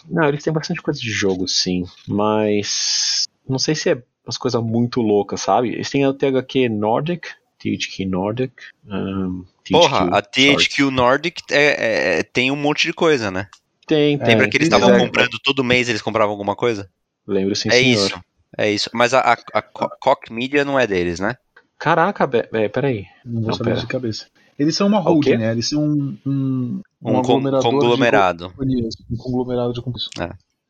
Não, 0.10 0.28
eles 0.28 0.44
têm 0.44 0.52
bastante 0.52 0.82
coisa 0.82 1.00
de 1.00 1.10
jogo, 1.12 1.48
sim. 1.48 1.84
Mas. 2.08 3.26
Não 3.48 3.60
sei 3.60 3.76
se 3.76 3.92
é 3.92 4.04
umas 4.26 4.38
coisas 4.38 4.62
muito 4.62 5.02
loucas, 5.02 5.42
sabe? 5.42 5.70
Eles 5.70 5.90
têm 5.90 6.04
a 6.04 6.14
THQ 6.14 6.68
Nordic. 6.70 7.28
THQ 7.60 8.06
Nordic. 8.06 8.54
Um, 8.88 9.44
THQ, 9.64 9.72
Porra, 9.72 9.98
a 10.18 10.24
sorry. 10.34 10.56
THQ 10.56 10.92
Nordic 10.92 11.42
é- 11.52 12.20
é- 12.20 12.24
tem 12.24 12.50
um 12.52 12.56
monte 12.56 12.88
de 12.88 12.94
coisa, 12.94 13.30
né? 13.30 13.48
Tem, 13.86 14.18
tem. 14.18 14.28
Lembra 14.28 14.50
que 14.50 14.58
eles 14.58 14.68
estavam 14.68 14.94
é- 14.96 15.00
comprando 15.00 15.38
todo 15.44 15.64
mês, 15.64 15.90
eles 15.90 16.02
compravam 16.02 16.32
alguma 16.32 16.56
coisa? 16.56 16.90
Lembro 17.28 17.56
sim, 17.56 17.70
é 17.70 17.74
senhor. 17.74 18.06
isso. 18.06 18.20
É 18.58 18.72
isso. 18.72 18.90
Mas 18.94 19.14
a, 19.14 19.20
a, 19.20 19.34
a 19.54 19.62
Co- 19.62 19.90
Koch 20.02 20.32
Media 20.32 20.64
não 20.66 20.80
é 20.80 20.88
deles, 20.88 21.20
né? 21.20 21.36
Caraca, 21.78 22.28
peraí. 22.28 23.06
Não 23.26 23.42
vou 23.42 23.50
Não, 23.52 23.54
saber 23.58 23.70
pera. 23.72 23.82
de 23.82 23.88
cabeça. 23.88 24.28
Eles 24.58 24.76
são 24.76 24.88
uma 24.88 25.00
holding, 25.00 25.38
né? 25.38 25.52
Eles 25.52 25.70
são 25.70 25.82
um, 25.84 26.18
um, 26.26 26.82
Um, 27.02 27.22
de 27.22 27.28
conglomerado. 27.28 27.68
um 27.68 29.16
conglomerado 29.18 29.74
de 29.74 29.82
companhias. 29.82 30.10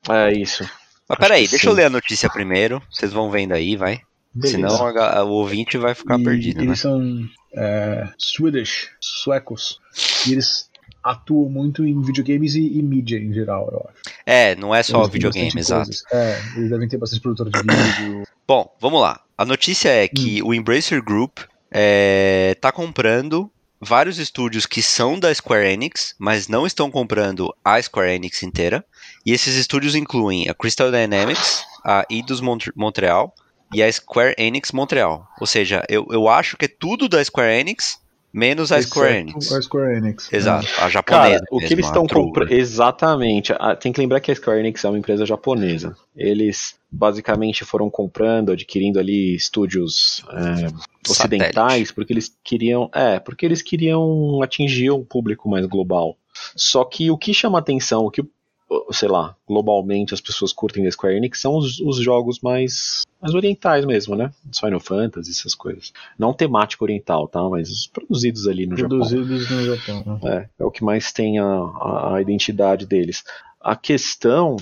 É 0.10 0.32
isso. 0.34 0.70
Mas 1.08 1.18
peraí, 1.18 1.48
deixa 1.48 1.64
sim. 1.64 1.68
eu 1.70 1.74
ler 1.74 1.86
a 1.86 1.90
notícia 1.90 2.30
primeiro. 2.30 2.82
Vocês 2.92 3.12
vão 3.12 3.32
vendo 3.32 3.54
aí, 3.54 3.76
vai. 3.76 4.02
Beleza. 4.34 4.58
Senão 4.70 4.86
a 4.88 4.92
ga- 4.92 5.24
o 5.24 5.30
ouvinte 5.32 5.78
vai 5.78 5.94
ficar 5.96 6.20
E 6.20 6.24
perdido, 6.24 6.58
né? 6.60 6.64
Eles 6.66 6.80
são 6.80 7.28
é, 7.56 8.08
Swedish, 8.18 8.90
suecos. 9.00 9.80
E 10.28 10.32
eles 10.34 10.70
atuam 11.04 11.50
muito 11.50 11.84
em 11.86 12.00
videogames 12.02 12.56
e, 12.56 12.78
e 12.78 12.82
mídia 12.84 13.18
em 13.18 13.34
geral, 13.34 13.70
eu 13.72 13.90
acho. 13.90 14.16
É, 14.26 14.56
não 14.56 14.74
é 14.76 14.84
só 14.84 15.08
videogame, 15.08 15.52
exato. 15.58 15.90
É, 16.12 16.40
eles 16.58 16.70
devem 16.70 16.88
ter 16.88 16.98
bastante 16.98 17.22
produtor 17.22 17.50
de 17.50 17.60
vídeo. 17.60 18.24
Bom, 18.48 18.76
vamos 18.80 19.02
lá. 19.02 19.22
A 19.38 19.46
notícia 19.46 19.90
é 19.90 20.06
Hum. 20.06 20.10
que 20.16 20.44
o 20.44 20.54
Embracer 20.54 21.02
Group 21.04 21.40
é, 21.72 22.56
tá 22.60 22.72
comprando 22.72 23.50
vários 23.82 24.18
estúdios 24.20 24.66
que 24.66 24.82
são 24.82 25.18
da 25.18 25.34
Square 25.34 25.68
Enix, 25.72 26.14
mas 26.20 26.48
não 26.50 26.68
estão 26.68 26.92
comprando 26.92 27.54
a 27.64 27.82
Square 27.82 28.12
Enix 28.12 28.44
inteira. 28.44 28.84
E 29.26 29.32
esses 29.32 29.56
estúdios 29.56 29.96
incluem 29.96 30.50
a 30.50 30.54
Crystal 30.54 30.92
Dynamics, 30.92 31.64
a 31.86 32.06
Eidos 32.10 32.42
Mont- 32.42 32.72
Montreal 32.76 33.34
e 33.74 33.84
a 33.84 33.92
Square 33.92 34.36
Enix 34.38 34.72
Montreal. 34.72 35.28
Ou 35.40 35.48
seja, 35.48 35.84
eu, 35.90 36.08
eu 36.12 36.28
acho 36.28 36.58
que 36.58 36.66
é 36.66 36.68
tudo 36.68 37.08
da 37.08 37.24
Square 37.24 37.60
Enix, 37.60 38.00
menos 38.34 38.72
a 38.72 38.82
Square 38.82 39.14
exceto 39.14 39.30
Enix. 39.32 39.52
A 39.52 39.62
Square 39.62 39.98
Enix. 39.98 40.34
Exato, 40.34 40.68
a 40.80 40.90
japonesa. 40.90 41.40
Cara, 41.40 41.46
o 41.52 41.60
que 41.60 41.74
eles 41.74 41.86
estão 41.86 42.08
comprando. 42.08 42.52
Exatamente. 42.52 43.54
Ah, 43.60 43.76
Tem 43.76 43.92
que 43.92 44.00
lembrar 44.00 44.20
que 44.20 44.32
a 44.32 44.36
Square 44.36 44.60
Enix 44.60 44.84
é 44.84 44.90
uma 44.90 44.98
empresa 44.98 45.26
japonesa. 45.26 45.96
Eles 46.16 46.76
basicamente 46.92 47.64
foram 47.64 47.90
comprando, 47.90 48.52
adquirindo 48.52 49.00
ali 49.00 49.36
estúdios 49.36 50.24
é, 50.32 51.10
ocidentais, 51.10 51.54
Satélite. 51.54 51.94
porque 51.94 52.14
eles 52.14 52.36
queriam. 52.44 52.90
É, 52.94 53.20
porque 53.20 53.46
eles 53.46 53.62
queriam 53.62 54.42
atingir 54.42 54.92
um 54.92 55.04
público 55.04 55.50
mais 55.50 55.66
global. 55.66 56.18
Só 56.56 56.84
que 56.86 57.12
o 57.12 57.18
que 57.18 57.34
chama 57.34 57.60
atenção, 57.60 58.06
o 58.06 58.12
que, 58.12 58.24
sei 58.92 59.10
lá, 59.10 59.36
globalmente 59.48 60.14
as 60.14 60.22
pessoas 60.22 60.54
curtem 60.54 60.84
da 60.84 60.92
Square 60.92 61.16
Enix 61.16 61.40
são 61.42 61.58
os, 61.58 61.80
os 61.80 61.98
jogos 61.98 62.40
mais, 62.42 63.04
mais 63.22 63.34
orientais 63.34 63.86
mesmo, 63.86 64.16
né? 64.16 64.32
Final 64.60 64.80
Fantasy, 64.80 65.32
essas 65.32 65.56
coisas. 65.56 65.92
Não 66.18 66.34
temática 66.34 66.84
oriental, 66.84 67.28
tá? 67.28 67.42
Mas 67.50 67.70
os 67.70 67.88
produzidos 67.88 68.48
ali 68.48 68.68
no 68.68 68.78
Japão. 68.78 69.00
Produzidos 69.00 69.50
no 69.50 69.76
Japão. 69.76 70.20
né? 70.24 70.48
É, 70.60 70.64
é 70.64 70.66
o 70.66 70.72
que 70.72 70.84
mais 70.84 71.12
tem 71.12 71.40
a, 71.40 71.46
a, 71.46 72.16
a 72.16 72.22
identidade 72.22 72.86
deles. 72.86 73.24
A 73.62 73.76
questão 73.76 74.56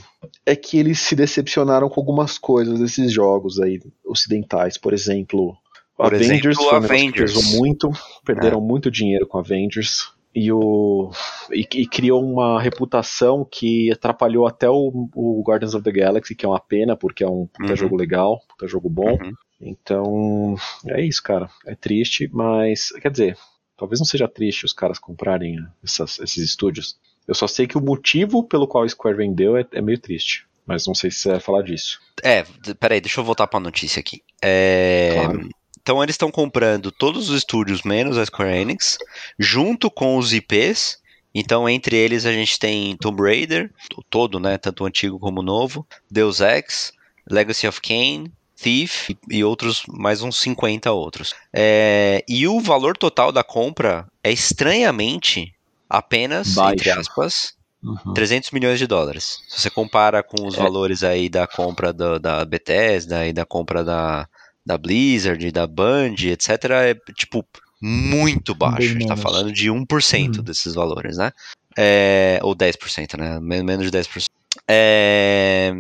é 0.46 0.56
que 0.56 0.78
eles 0.78 1.00
se 1.00 1.15
decepcionaram 1.15 1.88
com 1.89 2.00
algumas 2.00 2.38
coisas 2.38 2.80
desses 2.80 3.12
jogos 3.12 3.60
aí 3.60 3.80
ocidentais. 4.06 4.78
Por 4.78 4.93
exemplo, 4.93 5.56
Por 5.96 6.08
Avengers 6.15 6.58
exemplo, 6.58 6.76
Avengers. 6.76 7.56
muito, 7.56 7.91
perderam 8.26 8.60
muito 8.60 8.89
dinheiro 8.89 9.28
com 9.28 9.38
Avengers. 9.38 10.12
E, 10.39 10.52
o, 10.52 11.10
e, 11.52 11.62
e 11.73 11.88
criou 11.88 12.23
uma 12.23 12.62
reputação 12.62 13.43
que 13.50 13.91
atrapalhou 13.91 14.45
até 14.45 14.69
o, 14.69 15.10
o 15.15 15.41
Guardians 15.43 15.73
of 15.73 15.84
the 15.84 15.91
Galaxy, 15.91 16.36
que 16.36 16.45
é 16.45 16.50
uma 16.50 16.60
pena, 16.60 16.95
porque 16.95 17.23
é 17.23 17.28
um 17.28 17.47
puta 17.47 17.71
Uhum. 17.71 17.76
jogo 17.76 17.95
legal, 17.95 18.39
puta 18.47 18.67
jogo 18.67 18.88
bom. 18.89 19.17
Uhum. 19.19 19.34
Então, 19.60 20.56
é 20.88 21.02
isso, 21.02 21.23
cara. 21.23 21.50
É 21.65 21.73
triste, 21.76 22.30
mas. 22.32 22.89
Quer 23.02 23.10
dizer, 23.12 23.38
talvez 23.78 24.00
não 24.00 24.06
seja 24.06 24.28
triste 24.28 24.65
os 24.65 24.73
caras 24.73 25.00
comprarem 25.00 25.58
essas- 25.84 26.19
esses 26.19 26.43
estúdios. 26.43 26.97
Eu 27.28 27.34
só 27.36 27.47
sei 27.47 27.65
que 27.67 27.78
o 27.78 27.82
motivo 27.82 28.43
pelo 28.43 28.67
qual 28.67 28.84
a 28.84 28.88
Square 28.89 29.17
vendeu 29.17 29.58
é, 29.58 29.65
é 29.71 29.82
meio 29.82 30.00
triste. 30.00 30.45
Mas 30.65 30.86
não 30.86 30.93
sei 30.93 31.10
se 31.10 31.19
você 31.19 31.30
vai 31.30 31.39
falar 31.39 31.62
disso. 31.63 32.00
É, 32.21 32.43
peraí, 32.80 33.00
deixa 33.02 33.19
eu 33.21 33.23
voltar 33.23 33.47
pra 33.47 33.60
notícia 33.60 34.00
aqui. 34.02 34.21
É, 34.41 35.12
Claro. 35.13 35.50
Então 35.88 36.04
eles 36.04 36.15
estão 36.15 36.30
comprando 36.30 36.91
todos 36.91 37.30
os 37.30 37.38
estúdios 37.38 37.84
menos 37.84 38.17
a 38.17 38.26
Square 38.26 38.58
Enix, 38.58 38.97
junto 39.39 39.89
com 39.89 40.17
os 40.17 40.34
IPs. 40.34 40.97
Então 41.34 41.69
entre 41.69 41.95
eles 41.95 42.26
a 42.26 42.34
gente 42.34 42.60
tem 42.60 42.97
Tomb 42.97 43.21
Raider, 43.23 43.71
todo, 44.10 44.38
né, 44.38 44.58
tanto 44.58 44.84
o 44.84 44.86
antigo 44.86 45.17
como 45.17 45.39
o 45.39 45.43
novo, 45.43 45.88
Deus 46.12 46.41
Ex, 46.41 46.91
Legacy 47.32 47.69
of 47.69 47.80
Kain, 47.80 48.30
Thief 48.62 49.12
e, 49.12 49.17
e 49.32 49.43
outros, 49.45 49.84
mais 49.88 50.21
uns 50.21 50.38
50 50.41 50.91
outros. 50.91 51.34
É, 51.54 52.21
e 52.28 52.45
o 52.50 52.60
valor 52.60 52.97
total 52.97 53.32
da 53.32 53.41
compra 53.43 54.06
é 54.21 54.30
estranhamente 54.30 55.54
apenas, 55.89 56.54
Baixo. 56.56 56.73
entre 56.73 56.91
aspas, 56.91 57.56
Uhum. 57.82 58.13
300 58.13 58.50
milhões 58.52 58.78
de 58.80 58.88
dólares. 58.88 59.38
Se 59.47 59.62
você 59.62 59.69
compara 59.69 60.21
com 60.21 60.45
os 60.47 60.56
É. 60.56 60.58
valores 60.58 61.04
aí 61.04 61.30
da 61.30 61.47
compra 61.47 61.93
do- 61.93 62.19
da 62.19 62.43
Bethesda 62.43 63.26
e 63.26 63.32
da 63.32 63.45
compra 63.45 63.84
da, 63.84 64.28
da 64.67 64.77
Blizzard, 64.77 65.49
da 65.51 65.65
Band, 65.65 66.15
etc., 66.19 66.49
é 66.71 66.93
tipo 67.13 67.43
muito 67.82 68.53
baixo. 68.53 68.77
Bem 68.80 68.88
A 68.88 68.91
gente 68.91 69.08
tá 69.08 69.15
menos. 69.15 69.21
falando 69.23 69.51
de 69.51 69.69
1% 69.71 70.38
Uhum. 70.38 70.43
desses 70.43 70.73
valores, 70.73 71.17
né? 71.17 71.32
É, 71.77 72.39
ou 72.43 72.53
10%, 72.56 73.17
né? 73.17 73.39
Men- 73.39 73.63
Menos 73.63 73.86
de 73.86 73.91
10%. 73.91 74.25
É, 74.67 75.71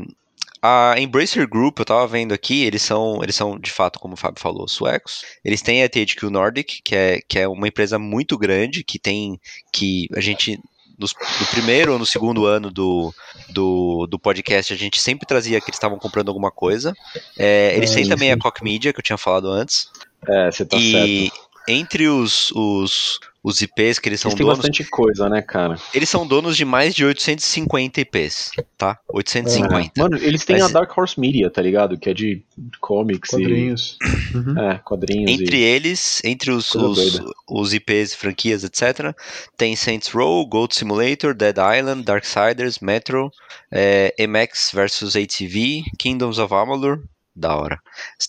a 0.61 0.95
Embracer 0.99 1.47
Group, 1.47 1.79
eu 1.79 1.85
tava 1.85 2.07
vendo 2.07 2.33
aqui, 2.33 2.63
eles 2.63 2.81
são, 2.81 3.21
eles 3.23 3.35
são 3.35 3.59
de 3.59 3.71
fato, 3.71 3.99
como 3.99 4.13
o 4.13 4.17
Fábio 4.17 4.41
falou, 4.41 4.67
suecos. 4.67 5.23
Eles 5.43 5.61
têm 5.61 5.83
a 5.83 5.89
THQ 5.89 6.29
Nordic, 6.29 6.81
que 6.83 6.95
é, 6.95 7.19
que 7.27 7.39
é 7.39 7.47
uma 7.47 7.67
empresa 7.67 7.97
muito 7.99 8.37
grande, 8.37 8.83
que 8.83 8.97
tem, 8.99 9.39
que 9.73 10.07
a 10.15 10.21
gente, 10.21 10.59
nos- 10.97 11.13
no 11.39 11.47
primeiro 11.47 11.93
ou 11.93 11.99
no 11.99 12.05
segundo 12.05 12.45
ano 12.45 12.71
do, 12.71 13.13
do, 13.49 14.07
do 14.07 14.17
podcast, 14.19 14.73
a 14.73 14.77
gente 14.77 14.99
sempre 14.99 15.25
trazia 15.27 15.59
que 15.61 15.69
eles 15.69 15.75
estavam 15.77 15.97
comprando 15.99 16.29
alguma 16.29 16.51
coisa. 16.51 16.93
É, 17.37 17.75
eles 17.75 17.91
É, 17.91 17.93
têm 17.95 18.03
isso 18.03 18.11
também 18.11 18.31
a. 18.31 18.37
Koch 18.37 18.63
Media, 18.63 18.91
que 18.91 18.99
eu 18.99 19.03
tinha 19.03 19.17
falado 19.17 19.49
antes. 19.49 19.89
É, 20.27 20.51
você 20.51 20.65
tá 20.65 20.77
e, 20.77 20.91
certo. 21.29 21.46
Entre 21.67 22.07
os, 22.07 22.51
os, 22.51 23.19
os 23.43 23.61
IPs 23.61 23.99
que 23.99 24.09
eles 24.09 24.19
são 24.19 24.29
Eles 24.29 24.37
têm 24.37 24.45
donos, 24.45 24.57
bastante 24.59 24.83
coisa, 24.85 25.29
né, 25.29 25.41
cara? 25.41 25.75
eles 25.93 26.09
são 26.09 26.25
donos 26.25 26.55
de 26.55 26.63
mais 26.65 26.95
de 26.95 27.03
850 27.05 28.01
IPs, 28.01 28.51
tá? 28.77 28.97
850. 29.09 30.01
Mano, 30.01 30.17
eles 30.17 30.45
têm 30.45 30.59
Mas- 30.59 30.69
a 30.69 30.79
Dark 30.79 30.97
Horse 30.97 31.19
Media, 31.19 31.49
tá 31.49 31.61
ligado? 31.61 31.97
Que 31.97 32.09
é 32.09 32.13
de 32.13 32.43
comics 32.79 33.31
Quadrinhos. 33.31 33.97
Uhum. 34.33 34.55
e. 34.57 34.73
É, 34.73 34.77
quadrinhos. 34.79 35.31
Entre 35.31 35.57
e... 35.57 35.61
eles, 35.63 36.21
entre 36.23 36.51
os, 36.51 36.73
os, 36.75 37.21
os 37.49 37.73
IPs, 37.73 38.13
franquias, 38.15 38.63
etc., 38.63 39.15
tem 39.55 39.75
Saints 39.75 40.09
Row, 40.09 40.45
Gold 40.47 40.73
Simulator, 40.75 41.33
Dead 41.33 41.55
Island, 41.57 42.03
Darksiders, 42.03 42.79
Metro, 42.79 43.31
é, 43.71 44.13
MX 44.27 44.71
vs 44.73 45.15
ATV, 45.15 45.83
Kingdoms 45.97 46.39
of 46.39 46.53
Amalur, 46.53 47.01
da 47.37 47.55
hora. 47.55 47.79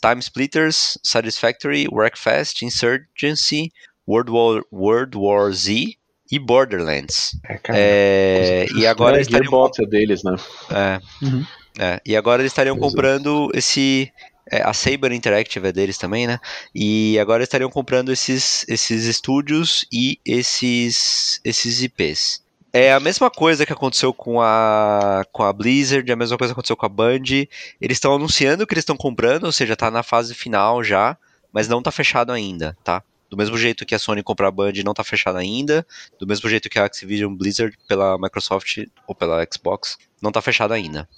Time 0.01 0.21
Splitters, 0.21 0.99
Satisfactory, 1.03 1.89
Wreckfest, 1.91 2.63
Insurgency, 2.63 3.73
World 4.07 4.31
War, 4.31 4.63
World 4.73 5.17
War 5.17 5.53
Z 5.53 5.95
e 6.31 6.39
Borderlands. 6.39 7.31
É, 7.45 7.59
cara. 7.59 7.79
É, 7.79 8.67
e 8.77 8.87
agora 8.87 9.17
é, 9.17 9.19
eles 9.19 9.27
estariam 9.27 9.51
Gearbox 9.51 9.79
é 9.79 9.87
deles, 9.87 10.23
né? 10.23 10.37
é, 10.71 11.01
Uhum. 11.25 11.47
é, 11.79 12.01
e 12.05 12.17
agora 12.17 12.43
eles 12.43 12.53
estariam 12.53 12.77
é. 12.77 12.79
comprando 12.79 13.51
esse. 13.55 14.13
é, 14.51 14.63
a 14.63 14.73
Saber 14.73 15.13
Interactive 15.13 15.69
é 15.69 15.73
deles 15.73 15.99
também, 15.99 16.27
né? 16.27 16.39
E 16.75 17.19
agora 17.19 17.39
eles 17.39 17.49
estariam 17.49 17.71
comprando 17.71 18.13
esses, 18.13 18.65
esses 18.69 19.05
estúdios 19.05 19.87
e 19.93 20.19
esses, 20.25 21.41
esses 21.45 21.83
IPs. 21.83 22.43
É 22.73 22.93
a 22.93 23.01
mesma 23.01 23.31
coisa 23.31 23.65
que 23.65 23.73
aconteceu 23.73 24.13
com 24.13 24.41
a, 24.41 25.25
com 25.33 25.43
a 25.43 25.53
Blizzard, 25.53 26.09
é 26.09 26.13
a 26.13 26.17
mesma 26.17 26.37
coisa 26.37 26.53
que 26.53 26.55
aconteceu 26.55 26.77
com 26.77 26.87
a 26.87 26.89
Band. 26.89 27.25
Eles 27.81 27.97
estão 27.97 28.15
anunciando 28.15 28.67
que 28.67 28.75
eles 28.75 28.83
estão 28.83 28.97
comprando, 28.97 29.45
ou 29.45 29.53
seja, 29.53 29.75
tá 29.75 29.91
na 29.91 30.03
fase 30.03 30.35
final 30.35 30.85
já, 30.85 31.17
mas 31.53 31.67
não 31.67 31.83
tá 31.83 31.91
fechado 31.91 32.31
ainda, 32.31 32.77
tá? 32.85 33.03
Do 33.31 33.37
mesmo 33.37 33.57
jeito 33.59 33.85
que 33.85 33.95
a 33.95 33.99
Sony 33.99 34.23
comprar 34.23 34.49
a 34.49 34.51
Band 34.53 34.73
não 34.85 34.95
tá 34.95 35.03
fechada 35.03 35.39
ainda, 35.39 35.87
do 36.19 36.27
mesmo 36.27 36.49
jeito 36.49 36.69
que 36.69 36.79
a 36.79 36.85
Activision 36.85 37.35
Blizzard 37.35 37.77
pela 37.87 38.19
Microsoft 38.19 38.85
ou 39.07 39.15
pela 39.15 39.47
Xbox 39.51 39.99
não 40.21 40.33
tá 40.33 40.41
fechada 40.41 40.75
ainda. 40.75 41.09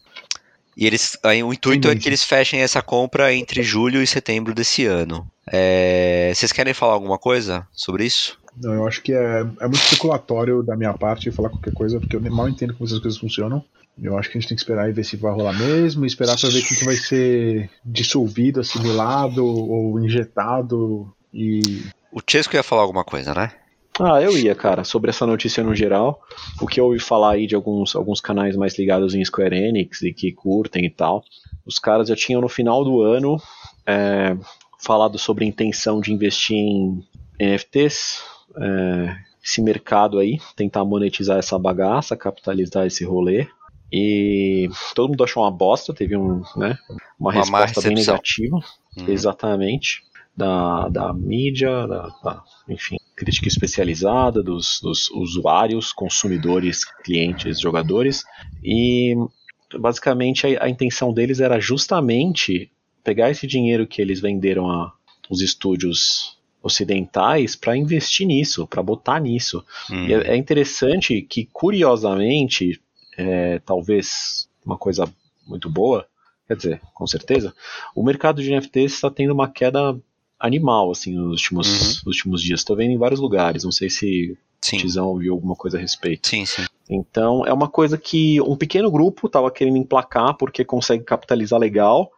E 0.76 0.86
eles, 0.86 1.18
aí, 1.22 1.42
o 1.42 1.52
intuito 1.52 1.88
é 1.88 1.90
Entendi. 1.90 2.02
que 2.02 2.08
eles 2.08 2.24
fechem 2.24 2.60
essa 2.60 2.80
compra 2.80 3.34
entre 3.34 3.62
julho 3.62 4.02
e 4.02 4.06
setembro 4.06 4.54
desse 4.54 4.86
ano. 4.86 5.30
É, 5.46 6.32
vocês 6.34 6.52
querem 6.52 6.72
falar 6.72 6.94
alguma 6.94 7.18
coisa 7.18 7.66
sobre 7.72 8.04
isso? 8.04 8.39
Não, 8.56 8.72
eu 8.72 8.86
acho 8.86 9.02
que 9.02 9.12
é, 9.12 9.40
é 9.40 9.66
muito 9.66 9.82
especulatório 9.82 10.62
da 10.62 10.76
minha 10.76 10.92
parte 10.94 11.30
falar 11.30 11.50
qualquer 11.50 11.72
coisa, 11.72 12.00
porque 12.00 12.16
eu 12.16 12.20
mal 12.20 12.48
entendo 12.48 12.74
como 12.74 12.86
essas 12.86 12.98
coisas 12.98 13.18
funcionam. 13.18 13.64
Eu 14.00 14.16
acho 14.16 14.30
que 14.30 14.38
a 14.38 14.40
gente 14.40 14.48
tem 14.48 14.56
que 14.56 14.62
esperar 14.62 14.88
e 14.88 14.92
ver 14.92 15.04
se 15.04 15.16
vai 15.16 15.32
rolar 15.32 15.52
mesmo, 15.52 16.04
e 16.04 16.06
esperar 16.06 16.38
pra 16.38 16.48
ver 16.48 16.58
o 16.58 16.62
que 16.62 16.74
que 16.74 16.84
vai 16.84 16.96
ser 16.96 17.70
dissolvido, 17.84 18.60
assimilado 18.60 19.44
ou 19.44 20.00
injetado. 20.00 21.12
E 21.32 21.82
O 22.12 22.20
Chesco 22.26 22.56
ia 22.56 22.62
falar 22.62 22.82
alguma 22.82 23.04
coisa, 23.04 23.34
né? 23.34 23.52
Ah, 23.98 24.22
eu 24.22 24.36
ia, 24.38 24.54
cara, 24.54 24.82
sobre 24.82 25.10
essa 25.10 25.26
notícia 25.26 25.62
no 25.62 25.74
geral. 25.74 26.22
O 26.60 26.66
que 26.66 26.80
eu 26.80 26.86
ouvi 26.86 26.98
falar 26.98 27.32
aí 27.32 27.46
de 27.46 27.54
alguns, 27.54 27.94
alguns 27.94 28.20
canais 28.20 28.56
mais 28.56 28.78
ligados 28.78 29.14
em 29.14 29.22
Square 29.22 29.54
Enix 29.54 30.00
e 30.00 30.12
que 30.14 30.32
curtem 30.32 30.86
e 30.86 30.90
tal. 30.90 31.22
Os 31.66 31.78
caras 31.78 32.08
já 32.08 32.16
tinham 32.16 32.40
no 32.40 32.48
final 32.48 32.82
do 32.82 33.02
ano 33.02 33.36
é, 33.86 34.34
falado 34.78 35.18
sobre 35.18 35.44
a 35.44 35.48
intenção 35.48 36.00
de 36.00 36.14
investir 36.14 36.56
em 36.56 37.04
NFTs, 37.38 38.22
é, 38.56 39.16
esse 39.42 39.62
mercado 39.62 40.18
aí, 40.18 40.38
tentar 40.54 40.84
monetizar 40.84 41.38
essa 41.38 41.58
bagaça, 41.58 42.16
capitalizar 42.16 42.86
esse 42.86 43.04
rolê. 43.04 43.46
E 43.92 44.68
todo 44.94 45.10
mundo 45.10 45.24
achou 45.24 45.42
uma 45.42 45.50
bosta, 45.50 45.92
teve 45.92 46.16
um, 46.16 46.42
né, 46.56 46.78
uma, 47.18 47.32
Uma 47.32 47.32
resposta 47.32 47.80
bem 47.80 47.94
negativa. 47.96 48.56
Uhum. 48.96 49.08
Exatamente. 49.08 50.02
Da, 50.36 50.88
da 50.88 51.12
mídia, 51.12 51.86
da, 51.86 52.06
da- 52.22 52.42
enfim, 52.68 52.96
crítica 53.16 53.48
especializada 53.48 54.42
dos, 54.42 54.80
dos 54.80 55.10
usuários, 55.10 55.92
consumidores, 55.92 56.84
clientes, 57.02 57.60
jogadores. 57.60 58.24
E 58.62 59.14
basicamente 59.78 60.46
a, 60.46 60.64
a 60.64 60.68
intenção 60.68 61.12
deles 61.12 61.40
era 61.40 61.60
justamente 61.60 62.70
pegar 63.02 63.30
esse 63.30 63.46
dinheiro 63.46 63.86
que 63.86 64.00
eles 64.00 64.20
venderam 64.20 64.70
a 64.70 64.92
os 65.28 65.40
estúdios 65.42 66.38
ocidentais 66.62 67.56
para 67.56 67.76
investir 67.76 68.26
nisso, 68.26 68.66
para 68.66 68.82
botar 68.82 69.20
nisso. 69.20 69.64
Hum. 69.90 70.06
E 70.06 70.14
é 70.14 70.34
é 70.34 70.36
interessante 70.36 71.22
que, 71.22 71.46
curiosamente, 71.52 72.80
é, 73.16 73.58
talvez 73.60 74.48
uma 74.64 74.76
coisa 74.76 75.08
muito 75.46 75.68
boa, 75.70 76.06
quer 76.46 76.56
dizer, 76.56 76.80
com 76.94 77.06
certeza, 77.06 77.54
o 77.94 78.02
mercado 78.02 78.42
de 78.42 78.50
NFTs 78.50 78.94
está 78.94 79.10
tendo 79.10 79.32
uma 79.32 79.48
queda 79.48 79.98
animal 80.38 80.90
assim 80.90 81.14
nos 81.14 81.32
últimos, 81.40 81.68
Uhum. 81.98 82.02
últimos 82.06 82.42
dias. 82.42 82.60
Estou 82.60 82.76
vendo 82.76 82.92
em 82.92 82.98
vários 82.98 83.20
lugares, 83.20 83.64
não 83.64 83.72
sei 83.72 83.90
se 83.90 84.32
o 84.32 84.36
Sim, 84.62 84.76
Tizão 84.78 85.08
ouviu 85.08 85.32
alguma 85.32 85.54
coisa 85.56 85.78
a 85.78 85.80
respeito. 85.80 86.28
sim, 86.28 86.44
sim. 86.44 86.62
Então 86.88 87.46
é 87.46 87.52
uma 87.52 87.68
coisa 87.68 87.96
que 87.96 88.40
um 88.42 88.56
pequeno 88.56 88.90
grupo 88.90 89.26
estava 89.26 89.50
querendo 89.50 89.76
emplacar 89.76 90.34
porque 90.36 90.64
consegue 90.64 91.04
capitalizar 91.04 91.58
legal, 91.58 92.10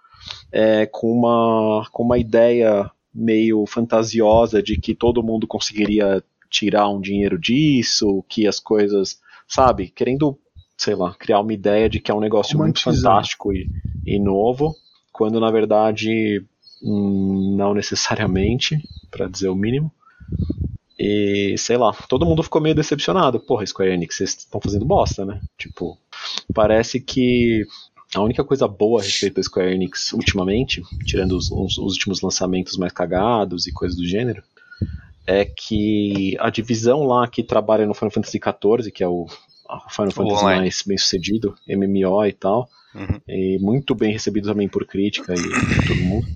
é, 0.50 0.86
com, 0.86 1.10
uma, 1.12 1.86
com 1.92 2.02
uma 2.04 2.16
ideia 2.18 2.90
meio 3.14 3.64
fantasiosa 3.66 4.62
de 4.62 4.80
que 4.80 4.94
todo 4.94 5.22
mundo 5.22 5.46
conseguiria 5.46 6.22
tirar 6.50 6.88
um 6.88 7.00
dinheiro 7.00 7.38
disso, 7.38 8.24
que 8.28 8.46
as 8.46 8.60
coisas, 8.60 9.20
sabe, 9.48 9.88
querendo, 9.88 10.38
sei 10.76 10.94
lá, 10.94 11.14
criar 11.14 11.40
uma 11.40 11.52
ideia 11.52 11.88
de 11.88 12.00
que 12.00 12.10
é 12.10 12.14
um 12.14 12.20
negócio 12.20 12.58
muito 12.58 12.82
fantástico 12.82 13.52
e, 13.52 13.70
e 14.06 14.18
novo, 14.18 14.74
quando 15.12 15.40
na 15.40 15.50
verdade 15.50 16.44
hum, 16.82 17.54
não 17.56 17.74
necessariamente, 17.74 18.78
para 19.10 19.28
dizer 19.28 19.48
o 19.48 19.56
mínimo. 19.56 19.90
E 20.98 21.56
sei 21.58 21.76
lá, 21.76 21.92
todo 22.08 22.26
mundo 22.26 22.42
ficou 22.42 22.60
meio 22.60 22.74
decepcionado. 22.74 23.40
Porra, 23.40 23.66
Square 23.66 23.92
Enix, 23.92 24.16
vocês 24.16 24.30
estão 24.30 24.60
fazendo 24.60 24.84
bosta, 24.84 25.24
né? 25.24 25.40
Tipo, 25.58 25.98
parece 26.54 27.00
que 27.00 27.66
a 28.14 28.20
única 28.20 28.44
coisa 28.44 28.66
boa 28.68 29.00
a 29.00 29.04
respeito 29.04 29.36
da 29.36 29.42
Square 29.42 29.72
Enix 29.74 30.12
ultimamente, 30.12 30.82
tirando 31.06 31.32
os, 31.36 31.50
os- 31.50 31.78
os 31.78 31.92
últimos 31.94 32.20
lançamentos 32.20 32.76
mais 32.76 32.92
cagados 32.92 33.66
e 33.66 33.72
coisas 33.72 33.96
do 33.96 34.06
gênero, 34.06 34.42
é 35.26 35.44
que 35.44 36.36
a 36.40 36.50
divisão 36.50 37.04
lá 37.04 37.26
que 37.28 37.42
trabalha 37.42 37.86
no 37.86 37.94
Final 37.94 38.10
Fantasy 38.10 38.38
XIV, 38.38 38.90
que 38.90 39.02
é 39.02 39.08
o 39.08 39.26
Final 39.90 40.10
Fantasy 40.12 40.36
online. 40.44 40.60
mais 40.60 40.82
bem 40.86 40.98
sucedido, 40.98 41.54
MMO 41.68 42.24
e 42.26 42.32
tal, 42.32 42.68
Uhum. 42.94 43.18
e 43.26 43.58
muito 43.58 43.94
bem 43.94 44.12
recebido 44.12 44.48
também 44.48 44.68
por 44.68 44.84
crítica 44.86 45.32
e 45.34 45.42
por 45.42 45.86
todo 45.86 46.00
mundo. 46.02 46.26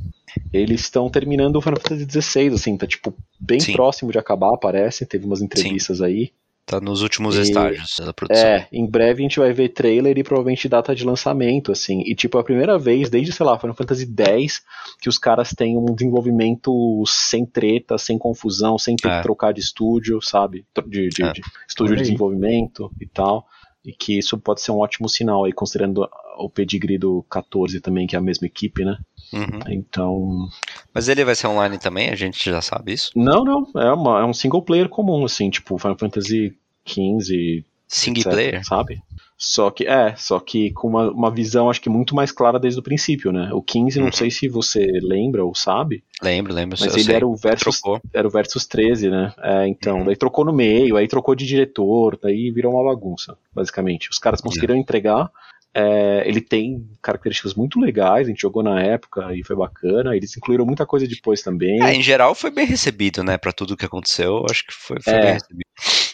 Eles 0.53 0.83
estão 0.83 1.11
terminando 1.11 1.57
o 1.57 1.61
Final 1.61 1.79
Fantasy 1.81 2.07
XVI, 2.11 2.49
assim, 2.55 2.77
tá 2.79 2.87
tipo 2.87 3.13
bem 3.39 3.61
Sim. 3.61 3.73
próximo 3.73 4.11
de 4.13 4.19
acabar, 4.19 4.57
parece. 4.57 5.05
Teve 5.05 5.27
umas 5.27 5.43
entrevistas 5.43 6.01
aí. 6.01 6.31
Tá 6.67 6.81
nos 6.81 7.01
últimos 7.01 7.37
E- 7.37 7.43
estágios 7.43 7.95
da 8.05 8.13
produção. 8.13 8.45
É, 8.45 8.67
em 8.73 8.85
breve 8.91 9.21
a 9.21 9.23
gente 9.23 9.39
vai 9.39 9.53
ver 9.53 9.69
trailer 9.69 10.19
e 10.19 10.25
provavelmente 10.25 10.69
data 10.69 10.95
de 10.97 11.05
lançamento, 11.05 11.71
assim. 11.71 12.03
E 12.05 12.13
tipo, 12.13 12.37
é 12.37 12.41
a 12.41 12.45
primeira 12.45 12.77
vez 12.77 13.09
desde, 13.09 13.31
sei 13.33 13.47
lá, 13.47 13.57
Final 13.57 13.77
Fantasy 13.77 14.05
X 14.19 14.63
que 15.01 15.09
os 15.09 15.17
caras 15.17 15.51
têm 15.57 15.79
um 15.79 15.95
desenvolvimento 15.95 17.05
sem 17.07 17.47
treta, 17.47 17.97
sem 17.99 18.19
confusão, 18.19 18.77
sem 18.79 18.97
ter 18.97 19.09
É. 19.09 19.17
que 19.19 19.23
trocar 19.23 19.53
de 19.53 19.61
estúdio, 19.61 20.21
sabe? 20.21 20.67
De, 20.89 21.09
de- 21.09 21.23
É. 21.23 21.33
de 21.33 21.41
estúdio 21.69 21.93
Olha 21.93 21.97
de 21.99 22.03
aí. 22.03 22.07
desenvolvimento 22.09 22.91
e 23.01 23.07
tal. 23.07 23.47
E 23.85 23.93
que 23.93 24.19
isso 24.19 24.37
pode 24.37 24.61
ser 24.61 24.73
um 24.73 24.79
ótimo 24.79 25.09
sinal 25.09 25.45
aí, 25.45 25.53
considerando 25.53 26.09
o 26.39 26.51
pedigree 26.51 26.99
do 26.99 27.25
14 27.31 27.81
também, 27.81 28.05
que 28.09 28.17
é 28.17 28.19
a 28.19 28.23
mesma 28.23 28.45
equipe, 28.49 28.85
né? 28.85 28.99
Uhum. 29.33 29.61
Então. 29.69 30.49
Mas 30.97 31.09
ele 31.09 31.25
vai 31.25 31.35
ser 31.35 31.47
online 31.47 31.79
também, 31.79 32.09
a 32.11 32.15
gente 32.17 32.43
já 32.51 32.61
sabe 32.63 32.93
isso. 32.95 33.11
Não, 33.15 33.45
não, 33.45 33.67
é, 33.81 33.93
uma, 33.93 34.21
é 34.21 34.25
um 34.25 34.33
single 34.35 34.63
player 34.63 34.89
comum, 34.89 35.25
assim, 35.25 35.51
tipo 35.51 35.79
Final 35.79 35.97
Fantasy 35.99 36.55
XV, 36.87 37.65
Single 37.87 38.21
etc, 38.23 38.33
player? 38.33 38.65
sabe? 38.67 38.99
Só 39.39 39.71
que, 39.71 39.85
é, 39.87 40.17
só 40.17 40.41
que 40.41 40.71
com 40.73 40.89
uma, 40.89 41.11
uma 41.11 41.31
visão, 41.31 41.69
acho 41.69 41.81
que 41.83 41.91
muito 41.91 42.15
mais 42.15 42.33
clara 42.33 42.59
desde 42.59 42.81
o 42.81 42.83
princípio, 42.83 43.31
né? 43.31 43.51
O 43.53 43.61
15, 43.61 43.99
não 43.99 44.07
Uhum. 44.07 44.13
sei 44.13 44.31
se 44.31 44.49
você 44.49 44.87
lembra 45.03 45.45
ou 45.45 45.55
sabe, 45.55 46.03
Lembro, 46.23 46.55
lembro. 46.55 46.79
mas 46.81 46.95
ele 46.95 47.05
sei. 47.05 47.15
era 47.17 47.27
o 47.27 47.37
Versus, 47.37 47.81
Trocou. 47.83 48.01
era 48.15 48.27
o 48.27 48.31
Versus 48.31 48.65
13, 48.67 49.11
né? 49.11 49.35
É, 49.43 49.69
então, 49.69 49.99
Uhum. 49.99 50.05
daí 50.07 50.17
trocou 50.17 50.43
no 50.43 50.55
meio, 50.55 50.97
aí 50.97 51.07
trocou 51.07 51.35
de 51.35 51.45
diretor, 51.45 52.19
daí 52.23 52.51
virou 52.51 52.73
uma 52.73 52.85
bagunça, 52.85 53.37
basicamente. 53.55 54.09
Os 54.09 54.19
caras 54.19 54.41
conseguiram 54.41 54.75
entregar, 54.75 55.31
é, 55.79 56.23
ele 56.27 56.41
tem 56.41 56.89
características 57.03 57.53
muito 57.55 57.79
legais, 57.79 58.27
a 58.27 58.31
gente 58.31 58.41
jogou 58.41 58.63
na 58.63 58.81
época 58.81 59.35
e 59.35 59.45
foi 59.45 59.55
bacana, 59.55 60.17
eles 60.17 60.35
incluíram 60.35 60.65
muita 60.65 60.87
coisa 60.87 61.07
depois 61.07 61.43
também. 61.43 61.83
É, 61.83 61.93
em 61.95 62.03
geral 62.03 62.35
foi 62.35 62.51
bem 62.51 62.65
recebido, 62.65 63.23
né? 63.23 63.37
Pra 63.37 63.53
tudo 63.53 63.77
que 63.77 63.85
aconteu, 63.85 64.45
acho 64.51 64.67
que 64.67 64.73
foi, 64.73 64.97
foi 65.03 65.13
É, 65.13 65.21
bem 65.21 65.33
recebido. 65.35 65.67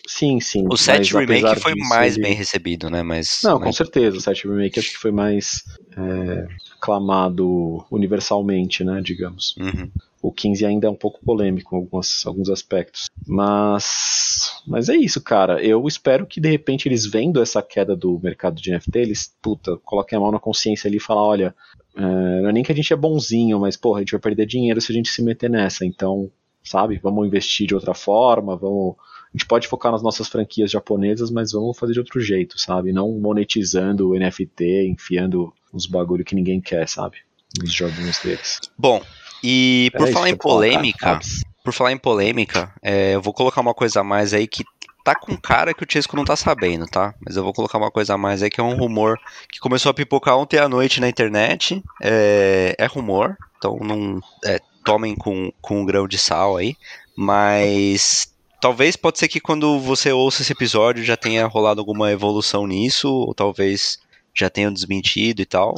Sim, 0.09 0.41
sim. 0.41 0.65
O 0.69 0.77
7 0.77 1.15
mas 1.15 1.29
Remake 1.29 1.61
foi 1.61 1.75
disso, 1.75 1.89
mais 1.89 2.15
ele- 2.17 2.23
bem 2.25 2.35
recebido, 2.35 2.91
né? 2.91 3.03
Mas. 3.05 3.41
Não, 3.45 3.59
com 3.61 3.67
mas- 3.67 3.77
certeza. 3.77 4.17
O 4.17 4.21
7 4.21 4.49
Remake 4.49 4.81
acho 4.81 4.91
que 4.91 4.99
foi 4.99 5.13
mais 5.13 5.63
é, 5.97 6.47
aclamado 6.83 7.85
universalmente, 7.89 8.83
né, 8.83 9.01
digamos. 9.01 9.57
Uhum. 9.57 9.89
O 10.21 10.33
15 10.33 10.67
ainda 10.67 10.89
é 10.89 10.91
um 10.91 10.97
pouco 10.97 11.25
polêmico 11.25 11.75
em 11.75 11.79
algumas, 11.79 12.27
alguns 12.27 12.51
aspectos. 12.51 13.09
Mas, 13.25 14.61
mas 14.67 14.89
é 14.89 14.97
isso, 14.97 15.21
cara. 15.21 15.63
Eu 15.63 15.87
espero 15.87 16.27
que 16.27 16.41
de 16.41 16.51
repente 16.51 16.89
eles 16.89 17.07
vendo 17.07 17.41
essa 17.41 17.63
queda 17.63 17.95
do 17.95 18.19
mercado 18.21 18.61
de 18.61 18.73
NFT, 18.73 18.99
eles, 18.99 19.35
puta, 19.41 19.77
coloquem 19.85 20.17
a 20.17 20.21
mão 20.21 20.33
na 20.33 20.41
consciência 20.41 20.89
ali 20.89 20.97
e 20.97 21.01
falar, 21.01 21.23
olha, 21.23 21.55
é, 21.97 22.01
não 22.01 22.49
é 22.49 22.53
nem 22.53 22.65
que 22.65 22.73
a 22.73 22.75
gente 22.75 22.93
é 22.93 22.97
bonzinho, 22.97 23.61
mas 23.61 23.77
porra, 23.77 23.99
a 23.99 24.01
gente 24.01 24.13
vai 24.13 24.21
perder 24.21 24.47
dinheiro 24.47 24.81
se 24.81 24.91
a 24.91 24.95
gente 24.95 25.09
se 25.09 25.23
meter 25.23 25.49
nessa. 25.49 25.87
Então, 25.87 26.31
sabe? 26.65 26.99
Vamos 27.01 27.27
investir 27.27 27.67
de 27.67 27.75
outra 27.75 27.95
forma, 27.95 28.57
vamos. 28.57 28.97
A 29.35 29.39
gente 29.39 29.47
pode 29.47 29.67
focar 29.67 29.91
nas 29.91 30.03
nossas 30.03 30.29
franquias 30.29 30.71
japonesas, 30.71 31.31
mas 31.31 31.53
vamos 31.53 31.79
fazer 31.79 31.95
de 31.95 31.99
outro 31.99 32.21
jeito, 32.21 32.61
sabe? 32.61 32.93
Não 32.93 33.11
monetizando 33.13 34.11
o 34.11 34.19
NFT, 34.19 34.89
enfiando 34.89 35.53
uns 35.73 35.87
bagulho 35.87 36.25
que 36.25 36.35
ninguém 36.35 36.61
quer, 36.61 36.87
sabe? 36.87 37.17
Nos 37.59 37.73
joguinhos 37.73 38.19
deles. 38.19 38.61
Bom, 38.77 39.03
e 39.43 39.91
por 39.97 40.09
É 40.09 40.13
falar 40.13 40.29
em 40.29 40.37
falar, 40.37 40.55
polêmica, 40.55 41.21
por 41.65 41.73
falar 41.73 41.93
em 41.93 41.99
polêmica, 41.99 42.73
é, 42.83 43.15
eu 43.15 43.23
vou 43.23 43.33
colocar 43.33 43.61
uma 43.61 43.75
coisa 43.75 44.01
a 44.01 44.05
mais 44.05 44.35
aí 44.35 44.47
que 44.47 44.65
tá 45.03 45.15
com 45.15 45.37
cara 45.37 45.75
que 45.75 45.83
o 45.83 45.87
Chesco 45.89 46.15
não 46.15 46.25
tá 46.25 46.37
sabendo, 46.37 46.87
tá? 46.87 47.15
Mas 47.25 47.37
eu 47.37 47.43
vou 47.43 47.53
colocar 47.53 47.79
uma 47.79 47.91
coisa 47.91 48.15
a 48.15 48.19
mais 48.19 48.43
aí 48.43 48.51
que 48.51 48.61
é 48.61 48.65
um 48.65 48.77
rumor 48.77 49.19
que 49.51 49.59
começou 49.59 49.91
a 49.91 49.95
pipocar 49.95 50.37
ontem 50.37 50.59
à 50.59 50.69
noite 50.69 51.01
na 51.01 51.09
internet. 51.09 51.83
É, 52.01 52.75
é 52.79 52.87
rumor, 52.87 53.37
então 53.57 53.79
não 53.81 54.21
é, 54.45 54.61
tomem 54.85 55.15
com, 55.17 55.51
com 55.61 55.81
um 55.81 55.85
grão 55.85 56.07
de 56.07 56.19
sal 56.19 56.57
aí. 56.57 56.77
Mas 57.17 58.32
talvez 58.63 58.95
pode 58.95 59.19
ser 59.19 59.27
que 59.27 59.41
quando 59.41 59.81
você 59.81 60.13
ouça 60.13 60.41
esse 60.41 60.53
episódio 60.53 61.03
já 61.03 61.17
tenha 61.17 61.45
rolado 61.47 61.81
alguma 61.81 62.13
evolução 62.13 62.65
nisso, 62.65 63.13
ou 63.13 63.35
talvez 63.35 63.99
já 64.33 64.49
tenham 64.49 64.73
desmentido 64.73 65.43
e 65.43 65.45
tal. 65.45 65.75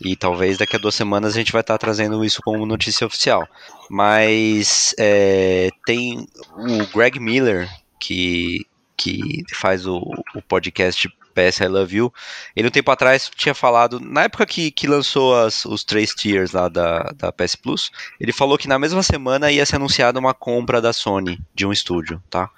E 0.00 0.14
talvez 0.14 0.56
daqui 0.56 0.76
a 0.76 0.78
duas 0.78 0.94
semanas 0.94 1.34
a 1.34 1.38
gente 1.38 1.50
vai 1.50 1.60
estar 1.60 1.76
trazendo 1.76 2.24
isso 2.24 2.40
como 2.42 2.64
notícia 2.64 3.04
oficial. 3.04 3.46
Mas 3.90 4.94
é, 4.96 5.70
tem 5.84 6.24
o 6.56 6.86
Greg 6.96 7.18
Miller, 7.18 7.68
que, 7.98 8.64
que 8.96 9.42
faz 9.52 9.84
o, 9.84 9.98
o 10.34 10.40
podcast 10.40 11.12
PS 11.34 11.60
I 11.60 11.68
Love 11.68 11.96
You. 11.96 12.12
Ele 12.54 12.68
um 12.68 12.70
tempo 12.70 12.90
atrás 12.90 13.30
tinha 13.34 13.54
falado, 13.54 14.00
na 14.00 14.24
época 14.24 14.46
que, 14.46 14.70
que 14.70 14.86
lançou 14.86 15.34
as, 15.34 15.64
os 15.64 15.84
três 15.84 16.10
tiers 16.10 16.52
lá 16.52 16.68
da, 16.68 17.02
da 17.16 17.32
PS 17.32 17.56
Plus, 17.56 17.90
ele 18.20 18.32
falou 18.32 18.58
que 18.58 18.68
na 18.68 18.78
mesma 18.78 19.02
semana 19.02 19.50
ia 19.50 19.64
ser 19.64 19.76
anunciada 19.76 20.18
uma 20.18 20.34
compra 20.34 20.80
da 20.80 20.92
Sony 20.92 21.40
de 21.54 21.66
um 21.66 21.72
estúdio, 21.72 22.22
tá? 22.28 22.50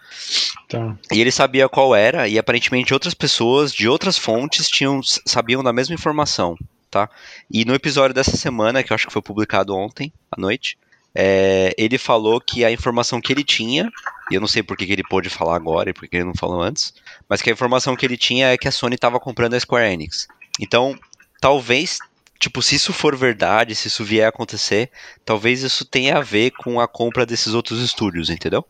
Tá. 0.69 0.97
E 1.13 1.21
ele 1.21 1.31
sabia 1.31 1.69
qual 1.69 1.95
era, 1.95 2.29
e 2.29 2.39
aparentemente 2.39 2.93
outras 2.93 3.15
pessoas 3.15 3.73
de 3.73 3.89
outras 3.89 4.19
fontes 4.19 4.69
tinham, 4.69 5.01
sabiam 5.27 5.63
da 5.63 5.73
mesma 5.73 5.95
informação, 5.95 6.57
tá? 6.91 7.09
E 7.51 7.65
no 7.65 7.75
episódio 7.75 8.15
dessa 8.15 8.37
semana, 8.37 8.83
que 8.83 8.93
eu 8.93 8.95
acho 8.95 9.07
que 9.07 9.13
foi 9.13 9.23
publicado 9.23 9.75
ontem 9.75 10.13
à 10.31 10.41
noite, 10.41 10.79
é, 11.15 11.75
ele 11.77 11.99
falou 11.99 12.41
que 12.41 12.65
a 12.65 12.71
informação 12.71 13.21
que 13.21 13.33
ele 13.33 13.45
tinha, 13.45 13.91
e 14.31 14.35
eu 14.35 14.41
não 14.41 14.49
sei 14.49 14.63
por 14.63 14.77
que, 14.77 14.87
que 14.87 14.93
ele 14.93 15.05
pôde 15.05 15.29
falar 15.29 15.57
agora 15.57 15.91
e 15.91 15.93
por 15.93 16.09
que 16.09 16.17
ele 16.17 16.25
não 16.25 16.35
falou 16.35 16.61
antes, 16.63 16.93
mas 17.29 17.43
que 17.43 17.51
a 17.51 17.53
informação 17.53 17.97
que 17.97 18.05
ele 18.07 18.17
tinha 18.17 18.49
é 18.53 18.59
que 18.59 18.69
a 18.69 18.73
Sony 18.73 18.95
estava 18.95 19.21
comprando 19.21 19.55
a 19.55 19.61
Square 19.61 19.93
Enix. 19.93 20.29
Então, 20.61 20.99
talvez, 21.41 22.03
tipo, 22.41 22.63
se 22.63 22.77
isso 22.77 22.93
for 22.93 23.17
verdade, 23.17 23.75
se 23.75 23.89
isso 23.89 24.05
vier 24.05 24.27
a 24.27 24.29
acontecer, 24.29 24.91
talvez 25.25 25.63
isso 25.63 25.85
tenha 25.85 26.19
a 26.19 26.21
ver 26.23 26.53
com 26.53 26.81
a 26.81 26.89
compra 26.89 27.27
desses 27.27 27.55
outros 27.55 27.81
estúdios, 27.81 28.31
entendeu? 28.31 28.65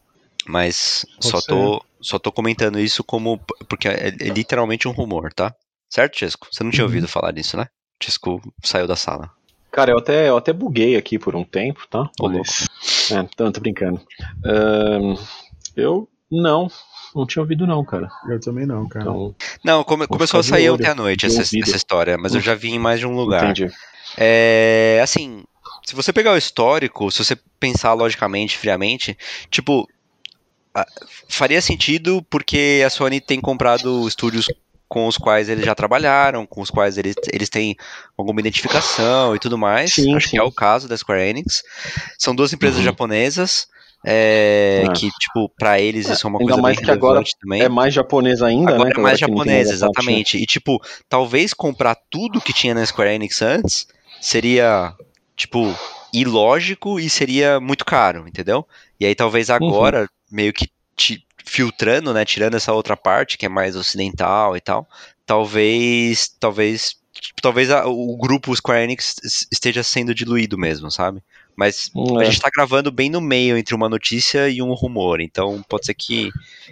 Mas 0.47 1.07
Pode 1.17 1.29
só 1.31 1.41
ser. 1.41 1.47
tô, 1.49 1.85
só 2.01 2.19
tô 2.19 2.33
comentando 2.33 2.81
isso 2.81 3.05
como. 3.05 3.39
Porque 3.69 3.87
é, 3.87 4.09
é 4.09 4.29
literalmente 4.29 4.89
um 4.89 4.91
rumor, 4.93 5.33
tá? 5.33 5.55
Certo, 5.89 6.19
Chesco? 6.19 6.49
Você 6.51 6.65
não 6.65 6.71
tinha 6.73 6.83
Uhum. 6.85 6.89
ouvido 6.91 7.07
falar 7.07 7.31
disso, 7.31 7.57
né? 7.57 7.67
Chesco 8.03 8.43
saiu 8.65 8.89
da 8.89 8.97
sala. 8.97 9.31
Cara, 9.71 9.93
eu 9.93 9.99
até, 9.99 10.29
eu 10.29 10.37
até 10.37 10.53
buguei 10.53 10.97
aqui 10.97 11.19
por 11.19 11.37
um 11.37 11.45
tempo, 11.45 11.87
tá? 11.89 12.11
Ô, 12.21 12.29
Mas- 12.29 12.67
É, 13.11 13.23
tô, 13.37 13.53
tô 13.53 13.61
brincando. 13.61 14.01
Eu 15.77 16.09
não, 16.31 16.71
não 17.15 17.27
tinha 17.27 17.43
ouvido 17.43 17.67
não, 17.67 17.85
cara. 17.85 18.09
Eu 18.29 18.41
também 18.41 18.65
não, 18.67 18.89
cara. 18.89 19.05
Então, 19.05 19.35
Não, 19.65 19.85
come- 19.85 20.07
começou 20.07 20.41
a 20.41 20.43
sair 20.43 20.71
ontem 20.71 20.89
à 20.89 20.95
noite 20.95 21.27
essa, 21.27 21.43
essa 21.43 21.77
história, 21.77 22.17
mas 22.19 22.35
eu 22.35 22.41
já 22.41 22.55
vi 22.55 22.71
em 22.71 22.79
mais 22.79 23.01
de 23.01 23.07
um 23.07 23.15
lugar. 23.15 23.45
entendi. 23.45 23.71
É, 24.17 25.01
assim, 25.03 25.43
se 25.87 25.95
você 25.95 26.13
pegar 26.13 26.33
o 26.33 26.37
histórico, 26.39 27.11
se 27.11 27.25
você 27.25 27.37
pensar 27.61 27.93
logicamente, 27.95 28.57
friamente, 28.59 29.17
tipo, 29.51 29.87
faria 31.29 31.61
sentido 31.61 32.25
porque 32.31 32.83
a 32.85 32.91
Sony 32.91 33.21
tem 33.21 33.41
comprado 33.41 34.07
estúdios 34.09 34.47
com 34.89 35.07
os 35.07 35.17
quais 35.17 35.49
eles 35.49 35.65
já 35.65 35.75
trabalharam, 35.75 36.45
com 36.47 36.61
os 36.61 36.69
quais 36.71 36.99
eles, 36.99 37.15
eles 37.33 37.49
têm 37.49 37.75
alguma 38.17 38.41
identificação 38.41 39.35
e 39.35 39.39
tudo 39.39 39.57
mais. 39.57 39.95
Sim, 39.95 40.15
Acho 40.15 40.27
sim. 40.29 40.33
que 40.33 40.39
é 40.39 40.43
o 40.43 40.53
caso 40.53 40.87
da 40.89 40.97
Square 40.97 41.23
Enix. 41.23 41.63
São 42.19 42.35
duas 42.35 42.53
empresas 42.53 42.79
Uhum. 42.79 42.85
japonesas. 42.85 43.67
É, 44.05 44.85
É. 44.85 44.93
que, 44.93 45.11
tipo, 45.19 45.49
pra 45.59 45.81
eles 45.81 46.09
isso 46.09 46.27
é 46.27 46.31
uma 46.31 46.39
Ainda 46.41 46.53
coisa 46.53 46.63
mais 46.63 46.77
bem 46.77 46.85
que 46.85 46.91
agora 46.91 47.23
também. 47.41 47.63
É 47.63 47.69
mais 47.69 47.95
japonês 47.95 48.43
ainda, 48.43 48.75
Agora 48.75 48.89
né? 48.91 48.95
é 48.97 49.01
mais 49.01 49.23
a 49.23 49.29
parte- 49.29 49.51
exatamente. 49.51 50.37
E, 50.37 50.47
tipo, 50.47 50.81
talvez 51.09 51.53
comprar 51.55 51.97
tudo 52.11 52.41
que 52.41 52.53
tinha 52.53 52.75
na 52.75 52.85
Square 52.85 53.11
Enix 53.15 53.41
antes 53.43 53.87
seria, 54.21 54.95
tipo, 55.37 55.75
ilógico 56.13 56.99
e 57.01 57.09
seria 57.09 57.59
muito 57.61 57.85
caro, 57.85 58.27
entendeu? 58.29 58.67
E 59.01 59.07
aí 59.07 59.15
talvez 59.15 59.49
Uhum. 59.49 59.55
agora, 59.57 60.09
meio 60.31 60.53
que 60.53 60.69
ti- 60.97 61.25
filtrando, 61.45 62.13
né, 62.15 62.25
tirando 62.25 62.55
essa 62.55 62.73
outra 62.73 62.97
parte 62.97 63.37
que 63.39 63.47
é 63.47 63.49
mais 63.49 63.75
ocidental 63.77 64.57
e 64.57 64.61
tal, 64.61 64.87
talvez, 65.27 66.29
talvez, 66.39 66.95
tipo, 67.13 67.41
talvez 67.43 67.71
a- 67.71 67.87
o 67.87 68.17
grupo 68.17 68.55
Square 68.55 68.85
Enix 68.85 69.17
es- 69.25 69.47
esteja 69.51 69.83
sendo 69.83 70.15
diluído 70.15 70.57
mesmo, 70.59 70.91
sabe? 70.91 71.21
Mas 71.57 71.91
Hum, 71.95 72.19
a 72.19 72.23
é. 72.23 72.27
gente 72.27 72.41
tá 72.41 72.51
gravando 72.55 72.91
bem 72.91 73.11
no 73.11 73.21
meio 73.21 73.57
entre 73.57 73.75
uma 73.75 73.89
notícia 73.89 74.49
e 74.49 74.63
um 74.63 74.73
rumor, 74.73 75.21
então 75.21 75.63
pode 75.69 75.87
ser 75.87 75.95
que, 75.95 76.31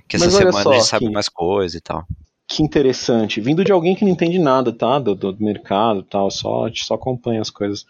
que 0.08 0.16
essa 0.16 0.30
semana 0.30 0.62
só, 0.62 0.70
a 0.70 0.74
gente 0.74 0.86
saiba 0.86 1.06
Kim. 1.06 1.12
mais 1.12 1.28
coisa 1.28 1.76
e 1.76 1.80
tal. 1.80 2.06
Que 2.48 2.62
interessante. 2.62 3.40
Vindo 3.40 3.64
de 3.64 3.70
alguém 3.70 3.94
que 3.94 4.04
não 4.04 4.10
entende 4.10 4.38
nada, 4.38 4.72
tá? 4.72 4.98
Do, 4.98 5.14
do 5.14 5.36
mercado 5.38 6.00
e 6.00 6.04
tal, 6.04 6.30
só, 6.30 6.64
a 6.64 6.68
gente 6.68 6.84
só 6.84 6.94
acompanha 6.94 7.40
as 7.40 7.50
coisas. 7.50 7.86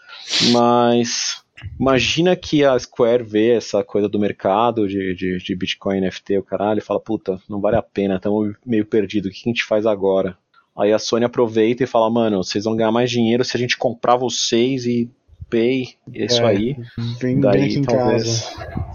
Mas 0.53 1.43
imagina 1.78 2.36
que 2.36 2.64
a 2.64 2.78
Square 2.78 3.22
vê 3.22 3.53
essa 3.53 3.82
coisa 3.82 4.09
do 4.09 4.18
mercado 4.18 4.86
de, 4.86 5.14
de, 5.14 5.38
de 5.38 5.57
Bitcoin, 5.57 6.01
NFT, 6.01 6.38
o 6.38 6.43
caralho, 6.43 6.78
e 6.78 6.82
fala, 6.82 7.01
puta, 7.01 7.41
não 7.49 7.61
vale 7.61 7.76
a 7.76 7.82
pena, 7.82 8.16
estamos 8.16 8.55
meio 8.64 8.84
perdido, 8.84 9.26
o 9.26 9.30
que 9.30 9.43
a 9.45 9.49
gente 9.49 9.64
faz 9.64 9.86
agora? 9.86 10.36
Aí 10.76 10.93
a 10.93 10.99
Sony 10.99 11.24
aproveita 11.24 11.82
e 11.82 11.86
fala, 11.86 12.11
mano, 12.11 12.43
vocês 12.43 12.64
vão 12.64 12.76
ganhar 12.76 12.93
mais 12.93 13.11
dinheiro 13.11 13.45
se 13.45 13.57
a 13.57 13.61
gente 13.61 13.76
comprar 13.76 14.16
vocês 14.16 14.86
e 14.86 15.11
pay, 15.51 15.89
isso 16.15 16.41
É, 16.43 16.47
aí. 16.47 16.77
Vem, 17.21 17.41
Daí, 17.41 17.65
aqui 17.65 17.79
em 17.79 17.83
talvez. 17.83 18.41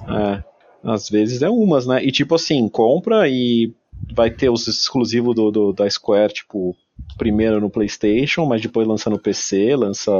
casa. 0.07 0.43
É, 0.43 0.43
às 0.91 1.09
vezes 1.09 1.41
é 1.41 1.49
umas, 1.49 1.85
né? 1.85 2.03
E 2.03 2.11
tipo 2.11 2.35
assim, 2.35 2.67
compra 2.69 3.27
e 3.29 3.73
vai 4.13 4.29
ter 4.31 4.49
os 4.49 4.67
exclusivos 4.67 5.35
do, 5.35 5.51
do- 5.51 5.73
da 5.73 5.89
Square, 5.89 6.33
tipo, 6.33 6.75
primeiro 7.17 7.59
no 7.59 7.69
PlayStation, 7.69 8.45
mas 8.45 8.61
depois 8.61 8.87
lança 8.87 9.09
no 9.09 9.19
PC, 9.19 9.75
lança, 9.75 10.11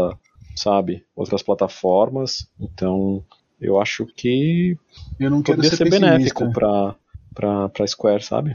sabe, 0.56 1.04
outras 1.16 1.42
plataformas. 1.44 2.48
Então, 2.60 3.24
eu 3.62 3.80
acho 3.80 4.06
que 4.06 4.78
Eu 5.20 5.30
não 5.30 5.42
quero 5.42 5.58
poderia 5.58 5.78
ser, 5.78 5.84
ser 5.86 5.90
benéfico 5.90 6.52
pra, 6.52 6.96
pra, 7.34 7.70
pra 7.70 7.88
Square, 7.88 8.24
sabe? 8.24 8.54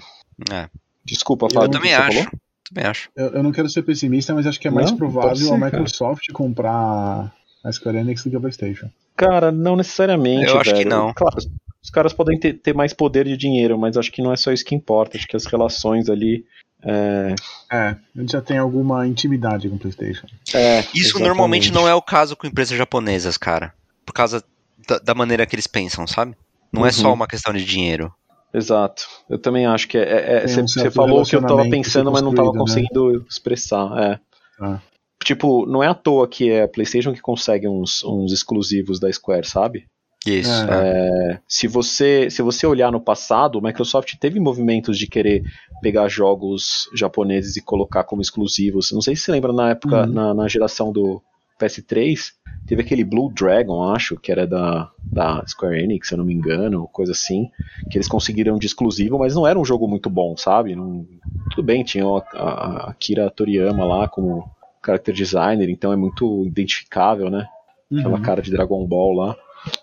É. 0.50 0.68
Desculpa, 1.04 1.46
Eu 1.46 1.50
Fábio, 1.50 1.70
que 1.70 1.76
também 1.76 1.94
acho. 1.94 2.12
falou? 2.18 2.32
Também 2.68 2.84
acho. 2.90 3.10
Eu, 3.16 3.26
eu 3.28 3.42
não 3.42 3.52
quero 3.52 3.68
ser 3.68 3.82
pessimista, 3.82 4.34
mas 4.34 4.46
acho 4.46 4.60
que 4.60 4.68
é 4.68 4.70
mais 4.70 4.90
Não, 4.90 4.96
provável 4.96 5.46
a 5.54 5.58
cara. 5.58 5.64
Microsoft 5.64 6.30
comprar 6.32 7.32
a 7.64 7.72
Square 7.72 7.98
Enix 7.98 8.24
do 8.24 8.30
que 8.30 8.36
a 8.36 8.40
PlayStation. 8.40 8.88
Cara, 9.16 9.50
não 9.52 9.76
necessariamente, 9.76 10.46
Eu 10.50 10.60
acho 10.60 10.74
que 10.74 10.84
não. 10.84 11.12
Claro, 11.12 11.36
os 11.82 11.90
caras 11.90 12.12
podem 12.12 12.38
ter, 12.38 12.54
ter 12.54 12.74
mais 12.74 12.92
poder 12.92 13.24
de 13.26 13.36
dinheiro, 13.36 13.78
mas 13.78 13.96
acho 13.96 14.10
que 14.12 14.22
não 14.22 14.32
é 14.32 14.36
só 14.36 14.50
isso 14.52 14.64
que 14.64 14.74
importa. 14.74 15.16
Acho 15.16 15.26
que 15.26 15.36
as 15.36 15.44
relações 15.46 16.08
ali. 16.08 16.44
É, 16.82 17.34
É, 17.70 17.78
a 18.16 18.20
gente 18.20 18.32
já 18.32 18.40
tem 18.40 18.56
alguma 18.56 19.06
intimidade 19.06 19.68
com 19.68 19.76
o 19.76 19.78
PlayStation. 19.78 20.26
é, 20.54 20.80
Isso 20.80 20.94
exatamente. 21.08 21.26
normalmente 21.28 21.72
não 21.72 21.86
é 21.86 21.94
o 21.94 22.00
caso 22.00 22.34
com 22.36 22.46
empresas 22.46 22.76
japonesas, 22.76 23.36
cara. 23.36 23.74
Por 24.06 24.14
causa 24.14 24.42
da, 24.88 24.98
da 24.98 25.14
maneira 25.14 25.44
que 25.44 25.54
eles 25.54 25.66
pensam, 25.66 26.06
sabe? 26.06 26.34
Não 26.72 26.86
é 26.86 26.90
só 26.92 27.08
Uhum. 27.08 27.14
uma 27.14 27.26
questão 27.26 27.52
de 27.52 27.64
dinheiro. 27.64 28.12
Exato. 28.52 29.06
Eu 29.28 29.38
também 29.38 29.66
acho 29.66 29.86
que 29.86 29.98
é. 29.98 30.40
Tem 30.40 30.62
um 30.62 30.66
Você 30.66 30.80
certo 30.80 30.94
falou 30.94 31.22
o 31.22 31.24
que 31.26 31.36
eu 31.36 31.42
tava 31.42 31.68
pensando, 31.68 32.10
mas 32.10 32.22
não 32.22 32.34
tava 32.34 32.52
né? 32.52 32.58
conseguindo 32.58 33.24
expressar. 33.28 33.90
É. 34.02 34.18
Ah. 34.60 34.78
Tipo, 35.24 35.66
não 35.66 35.82
é 35.82 35.86
à 35.88 35.94
toa 35.94 36.26
que 36.26 36.50
é 36.50 36.62
a 36.62 36.68
PlayStation 36.68 37.12
que 37.12 37.20
consegue 37.20 37.68
uns, 37.68 38.02
uns 38.04 38.32
exclusivos 38.32 38.98
da 38.98 39.12
Square, 39.12 39.46
sabe? 39.46 39.84
Isso. 40.26 40.50
É. 40.70 41.32
é. 41.34 41.40
Se 41.48 41.66
você, 41.66 42.28
se 42.30 42.42
você 42.42 42.66
olhar 42.66 42.90
no 42.90 43.00
passado, 43.00 43.58
o 43.58 43.62
Microsoft 43.62 44.14
teve 44.18 44.40
movimentos 44.40 44.98
de 44.98 45.06
querer 45.06 45.44
pegar 45.82 46.08
jogos 46.08 46.88
japoneses 46.94 47.56
e 47.56 47.62
colocar 47.62 48.04
como 48.04 48.20
exclusivos. 48.22 48.92
Não 48.92 49.00
sei 49.00 49.14
se 49.16 49.22
você 49.22 49.32
lembra 49.32 49.52
na 49.52 49.70
época, 49.70 50.02
Uhum. 50.06 50.12
na, 50.12 50.34
na 50.34 50.48
geração 50.48 50.92
do 50.92 51.22
PS3, 51.58 52.32
teve 52.66 52.82
aquele 52.82 53.04
Blue 53.04 53.32
Dragon, 53.32 53.82
acho, 53.92 54.16
que 54.18 54.30
era 54.32 54.46
da, 54.46 54.90
da 55.12 55.44
Square 55.46 55.82
Enix, 55.82 56.08
se 56.08 56.14
eu 56.14 56.18
não 56.18 56.24
me 56.24 56.34
engano, 56.34 56.88
coisa 56.92 57.12
assim, 57.12 57.50
que 57.90 57.98
eles 57.98 58.08
conseguiram 58.08 58.58
de 58.58 58.66
exclusivo, 58.66 59.18
mas 59.18 59.34
não 59.34 59.46
era 59.46 59.58
um 59.58 59.64
jogo 59.64 59.86
muito 59.88 60.08
bom, 60.08 60.36
sabe? 60.36 60.74
Não- 60.74 61.06
tudo 61.50 61.64
bem, 61.64 61.82
tinha 61.82 62.04
a, 62.04 62.18
a 62.34 62.86
a 62.86 62.90
Akira 62.90 63.28
Toriyama 63.30 63.84
lá 63.84 64.06
como 64.08 64.46
character 64.84 65.14
designer, 65.14 65.68
então 65.68 65.92
é 65.92 65.96
muito 65.96 66.44
identificável, 66.46 67.30
né? 67.30 67.46
aquela 67.92 68.16
Uhum. 68.16 68.22
cara 68.22 68.40
de 68.40 68.50
Dragon 68.52 68.86
Ball 68.86 69.12
lá. 69.12 69.36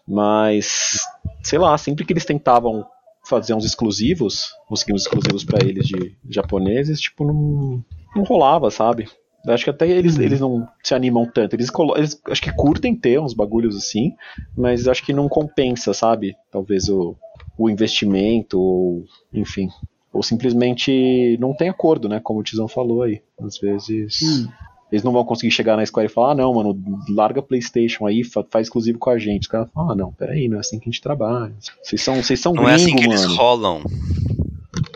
Mas, 0.08 0.98
sei 1.44 1.60
lá, 1.60 1.78
sempre 1.78 2.06
que 2.06 2.14
eles 2.14 2.26
tentavam 2.26 2.86
fazer 3.28 3.54
uns 3.54 3.66
exclusivos, 3.66 4.54
conseguir 4.68 4.94
uns 4.94 5.02
exclusivos 5.02 5.44
pra 5.44 5.60
eles 5.62 5.86
de 5.86 6.16
japoneses, 6.30 7.02
tipo, 7.02 7.26
não, 7.26 7.84
não 8.16 8.24
rolava, 8.24 8.72
sabe? 8.72 9.10
Acho 9.46 9.66
que 9.66 9.70
até 9.70 9.88
eles, 9.88 10.18
eles 10.18 10.40
não 10.40 10.68
se 10.84 10.94
animam 10.96 11.26
tanto. 11.26 11.54
Eles, 11.56 11.70
eles 11.96 12.22
acho 12.30 12.42
que 12.42 12.52
curtem 12.54 12.96
ter 12.96 13.20
uns 13.20 13.34
bagulhos 13.34 13.76
assim, 13.78 14.14
mas 14.58 14.88
acho 14.88 15.04
que 15.06 15.14
não 15.14 15.30
compensa, 15.30 15.94
sabe? 15.94 16.36
Talvez 16.52 16.90
o, 16.90 17.16
o 17.58 17.70
investimento, 17.70 18.60
ou 18.60 19.06
enfim. 19.34 19.70
Ou 20.12 20.24
simplesmente 20.24 21.38
não 21.40 21.54
tem 21.54 21.70
acordo, 21.70 22.10
né? 22.10 22.20
Como 22.22 22.40
o 22.40 22.44
Tizão 22.44 22.68
falou 22.68 23.04
aí. 23.04 23.22
Às 23.40 23.58
vezes. 23.58 24.22
Hum. 24.22 24.48
Eles 24.92 25.04
não 25.04 25.12
vão 25.12 25.26
conseguir 25.26 25.52
chegar 25.52 25.76
na 25.76 25.86
Square 25.86 26.10
e 26.10 26.14
falar, 26.14 26.32
ah, 26.32 26.36
não, 26.36 26.54
mano, 26.54 26.80
larga 27.10 27.42
PlayStation 27.42 28.06
aí, 28.08 28.24
faz 28.24 28.68
exclusivo 28.68 28.98
com 28.98 29.10
a 29.10 29.18
gente. 29.18 29.42
Os 29.44 29.48
caras 29.48 29.70
falam, 29.74 29.92
ah, 29.92 29.96
não, 29.96 30.14
peraí, 30.14 30.48
não 30.48 30.58
é 30.58 30.60
assim 30.62 30.80
que 30.80 30.88
a 30.88 30.92
gente 30.92 31.02
trabalha. 31.02 31.54
Vocês 31.84 32.02
são, 32.02 32.16
vocês 32.24 32.40
são 32.40 32.54
Não 32.54 32.64
gringos, 32.64 32.82
é 32.82 32.86
assim 32.86 32.96
que 32.96 33.08
mano. 33.08 33.22
eles 33.22 33.36
rolam. 33.36 33.82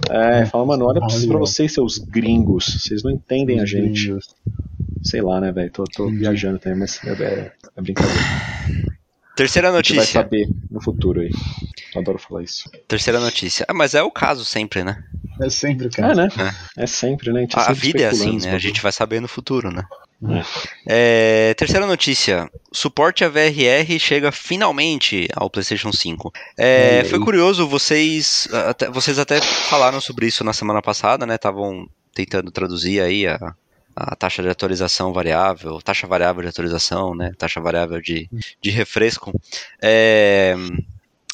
É, 0.09 0.45
fala, 0.45 0.65
mano, 0.65 0.85
olha 0.85 1.01
Olha. 1.01 1.27
pra 1.27 1.37
vocês, 1.39 1.73
seus 1.73 1.97
gringos. 1.97 2.65
Vocês 2.81 3.03
não 3.03 3.11
entendem 3.11 3.59
a 3.59 3.65
gente. 3.65 4.05
gringos. 4.05 4.27
Sei 5.03 5.21
lá, 5.21 5.41
né, 5.41 5.51
velho? 5.51 5.71
Tô, 5.71 5.83
tô 5.83 6.09
viajando 6.09 6.59
também, 6.59 6.79
mas 6.79 6.99
é, 7.03 7.11
é, 7.11 7.51
é 7.75 7.81
brincadeira. 7.81 8.19
Terceira 9.41 9.69
A 9.69 9.77
gente 9.77 9.89
vai 9.89 9.97
notícia. 9.97 10.21
saber 10.21 10.47
no 10.69 10.81
futuro 10.81 11.21
aí. 11.21 11.31
Eu 11.95 12.01
adoro 12.01 12.17
falar 12.19 12.43
isso. 12.43 12.69
Terceira 12.87 13.19
notícia. 13.19 13.65
Ah, 13.67 13.73
mas 13.73 13.95
é 13.95 14.03
o 14.03 14.11
caso 14.11 14.45
sempre, 14.45 14.83
né? 14.83 15.03
É 15.41 15.49
sempre, 15.49 15.87
É, 15.87 15.89
cara. 15.89 16.13
né? 16.15 16.29
É 16.77 16.85
sempre, 16.85 17.31
né? 17.31 17.39
A, 17.39 17.41
gente 17.41 17.55
A, 17.57 17.73
vida 17.73 18.01
é 18.03 18.05
assim, 18.07 18.37
né? 18.39 18.51
A 18.53 18.59
gente 18.59 18.81
vai 18.81 18.91
saber 18.91 19.19
no 19.19 19.27
futuro, 19.27 19.71
né? 19.71 19.83
É, 20.87 21.53
terceira 21.55 21.85
notícia. 21.87 22.49
Suporte 22.71 23.23
a 23.23 23.29
VRR 23.29 23.97
chega 23.99 24.31
finalmente 24.31 25.27
ao 25.35 25.49
PlayStation 25.49 25.91
5. 25.91 26.31
É, 26.57 27.03
foi 27.05 27.19
curioso, 27.19 27.67
vocês 27.67 28.47
até, 28.69 28.89
vocês 28.89 29.17
até 29.17 29.41
falaram 29.41 29.99
sobre 29.99 30.27
isso 30.27 30.43
na 30.43 30.53
semana 30.53 30.81
passada, 30.81 31.25
né? 31.25 31.35
Estavam 31.35 31.87
tentando 32.13 32.51
traduzir 32.51 33.01
aí 33.01 33.25
a, 33.25 33.55
a 34.11 34.15
taxa 34.15 34.41
de 34.41 34.49
atualização 34.49 35.13
variável, 35.13 35.81
taxa 35.81 36.07
variável 36.07 36.41
de 36.41 36.49
atualização, 36.49 37.13
né? 37.15 37.31
Taxa 37.37 37.59
variável 37.61 38.01
de, 38.01 38.29
de 38.61 38.69
refresco. 38.69 39.31
É, 39.81 40.55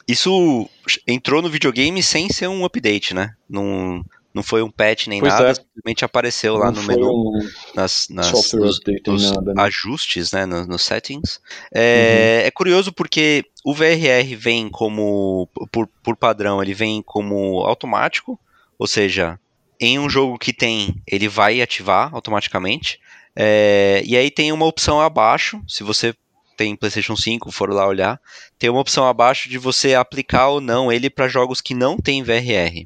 isso 0.08 0.70
entrou 1.06 1.42
no 1.42 1.50
videogame 1.50 2.02
sem 2.02 2.30
ser 2.30 2.48
um 2.48 2.64
update, 2.64 3.14
né? 3.14 3.34
Não, 3.50 4.04
não 4.34 4.42
foi 4.44 4.62
um 4.62 4.70
patch 4.72 5.08
nem 5.08 5.20
Pois 5.20 5.34
nada, 5.34 5.50
é. 5.50 5.54
simplesmente 5.56 6.06
apareceu 6.06 6.56
lá 6.56 6.72
Não 6.72 6.82
no 6.82 6.88
menu 6.88 7.10
um 7.12 7.50
nas, 7.76 8.08
nas- 8.10 8.54
nos, 8.54 8.80
nos 9.06 9.32
nada, 9.32 9.54
né? 9.54 9.64
ajustes, 9.64 10.32
né, 10.32 10.46
nos, 10.46 10.68
nos 10.68 10.84
settings. 10.84 11.42
É, 11.74 12.42
Uhum. 12.44 12.48
é 12.48 12.52
curioso 12.52 12.94
porque 12.94 13.44
o 13.66 13.74
VRR 13.74 14.36
vem 14.36 14.70
como, 14.70 15.50
por, 15.72 15.88
por 16.04 16.16
padrão, 16.16 16.62
ele 16.62 16.74
vem 16.74 17.02
como 17.02 17.66
automático, 17.66 18.40
ou 18.80 18.88
seja, 18.88 19.40
em 19.80 20.00
um 20.00 20.10
jogo 20.10 20.38
que 20.38 20.54
tem, 20.54 21.02
ele 21.06 21.28
vai 21.28 21.62
ativar 21.62 22.14
automaticamente. 22.14 23.00
É, 23.36 24.02
e 24.06 24.18
aí 24.18 24.32
tem 24.32 24.52
uma 24.52 24.66
opção 24.66 25.00
abaixo, 25.00 25.62
se 25.68 25.84
você 25.84 26.16
tem 26.58 26.76
PlayStation 26.76 27.16
5, 27.16 27.52
for 27.52 27.72
lá 27.72 27.88
olhar, 27.88 28.20
tem 28.58 28.70
uma 28.70 28.82
opção 28.82 29.06
abaixo 29.06 29.48
de 29.48 29.60
você 29.60 29.94
aplicar 29.94 30.48
ou 30.48 30.60
não 30.60 30.92
ele 30.92 31.10
para 31.10 31.28
jogos 31.28 31.62
que 31.62 31.76
não 31.76 31.98
tem 31.98 32.24
VRR. 32.24 32.86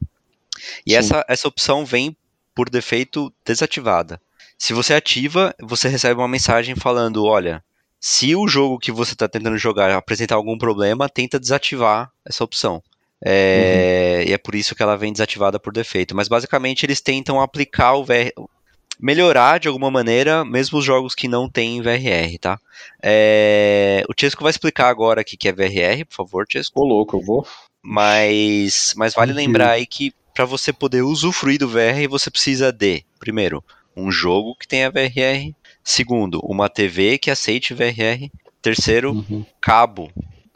E 0.86 0.92
Sim. 0.92 0.96
essa, 0.96 1.26
essa 1.28 1.48
opção 1.48 1.86
vem 1.86 2.16
por 2.54 2.70
defeito 2.70 3.34
desativada. 3.46 4.22
Se 4.58 4.74
você 4.74 4.94
ativa, 4.94 5.56
você 5.60 5.88
recebe 5.88 6.20
uma 6.20 6.28
mensagem 6.28 6.76
falando: 6.76 7.26
olha, 7.26 7.64
se 8.00 8.36
o 8.36 8.48
jogo 8.48 8.78
que 8.78 8.92
você 8.92 9.14
está 9.14 9.28
tentando 9.28 9.58
jogar 9.58 9.96
apresentar 9.96 10.36
algum 10.36 10.58
problema, 10.58 11.10
tenta 11.10 11.40
desativar 11.40 12.12
essa 12.26 12.44
opção. 12.44 12.84
É, 13.24 14.24
E 14.28 14.34
é 14.34 14.38
por 14.38 14.56
isso 14.56 14.76
que 14.76 14.84
ela 14.84 14.98
vem 14.98 15.12
desativada 15.12 15.60
por 15.60 15.74
defeito. 15.74 16.16
Mas 16.16 16.28
basicamente 16.28 16.86
eles 16.86 17.02
tentam 17.02 17.42
aplicar 17.42 17.94
o 17.94 18.04
VR. 18.04 18.32
Melhorar 19.00 19.60
de 19.60 19.68
alguma 19.68 19.90
maneira, 19.90 20.46
mesmo 20.46 20.78
os 20.78 20.86
jogos 20.86 21.16
que 21.16 21.28
não 21.28 21.50
têm 21.50 21.82
VRR, 21.82 22.38
tá? 22.40 22.60
É, 23.02 24.04
O 24.08 24.14
Chesco 24.20 24.44
vai 24.44 24.52
explicar 24.52 24.90
agora 24.90 25.22
o 25.22 25.26
que 25.26 25.48
é 25.48 25.52
VRR, 25.52 26.06
por 26.06 26.16
favor, 26.16 26.46
Chesco. 26.48 26.80
Ô, 26.80 26.86
louco, 26.86 27.18
eu 27.18 27.22
vou. 27.22 27.48
Mas, 27.84 28.94
mas 28.96 29.16
vale 29.16 29.34
Thank 29.34 29.46
lembrar 29.48 29.72
aí 29.72 29.88
que 29.88 30.14
para 30.36 30.46
você 30.46 30.72
poder 30.72 31.02
usufruir 31.02 31.58
do 31.60 31.68
VR, 31.68 32.08
você 32.08 32.30
precisa 32.30 32.72
de, 32.72 33.04
primeiro, 33.20 33.64
um 33.98 34.12
jogo 34.12 34.56
que 34.56 34.68
tenha 34.68 34.92
VRR, 34.92 35.54
segundo, 35.84 36.40
uma 36.44 36.70
TV 36.70 37.18
que 37.18 37.32
aceite 37.32 37.74
VRR, 37.74 38.32
terceiro, 38.62 39.12
Uhum. 39.14 39.44
cabo 39.60 40.12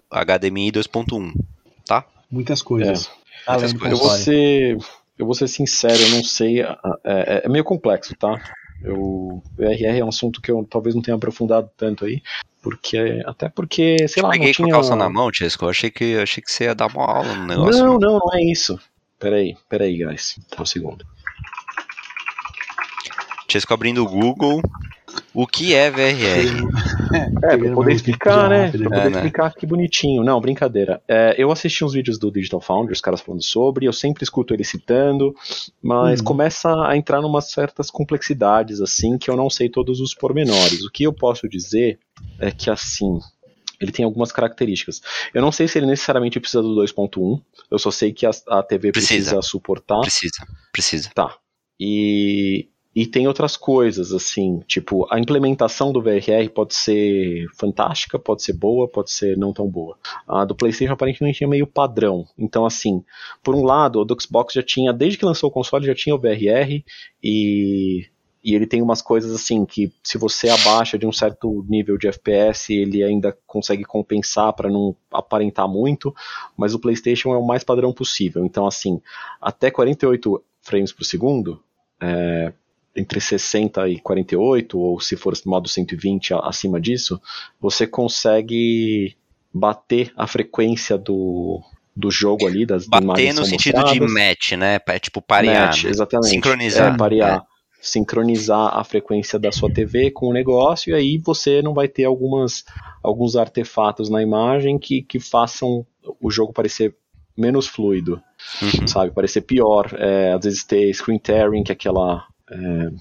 HDMI 0.10 0.72
2.1, 0.72 1.34
tá? 1.34 1.55
Muitas 2.36 2.62
coisas. 2.62 3.10
Além 3.48 3.74
do 3.74 3.80
coisas. 3.80 4.00
Eu 4.00 4.06
vou 4.06 4.10
ser. 4.18 4.78
Eu 5.18 5.26
vou 5.26 5.34
ser 5.36 5.48
sincero, 5.48 5.98
eu 5.98 6.10
não 6.10 6.24
sei. 6.24 6.62
a- 6.62 6.74
a- 6.84 7.00
É, 7.06 7.42
é 7.46 7.50
meio 7.50 7.64
complexo, 7.64 8.14
tá? 8.16 8.38
Eu, 8.84 9.42
VRR 9.58 10.00
é 10.00 10.04
um 10.04 10.10
assunto 10.10 10.42
que 10.42 10.52
eu 10.52 10.68
talvez 10.70 10.94
não 10.94 11.02
tenha 11.02 11.16
aprofundado 11.16 11.70
tanto 11.78 12.04
aí. 12.06 12.22
Porque. 12.62 13.24
Até 13.26 13.48
porque, 13.48 14.06
sei 14.10 14.22
lá, 14.22 14.32
Peguei 14.32 14.48
não 14.48 14.54
com 14.56 14.64
a 14.64 14.66
tinha. 14.66 14.74
calça 14.76 14.96
na 14.96 15.10
mão, 15.10 15.32
Chesco, 15.34 15.64
eu 15.66 15.70
achei 15.70 15.90
que, 15.90 16.04
eu 16.04 16.22
achei 16.24 16.44
que 16.44 16.52
você 16.52 16.66
ia 16.66 16.76
dar 16.76 16.88
uma 16.88 17.06
aula 17.06 17.34
no 17.36 17.46
negócio. 17.48 17.86
Não, 17.86 17.98
não, 17.98 18.20
não 18.20 18.34
é 18.34 18.44
isso. 18.44 18.78
Peraí, 19.18 19.56
peraí, 19.70 20.04
guys. 20.04 20.38
Um 20.60 20.66
segundo. 20.66 21.06
Chesco 23.50 23.74
abrindo 23.74 24.04
o 24.04 24.10
Google, 24.10 24.62
o 25.34 25.46
que 25.46 25.74
é 25.74 25.90
VRR? 25.92 26.68
É, 27.44 27.58
pra 27.58 27.74
poder 27.74 27.94
explicar, 27.94 28.50
né? 28.50 28.72
Pra 28.72 28.80
É, 28.80 28.84
poder 28.90 29.10
né? 29.10 29.16
explicar 29.16 29.54
que 29.54 29.66
bonitinho. 29.66 30.24
Não, 30.24 30.40
brincadeira. 30.42 31.02
É, 31.08 31.36
eu 31.38 31.52
assisti 31.52 31.84
uns 31.84 31.94
vídeos 31.94 32.18
do 32.18 32.32
Digital 32.32 32.62
Foundry, 32.62 32.94
os 32.94 33.02
caras 33.02 33.22
falando 33.22 33.44
sobre, 33.44 33.86
eu 33.86 33.94
sempre 33.94 34.24
escuto 34.24 34.54
ele 34.54 34.64
citando, 34.64 35.34
mas 35.82 36.20
Uhum. 36.20 36.26
começa 36.26 36.70
a 36.88 36.98
entrar 36.98 37.22
em 37.22 37.26
umas 37.26 37.52
certas 37.52 37.90
complexidades, 37.92 38.82
assim, 38.82 39.18
que 39.18 39.30
eu 39.30 39.36
não 39.36 39.50
sei 39.50 39.70
todos 39.70 40.00
os 40.00 40.14
pormenores. 40.14 40.84
O 40.84 40.92
que 40.92 41.04
eu 41.04 41.14
posso 41.14 41.48
dizer 41.48 42.00
é 42.40 42.52
que, 42.52 42.70
assim, 42.70 43.20
ele 43.80 43.92
tem 43.92 44.06
algumas 44.06 44.32
características. 44.32 45.02
Eu 45.34 45.42
não 45.42 45.52
sei 45.52 45.68
se 45.68 45.78
ele 45.78 45.86
necessariamente 45.86 46.40
precisa 46.40 46.62
do 46.64 46.76
2.1, 46.76 47.42
eu 47.70 47.78
só 47.80 47.92
sei 47.92 48.12
que 48.14 48.26
a, 48.26 48.32
a 48.50 48.64
TV 48.64 48.92
precisa, 48.92 49.32
Precisa. 49.32 49.42
suportar. 49.42 50.00
Precisa, 50.02 50.46
precisa. 50.72 51.10
Tá. 51.14 51.36
E, 51.80 52.70
e 52.96 53.06
tem 53.06 53.28
outras 53.28 53.58
coisas, 53.58 54.14
assim, 54.14 54.62
tipo, 54.66 55.06
a 55.12 55.20
implementação 55.20 55.92
do 55.92 56.02
VRR 56.02 56.50
pode 56.54 56.74
ser 56.74 57.46
fantástica, 57.54 58.18
pode 58.18 58.42
ser 58.42 58.54
boa, 58.54 58.88
pode 58.88 59.12
ser 59.12 59.38
não 59.38 59.52
tão 59.52 59.68
boa. 59.68 59.98
A 60.26 60.46
do 60.46 60.56
PlayStation 60.56 60.94
aparentemente 60.94 61.44
é 61.44 61.48
meio 61.48 61.68
padrão. 61.68 62.26
Então, 62.38 62.66
assim, 62.66 63.04
por 63.44 63.54
um 63.54 63.66
lado, 63.66 64.00
o 64.00 64.06
do 64.06 64.16
Xbox 64.20 64.54
já 64.54 64.64
tinha, 64.64 64.94
desde 64.94 65.18
que 65.18 65.26
lançou 65.26 65.50
o 65.50 65.52
console, 65.52 65.86
já 65.86 65.94
tinha 65.94 66.16
o 66.16 66.20
VRR 66.20 66.84
e. 67.22 68.08
E 68.48 68.54
ele 68.54 68.68
tem 68.68 68.80
umas 68.80 69.02
coisas 69.02 69.34
assim 69.34 69.66
que, 69.66 69.92
se 70.04 70.20
você 70.20 70.50
abaixa 70.50 71.00
de 71.00 71.08
um 71.08 71.12
certo 71.12 71.66
nível 71.68 71.98
de 71.98 72.08
FPS, 72.08 72.72
ele 72.72 73.04
ainda 73.04 73.36
consegue 73.48 73.84
compensar 73.84 74.54
para 74.54 74.70
não 74.70 74.96
aparentar 75.12 75.68
muito, 75.68 76.14
mas 76.56 76.76
o 76.76 76.80
PlayStation 76.80 77.34
é 77.34 77.38
o 77.40 77.44
mais 77.44 77.64
padrão 77.64 77.92
possível. 77.92 78.46
Então, 78.46 78.68
assim, 78.68 79.02
até 79.42 79.72
48 79.72 80.44
frames 80.62 80.94
por 80.94 81.06
segundo, 81.06 81.60
é, 82.00 82.54
entre 82.96 83.20
60 83.20 83.88
e 83.90 84.00
48, 84.00 84.80
ou 84.80 85.00
se 85.00 85.16
for 85.18 85.34
modo 85.46 85.68
120 85.68 86.34
a- 86.34 86.40
acima 86.40 86.80
disso, 86.80 87.22
você 87.60 87.86
consegue 87.86 89.16
bater 89.54 90.12
a 90.16 90.26
frequência 90.28 90.98
do, 90.98 91.62
do 91.96 92.10
jogo 92.12 92.46
ali, 92.48 92.66
das 92.66 92.86
Bater 92.88 93.34
no 93.34 93.46
sentido 93.46 93.84
de 93.84 94.00
mostradas. 94.00 94.14
match, 94.14 94.52
né? 94.54 94.80
É 94.88 95.00
tipo 95.00 95.22
parear, 95.22 95.68
Match, 95.68 95.86
exatamente. 95.86 96.30
Sincronizar. 96.30 96.94
É, 96.94 96.98
parear. 96.98 97.44
Sincronizar 97.82 98.78
a 98.78 98.84
frequência 98.84 99.38
da 99.38 99.52
sua 99.52 99.70
TV 99.72 100.10
com 100.12 100.28
o 100.30 100.34
negócio, 100.34 100.92
e 100.92 100.94
aí 100.96 101.18
você 101.18 101.62
não 101.62 101.74
vai 101.74 101.88
ter 101.88 102.04
algumas, 102.06 102.66
alguns 103.04 103.36
artefatos 103.36 104.10
na 104.10 104.22
imagem 104.24 104.80
que, 104.80 105.04
que 105.04 105.20
façam 105.20 105.86
o 106.20 106.32
jogo 106.32 106.52
parecer 106.52 106.96
menos 107.38 107.68
fluido, 107.68 108.22
Uhum. 108.62 108.88
sabe? 108.88 109.12
Parecer 109.12 109.42
pior. 109.42 109.94
É, 109.98 110.32
às 110.34 110.44
vezes 110.44 110.64
ter 110.64 110.92
screen 110.94 111.20
tearing, 111.20 111.64
que 111.64 111.72
é 111.72 111.74
aquela. 111.74 112.26
É, 112.52 112.92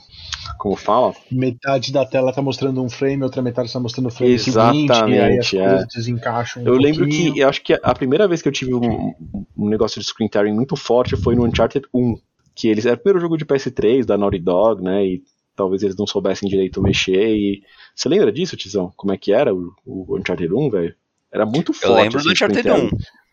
como 0.58 0.74
fala? 0.76 1.14
Metade 1.30 1.92
da 1.92 2.06
tela 2.06 2.32
tá 2.32 2.40
mostrando 2.40 2.82
um 2.82 2.88
frame, 2.88 3.22
outra 3.22 3.42
metade 3.42 3.72
tá 3.72 3.78
mostrando 3.78 4.06
o 4.06 4.10
frame 4.10 4.38
seguinte, 4.38 4.56
e 4.56 5.18
aí 5.18 5.38
as 5.38 5.52
Exatamente, 5.52 5.58
é. 5.58 5.68
coisas 5.68 5.88
desencaixam 5.88 6.62
um 6.62 6.66
Eu 6.66 6.74
lembro 6.74 7.04
pouquinho. 7.04 7.34
que 7.34 7.40
eu 7.40 7.48
acho 7.48 7.62
que 7.62 7.74
a 7.74 7.94
primeira 7.94 8.26
vez 8.26 8.40
que 8.40 8.48
eu 8.48 8.52
tive 8.52 8.74
um, 8.74 9.14
um 9.56 9.68
negócio 9.68 10.00
de 10.00 10.06
screen 10.06 10.28
tearing 10.28 10.54
muito 10.54 10.76
forte 10.76 11.16
foi 11.16 11.34
no 11.34 11.44
Uncharted 11.44 11.86
1, 11.92 12.16
que 12.54 12.68
eles 12.68 12.86
era 12.86 12.94
o 12.94 12.98
primeiro 12.98 13.20
jogo 13.20 13.36
de 13.36 13.44
PS3 13.44 14.04
da 14.04 14.16
Naughty 14.16 14.38
Dog, 14.38 14.82
né? 14.82 15.04
E 15.04 15.22
talvez 15.54 15.82
eles 15.82 15.96
não 15.96 16.06
soubessem 16.06 16.48
direito 16.48 16.80
mexer. 16.82 17.36
E 17.36 17.62
você 17.94 18.08
lembra 18.08 18.32
disso, 18.32 18.56
Tizão? 18.56 18.92
Como 18.96 19.12
é 19.12 19.18
que 19.18 19.32
era 19.32 19.54
o, 19.54 19.74
o 19.84 20.16
Uncharted 20.18 20.52
1, 20.52 20.70
velho? 20.70 20.94
Era 21.30 21.44
muito 21.44 21.72
forte. 21.72 21.86
Eu 21.86 21.94
lembro 21.94 22.18
assim, 22.18 22.28
do 22.28 22.32
Uncharted 22.32 22.62
tearing. 22.62 22.86
1, 22.86 22.90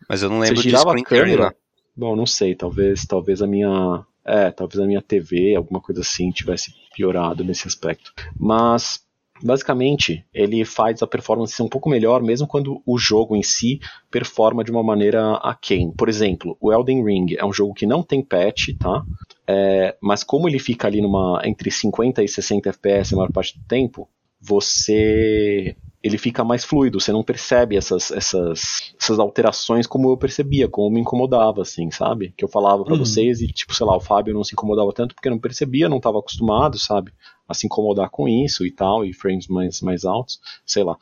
mas 0.08 0.22
eu 0.22 0.28
não 0.28 0.38
Você 0.38 0.48
lembro 0.48 0.62
de 0.62 0.68
girava 0.68 0.90
a 0.90 0.98
screen 0.98 1.04
tearing, 1.04 1.36
câmera? 1.36 1.56
Bom, 1.96 2.16
não 2.16 2.26
sei, 2.26 2.54
talvez, 2.54 3.04
talvez 3.06 3.42
a 3.42 3.46
minha, 3.46 4.04
é, 4.24 4.50
talvez 4.50 4.80
a 4.80 4.86
minha 4.86 5.02
TV, 5.02 5.54
alguma 5.54 5.80
coisa 5.80 6.00
assim, 6.00 6.30
tivesse 6.30 6.72
piorado 6.94 7.44
nesse 7.44 7.66
aspecto. 7.66 8.12
Mas 8.38 9.00
basicamente, 9.42 10.24
ele 10.32 10.64
faz 10.64 11.02
a 11.02 11.06
performance 11.06 11.52
ser 11.52 11.62
um 11.62 11.68
pouco 11.68 11.90
melhor, 11.90 12.22
mesmo 12.22 12.46
quando 12.46 12.80
o 12.86 12.98
jogo 12.98 13.34
em 13.34 13.42
si 13.42 13.80
performa 14.10 14.62
de 14.62 14.70
uma 14.70 14.82
maneira 14.82 15.34
aquém. 15.36 15.90
Por 15.90 16.08
exemplo, 16.08 16.56
o 16.60 16.72
Elden 16.72 17.04
Ring 17.04 17.34
é 17.36 17.44
um 17.44 17.52
jogo 17.52 17.74
que 17.74 17.86
não 17.86 18.02
tem 18.02 18.22
patch, 18.22 18.68
tá? 18.78 19.04
É, 19.46 19.96
mas 20.00 20.22
como 20.22 20.48
ele 20.48 20.58
fica 20.58 20.86
ali 20.86 21.00
numa 21.00 21.42
entre 21.44 21.70
50 21.70 22.22
e 22.22 22.28
60 22.28 22.68
FPS 22.68 23.12
a 23.12 23.16
maior 23.16 23.32
parte 23.32 23.58
do 23.58 23.64
tempo, 23.64 24.08
você 24.40 25.76
ele 26.02 26.18
fica 26.18 26.42
mais 26.42 26.64
fluido, 26.64 27.00
você 27.00 27.12
não 27.12 27.22
percebe 27.22 27.76
essas, 27.76 28.10
essas, 28.10 28.92
essas 29.00 29.18
alterações 29.18 29.86
como 29.86 30.10
eu 30.10 30.16
percebia, 30.16 30.68
como 30.68 30.90
me 30.90 31.00
incomodava, 31.00 31.62
assim, 31.62 31.90
sabe? 31.90 32.34
Que 32.36 32.44
eu 32.44 32.48
falava 32.48 32.84
para 32.84 32.94
uhum. 32.94 32.98
vocês 32.98 33.40
e, 33.40 33.46
tipo, 33.46 33.72
sei 33.72 33.86
lá, 33.86 33.96
o 33.96 34.00
Fábio 34.00 34.34
não 34.34 34.42
se 34.42 34.54
incomodava 34.54 34.92
tanto 34.92 35.14
porque 35.14 35.30
não 35.30 35.38
percebia, 35.38 35.88
não 35.88 35.98
estava 35.98 36.18
acostumado, 36.18 36.76
sabe? 36.78 37.12
A 37.48 37.54
se 37.54 37.66
incomodar 37.66 38.10
com 38.10 38.28
isso 38.28 38.66
e 38.66 38.72
tal, 38.72 39.04
e 39.04 39.12
frames 39.12 39.46
mais, 39.46 39.80
mais 39.80 40.04
altos, 40.04 40.40
sei 40.66 40.82
lá. 40.82 40.96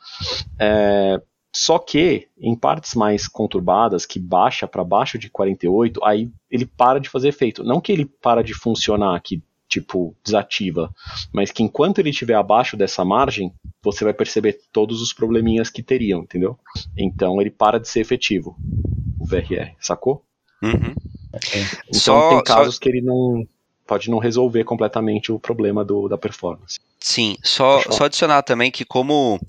É, 0.59 1.19
só 1.53 1.79
que, 1.79 2.27
em 2.39 2.55
partes 2.55 2.93
mais 2.93 3.27
conturbadas, 3.27 4.05
que 4.05 4.19
baixa 4.19 4.67
para 4.67 4.83
baixo 4.83 5.17
de 5.17 5.29
48, 5.29 5.99
aí 6.03 6.29
ele 6.49 6.65
para 6.65 6.99
de 6.99 7.09
fazer 7.09 7.29
efeito. 7.29 7.63
Não 7.63 7.81
que 7.81 7.91
ele 7.91 8.05
para 8.05 8.43
de 8.43 8.53
funcionar, 8.53 9.19
que 9.21 9.43
tipo, 9.71 10.13
desativa. 10.23 10.93
Mas 11.31 11.49
que 11.49 11.63
enquanto 11.63 11.99
ele 11.99 12.09
estiver 12.09 12.35
abaixo 12.35 12.75
dessa 12.75 13.05
margem, 13.05 13.53
você 13.81 14.03
vai 14.03 14.13
perceber 14.13 14.59
todos 14.71 15.01
os 15.01 15.13
probleminhas 15.13 15.69
que 15.69 15.81
teriam, 15.81 16.21
entendeu? 16.21 16.59
Então 16.97 17.39
ele 17.39 17.49
para 17.49 17.79
de 17.79 17.87
ser 17.87 18.01
efetivo, 18.01 18.57
o 19.17 19.25
VRR, 19.25 19.73
sacou? 19.79 20.25
Uhum. 20.61 20.93
Então 21.87 21.93
só, 21.93 22.29
tem 22.29 22.43
casos 22.43 22.75
só... 22.75 22.81
que 22.81 22.89
ele 22.89 23.01
não 23.01 23.47
pode 23.87 24.09
não 24.09 24.19
resolver 24.19 24.63
completamente 24.63 25.31
o 25.31 25.39
problema 25.39 25.83
do, 25.83 26.07
da 26.07 26.17
performance. 26.17 26.79
Sim, 26.99 27.35
só, 27.43 27.81
só 27.89 28.05
adicionar 28.05 28.43
também 28.43 28.69
que 28.69 28.85
como, 28.85 29.39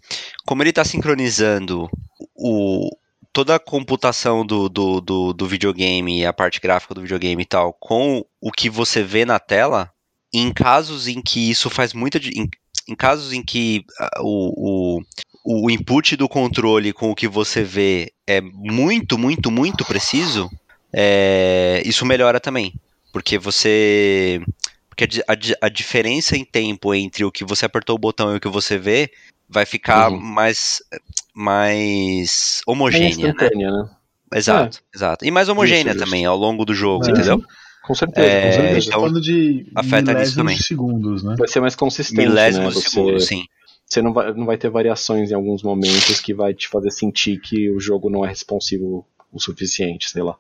como 0.47 0.63
ele 0.63 0.71
está 0.71 0.85
sincronizando 0.85 1.89
o, 2.35 2.89
toda 3.33 3.55
a 3.57 3.61
computação 3.61 4.45
do, 4.45 4.69
do, 4.69 5.01
do, 5.01 5.33
do 5.33 5.47
videogame, 5.47 6.25
a 6.25 6.33
parte 6.33 6.61
gráfica 6.61 6.95
do 6.95 7.03
videogame 7.03 7.43
e 7.43 7.47
tal, 7.47 7.73
com 7.75 8.25
o 8.41 8.51
que 8.51 8.69
você 8.69 9.03
vê 9.03 9.25
na 9.25 9.39
tela, 9.39 9.93
em 10.33 10.53
casos 10.53 11.07
em 11.07 11.21
que 11.21 11.51
isso 11.51 11.69
faz 11.69 11.93
muita. 11.93 12.19
Em, 12.19 12.49
em 12.89 12.95
casos 12.95 13.33
em 13.33 13.43
que 13.43 13.85
uh, 14.01 14.23
o, 14.23 14.99
o, 15.45 15.65
o 15.65 15.71
input 15.71 16.17
do 16.17 16.29
controle 16.29 16.93
com 16.93 17.11
o 17.11 17.15
que 17.15 17.29
você 17.29 17.63
vê 17.63 18.13
é 18.27 18.41
muito, 18.41 19.19
muito, 19.19 19.51
muito 19.51 19.85
preciso, 19.85 20.51
é, 20.93 21.83
isso 21.85 22.07
melhora 22.07 22.41
também. 22.41 22.75
Porque 23.13 23.39
você. 23.39 24.41
Porque 24.89 25.23
a, 25.27 25.67
a, 25.67 25.69
diferença 25.69 26.37
em 26.37 26.45
tempo 26.45 26.95
entre 26.95 27.25
o 27.25 27.33
que 27.33 27.45
você 27.45 27.65
apertou 27.65 27.97
o 27.97 27.99
botão 27.99 28.33
e 28.33 28.37
o 28.37 28.41
que 28.41 28.49
você 28.49 28.77
vê 28.77 29.11
vai 29.49 29.65
ficar 29.65 30.11
uhum. 30.11 30.21
mais, 30.21 30.83
mais 31.35 32.61
homogênea. 32.67 33.35
É 33.39 33.57
né? 33.57 33.71
né? 33.71 33.91
Exato, 34.35 34.79
é. 34.79 34.97
exato. 34.97 35.25
E 35.25 35.31
mais 35.31 35.49
homogênea 35.49 35.93
isso, 35.93 35.99
também 35.99 36.23
isso. 36.23 36.31
ao 36.31 36.37
longo 36.37 36.65
do 36.65 36.75
jogo, 36.75 37.09
entendeu? 37.09 37.43
Com 37.83 37.95
certeza, 37.95 38.27
é, 38.27 38.47
com 38.47 38.53
certeza. 38.53 38.89
Então, 38.89 39.01
falando 39.01 39.21
de 39.21 39.67
afeta 39.75 40.15
nisso 40.15 40.37
também. 40.37 40.57
segundos, 40.57 41.23
né? 41.23 41.35
Vai 41.37 41.49
ser 41.49 41.61
mais 41.61 41.75
consistente, 41.75 42.21
milésimos 42.21 42.75
né? 42.75 42.81
Você, 42.81 42.91
segundos, 42.91 43.27
sim. 43.27 43.45
Você 43.85 44.01
não 44.01 44.13
vai, 44.13 44.33
não 44.33 44.47
vai 44.47 44.57
ter 44.57 44.71
variações 44.71 45.31
em 45.31 45.35
alguns 45.35 45.63
momentos 45.63 46.21
que 46.21 46.33
vai 46.33 46.55
te 46.55 46.69
fazer 46.69 46.91
sentir 46.91 47.41
que 47.41 47.71
o 47.71 47.81
jogo 47.81 48.09
não 48.09 48.25
é 48.25 48.29
responsivo 48.29 49.05
o 49.33 49.41
suficiente, 49.41 50.11
sei 50.11 50.23
lá. 50.23 50.37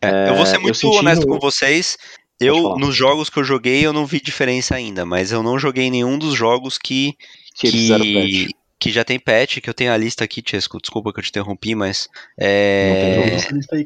É, 0.00 0.30
eu 0.30 0.34
vou 0.34 0.44
ser 0.44 0.58
muito 0.58 0.88
honesto 0.90 1.26
no... 1.26 1.34
com 1.34 1.38
vocês. 1.38 1.96
Eu, 2.40 2.76
nos 2.76 2.96
jogos 2.96 3.30
que 3.30 3.38
eu 3.38 3.44
joguei, 3.44 3.86
eu 3.86 3.92
não 3.92 4.04
vi 4.04 4.20
diferença 4.20 4.74
ainda, 4.74 5.06
mas 5.06 5.30
eu 5.30 5.42
não 5.42 5.58
joguei 5.58 5.90
nenhum 5.90 6.18
dos 6.18 6.34
jogos 6.34 6.76
que, 6.76 7.14
que, 7.54 7.70
que, 7.70 8.48
que 8.82 8.90
já 8.90 9.04
tem 9.04 9.16
patch, 9.16 9.60
que 9.60 9.70
eu 9.70 9.74
tenho 9.74 9.92
a 9.92 9.96
lista 9.96 10.24
aqui, 10.24 10.42
Chesco, 10.44 10.80
desculpa 10.80 11.12
que 11.12 11.20
eu 11.20 11.22
te 11.22 11.28
interrompi, 11.28 11.72
mas 11.72 12.08
é, 12.36 13.38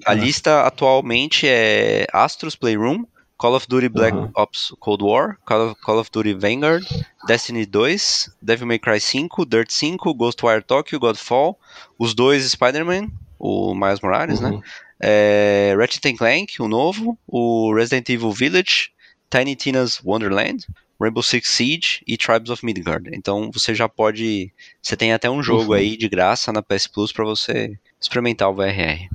a 0.07 0.15
lista 0.15 0.63
atualmente 0.63 1.47
é 1.47 2.07
Astros 2.11 2.57
Playroom, 2.57 3.05
Call 3.37 3.57
of 3.57 3.69
Duty 3.69 3.91
Black 3.91 4.17
uhum. 4.17 4.31
Ops 4.35 4.73
Cold 4.81 5.05
War, 5.05 5.37
Call 5.45 5.69
of, 5.69 5.81
Call 5.83 5.99
of 5.99 6.11
Duty 6.11 6.33
Vanguard, 6.33 6.83
Destiny 7.27 7.67
2, 7.67 8.37
Devil 8.41 8.67
May 8.67 8.79
Cry 8.79 8.99
5, 8.99 9.45
Dirt 9.45 9.71
5, 9.71 10.15
Ghostwire 10.15 10.63
Tokyo, 10.63 10.99
Godfall, 10.99 11.59
os 11.99 12.15
dois 12.15 12.51
Spider-Man, 12.51 13.09
o 13.39 13.75
Miles 13.75 14.01
Morales, 14.01 14.41
né? 14.41 14.49
uhum. 14.49 14.57
né? 14.57 14.63
É, 14.99 15.75
Ratchet 15.77 16.15
Clank, 16.15 16.63
o 16.63 16.69
novo, 16.69 17.19
o 17.27 17.71
Resident 17.75 18.09
Evil 18.09 18.33
Village, 18.33 18.93
Tiny 19.29 19.57
Tina's 19.57 20.01
Wonderland, 20.03 20.67
Rainbow 21.01 21.23
Six 21.23 21.49
Siege 21.49 22.03
e 22.07 22.17
Tribes 22.17 22.51
of 22.51 22.65
Midgard. 22.65 23.11
Então 23.13 23.51
você 23.53 23.75
já 23.75 23.89
pode. 23.89 24.53
Você 24.83 24.97
tem 24.97 25.13
até 25.13 25.31
um 25.31 25.43
jogo 25.43 25.73
uhum. 25.73 25.79
aí 25.79 25.97
de 25.97 26.09
graça 26.09 26.53
na 26.53 26.63
PS 26.63 26.87
Plus 26.87 27.13
para 27.13 27.25
você 27.25 27.79
experimentar 28.01 28.51
o 28.51 28.55
VRR. 28.55 29.09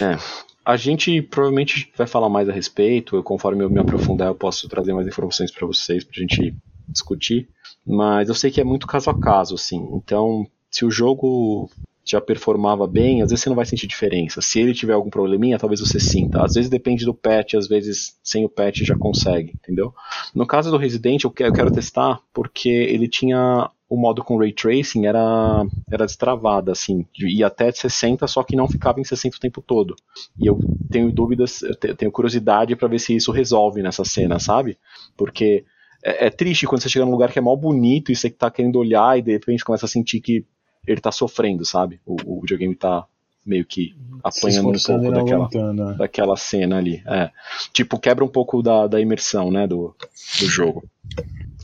É. 0.00 0.18
A 0.64 0.76
gente 0.76 1.22
provavelmente 1.22 1.90
vai 1.96 2.06
falar 2.06 2.28
mais 2.28 2.48
a 2.48 2.52
respeito. 2.52 3.22
Conforme 3.22 3.64
eu 3.64 3.70
me 3.70 3.80
aprofundar, 3.80 4.28
eu 4.28 4.34
posso 4.34 4.68
trazer 4.68 4.92
mais 4.92 5.06
informações 5.06 5.50
para 5.50 5.66
vocês 5.66 6.04
pra 6.04 6.20
gente 6.20 6.54
discutir. 6.86 7.48
Mas 7.86 8.28
eu 8.28 8.34
sei 8.34 8.50
que 8.50 8.60
é 8.60 8.64
muito 8.64 8.86
caso 8.86 9.08
a 9.08 9.18
caso, 9.18 9.54
assim. 9.54 9.88
Então, 9.92 10.46
se 10.70 10.84
o 10.84 10.90
jogo 10.90 11.70
já 12.10 12.20
performava 12.20 12.86
bem, 12.86 13.22
às 13.22 13.30
vezes 13.30 13.42
você 13.42 13.48
não 13.48 13.56
vai 13.56 13.66
sentir 13.66 13.86
diferença. 13.86 14.40
Se 14.40 14.60
ele 14.60 14.74
tiver 14.74 14.94
algum 14.94 15.10
probleminha, 15.10 15.58
talvez 15.58 15.80
você 15.80 16.00
sinta. 16.00 16.42
Às 16.42 16.54
vezes 16.54 16.70
depende 16.70 17.04
do 17.04 17.14
patch, 17.14 17.54
às 17.54 17.68
vezes 17.68 18.18
sem 18.22 18.44
o 18.44 18.48
patch 18.48 18.82
já 18.82 18.96
consegue, 18.96 19.52
entendeu? 19.54 19.92
No 20.34 20.46
caso 20.46 20.70
do 20.70 20.76
Resident, 20.76 21.24
eu 21.24 21.30
quero 21.30 21.70
testar 21.70 22.20
porque 22.32 22.68
ele 22.68 23.08
tinha 23.08 23.70
o 23.88 23.96
modo 23.96 24.22
com 24.22 24.36
ray 24.36 24.52
tracing 24.52 25.06
era 25.06 25.64
era 25.90 26.04
destravado 26.04 26.70
assim, 26.70 27.06
ia 27.18 27.46
até 27.46 27.70
60, 27.70 28.26
só 28.26 28.42
que 28.42 28.54
não 28.54 28.68
ficava 28.68 29.00
em 29.00 29.04
60 29.04 29.36
o 29.36 29.40
tempo 29.40 29.62
todo. 29.62 29.96
E 30.38 30.46
eu 30.46 30.58
tenho 30.90 31.10
dúvidas, 31.10 31.62
eu 31.62 31.96
tenho 31.96 32.12
curiosidade 32.12 32.76
para 32.76 32.88
ver 32.88 32.98
se 32.98 33.16
isso 33.16 33.32
resolve 33.32 33.82
nessa 33.82 34.04
cena, 34.04 34.38
sabe? 34.38 34.78
Porque 35.16 35.64
é, 36.04 36.26
é, 36.26 36.30
triste 36.30 36.66
quando 36.66 36.82
você 36.82 36.88
chega 36.88 37.04
num 37.04 37.10
lugar 37.10 37.32
que 37.32 37.38
é 37.38 37.42
mal 37.42 37.56
bonito 37.56 38.12
e 38.12 38.16
você 38.16 38.30
tá 38.30 38.50
querendo 38.50 38.78
olhar 38.78 39.18
e 39.18 39.22
de 39.22 39.32
repente 39.32 39.64
começa 39.64 39.86
a 39.86 39.88
sentir 39.88 40.20
que 40.20 40.44
ele 40.88 41.00
tá 41.00 41.12
sofrendo, 41.12 41.64
sabe? 41.64 42.00
O, 42.06 42.16
o 42.24 42.40
videogame 42.40 42.74
tá 42.74 43.06
meio 43.44 43.64
que 43.64 43.94
apanhando 44.22 44.68
um 44.68 44.72
pouco 44.72 45.10
daquela, 45.10 45.72
né? 45.72 45.94
daquela 45.96 46.36
cena 46.36 46.76
ali. 46.76 47.02
É. 47.06 47.30
Tipo, 47.72 47.98
quebra 47.98 48.24
um 48.24 48.28
pouco 48.28 48.62
da, 48.62 48.86
da 48.86 49.00
imersão, 49.00 49.50
né, 49.50 49.66
do, 49.66 49.94
do 50.40 50.46
jogo. 50.46 50.84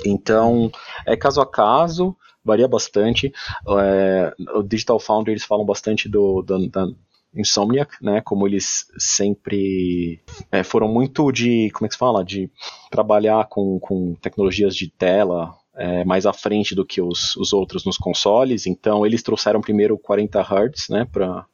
Então, 0.07 0.71
é 1.07 1.17
caso 1.17 1.41
a 1.41 1.47
caso, 1.47 2.17
varia 2.45 2.67
bastante. 2.67 3.33
É, 3.69 4.35
o 4.55 4.63
Digital 4.63 4.99
Foundry, 4.99 5.33
eles 5.33 5.45
falam 5.45 5.65
bastante 5.65 6.09
do, 6.09 6.43
do 6.43 6.69
da 6.69 6.87
Insomniac, 7.35 7.93
né, 8.01 8.21
como 8.21 8.47
eles 8.47 8.87
sempre 8.97 10.21
é, 10.53 10.63
foram 10.63 10.89
muito 10.89 11.31
de, 11.33 11.71
como 11.71 11.87
é 11.87 11.89
que 11.89 11.95
se 11.95 11.99
fala, 11.99 12.25
de 12.25 12.51
trabalhar 12.91 13.47
com, 13.49 13.79
com 13.81 14.15
tecnologias 14.15 14.75
de 14.77 14.89
tela, 14.89 15.55
é, 15.77 16.05
mais 16.05 16.27
à 16.27 16.33
frente 16.33 16.75
do 16.75 16.85
que 16.85 17.01
os, 17.01 17.37
os 17.37 17.53
outros 17.53 17.85
nos 17.85 17.99
consoles, 17.99 18.67
então 18.67 19.05
eles 19.05 19.23
trouxeram 19.23 19.61
primeiro 19.61 19.99
40 19.99 20.41
Hz 20.41 20.89
né, 20.89 21.07
para 21.11 21.47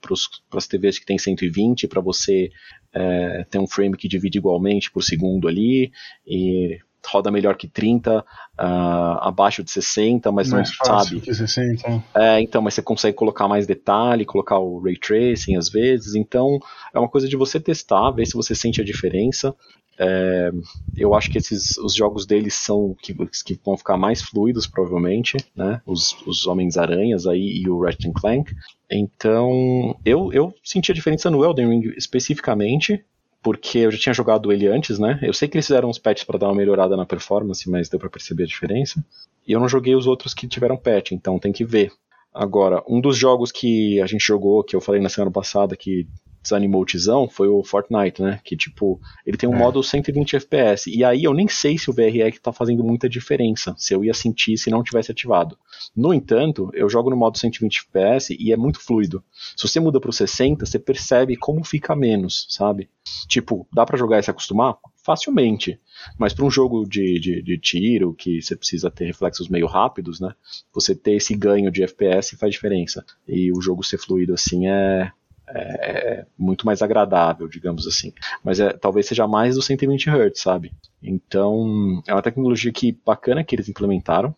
as 0.53 0.67
TVs 0.67 0.99
que 0.99 1.07
tem 1.07 1.19
120, 1.19 1.89
para 1.89 2.01
você 2.01 2.51
é, 2.93 3.47
ter 3.51 3.59
um 3.59 3.67
frame 3.67 3.97
que 3.97 4.09
divide 4.09 4.39
igualmente 4.39 4.91
por 4.91 5.03
segundo 5.03 5.49
ali, 5.49 5.91
e 6.27 6.79
roda 7.07 7.31
melhor 7.31 7.57
que 7.57 7.67
30, 7.67 8.19
uh, 8.19 8.25
ah, 8.59 9.29
abaixo 9.29 9.65
de 9.65 9.71
60, 9.71 10.31
mas 10.31 10.51
mais 10.51 10.69
não 10.69 10.87
sabe. 10.87 11.21
Que 11.21 11.33
60. 11.33 12.05
É, 12.15 12.41
então, 12.41 12.61
mas 12.61 12.75
você 12.75 12.83
consegue 12.83 13.17
colocar 13.17 13.49
mais 13.49 13.67
detalhe, 13.67 14.25
colocar 14.25 14.59
o 14.59 14.81
ray 14.81 14.97
tracing 14.97 15.57
às 15.57 15.69
vezes, 15.69 16.15
então 16.15 16.59
é 16.95 16.99
uma 16.99 17.09
coisa 17.09 17.29
de 17.29 17.37
você 17.37 17.59
testar, 17.59 18.11
ver 18.11 18.27
se 18.27 18.35
você 18.35 18.55
sente 18.55 18.81
a 18.81 18.85
diferença. 18.85 19.55
É, 20.03 20.51
eu 20.97 21.15
acho 21.15 21.31
que 21.31 21.37
esses 21.37 21.77
os 21.77 21.95
jogos 21.95 22.25
deles 22.25 22.55
são 22.55 22.97
que, 23.03 23.15
que 23.45 23.61
vão 23.63 23.77
ficar 23.77 23.99
mais 23.99 24.23
fluidos 24.23 24.67
provavelmente, 24.67 25.37
né? 25.55 25.83
Os, 25.85 26.17
os 26.27 26.47
Homens-Aranhas 26.47 27.27
aí 27.27 27.61
e 27.63 27.69
o 27.69 27.83
Ratchet 27.83 28.11
Clank. 28.15 28.51
Então, 28.91 29.95
eu, 30.03 30.33
eu 30.33 30.55
senti 30.65 30.91
a 30.91 30.95
diferença 30.95 31.31
no 31.31 31.45
Elden 31.45 31.69
Ring 31.69 31.93
especificamente, 31.99 33.05
porque 33.43 33.79
eu 33.79 33.91
já 33.91 33.99
tinha 33.99 34.15
jogado 34.15 34.51
ele 34.51 34.67
antes, 34.67 34.99
né? 34.99 35.19
Eu 35.23 35.35
sei 35.35 35.47
que 35.47 35.59
eles 35.59 35.67
fizeram 35.67 35.91
uns 35.91 35.99
patches 35.99 36.25
para 36.25 36.39
dar 36.39 36.49
uma 36.49 36.55
melhorada 36.55 36.97
na 36.97 37.05
performance, 37.05 37.69
mas 37.69 37.91
deu 37.91 38.01
para 38.01 38.09
perceber 38.09 38.45
a 38.45 38.47
diferença. 38.47 39.05
E 39.47 39.53
eu 39.53 39.61
não 39.61 39.69
joguei 39.69 39.95
os 39.95 40.07
outros 40.07 40.33
que 40.33 40.49
tiveram 40.49 40.79
patch, 40.79 41.13
então 41.13 41.39
tem 41.39 41.53
que 41.53 41.65
ver. 41.65 41.93
Agora, 42.33 42.83
um 42.89 43.03
dos 43.03 43.19
jogos 43.19 43.53
que 43.53 44.01
a 44.01 44.07
gente 44.07 44.25
jogou, 44.25 44.65
que 44.65 44.75
eu 44.75 44.81
falei 44.81 45.01
na 45.01 45.11
semana 45.11 45.31
passada, 45.31 45.77
que 45.77 46.07
desanimou 46.43 46.83
o 46.83 46.85
Tizão 46.85 47.29
foi 47.29 47.49
o 47.49 47.63
Fortnite, 47.63 48.23
né? 48.23 48.41
Que 48.45 48.57
tipo, 48.57 49.01
ele 49.27 49.37
tem 49.37 49.49
um 49.49 49.55
é. 49.55 49.59
modo 49.59 49.83
120 49.83 50.37
FPS. 50.37 50.91
E 50.91 51.05
aí 51.05 51.25
eu 51.25 51.35
nem 51.35 51.49
sei 51.49 51.79
se 51.79 51.91
o 51.91 51.93
VRX 51.93 52.39
tá 52.41 52.53
fazendo 52.53 52.83
muita 52.83 53.09
diferença, 53.09 53.75
se 53.77 53.95
eu 53.95 54.05
ia 54.05 54.15
sentir 54.15 54.57
se 54.59 54.71
não 54.71 54.83
tivesse 54.83 55.11
ativado. 55.11 55.59
No 55.95 56.13
entanto, 56.15 56.71
eu 56.75 56.89
jogo 56.89 57.11
no 57.11 57.17
modo 57.17 57.39
120 57.39 57.87
FPS 57.89 58.37
e 58.39 58.53
é 58.53 58.57
muito 58.57 58.81
fluido. 58.81 59.23
Se 59.57 59.67
você 59.69 59.81
muda 59.81 60.01
pro 60.01 60.13
60, 60.13 60.65
você 60.65 60.79
percebe 60.79 61.37
como 61.37 61.65
fica 61.65 61.95
menos, 61.95 62.47
sabe? 62.49 62.89
Tipo, 63.29 63.67
dá 63.73 63.85
para 63.85 63.99
jogar 63.99 64.19
e 64.19 64.23
se 64.23 64.31
acostumar? 64.31 64.77
facilmente. 65.05 65.81
Mas 66.19 66.33
para 66.33 66.45
um 66.45 66.51
jogo 66.51 66.87
de, 66.87 67.19
de, 67.19 67.43
de, 67.43 67.59
tiro, 67.59 68.15
que 68.15 68.41
você 68.41 68.57
precisa 68.57 68.91
ter 68.91 69.07
reflexos 69.07 69.49
meio 69.49 69.67
rápidos, 69.67 70.21
né? 70.21 70.35
Você 70.73 70.95
ter 70.95 71.15
esse 71.15 71.35
ganho 71.35 71.71
de 71.71 71.83
FPS 71.83 72.37
faz 72.37 72.53
diferença. 72.53 73.05
E 73.27 73.51
o 73.53 73.61
jogo 73.61 73.83
ser 73.83 73.99
fluido 73.99 74.35
assim 74.35 74.69
é, 74.69 75.11
é, 75.55 76.21
é 76.21 76.27
muito 76.39 76.67
mais 76.67 76.83
agradável, 76.83 77.49
digamos 77.49 77.87
assim. 77.87 78.13
Mas 78.45 78.61
é, 78.61 78.73
talvez 78.73 79.07
seja 79.07 79.27
mais 79.27 79.57
do 79.57 79.63
120 79.63 80.09
Hz, 80.09 80.41
sabe? 80.41 80.73
Então, 81.03 82.03
é 82.07 82.13
uma 82.13 82.23
tecnologia 82.23 82.73
que 82.73 82.97
bacana 83.05 83.45
que 83.45 83.55
eles 83.55 83.69
implementaram. 83.69 84.35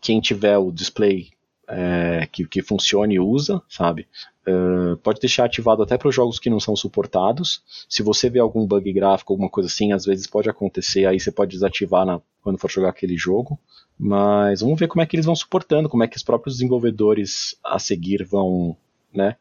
Quem 0.00 0.20
tiver 0.20 0.58
o 0.58 0.70
display 0.70 1.30
é, 1.68 2.28
que, 2.30 2.46
que 2.46 2.62
funcione 2.62 3.18
usa, 3.18 3.60
sabe? 3.68 4.06
Uh, 4.48 4.96
pode 4.98 5.18
deixar 5.20 5.44
ativado 5.44 5.82
até 5.82 5.98
para 5.98 6.08
os 6.08 6.14
jogos 6.14 6.38
que 6.38 6.48
não 6.48 6.60
são 6.60 6.76
suportados. 6.76 7.62
Se 7.88 8.00
você 8.00 8.30
vê 8.30 8.38
algum 8.38 8.64
bug 8.64 8.92
gráfico, 8.92 9.32
alguma 9.32 9.50
coisa 9.50 9.68
assim, 9.68 9.92
às 9.92 10.04
vezes 10.04 10.28
pode 10.28 10.48
acontecer, 10.48 11.04
aí 11.04 11.18
você 11.18 11.32
pode 11.32 11.50
desativar 11.50 12.06
na, 12.06 12.20
quando 12.42 12.58
for 12.58 12.70
jogar 12.70 12.90
aquele 12.90 13.16
jogo. 13.16 13.58
Mas 13.98 14.60
vamos 14.60 14.78
ver 14.78 14.86
como 14.86 15.02
é 15.02 15.06
que 15.06 15.16
eles 15.16 15.26
vão 15.26 15.34
suportando, 15.34 15.88
como 15.88 16.04
é 16.04 16.08
que 16.08 16.16
os 16.16 16.22
próprios 16.22 16.56
desenvolvedores 16.56 17.56
a 17.64 17.78
seguir 17.78 18.24
vão, 18.24 18.76
né? 19.16 19.36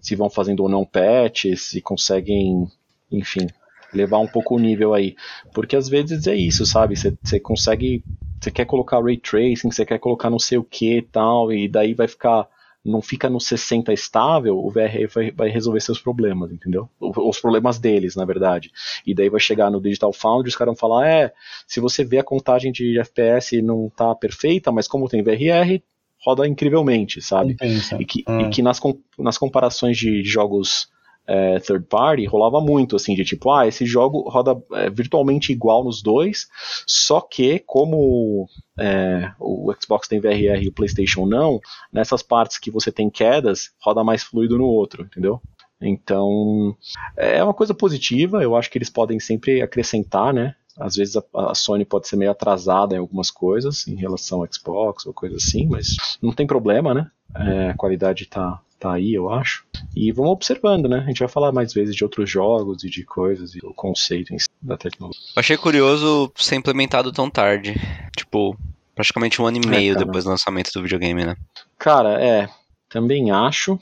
Se 0.00 0.14
vão 0.14 0.30
fazendo 0.30 0.60
ou 0.60 0.68
não 0.68 0.84
patches, 0.84 1.62
se 1.62 1.80
conseguem, 1.80 2.68
enfim, 3.10 3.46
levar 3.92 4.18
um 4.18 4.26
pouco 4.26 4.54
o 4.54 4.58
nível 4.58 4.94
aí. 4.94 5.16
Porque 5.52 5.76
às 5.76 5.88
vezes 5.88 6.26
é 6.26 6.34
isso, 6.34 6.66
sabe? 6.66 6.94
Você 6.96 7.40
consegue 7.40 8.02
você 8.44 8.50
quer 8.50 8.66
colocar 8.66 9.02
ray 9.02 9.16
tracing, 9.16 9.70
você 9.70 9.86
quer 9.86 9.98
colocar 9.98 10.28
não 10.28 10.38
sei 10.38 10.58
o 10.58 10.64
que 10.64 11.00
tal, 11.10 11.50
e 11.50 11.66
daí 11.66 11.94
vai 11.94 12.06
ficar, 12.06 12.46
não 12.84 13.00
fica 13.00 13.30
no 13.30 13.40
60 13.40 13.90
estável, 13.92 14.58
o 14.58 14.70
VR 14.70 15.08
vai, 15.12 15.30
vai 15.30 15.48
resolver 15.48 15.80
seus 15.80 15.98
problemas, 15.98 16.52
entendeu? 16.52 16.88
Os 17.00 17.40
problemas 17.40 17.78
deles, 17.78 18.14
na 18.14 18.26
verdade. 18.26 18.70
E 19.06 19.14
daí 19.14 19.30
vai 19.30 19.40
chegar 19.40 19.70
no 19.70 19.80
Digital 19.80 20.12
Foundry, 20.12 20.50
os 20.50 20.56
caras 20.56 20.74
vão 20.74 20.78
falar, 20.78 21.08
é, 21.08 21.32
se 21.66 21.80
você 21.80 22.04
vê 22.04 22.18
a 22.18 22.24
contagem 22.24 22.70
de 22.70 22.98
FPS 22.98 23.62
não 23.62 23.88
tá 23.88 24.14
perfeita, 24.14 24.70
mas 24.70 24.86
como 24.86 25.08
tem 25.08 25.22
VRR, 25.22 25.82
roda 26.24 26.46
incrivelmente, 26.46 27.20
sabe? 27.20 27.56
E 28.00 28.04
que, 28.04 28.24
e 28.26 28.48
que 28.48 28.62
nas, 28.62 28.80
nas 29.18 29.38
comparações 29.38 29.96
de 29.96 30.24
jogos 30.24 30.88
é, 31.26 31.58
third 31.58 31.86
party 31.86 32.26
rolava 32.26 32.60
muito, 32.60 32.96
assim, 32.96 33.14
de 33.14 33.24
tipo, 33.24 33.50
ah, 33.50 33.66
esse 33.66 33.86
jogo 33.86 34.28
roda 34.28 34.56
é, 34.72 34.90
virtualmente 34.90 35.52
igual 35.52 35.84
nos 35.84 36.02
dois, 36.02 36.46
só 36.86 37.20
que 37.20 37.58
como 37.60 38.46
é, 38.78 39.32
o 39.40 39.72
Xbox 39.80 40.06
tem 40.06 40.20
VRR 40.20 40.62
e 40.62 40.68
o 40.68 40.72
PlayStation 40.72 41.26
não, 41.26 41.60
nessas 41.92 42.22
partes 42.22 42.58
que 42.58 42.70
você 42.70 42.92
tem 42.92 43.08
quedas, 43.08 43.70
roda 43.82 44.04
mais 44.04 44.22
fluido 44.22 44.58
no 44.58 44.66
outro, 44.66 45.04
entendeu? 45.04 45.40
Então, 45.80 46.76
é 47.16 47.42
uma 47.42 47.54
coisa 47.54 47.74
positiva, 47.74 48.42
eu 48.42 48.56
acho 48.56 48.70
que 48.70 48.78
eles 48.78 48.90
podem 48.90 49.18
sempre 49.20 49.60
acrescentar, 49.60 50.32
né? 50.32 50.54
Às 50.78 50.96
vezes 50.96 51.16
a, 51.16 51.22
a, 51.34 51.54
Sony 51.54 51.84
pode 51.84 52.08
ser 52.08 52.16
meio 52.16 52.30
atrasada 52.30 52.94
em 52.94 52.98
algumas 52.98 53.30
coisas 53.30 53.86
em 53.86 53.94
relação 53.94 54.40
ao 54.40 54.48
Xbox 54.52 55.06
ou 55.06 55.12
coisa 55.12 55.36
assim, 55.36 55.66
mas 55.66 55.96
não 56.20 56.32
tem 56.32 56.46
problema, 56.46 56.92
né? 56.92 57.10
É, 57.36 57.70
a 57.70 57.74
qualidade 57.74 58.26
tá, 58.26 58.60
tá 58.78 58.92
aí, 58.92 59.14
eu 59.14 59.32
acho. 59.32 59.64
E 59.94 60.10
vamos 60.12 60.32
observando, 60.32 60.88
né? 60.88 60.98
A 60.98 61.08
gente 61.08 61.20
vai 61.20 61.28
falar 61.28 61.52
mais 61.52 61.72
vezes 61.72 61.94
de 61.94 62.04
outros 62.04 62.28
jogos 62.28 62.84
e 62.84 62.90
de 62.90 63.04
coisas 63.04 63.54
e 63.54 63.64
o 63.64 63.72
conceito 63.72 64.34
em 64.34 64.38
si 64.38 64.48
da 64.60 64.76
tecnologia. 64.76 65.20
Eu 65.36 65.40
achei 65.40 65.56
curioso 65.56 66.32
ser 66.36 66.56
implementado 66.56 67.12
tão 67.12 67.30
tarde. 67.30 67.74
Tipo, 68.16 68.56
praticamente 68.94 69.40
um 69.40 69.46
ano 69.46 69.58
e 69.58 69.66
é, 69.66 69.70
meio 69.70 69.94
é, 69.94 69.98
depois 69.98 70.24
do 70.24 70.30
lançamento 70.30 70.72
do 70.72 70.82
videogame, 70.82 71.24
né? 71.24 71.36
Cara, 71.78 72.22
é. 72.22 72.48
Também 72.88 73.30
acho. 73.30 73.78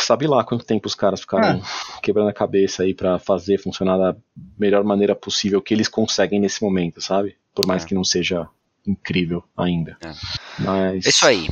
Sabe 0.00 0.26
lá 0.26 0.44
quanto 0.44 0.64
tempo 0.64 0.86
os 0.86 0.94
caras 0.94 1.20
ficaram 1.20 1.58
é. 1.58 2.00
quebrando 2.02 2.28
a 2.28 2.32
cabeça 2.32 2.82
aí 2.82 2.94
para 2.94 3.18
fazer 3.18 3.58
funcionar 3.58 3.96
da 3.98 4.16
melhor 4.58 4.84
maneira 4.84 5.14
possível 5.14 5.60
que 5.60 5.74
eles 5.74 5.88
conseguem 5.88 6.40
nesse 6.40 6.62
momento, 6.62 7.00
sabe? 7.00 7.36
Por 7.54 7.66
mais 7.66 7.84
é. 7.84 7.86
que 7.86 7.94
não 7.94 8.04
seja 8.04 8.48
incrível 8.86 9.42
ainda. 9.56 9.96
É. 10.04 10.12
Mas... 10.58 11.06
É 11.06 11.08
isso 11.08 11.26
aí. 11.26 11.46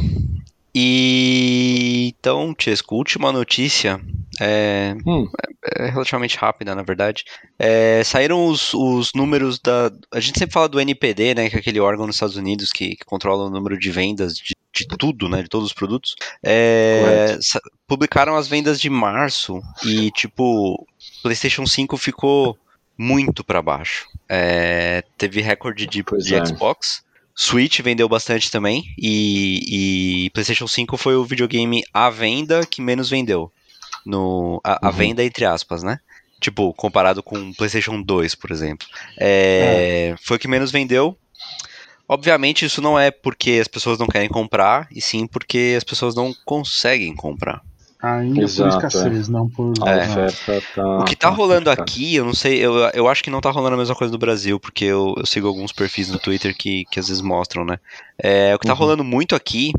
E 0.74 2.12
então, 2.18 2.54
Chesco, 2.58 2.96
última 2.96 3.30
notícia 3.30 4.00
é, 4.40 4.96
hum. 5.06 5.28
é, 5.78 5.86
relativamente 5.88 6.36
rápida, 6.36 6.74
na 6.74 6.82
verdade. 6.82 7.24
É, 7.58 8.02
saíram 8.02 8.46
os, 8.46 8.74
os 8.74 9.12
números 9.14 9.60
da. 9.60 9.92
A 10.12 10.18
gente 10.18 10.38
sempre 10.38 10.52
fala 10.52 10.68
do 10.68 10.80
NPD, 10.80 11.34
né? 11.34 11.48
Que 11.48 11.56
é 11.56 11.58
aquele 11.60 11.80
órgão 11.80 12.06
nos 12.06 12.16
Estados 12.16 12.36
Unidos 12.36 12.70
que, 12.72 12.96
que 12.96 13.04
controla 13.04 13.44
o 13.44 13.50
número 13.50 13.78
de 13.78 13.90
vendas 13.90 14.34
de, 14.34 14.53
de 14.74 14.86
tudo, 14.98 15.28
né? 15.28 15.42
De 15.42 15.48
todos 15.48 15.68
os 15.68 15.72
produtos. 15.72 16.16
É, 16.42 17.38
publicaram 17.86 18.36
as 18.36 18.48
vendas 18.48 18.80
de 18.80 18.90
março 18.90 19.60
e, 19.84 20.10
tipo, 20.10 20.86
PlayStation 21.22 21.66
5 21.66 21.96
ficou 21.96 22.58
muito 22.98 23.44
para 23.44 23.62
baixo. 23.62 24.06
É, 24.28 25.04
teve 25.16 25.40
recorde 25.40 25.86
de, 25.86 26.02
de 26.02 26.34
é. 26.34 26.44
Xbox. 26.44 27.04
Switch 27.36 27.80
vendeu 27.80 28.08
bastante 28.08 28.48
também, 28.48 28.84
e, 28.96 30.26
e, 30.26 30.30
PlayStation 30.30 30.68
5 30.68 30.96
foi 30.96 31.16
o 31.16 31.24
videogame 31.24 31.82
à 31.92 32.08
venda 32.08 32.64
que 32.64 32.80
menos 32.80 33.10
vendeu. 33.10 33.50
No, 34.06 34.60
a, 34.62 34.86
a 34.86 34.90
uhum. 34.90 34.96
venda, 34.96 35.24
entre 35.24 35.44
aspas, 35.44 35.82
né? 35.82 35.98
Tipo, 36.40 36.72
comparado 36.74 37.22
com 37.22 37.52
PlayStation 37.54 38.00
2, 38.00 38.34
por 38.36 38.52
exemplo. 38.52 38.86
É, 39.18 40.10
é. 40.12 40.16
Foi 40.22 40.36
o 40.36 40.40
que 40.40 40.46
menos 40.46 40.70
vendeu. 40.70 41.18
Obviamente, 42.08 42.64
isso 42.64 42.82
não 42.82 42.98
é 42.98 43.10
porque 43.10 43.58
as 43.60 43.68
pessoas 43.68 43.98
não 43.98 44.06
querem 44.06 44.28
comprar, 44.28 44.86
e 44.90 45.00
sim 45.00 45.26
porque 45.26 45.74
as 45.76 45.84
pessoas 45.84 46.14
não 46.14 46.34
conseguem 46.44 47.14
comprar. 47.14 47.62
Ainda 48.02 48.42
Exato, 48.42 48.68
por 48.68 48.86
escassez, 48.86 49.28
é. 49.28 49.32
não 49.32 49.48
por. 49.48 49.72
É. 49.86 50.30
Tá, 50.74 50.98
o 50.98 51.04
que 51.04 51.16
tá, 51.16 51.30
tá 51.30 51.34
rolando 51.34 51.70
aqui, 51.70 52.16
eu 52.16 52.26
não 52.26 52.34
sei, 52.34 52.58
eu, 52.58 52.74
eu 52.92 53.08
acho 53.08 53.24
que 53.24 53.30
não 53.30 53.40
tá 53.40 53.50
rolando 53.50 53.76
a 53.76 53.78
mesma 53.78 53.94
coisa 53.94 54.12
no 54.12 54.18
Brasil, 54.18 54.60
porque 54.60 54.84
eu, 54.84 55.14
eu 55.16 55.24
sigo 55.24 55.48
alguns 55.48 55.72
perfis 55.72 56.10
no 56.10 56.18
Twitter 56.18 56.54
que, 56.54 56.84
que 56.90 57.00
às 57.00 57.08
vezes 57.08 57.22
mostram, 57.22 57.64
né? 57.64 57.78
É, 58.18 58.54
o 58.54 58.58
que 58.58 58.66
tá 58.66 58.74
uhum. 58.74 58.78
rolando 58.78 59.02
muito 59.02 59.34
aqui 59.34 59.72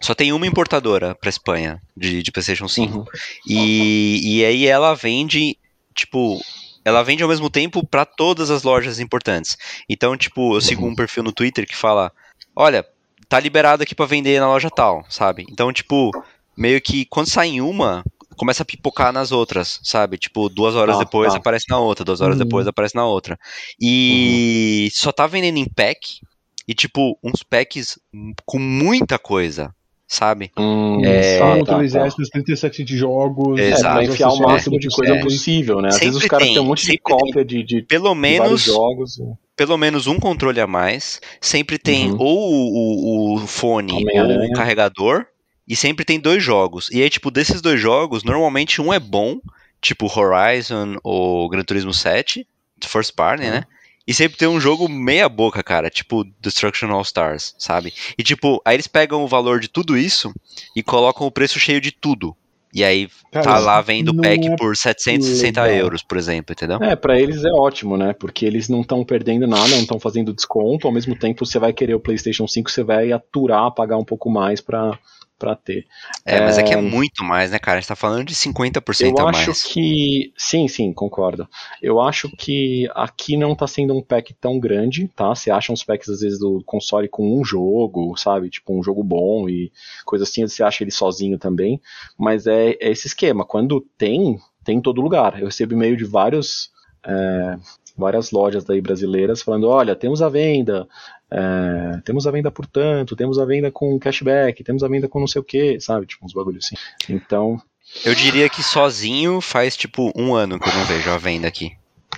só 0.00 0.14
tem 0.14 0.32
uma 0.32 0.46
importadora 0.46 1.14
para 1.14 1.28
Espanha 1.28 1.82
de, 1.94 2.22
de 2.22 2.32
PlayStation 2.32 2.68
5. 2.68 2.96
Uhum. 2.96 3.04
E, 3.46 4.38
e 4.38 4.44
aí 4.46 4.66
ela 4.66 4.94
vende, 4.94 5.58
tipo, 5.94 6.40
ela 6.88 7.02
vende 7.02 7.22
ao 7.22 7.28
mesmo 7.28 7.48
tempo 7.50 7.86
para 7.86 8.04
todas 8.04 8.50
as 8.50 8.62
lojas 8.62 8.98
importantes. 8.98 9.56
Então, 9.88 10.16
tipo, 10.16 10.54
eu 10.54 10.60
sigo 10.60 10.86
um 10.86 10.94
perfil 10.94 11.22
no 11.22 11.32
Twitter 11.32 11.66
que 11.66 11.76
fala: 11.76 12.10
olha, 12.54 12.84
tá 13.28 13.38
liberado 13.38 13.82
aqui 13.82 13.94
para 13.94 14.06
vender 14.06 14.40
na 14.40 14.48
loja 14.48 14.70
tal, 14.70 15.04
sabe? 15.08 15.46
Então, 15.50 15.72
tipo, 15.72 16.10
meio 16.56 16.80
que 16.80 17.04
quando 17.04 17.28
sai 17.28 17.48
em 17.48 17.60
uma, 17.60 18.02
começa 18.36 18.62
a 18.62 18.66
pipocar 18.66 19.12
nas 19.12 19.32
outras, 19.32 19.80
sabe? 19.82 20.16
Tipo, 20.16 20.48
duas 20.48 20.74
horas 20.74 20.96
ah, 20.96 21.00
depois 21.00 21.32
tá. 21.32 21.38
aparece 21.38 21.66
na 21.68 21.78
outra, 21.78 22.04
duas 22.04 22.20
horas 22.20 22.38
uhum. 22.38 22.44
depois 22.44 22.66
aparece 22.66 22.94
na 22.94 23.04
outra. 23.04 23.38
E 23.80 24.88
uhum. 24.90 24.98
só 24.98 25.12
tá 25.12 25.26
vendendo 25.26 25.58
em 25.58 25.68
pack, 25.68 26.20
e 26.66 26.74
tipo, 26.74 27.18
uns 27.22 27.42
packs 27.42 27.98
com 28.46 28.58
muita 28.58 29.18
coisa, 29.18 29.74
sabe? 30.08 30.50
Hum, 30.56 31.04
é, 31.04 31.38
só 31.38 31.64
tá, 31.64 31.76
tá. 31.76 32.10
37 32.32 32.82
de 32.82 32.96
jogos. 32.96 33.60
É, 33.60 33.78
pra 33.78 34.02
enfiar 34.02 34.30
o 34.30 34.38
máximo 34.38 34.78
de 34.78 34.88
coisa 34.88 35.14
é. 35.14 35.20
possível, 35.20 35.82
né? 35.82 35.88
Às 35.88 35.94
sempre 35.94 36.08
vezes 36.08 36.22
os 36.22 36.28
caras 36.28 36.48
têm 36.48 36.58
um 36.58 36.64
monte 36.64 36.86
de 36.86 36.98
cópia 36.98 37.44
de, 37.44 37.62
de, 37.62 37.82
pelo 37.82 38.14
menos, 38.14 38.62
de 38.62 38.70
jogos. 38.70 39.20
Pelo 39.54 39.76
menos 39.76 40.06
um 40.06 40.18
controle 40.18 40.60
a 40.60 40.66
mais. 40.66 41.20
Sempre 41.40 41.78
tem 41.78 42.10
uhum. 42.10 42.16
ou 42.18 42.52
o, 42.52 43.34
o, 43.34 43.34
o 43.34 43.46
fone 43.46 43.92
ou 43.92 44.46
o 44.46 44.52
carregador 44.52 45.26
e 45.68 45.76
sempre 45.76 46.04
tem 46.04 46.18
dois 46.18 46.42
jogos. 46.42 46.88
E 46.90 47.02
aí, 47.02 47.10
tipo, 47.10 47.30
desses 47.30 47.60
dois 47.60 47.78
jogos, 47.78 48.24
normalmente 48.24 48.80
um 48.80 48.92
é 48.92 48.98
bom, 48.98 49.38
tipo 49.82 50.06
Horizon 50.06 50.96
ou 51.04 51.48
Gran 51.50 51.62
Turismo 51.62 51.92
7, 51.92 52.46
First 52.82 53.14
Party, 53.14 53.44
né? 53.44 53.64
E 54.08 54.14
sempre 54.14 54.38
tem 54.38 54.48
um 54.48 54.58
jogo 54.58 54.88
meia 54.88 55.28
boca, 55.28 55.62
cara, 55.62 55.90
tipo 55.90 56.24
Destruction 56.40 56.90
All 56.90 57.02
Stars, 57.02 57.54
sabe? 57.58 57.92
E 58.16 58.22
tipo, 58.22 58.58
aí 58.64 58.74
eles 58.74 58.86
pegam 58.86 59.22
o 59.22 59.28
valor 59.28 59.60
de 59.60 59.68
tudo 59.68 59.98
isso 59.98 60.32
e 60.74 60.82
colocam 60.82 61.26
o 61.26 61.30
preço 61.30 61.60
cheio 61.60 61.78
de 61.78 61.92
tudo. 61.92 62.34
E 62.72 62.82
aí 62.82 63.08
Cara, 63.30 63.44
tá 63.44 63.58
lá 63.58 63.82
vendo 63.82 64.08
o 64.08 64.16
pack 64.16 64.46
é 64.46 64.56
por 64.56 64.74
760 64.74 65.62
legal. 65.62 65.78
euros, 65.78 66.02
por 66.02 66.16
exemplo, 66.16 66.54
entendeu? 66.54 66.78
É, 66.82 66.96
para 66.96 67.20
eles 67.20 67.44
é 67.44 67.50
ótimo, 67.50 67.98
né? 67.98 68.14
Porque 68.14 68.46
eles 68.46 68.68
não 68.70 68.80
estão 68.80 69.04
perdendo 69.04 69.46
nada, 69.46 69.68
não 69.68 69.82
estão 69.82 70.00
fazendo 70.00 70.32
desconto, 70.32 70.86
ao 70.86 70.92
mesmo 70.92 71.14
tempo 71.14 71.44
você 71.44 71.58
vai 71.58 71.74
querer 71.74 71.94
o 71.94 72.00
PlayStation 72.00 72.48
5, 72.48 72.70
você 72.70 72.82
vai 72.82 73.12
aturar, 73.12 73.70
pagar 73.72 73.98
um 73.98 74.04
pouco 74.04 74.30
mais 74.30 74.60
para 74.62 74.98
para 75.38 75.54
ter. 75.54 75.86
É, 76.24 76.40
mas 76.40 76.58
aqui 76.58 76.74
é, 76.74 76.78
é 76.78 76.80
muito 76.80 77.22
mais, 77.22 77.50
né, 77.50 77.58
cara? 77.58 77.78
A 77.78 77.80
gente 77.80 77.88
tá 77.88 77.94
falando 77.94 78.24
de 78.24 78.34
50% 78.34 79.00
eu 79.00 79.18
a 79.18 79.32
mais. 79.32 79.46
Eu 79.46 79.52
acho 79.52 79.68
que. 79.68 80.32
Sim, 80.36 80.66
sim, 80.66 80.92
concordo. 80.92 81.48
Eu 81.80 82.00
acho 82.00 82.28
que 82.36 82.88
aqui 82.94 83.36
não 83.36 83.54
tá 83.54 83.66
sendo 83.66 83.94
um 83.94 84.02
pack 84.02 84.34
tão 84.34 84.58
grande, 84.58 85.08
tá? 85.14 85.34
Você 85.34 85.50
acha 85.50 85.72
uns 85.72 85.84
packs, 85.84 86.08
às 86.08 86.20
vezes, 86.20 86.38
do 86.38 86.62
console 86.64 87.08
com 87.08 87.38
um 87.38 87.44
jogo, 87.44 88.16
sabe? 88.16 88.50
Tipo, 88.50 88.78
um 88.78 88.82
jogo 88.82 89.02
bom 89.04 89.48
e 89.48 89.70
coisa 90.04 90.24
assim, 90.24 90.46
você 90.46 90.62
acha 90.62 90.82
ele 90.82 90.90
sozinho 90.90 91.38
também. 91.38 91.80
Mas 92.18 92.46
é, 92.46 92.70
é 92.80 92.90
esse 92.90 93.06
esquema. 93.06 93.44
Quando 93.44 93.80
tem, 93.96 94.38
tem 94.64 94.78
em 94.78 94.82
todo 94.82 95.00
lugar. 95.00 95.38
Eu 95.38 95.46
recebo 95.46 95.74
e-mail 95.74 95.96
de 95.96 96.04
vários. 96.04 96.70
É, 97.06 97.56
várias 97.96 98.30
lojas 98.30 98.64
daí 98.64 98.80
brasileiras 98.80 99.42
falando, 99.42 99.68
olha, 99.68 99.96
temos 99.96 100.22
a 100.22 100.28
venda, 100.28 100.86
é, 101.30 102.00
temos 102.04 102.26
a 102.26 102.30
venda 102.30 102.50
por 102.50 102.66
tanto, 102.66 103.16
temos 103.16 103.38
a 103.38 103.44
venda 103.44 103.70
com 103.70 103.98
cashback, 103.98 104.62
temos 104.64 104.82
a 104.82 104.88
venda 104.88 105.08
com 105.08 105.20
não 105.20 105.26
sei 105.26 105.40
o 105.40 105.44
que, 105.44 105.78
sabe? 105.80 106.06
Tipo, 106.06 106.24
uns 106.24 106.32
bagulhos 106.32 106.64
assim. 106.64 106.76
Então. 107.12 107.60
Eu 108.04 108.14
diria 108.14 108.48
que 108.48 108.62
sozinho 108.62 109.40
faz 109.40 109.76
tipo 109.76 110.12
um 110.14 110.34
ano 110.34 110.58
que 110.58 110.68
eu 110.68 110.74
não 110.74 110.84
vejo 110.84 111.10
a 111.10 111.18
venda 111.18 111.48
aqui. 111.48 111.72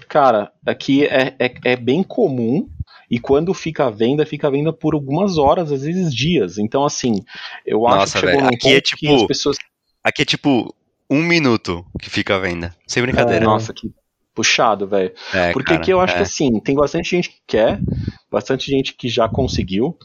Cara, 0.08 0.50
aqui 0.66 1.04
é, 1.06 1.34
é, 1.38 1.54
é 1.64 1.76
bem 1.76 2.02
comum 2.02 2.68
e 3.10 3.18
quando 3.18 3.52
fica 3.52 3.86
à 3.86 3.90
venda, 3.90 4.24
fica 4.24 4.46
à 4.46 4.50
venda 4.50 4.72
por 4.72 4.94
algumas 4.94 5.38
horas, 5.38 5.72
às 5.72 5.82
vezes 5.82 6.14
dias. 6.14 6.58
Então, 6.58 6.84
assim, 6.84 7.24
eu 7.66 7.86
acho 7.86 7.96
Nossa, 7.96 8.12
que 8.12 8.26
chegou 8.26 8.40
velho, 8.40 8.50
num 8.50 8.56
aqui 8.56 8.74
é 8.74 8.80
tipo- 8.80 9.14
as 9.14 9.26
pessoas. 9.26 9.56
Aqui 10.02 10.22
é 10.22 10.24
tipo 10.24 10.74
um 11.08 11.22
minuto 11.22 11.84
que 12.00 12.08
fica 12.08 12.36
à 12.36 12.38
venda. 12.38 12.74
Sem 12.86 13.02
brincadeira. 13.02 13.44
Nossa, 13.44 13.74
que 13.74 13.92
puxado, 14.40 14.86
velho. 14.86 15.12
É, 15.34 15.52
Porque 15.52 15.66
cara, 15.66 15.80
aqui 15.80 15.90
eu 15.90 16.00
acho 16.00 16.14
é. 16.14 16.16
que 16.18 16.22
assim, 16.22 16.58
tem 16.60 16.74
bastante 16.74 17.10
gente 17.10 17.28
que 17.30 17.40
quer, 17.46 17.80
bastante 18.30 18.70
gente 18.70 18.94
que 18.94 19.08
já 19.08 19.28
conseguiu, 19.28 19.96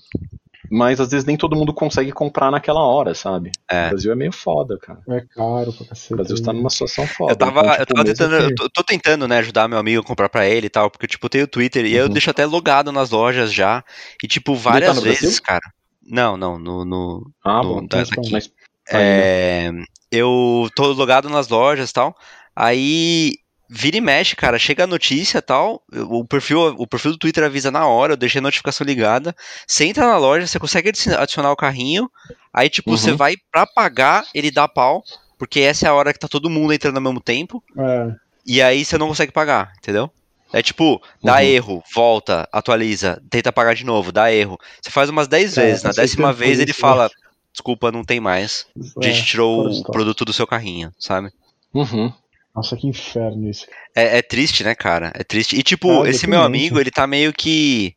mas 0.70 1.00
às 1.00 1.10
vezes 1.10 1.26
nem 1.26 1.38
todo 1.38 1.56
mundo 1.56 1.74
consegue 1.74 2.12
comprar 2.12 2.52
naquela 2.52 2.82
hora, 2.82 3.14
sabe? 3.14 3.52
É. 3.70 3.86
O 3.86 3.90
Brasil 3.92 4.12
é 4.12 4.16
meio 4.16 4.32
foda, 4.34 4.78
cara. 4.78 5.00
É 5.08 5.22
caro 5.22 5.72
pra 5.74 5.86
cacete. 5.88 6.14
O 6.14 6.18
Brasil 6.18 6.36
está 6.36 6.52
numa 6.52 6.70
situação 6.70 7.08
foda. 7.08 7.32
Eu 7.34 7.38
tava, 7.38 7.60
Então, 7.62 7.72
eu 7.74 7.80
tipo, 7.86 7.94
tava 7.94 8.04
mesmo 8.04 8.18
tentando, 8.18 8.38
que- 8.38 8.52
eu 8.52 8.56
tô, 8.56 8.70
tô 8.70 8.84
tentando, 8.84 9.28
né, 9.28 9.38
ajudar 9.38 9.68
meu 9.68 9.78
amigo 9.80 10.02
a 10.02 10.06
comprar 10.06 10.28
pra 10.30 10.46
ele 10.48 10.68
e 10.68 10.70
tal, 10.70 10.90
porque, 10.92 11.08
tipo, 11.08 11.30
tem 11.30 11.44
o 11.44 11.48
Twitter 11.48 11.86
e 11.86 11.94
eu 11.96 12.06
Uhum. 12.08 12.12
deixo 12.12 12.30
até 12.30 12.46
logado 12.46 12.92
nas 12.92 13.10
lojas 13.12 13.54
já, 13.54 13.84
e, 14.24 14.28
tipo, 14.28 14.54
tá 14.54 14.60
várias 14.60 14.96
no 14.96 15.02
vezes, 15.02 15.22
Brasil? 15.22 15.42
cara. 15.44 15.62
Não, 16.08 16.36
não, 16.38 16.60
no, 16.60 16.84
no, 16.86 17.32
Ah, 17.44 17.64
no- 17.64 17.70
bom, 17.76 17.84
então 17.84 18.04
tá, 18.04 18.16
daqui. 18.16 18.32
mas 18.32 18.52
É, 18.92 19.72
eu 20.12 20.70
tô 20.76 20.92
logado 20.94 21.30
nas 21.30 21.48
lojas 21.48 21.90
e 21.90 21.94
tal. 21.94 22.16
Aí 22.56 23.34
vira 23.70 23.98
e 23.98 24.02
mexe, 24.02 24.36
cara. 24.36 24.58
Chega 24.60 24.84
a 24.84 24.88
notícia 24.88 25.38
e 25.40 25.42
tal. 25.42 25.82
O 26.10 26.24
perfil, 26.26 26.60
o 26.78 26.88
perfil 26.88 27.12
do 27.12 27.18
Twitter 27.18 27.44
avisa 27.44 27.72
na 27.72 27.86
hora, 27.88 28.14
eu 28.14 28.18
deixei 28.18 28.40
a 28.40 28.42
notificação 28.42 28.86
ligada. 28.86 29.36
Você 29.68 29.86
entra 29.86 30.06
na 30.08 30.18
loja, 30.18 30.46
você 30.48 30.60
consegue 30.60 30.90
adici- 30.90 31.14
adicionar 31.14 31.52
o 31.52 31.56
carrinho. 31.56 32.10
Aí, 32.54 32.70
tipo, 32.70 32.92
Uhum. 32.92 32.98
você 32.98 33.12
vai 33.14 33.36
pra 33.52 33.66
pagar, 33.66 34.26
ele 34.34 34.52
dá 34.52 34.68
pau. 34.68 35.04
Porque 35.38 35.60
essa 35.60 35.86
é 35.86 35.90
a 35.90 35.94
hora 35.94 36.14
que 36.14 36.20
tá 36.20 36.28
todo 36.30 36.50
mundo 36.50 36.72
entrando 36.74 36.96
ao 36.96 37.04
mesmo 37.04 37.20
tempo. 37.20 37.62
É, 37.78 38.16
E 38.48 38.62
aí 38.62 38.86
você 38.86 38.98
não 38.98 39.08
consegue 39.08 39.32
pagar, 39.32 39.74
entendeu? 39.80 40.10
É 40.54 40.62
tipo, 40.62 41.02
dá 41.24 41.34
Uhum. 41.38 41.40
erro, 41.42 41.84
volta, 41.94 42.48
atualiza, 42.52 43.22
tenta 43.30 43.52
pagar 43.52 43.74
de 43.74 43.84
novo, 43.84 44.12
dá 44.12 44.32
erro. 44.32 44.58
Você 44.82 44.90
faz 44.92 45.10
umas 45.10 45.28
10 45.28 45.58
É, 45.58 45.62
vezes. 45.66 45.84
Na 45.84 45.92
sei 45.92 46.04
décima 46.04 46.28
tanto 46.30 46.38
vez 46.38 46.60
ele 46.60 46.72
isso, 46.72 46.80
fala: 46.80 47.10
Desculpa, 47.52 47.92
não 47.92 48.04
tem 48.04 48.20
mais. 48.20 48.68
A 49.02 49.06
é, 49.06 49.12
gente 49.12 49.26
tirou 49.26 49.68
o 49.68 49.84
produto 49.84 50.24
do 50.24 50.32
seu 50.32 50.46
carrinho, 50.48 50.92
sabe? 51.00 51.30
Uhum. 51.74 52.14
Nossa, 52.56 52.78
que 52.78 52.88
inferno 52.88 53.50
isso. 53.50 53.68
É, 53.96 54.20
é 54.20 54.22
triste, 54.22 54.64
né, 54.64 54.74
cara? 54.74 55.12
É 55.14 55.24
triste. 55.24 55.58
E 55.58 55.64
tipo, 55.64 56.04
Ah, 56.04 56.10
esse 56.10 56.26
meu 56.26 56.42
amigo, 56.42 56.80
ele 56.80 56.92
tá 56.92 57.06
meio 57.06 57.34
que. 57.34 57.94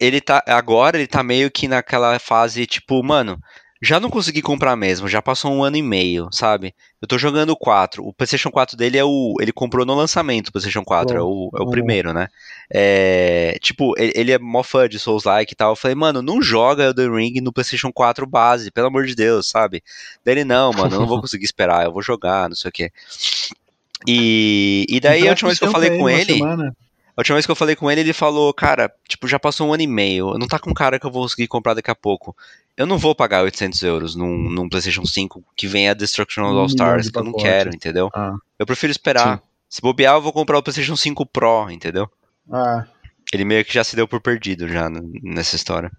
Ele 0.00 0.20
tá. 0.20 0.42
Agora 0.46 0.96
ele 0.96 1.06
tá 1.06 1.22
meio 1.22 1.50
que 1.50 1.66
naquela 1.66 2.18
fase, 2.18 2.66
tipo, 2.66 3.02
mano, 3.02 3.38
já 3.82 4.00
não 4.00 4.08
consegui 4.08 4.40
comprar 4.40 4.74
mesmo, 4.74 5.08
já 5.08 5.20
passou 5.20 5.52
um 5.52 5.62
ano 5.62 5.76
e 5.76 5.82
meio, 5.82 6.28
sabe? 6.32 6.74
Eu 7.00 7.06
tô 7.06 7.18
jogando 7.18 7.50
o 7.50 7.56
4. 7.56 8.04
O 8.04 8.12
PlayStation 8.12 8.50
4 8.50 8.76
dele 8.76 8.96
é 8.96 9.04
o. 9.04 9.34
Ele 9.40 9.52
comprou 9.52 9.84
no 9.84 9.94
lançamento 9.94 10.48
o 10.48 10.52
PlayStation 10.52 10.82
4, 10.82 11.16
é 11.16 11.22
o, 11.22 11.50
é 11.54 11.62
o 11.62 11.70
primeiro, 11.70 12.12
né? 12.12 12.28
É, 12.72 13.58
tipo, 13.60 13.92
ele, 13.98 14.32
é 14.32 14.38
mó 14.38 14.62
fã 14.62 14.88
de 14.88 14.98
Souls-like 14.98 15.52
e 15.52 15.56
tal. 15.56 15.72
Eu 15.72 15.76
falei, 15.76 15.94
mano, 15.94 16.22
não 16.22 16.40
joga 16.40 16.84
Elden 16.84 17.14
Ring 17.14 17.40
no 17.40 17.52
PlayStation 17.52 17.92
4 17.92 18.26
base, 18.26 18.70
pelo 18.70 18.86
amor 18.86 19.04
de 19.04 19.14
Deus, 19.14 19.48
sabe? 19.48 19.82
Daí 20.24 20.34
ele, 20.34 20.44
não, 20.44 20.72
mano, 20.72 20.94
eu 20.94 21.00
não 21.00 21.06
vou 21.06 21.20
conseguir 21.22 21.44
esperar, 21.44 21.84
eu 21.84 21.92
vou 21.92 22.02
jogar, 22.02 22.48
não 22.48 22.56
sei 22.56 22.68
o 22.70 22.72
quê. 22.72 22.90
E, 24.06 24.84
e 24.88 25.00
daí 25.00 25.26
a 25.26 25.30
última 25.30 25.48
vez 25.48 25.58
que 25.58 25.64
eu 25.64 25.70
falei 25.70 25.96
com 25.96 26.08
ele. 26.08 26.42
A 26.42 27.20
última 27.20 27.36
vez 27.36 27.46
que 27.46 27.52
eu 27.52 27.56
falei 27.56 27.74
com 27.74 27.90
ele, 27.90 28.02
ele 28.02 28.12
falou, 28.12 28.52
cara, 28.52 28.92
tipo, 29.08 29.26
já 29.26 29.38
passou 29.38 29.68
um 29.68 29.72
ano 29.72 29.82
e 29.82 29.86
meio, 29.86 30.34
não 30.38 30.46
tá 30.46 30.58
com 30.58 30.74
cara 30.74 31.00
que 31.00 31.06
eu 31.06 31.10
vou 31.10 31.22
conseguir 31.22 31.46
comprar 31.46 31.72
daqui 31.72 31.90
a 31.90 31.94
pouco. 31.94 32.36
Eu 32.76 32.86
não 32.86 32.98
vou 32.98 33.14
pagar 33.14 33.42
800 33.42 33.82
euros 33.84 34.14
num, 34.14 34.50
num 34.50 34.68
PlayStation 34.68 35.06
5 35.06 35.42
que 35.56 35.66
venha 35.66 35.94
Destruction 35.94 36.42
Um 36.42 36.44
All 36.44 36.52
milhão 36.52 36.66
Stars, 36.66 37.06
de 37.06 37.12
que 37.12 37.18
eu 37.18 37.24
não 37.24 37.32
quero, 37.32 37.74
entendeu? 37.74 38.10
Ah. 38.14 38.34
Eu 38.58 38.66
prefiro 38.66 38.90
esperar. 38.90 39.40
Se 39.68 39.80
bobear, 39.80 40.14
eu 40.16 40.20
vou 40.22 40.32
comprar 40.32 40.58
o 40.58 40.62
PlayStation 40.62 40.94
5 40.94 41.24
Pro, 41.24 41.70
entendeu? 41.70 42.06
Ah, 42.52 42.84
Ele 43.32 43.46
meio 43.46 43.64
que 43.64 43.72
já 43.72 43.82
se 43.82 43.96
deu 43.96 44.06
por 44.06 44.20
perdido 44.20 44.68
já 44.68 44.90
nessa 45.22 45.56
história. 45.56 45.90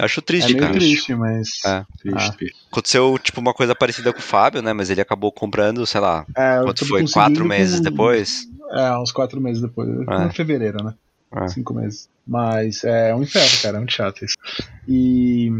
Acho 0.00 0.20
é 0.20 0.22
triste, 0.22 0.48
meio 0.52 0.60
cara. 0.60 0.72
triste, 0.74 1.14
mas. 1.14 1.48
É. 1.64 1.84
Triste, 1.98 2.28
Ah. 2.28 2.32
triste. 2.32 2.56
Aconteceu, 2.70 3.18
tipo, 3.18 3.40
uma 3.40 3.54
coisa 3.54 3.74
parecida 3.74 4.12
com 4.12 4.18
o 4.18 4.22
Fábio, 4.22 4.60
né? 4.62 4.72
Mas 4.72 4.90
ele 4.90 5.00
acabou 5.00 5.32
comprando, 5.32 5.86
sei 5.86 6.00
lá, 6.00 6.24
É, 6.36 6.60
quanto 6.62 6.86
foi? 6.86 7.08
Quatro 7.08 7.44
meses 7.44 7.78
com- 7.78 7.84
depois? 7.84 8.46
É, 8.72 8.96
uns 8.98 9.12
quatro 9.12 9.40
meses 9.40 9.62
depois. 9.62 9.88
É. 10.08 10.24
Em 10.26 10.30
fevereiro, 10.32 10.82
né? 10.84 10.94
É. 11.34 11.48
Cinco 11.48 11.72
meses. 11.74 12.08
Mas 12.26 12.82
é 12.84 13.14
um 13.14 13.22
inferno, 13.22 13.58
cara. 13.62 13.76
É 13.76 13.78
muito 13.80 13.92
chato 13.92 14.24
isso. 14.24 14.34
E 14.88 15.50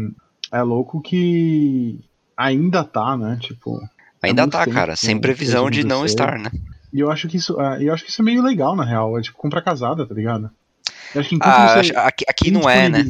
é 0.51 0.61
louco 0.61 1.01
que 1.01 1.99
ainda 2.35 2.83
tá, 2.83 3.17
né? 3.17 3.37
Tipo. 3.41 3.79
Ainda 4.21 4.43
muito 4.43 4.51
tá, 4.53 4.63
tempo 4.65 4.73
cara, 4.75 4.95
sem 4.95 5.19
previsão 5.19 5.69
de 5.69 5.83
não 5.85 6.05
estar, 6.05 6.37
né? 6.39 6.49
E 6.93 6.99
eu 6.99 7.11
acho 7.11 7.27
que 7.27 7.37
isso. 7.37 7.59
é, 7.61 7.83
eu 7.83 7.93
acho 7.93 8.03
que 8.03 8.09
isso 8.11 8.21
é 8.21 8.25
meio 8.25 8.41
legal, 8.41 8.75
na 8.75 8.83
real. 8.85 9.17
É 9.17 9.21
tipo 9.21 9.37
comprar 9.37 9.61
casada, 9.61 10.05
tá 10.05 10.13
ligado? 10.13 10.49
Eu 11.13 11.21
acho 11.21 11.29
que 11.29 11.37
Ah, 11.41 11.81
você 11.83 11.93
aqui, 11.95 12.25
aqui 12.27 12.51
não 12.51 12.69
é, 12.69 12.89
né? 12.89 13.03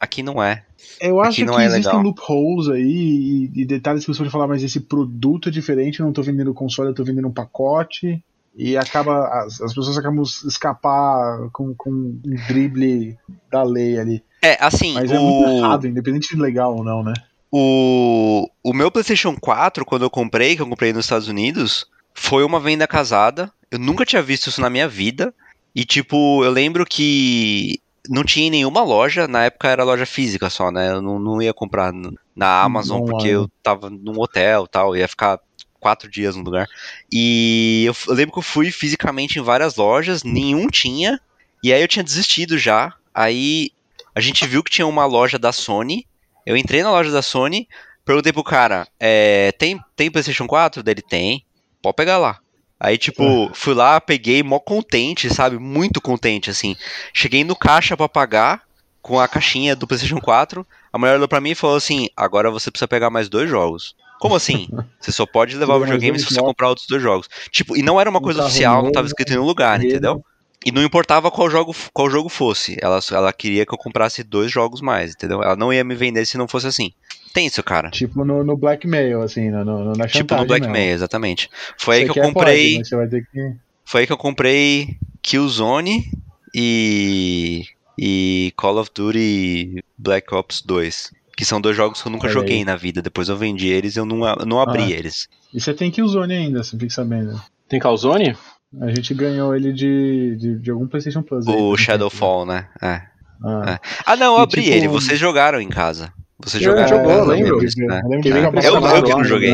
Aqui 0.00 0.22
não 0.22 0.42
é. 0.42 0.64
Eu 1.00 1.20
acho 1.20 1.44
que 1.44 1.50
é 1.50 1.64
existem 1.66 1.92
legal. 1.92 2.02
loopholes 2.02 2.68
aí 2.68 3.50
e, 3.54 3.60
e 3.60 3.64
detalhes 3.66 4.04
que 4.04 4.12
você 4.12 4.18
pode 4.18 4.30
falar, 4.30 4.48
mas 4.48 4.62
esse 4.62 4.80
produto 4.80 5.50
é 5.50 5.52
diferente, 5.52 6.00
eu 6.00 6.06
não 6.06 6.12
tô 6.12 6.22
vendendo 6.22 6.54
console, 6.54 6.88
eu 6.88 6.94
tô 6.94 7.04
vendendo 7.04 7.28
um 7.28 7.32
pacote. 7.32 8.22
E 8.56 8.76
acaba. 8.76 9.28
As, 9.44 9.60
as 9.60 9.72
pessoas 9.72 9.96
acabam 9.96 10.22
escapar 10.22 11.50
com, 11.52 11.72
com 11.74 11.90
um 11.90 12.20
drible 12.48 13.16
da 13.50 13.62
lei 13.62 13.98
ali. 13.98 14.24
É, 14.42 14.56
assim, 14.64 14.94
Mas 14.94 15.10
é 15.10 15.18
muito 15.18 15.48
o, 15.48 15.58
errado, 15.58 15.86
independente 15.86 16.34
de 16.34 16.40
legal 16.40 16.74
ou 16.74 16.82
não, 16.82 17.02
né? 17.02 17.12
o, 17.50 18.48
o 18.62 18.72
meu 18.72 18.90
PlayStation 18.90 19.36
4, 19.36 19.84
quando 19.84 20.02
eu 20.02 20.10
comprei, 20.10 20.54
que 20.54 20.62
eu 20.62 20.68
comprei 20.68 20.92
nos 20.92 21.04
Estados 21.04 21.28
Unidos, 21.28 21.86
foi 22.14 22.44
uma 22.44 22.60
venda 22.60 22.86
casada. 22.86 23.52
Eu 23.70 23.78
nunca 23.78 24.04
tinha 24.04 24.22
visto 24.22 24.48
isso 24.48 24.60
na 24.60 24.70
minha 24.70 24.88
vida. 24.88 25.34
E, 25.74 25.84
tipo, 25.84 26.44
eu 26.44 26.50
lembro 26.50 26.84
que 26.84 27.79
não 28.08 28.24
tinha 28.24 28.46
em 28.46 28.50
nenhuma 28.50 28.82
loja. 28.82 29.28
Na 29.28 29.44
época 29.44 29.68
era 29.68 29.84
loja 29.84 30.06
física 30.06 30.48
só, 30.48 30.70
né? 30.70 30.90
Eu 30.90 31.02
não, 31.02 31.18
não 31.18 31.42
ia 31.42 31.52
comprar 31.52 31.92
na 32.34 32.62
Amazon 32.62 33.00
porque 33.00 33.14
Online. 33.14 33.32
eu 33.32 33.50
tava 33.62 33.90
num 33.90 34.18
hotel 34.18 34.66
tal. 34.66 34.96
Ia 34.96 35.08
ficar 35.08 35.40
quatro 35.78 36.10
dias 36.10 36.36
no 36.36 36.42
lugar. 36.42 36.68
E 37.12 37.84
eu, 37.86 37.94
eu 38.08 38.14
lembro 38.14 38.32
que 38.32 38.38
eu 38.38 38.42
fui 38.42 38.70
fisicamente 38.70 39.38
em 39.38 39.42
várias 39.42 39.76
lojas, 39.76 40.22
nenhum 40.22 40.68
tinha. 40.68 41.20
E 41.62 41.72
aí 41.72 41.80
eu 41.80 41.88
tinha 41.88 42.04
desistido 42.04 42.58
já. 42.58 42.94
Aí 43.14 43.70
a 44.14 44.20
gente 44.20 44.46
viu 44.46 44.62
que 44.62 44.70
tinha 44.70 44.86
uma 44.86 45.06
loja 45.06 45.38
da 45.38 45.52
Sony. 45.52 46.06
Eu 46.46 46.56
entrei 46.56 46.82
na 46.82 46.90
loja 46.90 47.10
da 47.10 47.22
Sony, 47.22 47.68
perguntei 48.04 48.32
pro 48.32 48.42
cara, 48.42 48.88
é, 48.98 49.52
tem, 49.52 49.78
tem 49.94 50.10
PlayStation 50.10 50.46
4? 50.46 50.82
Dele 50.82 51.02
tem, 51.02 51.44
pode 51.82 51.96
pegar 51.96 52.18
lá. 52.18 52.40
Aí, 52.80 52.96
tipo, 52.96 53.50
fui 53.54 53.74
lá, 53.74 54.00
peguei, 54.00 54.42
mó 54.42 54.58
contente, 54.58 55.28
sabe? 55.32 55.58
Muito 55.58 56.00
contente, 56.00 56.48
assim. 56.50 56.74
Cheguei 57.12 57.44
no 57.44 57.54
caixa 57.54 57.96
pra 57.96 58.08
pagar, 58.08 58.62
com 59.02 59.20
a 59.20 59.28
caixinha 59.28 59.76
do 59.76 59.86
PlayStation 59.86 60.20
4. 60.20 60.66
A 60.92 60.98
mulher 60.98 61.16
olhou 61.16 61.28
pra 61.28 61.40
mim 61.40 61.50
e 61.50 61.54
falou 61.54 61.76
assim: 61.76 62.08
agora 62.16 62.50
você 62.50 62.70
precisa 62.70 62.88
pegar 62.88 63.10
mais 63.10 63.28
dois 63.28 63.48
jogos. 63.50 63.94
Como 64.18 64.34
assim? 64.34 64.68
Você 65.00 65.12
só 65.12 65.24
pode 65.26 65.56
levar 65.56 65.76
o 65.76 65.80
videogame 65.80 66.18
se 66.18 66.26
você 66.26 66.34
jogos. 66.34 66.42
comprar 66.42 66.68
outros 66.68 66.86
dois 66.86 67.02
jogos. 67.02 67.26
Tipo, 67.50 67.74
e 67.76 67.82
não 67.82 67.98
era 67.98 68.10
uma 68.10 68.20
Um 68.20 68.22
coisa 68.22 68.40
oficial, 68.40 68.82
não 68.82 68.92
tava 68.92 69.06
escrito 69.06 69.30
em 69.30 69.32
nenhum 69.36 69.46
lugar, 69.46 69.80
rede. 69.80 69.96
entendeu? 69.96 70.22
E 70.64 70.70
não 70.70 70.82
importava 70.82 71.30
qual 71.30 71.48
jogo, 71.48 71.74
qual 71.92 72.10
jogo 72.10 72.28
fosse. 72.28 72.76
Ela, 72.82 73.00
ela 73.12 73.32
queria 73.32 73.64
que 73.64 73.72
eu 73.72 73.78
comprasse 73.78 74.22
dois 74.22 74.52
jogos 74.52 74.80
mais, 74.82 75.12
entendeu? 75.14 75.42
Ela 75.42 75.56
não 75.56 75.72
ia 75.72 75.82
me 75.82 75.94
vender 75.94 76.26
se 76.26 76.36
não 76.36 76.46
fosse 76.46 76.66
assim. 76.66 76.92
Tem 77.32 77.46
isso, 77.46 77.62
cara. 77.62 77.90
Tipo 77.90 78.24
no, 78.24 78.44
no 78.44 78.56
blackmail, 78.56 79.22
assim, 79.22 79.50
no, 79.50 79.64
no, 79.64 79.92
na 79.94 80.06
Tipo 80.06 80.34
no 80.36 80.44
Black 80.44 80.62
mesmo. 80.62 80.72
Mail, 80.72 80.92
exatamente. 80.94 81.48
Foi 81.78 81.96
aí 81.96 82.06
Você 82.06 82.12
que 82.12 82.18
eu 82.18 82.22
comprei. 82.24 82.74
pode, 82.76 82.88
você 82.88 82.96
vai 82.96 83.08
ter 83.08 83.26
que. 83.32 83.52
Foi 83.84 84.00
aí 84.02 84.06
que 84.06 84.12
eu 84.12 84.18
comprei 84.18 84.96
Killzone 85.22 86.10
e. 86.54 87.64
e 87.98 88.52
Call 88.56 88.78
of 88.78 88.90
Duty 88.94 89.82
Black 89.96 90.34
Ops 90.34 90.60
2. 90.62 91.12
Que 91.36 91.44
são 91.44 91.60
dois 91.60 91.74
jogos 91.76 92.02
que 92.02 92.08
eu 92.08 92.12
nunca 92.12 92.26
Olha 92.26 92.34
joguei 92.34 92.58
aí. 92.58 92.64
na 92.64 92.76
vida. 92.76 93.00
Depois 93.00 93.28
eu 93.30 93.36
vendi 93.36 93.68
eles 93.68 93.96
e 93.96 93.98
eu 93.98 94.04
não, 94.04 94.18
não 94.44 94.60
abri 94.60 94.82
Ah. 94.82 94.90
eles. 94.90 95.26
E 95.54 95.60
você 95.60 95.72
tem 95.72 95.90
Killzone 95.90 96.34
ainda, 96.34 96.62
você 96.62 96.76
fica 96.76 96.92
sabendo. 96.92 97.40
Tem 97.68 97.80
Calzone? 97.80 98.36
A 98.80 98.88
gente 98.88 99.12
ganhou 99.14 99.54
ele 99.54 99.72
de, 99.72 100.36
de, 100.36 100.58
de 100.60 100.70
algum 100.70 100.86
PlayStation 100.86 101.22
Plus. 101.22 101.46
aí, 101.46 101.52
O 101.52 101.56
exemplo. 101.58 101.76
Shadowfall, 101.78 102.46
né? 102.46 102.68
É. 102.80 103.02
Ah. 103.44 103.80
Ah, 104.06 104.16
não, 104.16 104.34
eu 104.34 104.40
E, 104.40 104.42
abri 104.42 104.62
tipo, 104.62 104.76
ele. 104.76 104.88
Vocês 104.88 105.18
jogaram 105.18 105.60
em 105.60 105.68
casa. 105.68 106.12
Vocês 106.38 106.62
Eu 106.62 106.70
jogaram 106.70 106.88
jogou, 106.88 107.10
em 107.10 107.14
eu 107.14 107.18
casa 107.18 107.32
lembro. 107.32 107.58
deles, 107.58 107.74
né? 107.76 108.00
Eu 108.04 108.08
lembro 108.08 108.30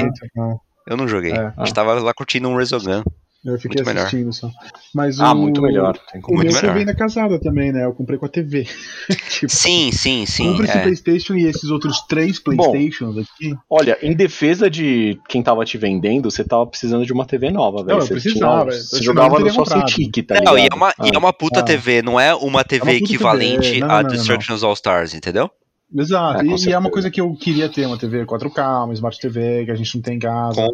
né? 0.02 0.10
Ah, 0.38 0.54
Eu 0.86 0.96
não 0.96 1.08
joguei. 1.08 1.32
É. 1.32 1.52
A 1.56 1.64
gente 1.64 1.74
tava 1.74 1.94
lá 1.94 2.12
curtindo 2.12 2.48
um 2.48 2.56
Resogun. 2.56 3.02
Eu 3.46 3.58
fiquei 3.60 3.76
Muito 3.82 3.86
melhor. 3.86 4.06
assistindo 4.06 4.32
só. 4.32 4.50
Mas 4.94 5.20
Ah, 5.20 5.32
o... 5.32 5.36
muito 5.36 5.62
melhor. 5.62 5.96
Tem 6.10 6.20
O 6.20 6.24
como. 6.24 6.36
Muito 6.38 6.48
meu 6.50 6.52
foi 6.60 6.62
melhor. 6.68 6.76
bem 6.76 6.84
da 6.86 6.94
casada 6.94 7.38
também, 7.38 7.70
né? 7.72 7.84
Eu 7.84 7.92
comprei 7.92 8.18
com 8.18 8.26
a 8.26 8.28
TV. 8.28 8.66
tipo, 9.30 9.52
Sim, 9.52 9.92
sim, 9.92 10.26
sim. 10.26 10.50
compra 10.50 10.64
esse 10.66 10.78
É. 10.78 10.82
PlayStation 10.82 11.34
e 11.34 11.44
esses 11.46 11.70
outros 11.70 12.00
três 12.08 12.38
PlayStations 12.40 13.16
aqui. 13.18 13.54
Olha, 13.70 13.96
em 14.02 14.14
defesa 14.14 14.68
de 14.68 15.18
quem 15.28 15.42
tava 15.42 15.64
te 15.64 15.78
vendendo, 15.78 16.30
você 16.30 16.42
tava 16.42 16.66
precisando 16.66 17.06
de 17.06 17.12
uma 17.12 17.24
TV 17.24 17.50
nova, 17.50 17.78
velho. 17.84 17.88
Não, 17.88 17.96
eu 17.98 18.00
Você 18.02 18.14
precisava, 18.14 18.70
tinha- 18.70 18.82
Você 18.82 19.02
jogava 19.02 19.38
no 19.38 19.50
só 19.50 19.62
comprado. 19.62 19.90
Cintiq, 19.90 20.22
tá 20.24 20.34
Não, 20.42 20.54
ligado? 20.56 20.58
e 20.58 20.68
é, 20.72 20.74
uma, 20.76 20.88
e 21.04 21.08
é 21.08 21.12
Ah. 21.14 21.18
uma 21.18 21.32
puta 21.32 21.60
Ah. 21.60 21.62
TV, 21.62 22.02
não 22.02 22.18
é 22.18 22.34
uma 22.34 22.64
TV 22.64 22.80
puta 22.80 22.92
TV, 22.92 23.04
equivalente 23.04 23.80
não, 23.80 23.90
a 23.90 24.02
não, 24.02 24.02
não, 24.02 24.10
Destructions 24.16 24.62
All 24.64 24.72
Stars, 24.72 25.14
entendeu? 25.14 25.50
Exato, 25.94 26.42
É, 26.42 26.44
e, 26.46 26.68
e 26.68 26.72
é 26.72 26.78
uma 26.78 26.90
coisa 26.90 27.10
que 27.10 27.20
eu 27.20 27.32
queria 27.34 27.68
ter, 27.68 27.86
uma 27.86 27.96
TV 27.96 28.26
4K, 28.26 28.84
uma 28.84 28.92
Smart 28.94 29.18
TV, 29.20 29.64
que 29.64 29.70
a 29.70 29.74
gente 29.74 29.94
não 29.94 30.02
tem 30.02 30.16
em 30.16 30.18
casa. 30.18 30.66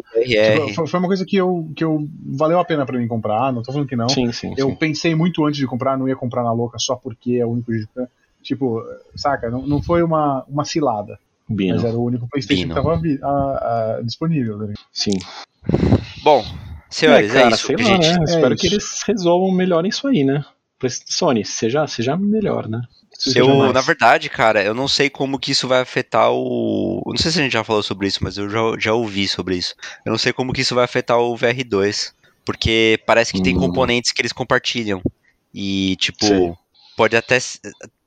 Tipo, 0.73 0.87
foi, 0.87 0.99
uma 0.99 1.07
coisa 1.07 1.23
que 1.25 1.37
eu, 1.37 1.71
que 1.75 1.83
eu 1.83 2.07
valeu 2.35 2.59
a 2.59 2.65
pena 2.65 2.85
pra 2.85 2.97
mim 2.97 3.07
comprar, 3.07 3.53
não 3.53 3.61
tô 3.61 3.71
falando 3.71 3.87
que 3.87 3.95
não. 3.95 4.09
Sim, 4.09 4.31
sim, 4.31 4.53
Eu 4.57 4.69
sim. 4.69 4.75
pensei 4.75 5.13
muito 5.13 5.45
antes 5.45 5.57
de 5.59 5.67
comprar, 5.67 5.97
não 5.97 6.07
ia 6.07 6.15
comprar 6.15 6.43
na 6.43 6.51
louca 6.51 6.77
só 6.79 6.95
porque 6.95 7.33
é 7.35 7.45
o 7.45 7.49
único 7.49 7.71
Tipo, 8.41 8.83
saca, 9.15 9.49
não, 9.49 9.65
não 9.65 9.81
foi 9.81 10.03
uma, 10.03 10.43
uma 10.49 10.65
cilada, 10.65 11.17
Bino. 11.47 11.75
mas 11.75 11.85
era 11.85 11.95
o 11.95 12.03
único 12.03 12.27
PlayStation 12.27 12.63
Bino. 12.63 12.75
que 12.75 12.81
tava 12.81 12.99
a- 13.23 13.97
a- 13.97 14.01
disponível. 14.01 14.57
ligado? 14.57 14.73
Sim. 14.91 15.17
Bom, 16.23 16.43
senhores, 16.89 17.33
é, 17.33 17.43
cara, 17.43 17.55
isso, 17.55 17.67
sei 17.67 17.75
lá, 17.77 17.83
gente. 17.83 18.17
né? 18.17 18.23
Espero 18.25 18.53
isso. 18.55 18.61
que 18.61 18.67
eles 18.67 19.03
resolvam 19.07 19.51
melhor 19.51 19.85
isso 19.85 20.07
aí, 20.07 20.23
né? 20.23 20.43
Sony, 21.05 21.45
seja, 21.45 21.87
seja 21.87 22.17
melhor, 22.17 22.67
né? 22.67 22.81
Eu, 23.35 23.71
na 23.71 23.81
verdade, 23.81 24.29
cara, 24.29 24.63
eu 24.63 24.73
não 24.73 24.87
sei 24.87 25.09
como 25.09 25.39
que 25.39 25.51
isso 25.51 25.67
vai 25.67 25.81
afetar 25.81 26.31
o. 26.31 27.01
Não 27.05 27.17
sei 27.17 27.31
se 27.31 27.39
a 27.39 27.43
gente 27.43 27.53
já 27.53 27.63
falou 27.63 27.83
sobre 27.83 28.07
isso, 28.07 28.19
mas 28.21 28.37
eu 28.37 28.49
já, 28.49 28.59
já 28.79 28.93
ouvi 28.93 29.27
sobre 29.27 29.55
isso. 29.55 29.75
Eu 30.05 30.11
não 30.11 30.17
sei 30.17 30.33
como 30.33 30.51
que 30.51 30.61
isso 30.61 30.75
vai 30.75 30.83
afetar 30.83 31.17
o 31.19 31.35
VR2. 31.35 32.13
Porque 32.45 32.99
parece 33.05 33.31
que 33.31 33.41
tem 33.41 33.55
Hum. 33.55 33.59
componentes 33.59 34.11
que 34.11 34.21
eles 34.21 34.33
compartilham. 34.33 35.01
E, 35.53 35.95
tipo, 35.97 36.25
Sei. 36.25 36.53
pode 36.97 37.15
até. 37.15 37.37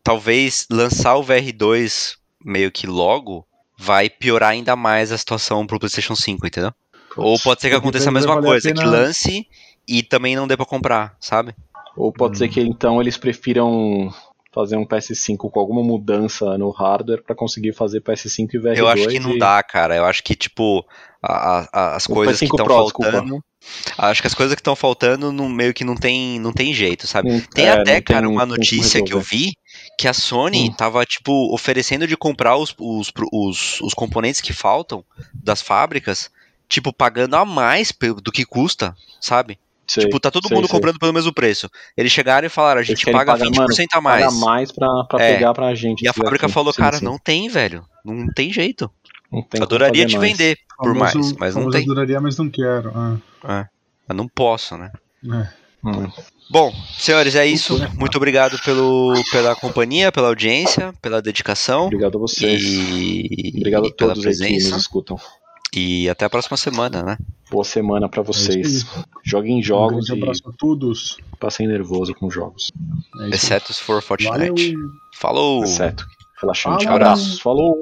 Talvez 0.02 0.66
lançar 0.70 1.16
o 1.16 1.22
VR2 1.24 2.16
meio 2.44 2.70
que 2.70 2.86
logo 2.86 3.46
vai 3.78 4.08
piorar 4.08 4.50
ainda 4.50 4.76
mais 4.76 5.10
a 5.10 5.18
situação 5.18 5.66
pro 5.66 5.78
PlayStation 5.78 6.14
5, 6.14 6.46
entendeu? 6.46 6.72
Ou 7.16 7.38
pode 7.40 7.60
ser 7.60 7.70
que 7.70 7.74
aconteça 7.76 8.10
a 8.10 8.12
mesma 8.12 8.38
a 8.38 8.42
coisa, 8.42 8.72
que 8.72 8.84
lance 8.84 9.46
e 9.88 10.02
também 10.02 10.36
não 10.36 10.46
dê 10.46 10.56
pra 10.56 10.66
comprar, 10.66 11.16
sabe? 11.20 11.54
Ou 11.96 12.12
pode 12.12 12.36
ser 12.36 12.48
que 12.48 12.60
então 12.60 13.00
eles 13.00 13.16
prefiram 13.16 14.12
fazer 14.56 14.76
um 14.78 14.86
PS5 14.86 15.50
com 15.50 15.60
alguma 15.60 15.82
mudança 15.82 16.56
no 16.56 16.70
hardware 16.70 17.22
pra 17.22 17.34
conseguir 17.36 17.74
fazer 17.74 18.00
PS5 18.00 18.54
e 18.54 18.58
VR2. 18.58 18.78
Eu 18.78 18.88
acho 18.88 19.06
que 19.06 19.20
não 19.20 19.36
e- 19.36 19.38
dá, 19.38 19.62
cara. 19.62 19.94
Eu 19.94 20.06
acho 20.06 20.22
que, 20.24 20.34
tipo, 20.34 20.82
a- 21.22 21.68
a- 21.70 21.96
as 21.96 22.06
O 22.06 22.14
coisas 22.14 22.38
que 22.40 22.46
PS5 22.46 22.54
estão 22.54 22.64
Pro, 22.64 22.84
desculpa. 22.84 23.12
faltando. 23.12 23.44
Acho 23.98 24.20
que 24.22 24.26
as 24.28 24.34
coisas 24.34 24.54
que 24.54 24.60
estão 24.62 24.74
faltando 24.74 25.30
não- 25.30 25.48
meio 25.50 25.74
que 25.74 25.84
não 25.84 25.94
tem, 25.94 26.40
não 26.40 26.52
tem 26.54 26.72
jeito, 26.72 27.06
sabe? 27.06 27.30
Não- 27.30 27.40
Tem 27.40 27.66
é, 27.66 27.70
até, 27.72 27.94
tem- 27.96 28.02
cara, 28.02 28.26
uma 28.28 28.46
notícia 28.46 29.04
que 29.04 29.12
eu 29.12 29.20
vi 29.20 29.52
que 29.98 30.08
a 30.08 30.14
Sony 30.14 30.70
Hum. 30.70 30.72
tava, 30.72 31.04
tipo, 31.04 31.52
oferecendo 31.54 32.06
de 32.06 32.16
comprar 32.16 32.56
os, 32.56 32.74
os, 32.78 33.12
os, 33.30 33.80
os 33.82 33.92
componentes 33.92 34.40
que 34.40 34.54
faltam 34.54 35.04
das 35.34 35.60
fábricas, 35.60 36.30
tipo, 36.66 36.94
pagando 36.94 37.36
a 37.36 37.44
mais 37.44 37.92
do 38.22 38.32
que 38.32 38.44
custa, 38.46 38.96
sabe? 39.20 39.58
Sei, 39.88 40.04
tipo, 40.04 40.18
tá 40.18 40.30
todo 40.30 40.48
sei, 40.48 40.54
mundo 40.56 40.66
sei. 40.66 40.72
comprando 40.74 40.98
pelo 40.98 41.12
mesmo 41.12 41.32
preço. 41.32 41.70
Eles 41.96 42.10
chegaram 42.12 42.46
e 42.46 42.50
falaram, 42.50 42.80
a 42.80 42.84
gente 42.84 43.04
paga 43.10 43.32
pagar, 43.32 43.46
20% 43.46 43.86
a 43.92 44.02
Paga 44.02 44.02
mais. 44.02 44.34
mais 44.40 44.72
pra, 44.72 45.04
pra 45.04 45.22
É. 45.22 45.34
pegar 45.34 45.54
pra 45.54 45.74
gente. 45.74 46.02
E 46.02 46.08
a 46.08 46.12
fábrica 46.12 46.46
daqui. 46.46 46.52
falou, 46.54 46.72
Sim, 46.72 46.78
cara, 46.82 46.96
sim. 46.98 47.04
não 47.04 47.18
tem, 47.18 47.48
velho. 47.48 47.84
Não 48.04 48.26
tem 48.28 48.52
jeito. 48.52 48.90
Não 49.32 49.42
tem 49.42 49.62
Adoraria 49.62 50.06
te 50.06 50.16
mais. 50.18 50.30
vender 50.32 50.56
por 50.76 50.96
Famoso- 50.96 50.98
mais, 50.98 51.32
mas 51.34 51.54
não 51.56 51.70
tem. 51.70 51.82
adoraria, 51.84 52.20
mas 52.20 52.36
não 52.36 52.48
quero. 52.50 52.92
ah, 53.44 53.66
Eu 54.08 54.14
não 54.14 54.28
posso, 54.28 54.76
né? 54.76 54.90
é. 55.24 55.66
Hum. 55.84 56.10
Bom, 56.50 56.72
senhores, 56.98 57.36
é 57.36 57.46
isso. 57.46 57.74
Loucura. 57.74 57.92
Muito 57.98 58.16
obrigado 58.16 58.58
pelo, 58.64 59.14
pela 59.30 59.54
companhia, 59.54 60.10
pela 60.10 60.28
audiência, 60.28 60.92
pela 61.00 61.22
dedicação. 61.22 61.86
Obrigado 61.86 62.16
a 62.18 62.20
vocês. 62.20 62.60
E, 62.62 63.52
Obrigado 63.56 63.86
a 63.86 63.92
pela 63.92 63.94
todos 64.14 64.16
que 64.18 64.22
presença. 64.22 64.70
nos 64.70 64.80
escutam. 64.82 65.16
E 65.74 66.08
até 66.08 66.24
a 66.24 66.30
próxima 66.30 66.56
semana, 66.56 67.02
né? 67.02 67.18
Boa 67.50 67.64
semana 67.64 68.08
pra 68.08 68.22
vocês. 68.22 68.66
isso 68.66 69.04
Joguem 69.24 69.58
Um 69.58 69.62
jogos 69.62 70.08
e 70.08 70.12
abraço 70.12 70.42
a 70.48 70.52
todos. 70.56 71.16
passem 71.38 71.66
nervoso 71.68 72.14
com 72.14 72.30
jogos. 72.30 72.72
É. 73.20 73.28
Exceto 73.34 73.72
se 73.72 73.80
for 73.80 74.02
Valeu. 74.02 74.48
Fortnite. 74.48 74.74
Falou! 75.14 75.62
Exceto. 75.64 76.06
Relaxante. 76.40 76.84
Falou. 76.84 76.96
Abraços. 76.96 77.40
Falou. 77.40 77.76